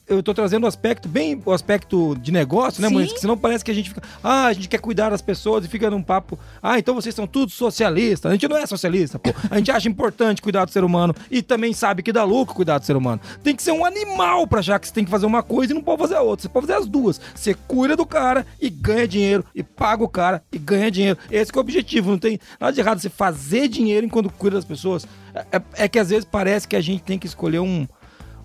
eu 0.08 0.20
estou 0.20 0.34
trazendo 0.34 0.62
o 0.62 0.66
um 0.66 0.68
aspecto 0.68 1.08
bem 1.08 1.40
o 1.44 1.52
aspecto 1.52 2.16
de 2.16 2.32
negócio, 2.32 2.80
né, 2.80 2.88
Sim. 2.88 3.14
Que 3.14 3.20
senão 3.20 3.36
parece 3.36 3.64
que 3.64 3.70
a 3.70 3.74
gente 3.74 3.90
fica, 3.90 4.02
ah, 4.22 4.46
a 4.46 4.52
gente 4.52 4.68
quer 4.68 4.78
cuidar 4.78 5.10
das 5.10 5.22
pessoas 5.22 5.64
e 5.64 5.68
fica 5.68 5.90
num 5.90 6.02
papo, 6.02 6.38
ah, 6.62 6.78
então 6.78 6.94
vocês 6.94 7.14
são 7.14 7.26
todos 7.26 7.54
socialistas. 7.54 8.30
A 8.30 8.34
gente 8.34 8.48
não 8.48 8.56
é 8.56 8.66
socialista, 8.66 9.18
pô. 9.18 9.30
A 9.50 9.58
gente 9.58 9.70
acha 9.70 9.88
importante 9.88 10.42
cuidar 10.42 10.64
do 10.64 10.70
ser 10.70 10.84
humano 10.84 11.14
e 11.30 11.42
também 11.42 11.72
sabe 11.72 12.02
que 12.02 12.12
dá 12.12 12.24
lucro 12.24 12.54
cuidar 12.54 12.78
do 12.78 12.84
ser 12.84 12.96
humano. 12.96 13.20
Tem 13.42 13.54
que 13.54 13.62
ser 13.62 13.72
um 13.72 13.84
animal 13.84 14.46
para 14.46 14.60
achar 14.60 14.78
que 14.78 14.86
você 14.86 14.94
tem 14.94 15.04
que 15.04 15.10
fazer 15.10 15.26
uma 15.26 15.42
coisa 15.42 15.72
e 15.72 15.74
não 15.74 15.82
pode 15.82 16.00
fazer 16.00 16.16
a 16.16 16.22
outra. 16.22 16.42
Você 16.42 16.48
pode 16.48 16.66
fazer 16.66 16.78
as 16.78 16.86
duas. 16.86 17.20
Você 17.34 17.54
cuida 17.66 17.96
do 17.96 18.06
cara 18.06 18.46
e 18.60 18.70
ganha 18.70 19.06
dinheiro 19.06 19.44
e 19.54 19.62
paga 19.62 20.04
o 20.04 20.08
cara 20.08 20.42
e 20.52 20.58
ganha 20.58 20.90
dinheiro. 20.90 21.18
Esse 21.30 21.52
é 21.52 21.56
o 21.56 21.60
objetivo. 21.60 22.10
Não 22.10 22.18
tem 22.18 22.38
nada 22.60 22.75
de 22.76 22.80
errado 22.80 23.00
você 23.00 23.10
fazer 23.10 23.68
dinheiro 23.68 24.06
enquanto 24.06 24.30
cuida 24.30 24.56
das 24.56 24.64
pessoas. 24.64 25.06
É, 25.34 25.84
é, 25.84 25.88
que 25.88 25.98
às 25.98 26.10
vezes 26.10 26.24
parece 26.24 26.68
que 26.68 26.76
a 26.76 26.80
gente 26.80 27.02
tem 27.02 27.18
que 27.18 27.26
escolher 27.26 27.58
um, 27.58 27.86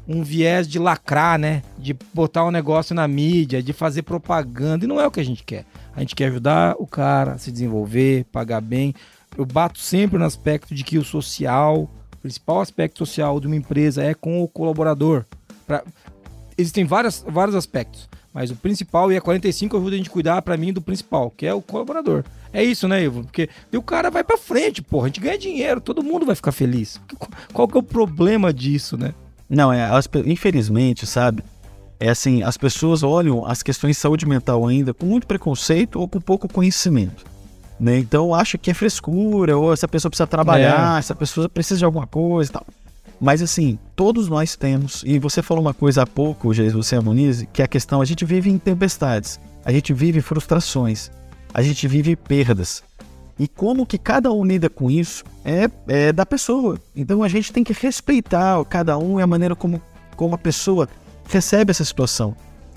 um 0.07 0.23
viés 0.23 0.67
de 0.67 0.79
lacrar, 0.79 1.37
né? 1.37 1.61
De 1.77 1.95
botar 2.13 2.43
um 2.45 2.51
negócio 2.51 2.95
na 2.95 3.07
mídia, 3.07 3.61
de 3.61 3.73
fazer 3.73 4.01
propaganda. 4.01 4.85
E 4.85 4.87
não 4.87 4.99
é 4.99 5.05
o 5.05 5.11
que 5.11 5.19
a 5.19 5.25
gente 5.25 5.43
quer. 5.43 5.65
A 5.95 5.99
gente 5.99 6.15
quer 6.15 6.27
ajudar 6.27 6.75
o 6.79 6.87
cara 6.87 7.33
a 7.33 7.37
se 7.37 7.51
desenvolver, 7.51 8.25
pagar 8.31 8.61
bem. 8.61 8.93
Eu 9.37 9.45
bato 9.45 9.79
sempre 9.79 10.17
no 10.17 10.25
aspecto 10.25 10.73
de 10.73 10.83
que 10.83 10.97
o 10.97 11.03
social, 11.03 11.89
o 12.13 12.17
principal 12.17 12.61
aspecto 12.61 12.99
social 12.99 13.39
de 13.39 13.47
uma 13.47 13.55
empresa 13.55 14.03
é 14.03 14.13
com 14.13 14.41
o 14.41 14.47
colaborador. 14.47 15.25
Pra... 15.67 15.83
Existem 16.57 16.85
várias, 16.85 17.25
vários 17.27 17.55
aspectos, 17.55 18.09
mas 18.33 18.51
o 18.51 18.55
principal, 18.55 19.11
e 19.11 19.17
a 19.17 19.21
45 19.21 19.77
ajuda 19.77 19.95
a 19.95 19.97
gente 19.97 20.09
a 20.09 20.13
cuidar, 20.13 20.41
para 20.41 20.57
mim, 20.57 20.71
do 20.71 20.81
principal, 20.81 21.31
que 21.31 21.45
é 21.45 21.53
o 21.53 21.61
colaborador. 21.61 22.23
É 22.53 22.63
isso, 22.63 22.87
né, 22.87 23.03
Ivo? 23.03 23.23
Porque 23.23 23.49
o 23.73 23.81
cara 23.81 24.09
vai 24.09 24.23
pra 24.23 24.37
frente, 24.37 24.81
porra. 24.81 25.05
A 25.05 25.07
gente 25.07 25.19
ganha 25.19 25.37
dinheiro, 25.37 25.79
todo 25.79 26.03
mundo 26.03 26.25
vai 26.25 26.35
ficar 26.35 26.51
feliz. 26.51 26.99
Qual 27.53 27.67
que 27.67 27.77
é 27.77 27.79
o 27.79 27.83
problema 27.83 28.53
disso, 28.53 28.97
né? 28.97 29.13
Não, 29.49 29.71
é, 29.71 29.83
as, 29.83 30.09
infelizmente, 30.25 31.05
sabe? 31.05 31.43
É 31.99 32.09
assim, 32.09 32.41
as 32.41 32.57
pessoas 32.57 33.03
olham 33.03 33.45
as 33.45 33.61
questões 33.61 33.95
de 33.95 34.01
saúde 34.01 34.25
mental 34.25 34.67
ainda 34.67 34.93
com 34.93 35.05
muito 35.05 35.27
preconceito 35.27 35.99
ou 35.99 36.07
com 36.07 36.19
pouco 36.19 36.47
conhecimento. 36.47 37.23
Né? 37.79 37.99
Então 37.99 38.33
acha 38.33 38.57
que 38.57 38.71
é 38.71 38.73
frescura, 38.73 39.57
ou 39.57 39.73
essa 39.73 39.87
pessoa 39.87 40.09
precisa 40.09 40.27
trabalhar, 40.27 40.95
é. 40.95 40.99
essa 40.99 41.15
pessoa 41.15 41.49
precisa 41.49 41.79
de 41.79 41.85
alguma 41.85 42.07
coisa 42.07 42.49
e 42.49 42.53
tal. 42.53 42.65
Mas 43.21 43.41
assim, 43.41 43.77
todos 43.95 44.27
nós 44.27 44.55
temos, 44.55 45.03
e 45.05 45.19
você 45.19 45.41
falou 45.41 45.63
uma 45.63 45.73
coisa 45.73 46.01
há 46.01 46.07
pouco, 46.07 46.53
Jesus, 46.53 46.87
você 46.87 46.99
Muniz, 46.99 47.45
que 47.53 47.61
é 47.61 47.65
a 47.65 47.67
questão, 47.67 48.01
a 48.01 48.05
gente 48.05 48.25
vive 48.25 48.49
em 48.49 48.57
tempestades, 48.57 49.39
a 49.63 49.71
gente 49.71 49.93
vive 49.93 50.19
frustrações 50.21 51.11
a 51.53 51.61
gente 51.61 51.87
vive 51.87 52.15
perdas. 52.15 52.83
E 53.39 53.47
como 53.47 53.85
que 53.85 53.97
cada 53.97 54.31
um 54.31 54.45
lida 54.45 54.69
com 54.69 54.89
isso 54.89 55.23
é, 55.43 55.69
é 55.87 56.13
da 56.13 56.25
pessoa. 56.25 56.79
Então 56.95 57.23
a 57.23 57.27
gente 57.27 57.51
tem 57.51 57.63
que 57.63 57.73
respeitar 57.73 58.63
cada 58.65 58.97
um 58.97 59.19
e 59.19 59.23
a 59.23 59.27
maneira 59.27 59.55
como, 59.55 59.81
como 60.15 60.35
a 60.35 60.37
pessoa 60.37 60.87
recebe 61.27 61.71
essa 61.71 61.83
situação. 61.83 62.35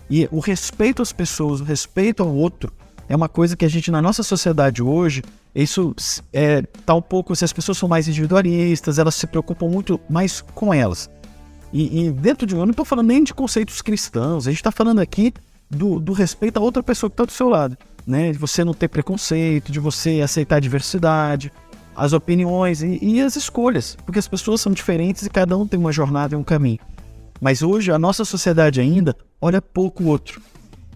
E 0.08 0.28
o 0.30 0.38
respeito 0.38 1.02
às 1.02 1.12
pessoas, 1.12 1.60
o 1.60 1.64
respeito 1.64 2.22
ao 2.22 2.34
outro, 2.34 2.72
é 3.08 3.14
uma 3.14 3.28
coisa 3.28 3.56
que 3.56 3.64
a 3.64 3.68
gente, 3.68 3.90
na 3.90 4.00
nossa 4.00 4.22
sociedade 4.22 4.82
hoje, 4.82 5.22
isso 5.62 5.94
é, 6.32 6.62
tá 6.84 6.94
um 6.94 7.02
pouco. 7.02 7.34
Se 7.36 7.44
as 7.44 7.52
pessoas 7.52 7.78
são 7.78 7.88
mais 7.88 8.08
individualistas, 8.08 8.98
elas 8.98 9.14
se 9.14 9.26
preocupam 9.26 9.68
muito 9.68 10.00
mais 10.08 10.40
com 10.40 10.72
elas. 10.72 11.08
E, 11.72 12.06
e 12.06 12.10
dentro 12.10 12.46
de 12.46 12.54
eu 12.54 12.64
não 12.64 12.70
estou 12.70 12.84
falando 12.84 13.08
nem 13.08 13.22
de 13.22 13.34
conceitos 13.34 13.82
cristãos, 13.82 14.46
a 14.46 14.50
gente 14.50 14.60
está 14.60 14.72
falando 14.72 15.00
aqui 15.00 15.32
do, 15.70 15.98
do 15.98 16.12
respeito 16.12 16.58
a 16.58 16.62
outra 16.62 16.82
pessoa 16.82 17.10
que 17.10 17.14
está 17.14 17.24
do 17.24 17.32
seu 17.32 17.48
lado 17.48 17.76
né? 18.06 18.32
De 18.32 18.38
você 18.38 18.64
não 18.64 18.74
ter 18.74 18.88
preconceito, 18.88 19.72
de 19.72 19.80
você 19.80 20.20
aceitar 20.20 20.56
a 20.56 20.60
diversidade, 20.60 21.52
as 21.96 22.12
opiniões 22.12 22.82
e, 22.82 22.98
e, 23.00 23.20
as 23.20 23.36
escolhas, 23.36 23.96
porque 24.04 24.18
as 24.18 24.28
pessoas 24.28 24.60
são 24.60 24.72
diferentes 24.72 25.24
e 25.24 25.30
cada 25.30 25.56
um 25.56 25.66
tem 25.66 25.78
uma 25.78 25.92
jornada 25.92 26.34
e 26.34 26.38
um 26.38 26.44
caminho. 26.44 26.78
Mas 27.40 27.62
hoje 27.62 27.90
a 27.90 27.98
nossa 27.98 28.24
sociedade 28.24 28.80
ainda 28.80 29.16
olha 29.40 29.60
pouco 29.60 30.04
o 30.04 30.06
outro. 30.08 30.40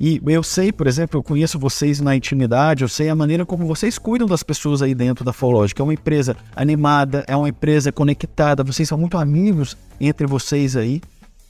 E 0.01 0.21
eu 0.27 0.43
sei, 0.43 0.71
por 0.71 0.87
exemplo, 0.87 1.19
eu 1.19 1.23
conheço 1.23 1.59
vocês 1.59 2.01
na 2.01 2.15
intimidade, 2.15 2.83
eu 2.83 2.89
sei 2.89 3.09
a 3.09 3.15
maneira 3.15 3.45
como 3.45 3.67
vocês 3.67 3.99
cuidam 3.99 4.29
das 4.29 4.43
pessoas 4.43 4.81
aí 4.83 4.95
dentro 4.95 5.25
da 5.25 5.33
Fológica. 5.33 5.83
É 5.83 5.85
uma 5.85 5.95
empresa 5.95 6.37
animada, 6.55 7.25
é 7.27 7.37
uma 7.37 7.49
empresa 7.49 7.91
conectada, 7.91 8.63
vocês 8.63 8.89
são 8.89 8.99
muito 8.99 9.19
amigos 9.19 9.77
entre 10.01 10.27
vocês 10.27 10.77
aí. 10.77 11.01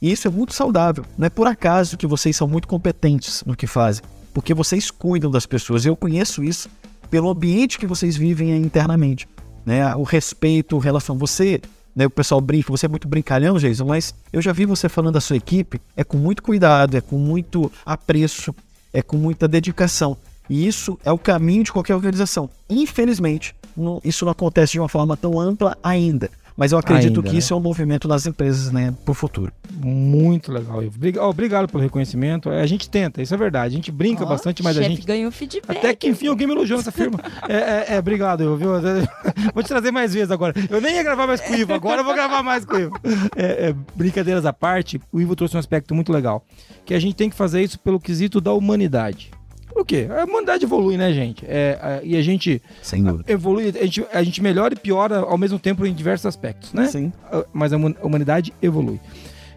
E 0.01 0.11
isso 0.11 0.27
é 0.27 0.31
muito 0.31 0.53
saudável. 0.53 1.05
Não 1.17 1.27
é 1.27 1.29
por 1.29 1.45
acaso 1.45 1.97
que 1.97 2.07
vocês 2.07 2.35
são 2.35 2.47
muito 2.47 2.67
competentes 2.67 3.43
no 3.45 3.55
que 3.55 3.67
fazem 3.67 4.03
porque 4.33 4.53
vocês 4.53 4.91
cuidam 4.91 5.29
das 5.29 5.45
pessoas. 5.45 5.85
Eu 5.85 5.95
conheço 5.95 6.43
isso 6.43 6.69
pelo 7.09 7.29
ambiente 7.29 7.77
que 7.77 7.87
vocês 7.87 8.15
vivem 8.15 8.55
internamente, 8.57 9.27
né? 9.65 9.95
O 9.95 10.03
respeito, 10.03 10.77
a 10.77 10.81
relação. 10.81 11.17
Você, 11.17 11.61
né? 11.95 12.05
O 12.05 12.09
pessoal 12.09 12.39
brinca, 12.41 12.71
você 12.71 12.85
é 12.85 12.89
muito 12.89 13.07
brincalhão, 13.07 13.57
Jason, 13.57 13.85
mas 13.85 14.13
eu 14.31 14.41
já 14.41 14.51
vi 14.51 14.65
você 14.65 14.87
falando 14.87 15.15
da 15.15 15.21
sua 15.21 15.37
equipe, 15.37 15.81
é 15.95 16.03
com 16.03 16.17
muito 16.17 16.43
cuidado, 16.43 16.95
é 16.95 17.01
com 17.01 17.17
muito 17.17 17.71
apreço, 17.85 18.53
é 18.93 19.01
com 19.01 19.17
muita 19.17 19.47
dedicação. 19.47 20.17
E 20.49 20.65
isso 20.65 20.97
é 21.05 21.11
o 21.11 21.17
caminho 21.17 21.63
de 21.63 21.71
qualquer 21.71 21.95
organização. 21.95 22.49
Infelizmente, 22.69 23.55
não, 23.77 24.01
isso 24.03 24.25
não 24.25 24.31
acontece 24.31 24.73
de 24.73 24.79
uma 24.79 24.89
forma 24.89 25.15
tão 25.15 25.39
ampla 25.39 25.77
ainda. 25.83 26.29
Mas 26.59 26.73
eu 26.73 26.77
acredito 26.77 27.07
Ainda, 27.07 27.23
que 27.23 27.31
né? 27.31 27.39
isso 27.39 27.53
é 27.53 27.55
um 27.55 27.61
movimento 27.61 28.05
das 28.05 28.25
empresas, 28.25 28.69
né, 28.69 28.93
pro 29.05 29.13
futuro. 29.13 29.49
Muito 29.81 30.51
legal, 30.51 30.83
Ivo. 30.83 30.99
Obrigado 31.21 31.69
pelo 31.69 31.81
reconhecimento. 31.81 32.49
É, 32.49 32.61
A 32.61 32.65
gente 32.65 32.89
tenta, 32.89 33.21
isso 33.21 33.33
é 33.33 33.37
verdade. 33.37 33.73
A 33.73 33.77
gente 33.77 33.93
brinca 33.93 34.25
Ó, 34.25 34.27
bastante, 34.27 34.61
mas 34.61 34.75
a 34.77 34.81
chefe 34.81 34.95
gente. 34.95 35.07
ganhou 35.07 35.31
feedback. 35.31 35.77
Até 35.77 35.95
que 35.95 36.09
enfim 36.09 36.27
alguém 36.27 36.45
me 36.45 36.53
elogiou 36.53 36.77
nessa 36.77 36.91
firma. 36.91 37.17
É, 37.47 37.53
é, 37.53 37.95
é, 37.95 37.99
obrigado, 37.99 38.43
Ivo, 38.43 38.57
viu? 38.57 38.69
Vou 39.53 39.63
te 39.63 39.69
trazer 39.69 39.91
mais 39.91 40.13
vezes 40.13 40.29
agora. 40.29 40.53
Eu 40.69 40.81
nem 40.81 40.95
ia 40.95 41.03
gravar 41.03 41.25
mais 41.25 41.39
com 41.39 41.53
o 41.53 41.55
Ivo, 41.55 41.73
agora 41.73 42.01
eu 42.01 42.05
vou 42.05 42.13
gravar 42.13 42.43
mais 42.43 42.65
com 42.65 42.75
o 42.75 42.79
Ivo. 42.79 42.99
É, 43.35 43.69
é, 43.69 43.75
brincadeiras 43.95 44.45
à 44.45 44.51
parte, 44.51 44.99
o 45.11 45.21
Ivo 45.21 45.35
trouxe 45.35 45.55
um 45.55 45.59
aspecto 45.59 45.95
muito 45.95 46.11
legal. 46.11 46.43
Que 46.85 46.93
a 46.93 46.99
gente 46.99 47.15
tem 47.15 47.29
que 47.29 47.35
fazer 47.35 47.61
isso 47.63 47.79
pelo 47.79 47.99
quesito 47.99 48.41
da 48.41 48.51
humanidade. 48.51 49.31
Por 49.73 49.85
quê? 49.85 50.07
A 50.09 50.25
humanidade 50.25 50.65
evolui, 50.65 50.97
né, 50.97 51.13
gente? 51.13 51.45
É, 51.47 51.79
a- 51.81 51.99
e 52.03 52.15
a 52.17 52.21
gente 52.21 52.61
Sem 52.81 53.03
dúvida. 53.03 53.31
evolui, 53.31 53.69
a 53.69 53.83
gente, 53.85 54.05
a 54.11 54.23
gente 54.23 54.41
melhora 54.41 54.73
e 54.73 54.77
piora 54.77 55.19
ao 55.19 55.37
mesmo 55.37 55.57
tempo 55.59 55.85
em 55.85 55.93
diversos 55.93 56.25
aspectos, 56.25 56.73
né? 56.73 56.87
Sim. 56.87 57.13
Ah, 57.31 57.45
mas 57.53 57.71
a 57.71 57.77
humanidade 57.77 58.53
evolui. 58.61 58.99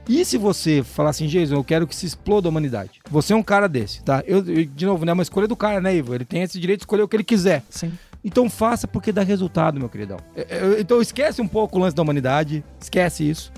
E 0.08 0.24
se 0.24 0.36
você 0.36 0.82
falar 0.82 1.10
assim, 1.10 1.26
Jason, 1.26 1.54
eu 1.54 1.62
quero 1.64 1.86
que 1.86 1.94
se 1.94 2.04
exploda 2.06 2.48
a 2.48 2.50
humanidade? 2.50 3.00
Você 3.10 3.32
é 3.32 3.36
um 3.36 3.42
cara 3.42 3.68
desse, 3.68 4.02
tá? 4.02 4.22
Eu, 4.26 4.38
eu- 4.46 4.64
de 4.66 4.84
novo, 4.84 5.04
né? 5.04 5.10
É 5.10 5.14
uma 5.14 5.22
escolha 5.22 5.46
do 5.48 5.54
cara, 5.56 5.80
né, 5.80 5.94
Ivo? 5.96 6.14
Ele 6.14 6.24
tem 6.24 6.42
esse 6.42 6.58
direito 6.58 6.80
de 6.80 6.82
escolher 6.84 7.02
o 7.02 7.08
que 7.08 7.16
ele 7.16 7.24
quiser. 7.24 7.62
Sim. 7.70 7.92
Então 8.24 8.48
faça 8.50 8.86
porque 8.86 9.10
dá 9.12 9.22
resultado, 9.22 9.78
meu 9.78 9.88
queridão. 9.88 10.18
É, 10.36 10.40
é, 10.76 10.80
Então 10.80 11.00
esquece 11.00 11.40
um 11.40 11.48
pouco 11.48 11.78
o 11.78 11.80
lance 11.80 11.94
da 11.96 12.02
humanidade, 12.02 12.64
esquece 12.80 13.28
isso. 13.28 13.52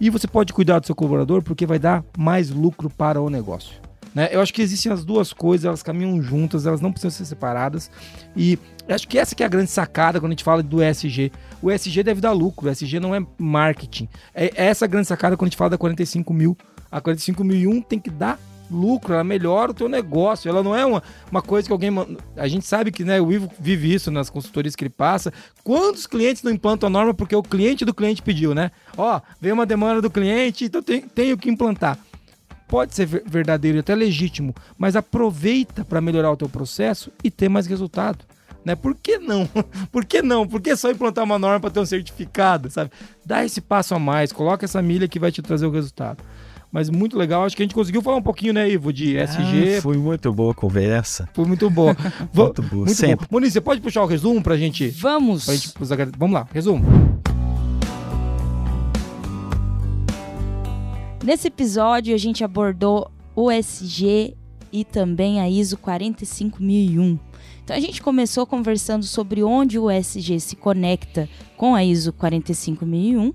E 0.00 0.08
você 0.10 0.28
pode 0.28 0.52
cuidar 0.52 0.78
do 0.78 0.86
seu 0.86 0.94
colaborador 0.94 1.42
porque 1.42 1.66
vai 1.66 1.78
dar 1.80 2.04
mais 2.16 2.50
lucro 2.50 2.88
para 2.88 3.20
o 3.20 3.28
negócio. 3.28 3.74
Né? 4.14 4.28
Eu 4.32 4.40
acho 4.40 4.52
que 4.52 4.62
existem 4.62 4.90
as 4.90 5.04
duas 5.04 5.32
coisas, 5.32 5.64
elas 5.64 5.82
caminham 5.82 6.20
juntas, 6.22 6.66
elas 6.66 6.80
não 6.80 6.90
precisam 6.90 7.10
ser 7.10 7.24
separadas. 7.24 7.90
E 8.36 8.58
acho 8.88 9.06
que 9.06 9.18
essa 9.18 9.34
que 9.34 9.42
é 9.42 9.46
a 9.46 9.48
grande 9.48 9.70
sacada 9.70 10.18
quando 10.18 10.30
a 10.32 10.34
gente 10.34 10.44
fala 10.44 10.62
do 10.62 10.82
ESG. 10.82 11.30
O 11.62 11.70
ESG 11.70 12.02
deve 12.02 12.20
dar 12.20 12.32
lucro, 12.32 12.66
o 12.68 12.70
ESG 12.70 12.98
não 13.00 13.14
é 13.14 13.24
marketing. 13.38 14.08
É 14.34 14.50
essa 14.56 14.84
a 14.84 14.88
grande 14.88 15.06
sacada 15.08 15.36
quando 15.36 15.48
a 15.48 15.50
gente 15.50 15.58
fala 15.58 15.70
da 15.70 15.78
45 15.78 16.32
mil. 16.32 16.56
A 16.90 17.00
45.001 17.00 17.84
tem 17.84 17.98
que 17.98 18.08
dar 18.10 18.38
lucro, 18.70 19.14
ela 19.14 19.24
melhora 19.24 19.70
o 19.70 19.74
teu 19.74 19.88
negócio. 19.88 20.48
Ela 20.48 20.62
não 20.62 20.74
é 20.74 20.84
uma, 20.84 21.02
uma 21.30 21.42
coisa 21.42 21.66
que 21.68 21.72
alguém. 21.72 21.90
man- 21.90 22.06
A 22.36 22.48
gente 22.48 22.66
sabe 22.66 22.90
que 22.90 23.04
né, 23.04 23.20
o 23.20 23.30
Ivo 23.32 23.50
vive 23.58 23.92
isso 23.94 24.10
nas 24.10 24.28
consultorias 24.30 24.74
que 24.74 24.84
ele 24.84 24.90
passa. 24.90 25.32
Quantos 25.62 26.06
clientes 26.06 26.42
não 26.42 26.50
implantam 26.52 26.86
a 26.86 26.90
norma 26.90 27.12
porque 27.14 27.36
o 27.36 27.42
cliente 27.42 27.84
do 27.84 27.94
cliente 27.94 28.22
pediu, 28.22 28.54
né? 28.54 28.70
Ó, 28.96 29.20
veio 29.40 29.54
uma 29.54 29.66
demanda 29.66 30.00
do 30.02 30.10
cliente, 30.10 30.64
então 30.64 30.82
tenho 30.82 31.36
que 31.38 31.50
implantar. 31.50 31.98
Pode 32.68 32.94
ser 32.94 33.06
ver- 33.06 33.22
verdadeiro 33.26 33.78
e 33.78 33.80
até 33.80 33.94
legítimo, 33.94 34.54
mas 34.76 34.94
aproveita 34.94 35.84
para 35.84 36.00
melhorar 36.00 36.30
o 36.30 36.36
teu 36.36 36.48
processo 36.48 37.10
e 37.24 37.30
ter 37.30 37.48
mais 37.48 37.66
resultado. 37.66 38.24
Né? 38.64 38.74
Por 38.76 38.94
que 38.94 39.18
não? 39.18 39.48
Por 39.90 40.04
que 40.04 40.20
não? 40.20 40.46
Por 40.46 40.60
que 40.60 40.76
só 40.76 40.90
implantar 40.90 41.24
uma 41.24 41.38
norma 41.38 41.58
para 41.60 41.70
ter 41.70 41.80
um 41.80 41.86
certificado, 41.86 42.68
sabe? 42.70 42.90
Dá 43.24 43.44
esse 43.44 43.60
passo 43.60 43.94
a 43.94 43.98
mais, 43.98 44.32
coloca 44.32 44.64
essa 44.66 44.82
milha 44.82 45.08
que 45.08 45.18
vai 45.18 45.32
te 45.32 45.40
trazer 45.40 45.64
o 45.66 45.70
resultado. 45.70 46.22
Mas 46.70 46.90
muito 46.90 47.16
legal, 47.16 47.44
acho 47.46 47.56
que 47.56 47.62
a 47.62 47.64
gente 47.64 47.74
conseguiu 47.74 48.02
falar 48.02 48.18
um 48.18 48.22
pouquinho, 48.22 48.52
né, 48.52 48.68
Ivo, 48.68 48.92
de 48.92 49.16
SG, 49.16 49.76
Ah, 49.78 49.80
foi 49.82 49.96
muito 49.96 50.30
boa 50.34 50.52
a 50.52 50.54
conversa. 50.54 51.26
foi 51.32 51.46
muito 51.46 51.70
boa. 51.70 51.96
Muito 52.34 52.60
boa, 52.62 52.84
muito 52.84 52.94
sempre. 52.94 53.26
bom. 53.26 53.36
Moniz, 53.36 53.54
você 53.54 53.60
pode 53.62 53.80
puxar 53.80 54.02
o 54.02 54.06
resumo 54.06 54.42
pra 54.42 54.54
gente? 54.58 54.88
Vamos. 54.90 55.46
Pra 55.46 55.54
gente 55.54 55.72
Vamos 56.18 56.34
lá, 56.34 56.46
resumo. 56.52 56.84
Nesse 61.28 61.48
episódio, 61.48 62.14
a 62.14 62.16
gente 62.16 62.42
abordou 62.42 63.10
o 63.36 63.50
SG 63.50 64.34
e 64.72 64.82
também 64.82 65.42
a 65.42 65.46
ISO 65.46 65.76
45001. 65.76 67.18
Então, 67.62 67.76
a 67.76 67.80
gente 67.80 68.00
começou 68.00 68.46
conversando 68.46 69.04
sobre 69.04 69.42
onde 69.42 69.78
o 69.78 69.90
SG 69.90 70.40
se 70.40 70.56
conecta 70.56 71.28
com 71.54 71.74
a 71.74 71.84
ISO 71.84 72.14
45001, 72.14 73.34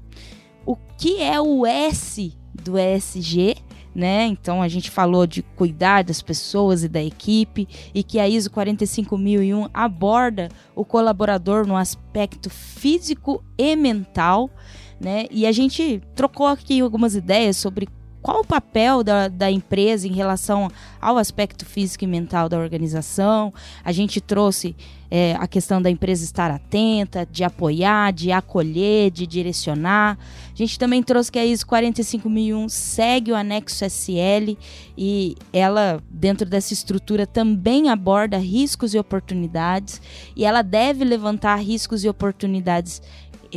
o 0.65 0.75
que 0.97 1.21
é 1.21 1.39
o 1.39 1.67
S 1.67 2.35
do 2.51 2.79
ESG, 2.79 3.57
né? 3.93 4.25
Então, 4.25 4.63
a 4.63 4.67
gente 4.67 4.89
falou 4.89 5.27
de 5.27 5.43
cuidar 5.43 6.03
das 6.03 6.19
pessoas 6.19 6.83
e 6.83 6.89
da 6.89 7.03
equipe 7.03 7.67
e 7.93 8.01
que 8.01 8.17
a 8.17 8.27
ISO 8.27 8.49
45001 8.49 9.69
aborda 9.71 10.49
o 10.75 10.83
colaborador 10.83 11.67
no 11.67 11.77
aspecto 11.77 12.49
físico 12.49 13.43
e 13.55 13.75
mental, 13.75 14.49
né? 15.03 15.25
E 15.29 15.45
a 15.45 15.51
gente 15.51 16.01
trocou 16.15 16.47
aqui 16.47 16.79
algumas 16.79 17.15
ideias 17.15 17.57
sobre 17.57 17.87
qual 18.23 18.39
o 18.39 18.45
papel 18.45 19.03
da, 19.03 19.27
da 19.27 19.51
empresa 19.51 20.07
em 20.07 20.13
relação 20.13 20.71
ao 21.01 21.17
aspecto 21.17 21.65
físico 21.65 22.05
e 22.05 22.07
mental 22.07 22.47
da 22.47 22.57
organização. 22.57 23.53
A 23.83 23.91
gente 23.91 24.21
trouxe 24.21 24.73
é, 25.11 25.35
a 25.37 25.45
questão 25.45 25.81
da 25.81 25.89
empresa 25.89 26.23
estar 26.23 26.49
atenta, 26.49 27.27
de 27.29 27.43
apoiar, 27.43 28.13
de 28.13 28.31
acolher, 28.31 29.11
de 29.11 29.27
direcionar. 29.27 30.17
A 30.51 30.55
gente 30.55 30.79
também 30.79 31.03
trouxe 31.03 31.29
que 31.31 31.37
a 31.37 31.45
ISO 31.45 31.67
45001 31.67 32.69
segue 32.69 33.33
o 33.33 33.35
anexo 33.35 33.83
SL 33.83 34.57
e 34.97 35.35
ela, 35.51 36.01
dentro 36.09 36.49
dessa 36.49 36.73
estrutura, 36.73 37.27
também 37.27 37.89
aborda 37.89 38.37
riscos 38.37 38.93
e 38.93 38.97
oportunidades 38.97 40.01
e 40.33 40.45
ela 40.45 40.61
deve 40.61 41.03
levantar 41.03 41.57
riscos 41.57 42.05
e 42.05 42.09
oportunidades 42.09 43.01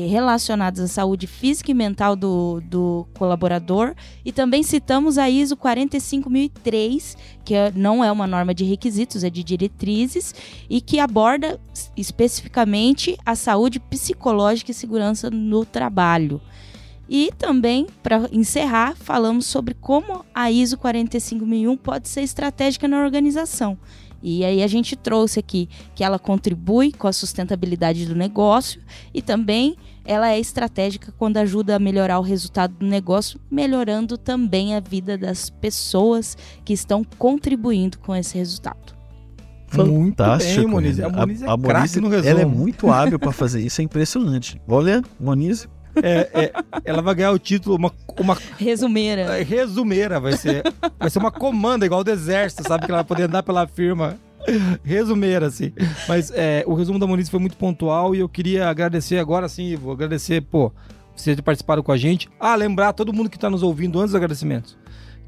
relacionados 0.01 0.81
à 0.81 0.87
saúde 0.89 1.27
física 1.27 1.71
e 1.71 1.75
mental 1.75 2.15
do, 2.15 2.61
do 2.65 3.07
colaborador. 3.15 3.95
E 4.25 4.33
também 4.33 4.63
citamos 4.63 5.17
a 5.19 5.31
ISO 5.31 5.57
45003, 5.57 7.17
que 7.45 7.55
é- 7.55 7.73
não 7.75 8.05
é 8.05 8.11
uma 8.11 8.27
norma 8.27 8.55
de 8.55 8.65
requisitos, 8.65 9.25
é 9.25 9.31
de 9.31 9.43
diretrizes, 9.43 10.35
e 10.69 10.81
que 10.81 10.99
aborda 10.99 11.61
especificamente 11.97 13.17
a 13.25 13.35
saúde 13.35 13.81
psicológica 13.81 14.71
e 14.71 14.75
segurança 14.75 15.31
no 15.31 15.65
trabalho. 15.65 16.41
E 17.09 17.31
também, 17.39 17.87
para 18.03 18.29
encerrar, 18.33 18.97
falamos 18.97 19.47
sobre 19.47 19.75
como 19.75 20.25
a 20.35 20.51
ISO 20.51 20.77
45001 20.77 21.77
pode 21.77 22.09
ser 22.09 22.23
estratégica 22.23 22.89
na 22.89 23.03
organização. 23.03 23.79
E 24.29 24.45
aí 24.45 24.61
a 24.61 24.66
gente 24.66 24.97
trouxe 24.97 25.39
aqui 25.39 25.68
que 25.95 26.03
ela 26.03 26.18
contribui 26.18 26.91
com 26.91 27.07
a 27.07 27.12
sustentabilidade 27.12 28.07
do 28.07 28.14
negócio 28.16 28.83
e 29.14 29.22
também 29.22 29.77
ela 30.05 30.33
é 30.33 30.41
estratégica 30.41 31.14
quando 31.16 31.37
ajuda 31.37 31.77
a 31.77 31.79
melhorar 31.79 32.18
o 32.18 32.22
resultado 32.22 32.74
do 32.74 32.85
negócio, 32.85 33.39
melhorando 33.49 34.18
também 34.18 34.74
a 34.74 34.81
vida 34.81 35.16
das 35.16 35.49
pessoas 35.49 36.37
que 36.64 36.72
estão 36.72 37.05
contribuindo 37.05 38.01
com 38.01 38.16
esse 38.16 38.37
resultado. 38.37 38.97
Muito 39.72 40.16
Fantástico. 40.16 40.61
bem, 40.61 40.66
Moniz. 40.66 40.99
A 40.99 41.09
Moniz 41.09 41.43
é 41.43 41.45
a 41.45 41.57
craque 41.57 41.79
Moniz, 41.79 41.97
no 41.97 42.09
resumo. 42.09 42.29
ela 42.29 42.41
é 42.41 42.45
muito 42.45 42.91
hábil 42.91 43.20
para 43.20 43.31
fazer 43.31 43.61
isso, 43.61 43.81
é 43.81 43.85
impressionante. 43.85 44.61
Olha, 44.66 45.03
Moniz, 45.20 45.68
É, 46.03 46.29
é, 46.35 46.53
ela 46.85 47.03
vai 47.03 47.15
ganhar 47.15 47.33
o 47.33 47.39
título, 47.39 47.77
uma, 47.77 47.93
uma 48.19 48.37
Resumeira. 48.59 49.39
é, 49.39 49.43
resumeira, 49.43 50.21
vai 50.21 50.37
ser, 50.37 50.63
vai 50.99 51.09
ser 51.09 51.19
uma 51.19 51.31
comanda, 51.31 51.87
igual 51.87 52.05
do 52.05 52.11
exército, 52.11 52.67
sabe? 52.67 52.85
Que 52.85 52.91
ela 52.91 53.03
vai 53.03 53.09
poder 53.09 53.25
andar 53.25 53.43
pela 53.43 53.67
firma. 53.67 54.19
Resumeira, 54.85 55.47
assim. 55.47 55.73
Mas 56.09 56.31
é, 56.31 56.63
o 56.67 56.75
resumo 56.75 56.99
da 56.99 57.07
Moniz 57.07 57.29
foi 57.29 57.41
muito 57.41 57.57
pontual 57.57 58.15
e 58.15 58.21
eu 58.21 58.29
queria 58.29 58.69
agradecer 58.69 59.19
agora 59.19 59.49
sim, 59.49 59.65
Ivo. 59.65 59.91
Agradecer, 59.91 60.41
pô, 60.43 60.73
você 61.17 61.35
ter 61.35 61.43
participado 61.43 61.83
com 61.83 61.91
a 61.91 61.97
gente. 61.97 62.29
Ah, 62.39 62.55
lembrar 62.55 62.93
todo 62.93 63.13
mundo 63.13 63.31
que 63.31 63.39
tá 63.39 63.51
nos 63.51 63.63
ouvindo 63.63 63.99
antes 63.99 64.11
dos 64.11 64.17
agradecimentos. 64.17 64.77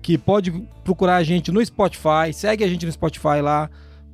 Que 0.01 0.17
pode 0.17 0.53
procurar 0.85 1.17
a 1.17 1.25
gente 1.25 1.51
no 1.51 1.65
Spotify, 1.65 2.33
segue 2.33 2.63
a 2.63 2.69
gente 2.69 2.87
no 2.87 2.93
Spotify 2.93 3.41
lá. 3.43 3.69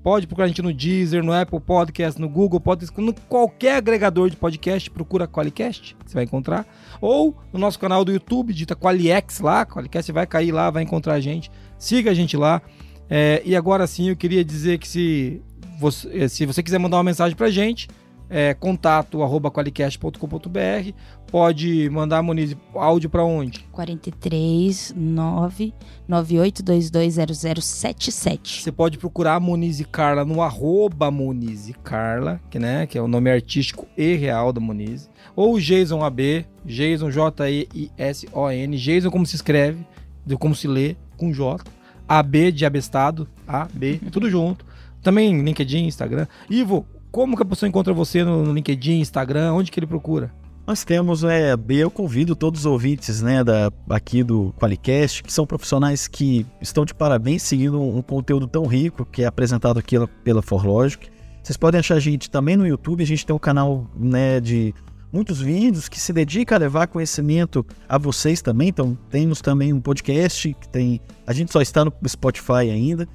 Pode 0.05 0.27
procurar 0.27 0.45
a 0.45 0.49
gente 0.49 0.61
no 0.61 0.71
Deezer, 0.71 1.25
no 1.25 1.33
Apple 1.33 1.59
Podcast, 1.59 2.21
no 2.21 2.29
Google 2.29 2.61
Podcast, 2.61 3.01
no 3.01 3.15
qualquer 3.27 3.77
agregador 3.77 4.29
de 4.29 4.37
podcast, 4.37 4.91
procura 4.91 5.27
Qualicast, 5.27 5.97
você 6.05 6.13
vai 6.13 6.25
encontrar. 6.25 6.67
Ou 7.01 7.35
no 7.51 7.59
nosso 7.59 7.79
canal 7.79 8.05
do 8.05 8.13
YouTube, 8.13 8.53
dita 8.53 8.77
Qualiex 8.77 9.41
lá, 9.41 9.65
Qualicast, 9.65 10.13
vai 10.13 10.27
cair 10.27 10.53
lá, 10.53 10.69
vai 10.69 10.83
encontrar 10.83 11.15
a 11.15 11.21
gente. 11.21 11.51
Siga 11.79 12.11
a 12.11 12.15
gente 12.15 12.37
lá. 12.37 12.61
É, 13.09 13.41
e 13.47 13.57
agora 13.57 13.87
sim, 13.87 14.11
eu 14.11 14.17
queria 14.17 14.45
dizer 14.45 14.77
que 14.77 14.87
se 14.87 15.41
você, 15.81 16.25
eh, 16.25 16.29
se 16.29 16.45
você 16.45 16.63
quiser 16.63 16.79
mandar 16.79 16.99
uma 16.99 17.05
mensagem 17.05 17.35
pra 17.35 17.49
gente, 17.49 17.89
é 18.37 18.53
contato 18.53 19.23
arroba 19.23 19.49
qualicast.com.br, 19.49 20.91
pode 21.29 21.89
mandar, 21.89 22.21
Moniz, 22.21 22.57
áudio 22.75 23.09
pra 23.09 23.23
onde? 23.23 23.61
43 23.71 24.93
9 24.97 25.73
98220077. 26.11 28.61
Você 28.61 28.73
pode 28.73 28.99
procurar 28.99 29.37
a 29.37 29.41
Moniz 29.41 29.79
e 29.79 29.85
Carla 29.85 30.25
no 30.25 30.43
arroba 30.43 31.13
Moniz 31.13 31.69
e 31.69 31.75
Carla, 31.75 32.41
que, 32.51 32.59
né, 32.59 32.89
que 32.89 32.99
é 32.99 33.01
o 33.01 33.07
nome 33.07 33.31
artístico 33.31 33.87
e 33.97 34.17
real 34.17 34.53
da 34.53 34.61
Moniz. 34.61 35.09
Ou 35.37 35.61
Jason 35.61 36.05
AB, 36.05 36.45
Jason 36.67 37.13
J-E-I-S-O-N, 37.13 38.77
Jason 38.77 39.13
como 39.13 39.27
se 39.27 39.37
escreve, 39.37 39.87
de 40.27 40.37
como 40.37 40.57
se 40.57 40.67
lê, 40.67 40.97
com 41.17 41.33
J. 41.33 41.65
AB 42.09 42.51
de 42.51 42.67
abestado, 42.67 43.29
A, 43.47 43.69
B, 43.73 44.01
tudo 44.11 44.29
junto. 44.29 44.67
Também 45.05 45.41
LinkedIn, 45.41 45.87
Instagram. 45.87 46.27
Ivo, 46.51 46.85
como 47.15 47.37
que 47.37 47.45
a 47.45 47.47
pessoa 47.47 47.69
encontra 47.69 47.95
você 47.95 48.25
no 48.25 48.43
no 48.43 48.53
LinkedIn, 48.53 48.99
Instagram? 48.99 49.53
Onde 49.53 49.71
que 49.71 49.79
ele 49.79 49.87
procura? 49.87 50.35
Nós 50.67 50.83
temos, 50.83 51.23
é, 51.23 51.55
eu 51.69 51.89
convido 51.89 52.35
todos 52.35 52.63
os 52.63 52.67
ouvintes, 52.67 53.23
né, 53.23 53.45
da, 53.45 53.71
aqui 53.89 54.25
do 54.25 54.53
Qualicast, 54.59 55.23
que 55.23 55.33
são 55.33 55.47
profissionais 55.47 56.09
que 56.09 56.45
estão 56.61 56.85
de 56.85 56.93
parabéns 56.93 57.45
seguindo 57.45 57.81
um, 57.81 57.99
um 57.99 58.03
conteúdo 58.03 58.49
tão 58.49 58.67
rico 58.67 59.05
que 59.05 59.23
é 59.23 59.27
apresentado 59.27 59.79
aqui 59.79 59.95
pela 60.25 60.43
Forlogic. 60.43 61.09
Vocês 61.41 61.57
podem 61.57 61.79
achar 61.79 61.95
a 61.95 62.01
gente 62.01 62.29
também 62.29 62.57
no 62.57 62.67
YouTube, 62.67 63.05
a 63.05 63.07
gente 63.07 63.25
tem 63.25 63.37
um 63.37 63.39
canal 63.39 63.89
né, 63.95 64.41
de 64.41 64.75
muitos 65.13 65.41
vídeos 65.41 65.89
que 65.89 66.01
se 66.01 66.13
dedica 66.13 66.57
a 66.57 66.59
levar 66.59 66.89
conhecimento 66.89 67.65
a 67.89 67.97
vocês 67.97 68.43
também. 68.43 68.71
Então, 68.71 68.99
temos 69.09 69.41
também 69.41 69.73
um 69.73 69.81
podcast 69.81 70.53
que 70.53 70.69
tem. 70.69 71.01
A 71.25 71.33
gente 71.33 71.53
só 71.53 71.63
está 71.63 71.85
no 71.85 71.93
Spotify 72.09 72.71
ainda, 72.73 73.07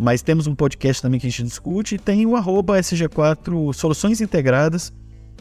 mas 0.00 0.22
temos 0.22 0.46
um 0.46 0.54
podcast 0.54 1.02
também 1.02 1.20
que 1.20 1.26
a 1.26 1.30
gente 1.30 1.42
discute. 1.42 1.96
E 1.96 1.98
tem 1.98 2.24
o 2.24 2.34
arroba 2.34 2.78
SG4 2.78 3.74
Soluções 3.74 4.22
Integradas, 4.22 4.90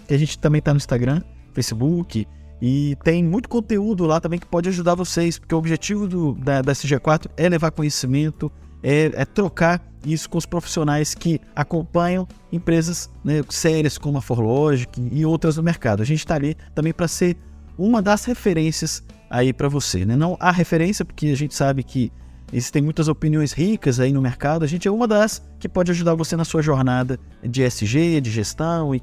que 0.05 0.13
a 0.13 0.17
gente 0.17 0.37
também 0.37 0.59
está 0.59 0.73
no 0.73 0.77
Instagram, 0.77 1.21
Facebook. 1.53 2.27
E 2.61 2.97
tem 3.01 3.23
muito 3.23 3.47
conteúdo 3.47 4.05
lá 4.05 4.19
também 4.19 4.37
que 4.37 4.45
pode 4.45 4.67
ajudar 4.67 4.95
vocês, 4.95 5.39
porque 5.39 5.55
o 5.55 5.57
objetivo 5.57 6.09
do, 6.09 6.33
da, 6.33 6.61
da 6.61 6.73
SG4 6.73 7.27
é 7.37 7.47
levar 7.47 7.71
conhecimento, 7.71 8.51
é, 8.83 9.09
é 9.13 9.23
trocar 9.23 9.81
isso 10.05 10.29
com 10.29 10.37
os 10.37 10.45
profissionais 10.45 11.15
que 11.15 11.39
acompanham 11.55 12.27
empresas 12.51 13.09
né, 13.23 13.41
sérias 13.47 13.97
como 13.97 14.17
a 14.17 14.21
Forlogic 14.21 15.01
e 15.09 15.25
outras 15.25 15.55
no 15.55 15.63
mercado. 15.63 16.01
A 16.03 16.05
gente 16.05 16.19
está 16.19 16.35
ali 16.35 16.57
também 16.75 16.91
para 16.91 17.07
ser 17.07 17.37
uma 17.77 18.01
das 18.01 18.25
referências 18.25 19.01
aí 19.29 19.53
para 19.53 19.69
você. 19.69 20.03
Né? 20.03 20.17
Não 20.17 20.35
a 20.37 20.51
referência, 20.51 21.05
porque 21.05 21.27
a 21.27 21.37
gente 21.37 21.55
sabe 21.55 21.81
que 21.81 22.11
existem 22.51 22.81
muitas 22.81 23.07
opiniões 23.07 23.51
ricas 23.51 23.99
aí 23.99 24.11
no 24.11 24.21
mercado. 24.21 24.63
A 24.63 24.67
gente 24.67 24.87
é 24.87 24.91
uma 24.91 25.07
das 25.07 25.41
que 25.59 25.69
pode 25.69 25.91
ajudar 25.91 26.15
você 26.15 26.35
na 26.35 26.45
sua 26.45 26.61
jornada 26.61 27.19
de 27.43 27.63
SG, 27.63 28.21
de 28.21 28.31
gestão 28.31 28.93
e 28.93 29.01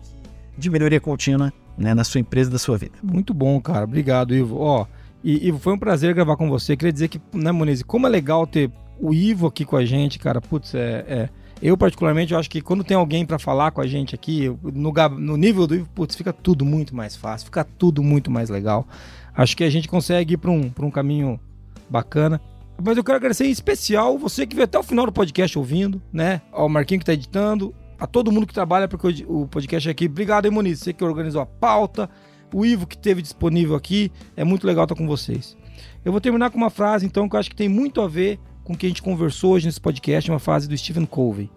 de 0.57 0.71
melhoria 0.71 1.01
contínua 1.01 1.53
né, 1.77 1.95
na 1.95 2.05
sua 2.05 2.21
empresa, 2.21 2.51
da 2.51 2.59
sua 2.59 2.79
vida. 2.79 2.95
Muito 3.03 3.35
bom, 3.35 3.61
cara. 3.61 3.85
Obrigado, 3.85 4.35
Ivo. 4.35 4.59
Ó, 4.59 4.87
e, 5.23 5.49
Ivo, 5.49 5.59
foi 5.59 5.75
um 5.75 5.79
prazer 5.79 6.15
gravar 6.15 6.37
com 6.37 6.49
você. 6.49 6.77
Queria 6.77 6.93
dizer 6.93 7.09
que, 7.09 7.21
né, 7.33 7.53
Moniz, 7.53 7.83
como 7.83 8.07
é 8.07 8.11
legal 8.11 8.47
ter 8.47 8.71
o 8.99 9.13
Ivo 9.13 9.47
aqui 9.47 9.65
com 9.65 9.77
a 9.77 9.85
gente, 9.85 10.19
cara, 10.19 10.41
putz, 10.41 10.75
é, 10.75 11.05
é 11.07 11.29
eu 11.61 11.77
particularmente 11.77 12.35
eu 12.35 12.39
acho 12.39 12.51
que 12.51 12.61
quando 12.61 12.85
tem 12.85 12.97
alguém 12.97 13.25
para 13.25 13.39
falar 13.39 13.71
com 13.71 13.81
a 13.81 13.87
gente 13.87 14.15
aqui, 14.15 14.55
no, 14.63 14.93
no 15.19 15.37
nível 15.37 15.67
do 15.67 15.75
Ivo, 15.75 15.89
putz, 15.95 16.15
fica 16.15 16.33
tudo 16.33 16.65
muito 16.65 16.95
mais 16.95 17.17
fácil, 17.17 17.47
fica 17.47 17.65
tudo 17.65 18.03
muito 18.03 18.31
mais 18.31 18.51
legal. 18.51 18.87
Acho 19.35 19.57
que 19.57 19.65
a 19.65 19.71
gente 19.71 19.89
consegue 19.89 20.35
ir 20.35 20.37
para 20.37 20.51
um, 20.51 20.71
um 20.81 20.91
caminho 20.91 21.41
bacana. 21.89 22.41
Mas 22.83 22.97
eu 22.97 23.05
quero 23.05 23.17
agradecer 23.17 23.47
em 23.47 23.51
especial 23.51 24.19
você 24.19 24.47
que 24.47 24.55
veio 24.55 24.65
até 24.65 24.79
o 24.79 24.83
final 24.83 25.07
do 25.07 25.13
podcast 25.13 25.59
ouvindo, 25.59 26.01
né? 26.13 26.43
Ao 26.53 26.69
Marquinho 26.69 27.01
que 27.01 27.07
tá 27.07 27.13
editando, 27.15 27.75
a 27.99 28.07
todo 28.07 28.31
mundo 28.31 28.47
que 28.47 28.55
trabalha 28.55 28.87
para 28.87 28.99
o 29.27 29.49
podcast 29.49 29.89
aqui. 29.89 30.07
Obrigado, 30.07 30.47
hein, 30.47 30.53
Moniz? 30.53 30.81
Você 30.81 30.93
que 30.93 31.03
organizou 31.03 31.41
a 31.41 31.47
pauta, 31.47 32.09
o 32.53 32.65
Ivo 32.65 32.87
que 32.87 32.97
teve 32.97 33.23
disponível 33.23 33.75
aqui. 33.75 34.13
É 34.37 34.45
muito 34.45 34.67
legal 34.67 34.85
estar 34.85 34.95
com 34.95 35.07
vocês. 35.07 35.57
Eu 36.05 36.13
vou 36.13 36.21
terminar 36.21 36.51
com 36.51 36.59
uma 36.59 36.71
frase, 36.71 37.07
então, 37.07 37.29
que 37.29 37.37
eu 37.37 37.41
acho 37.41 37.51
que 37.51 37.57
tem 37.57 37.69
muito 37.69 38.01
a 38.01 38.09
ver 38.09 38.39
com 38.63 38.73
o 38.73 38.77
que 38.77 38.87
a 38.87 38.89
gente 38.89 39.03
conversou 39.03 39.53
hoje 39.55 39.67
nesse 39.67 39.81
podcast, 39.81 40.31
uma 40.31 40.39
frase 40.39 40.69
do 40.69 40.77
Stephen 40.77 41.07
Covey. 41.07 41.51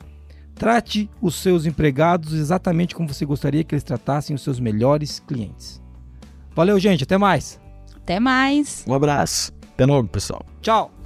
Trate 0.55 1.09
os 1.21 1.35
seus 1.35 1.65
empregados 1.65 2.33
exatamente 2.33 2.93
como 2.93 3.07
você 3.07 3.25
gostaria 3.25 3.63
que 3.63 3.73
eles 3.73 3.83
tratassem 3.83 4.35
os 4.35 4.41
seus 4.41 4.59
melhores 4.59 5.19
clientes. 5.19 5.81
Valeu, 6.53 6.77
gente. 6.79 7.03
Até 7.03 7.17
mais. 7.17 7.59
Até 7.95 8.19
mais. 8.19 8.83
Um 8.87 8.93
abraço. 8.93 9.53
Até 9.73 9.85
logo, 9.85 10.09
pessoal. 10.09 10.45
Tchau. 10.61 10.98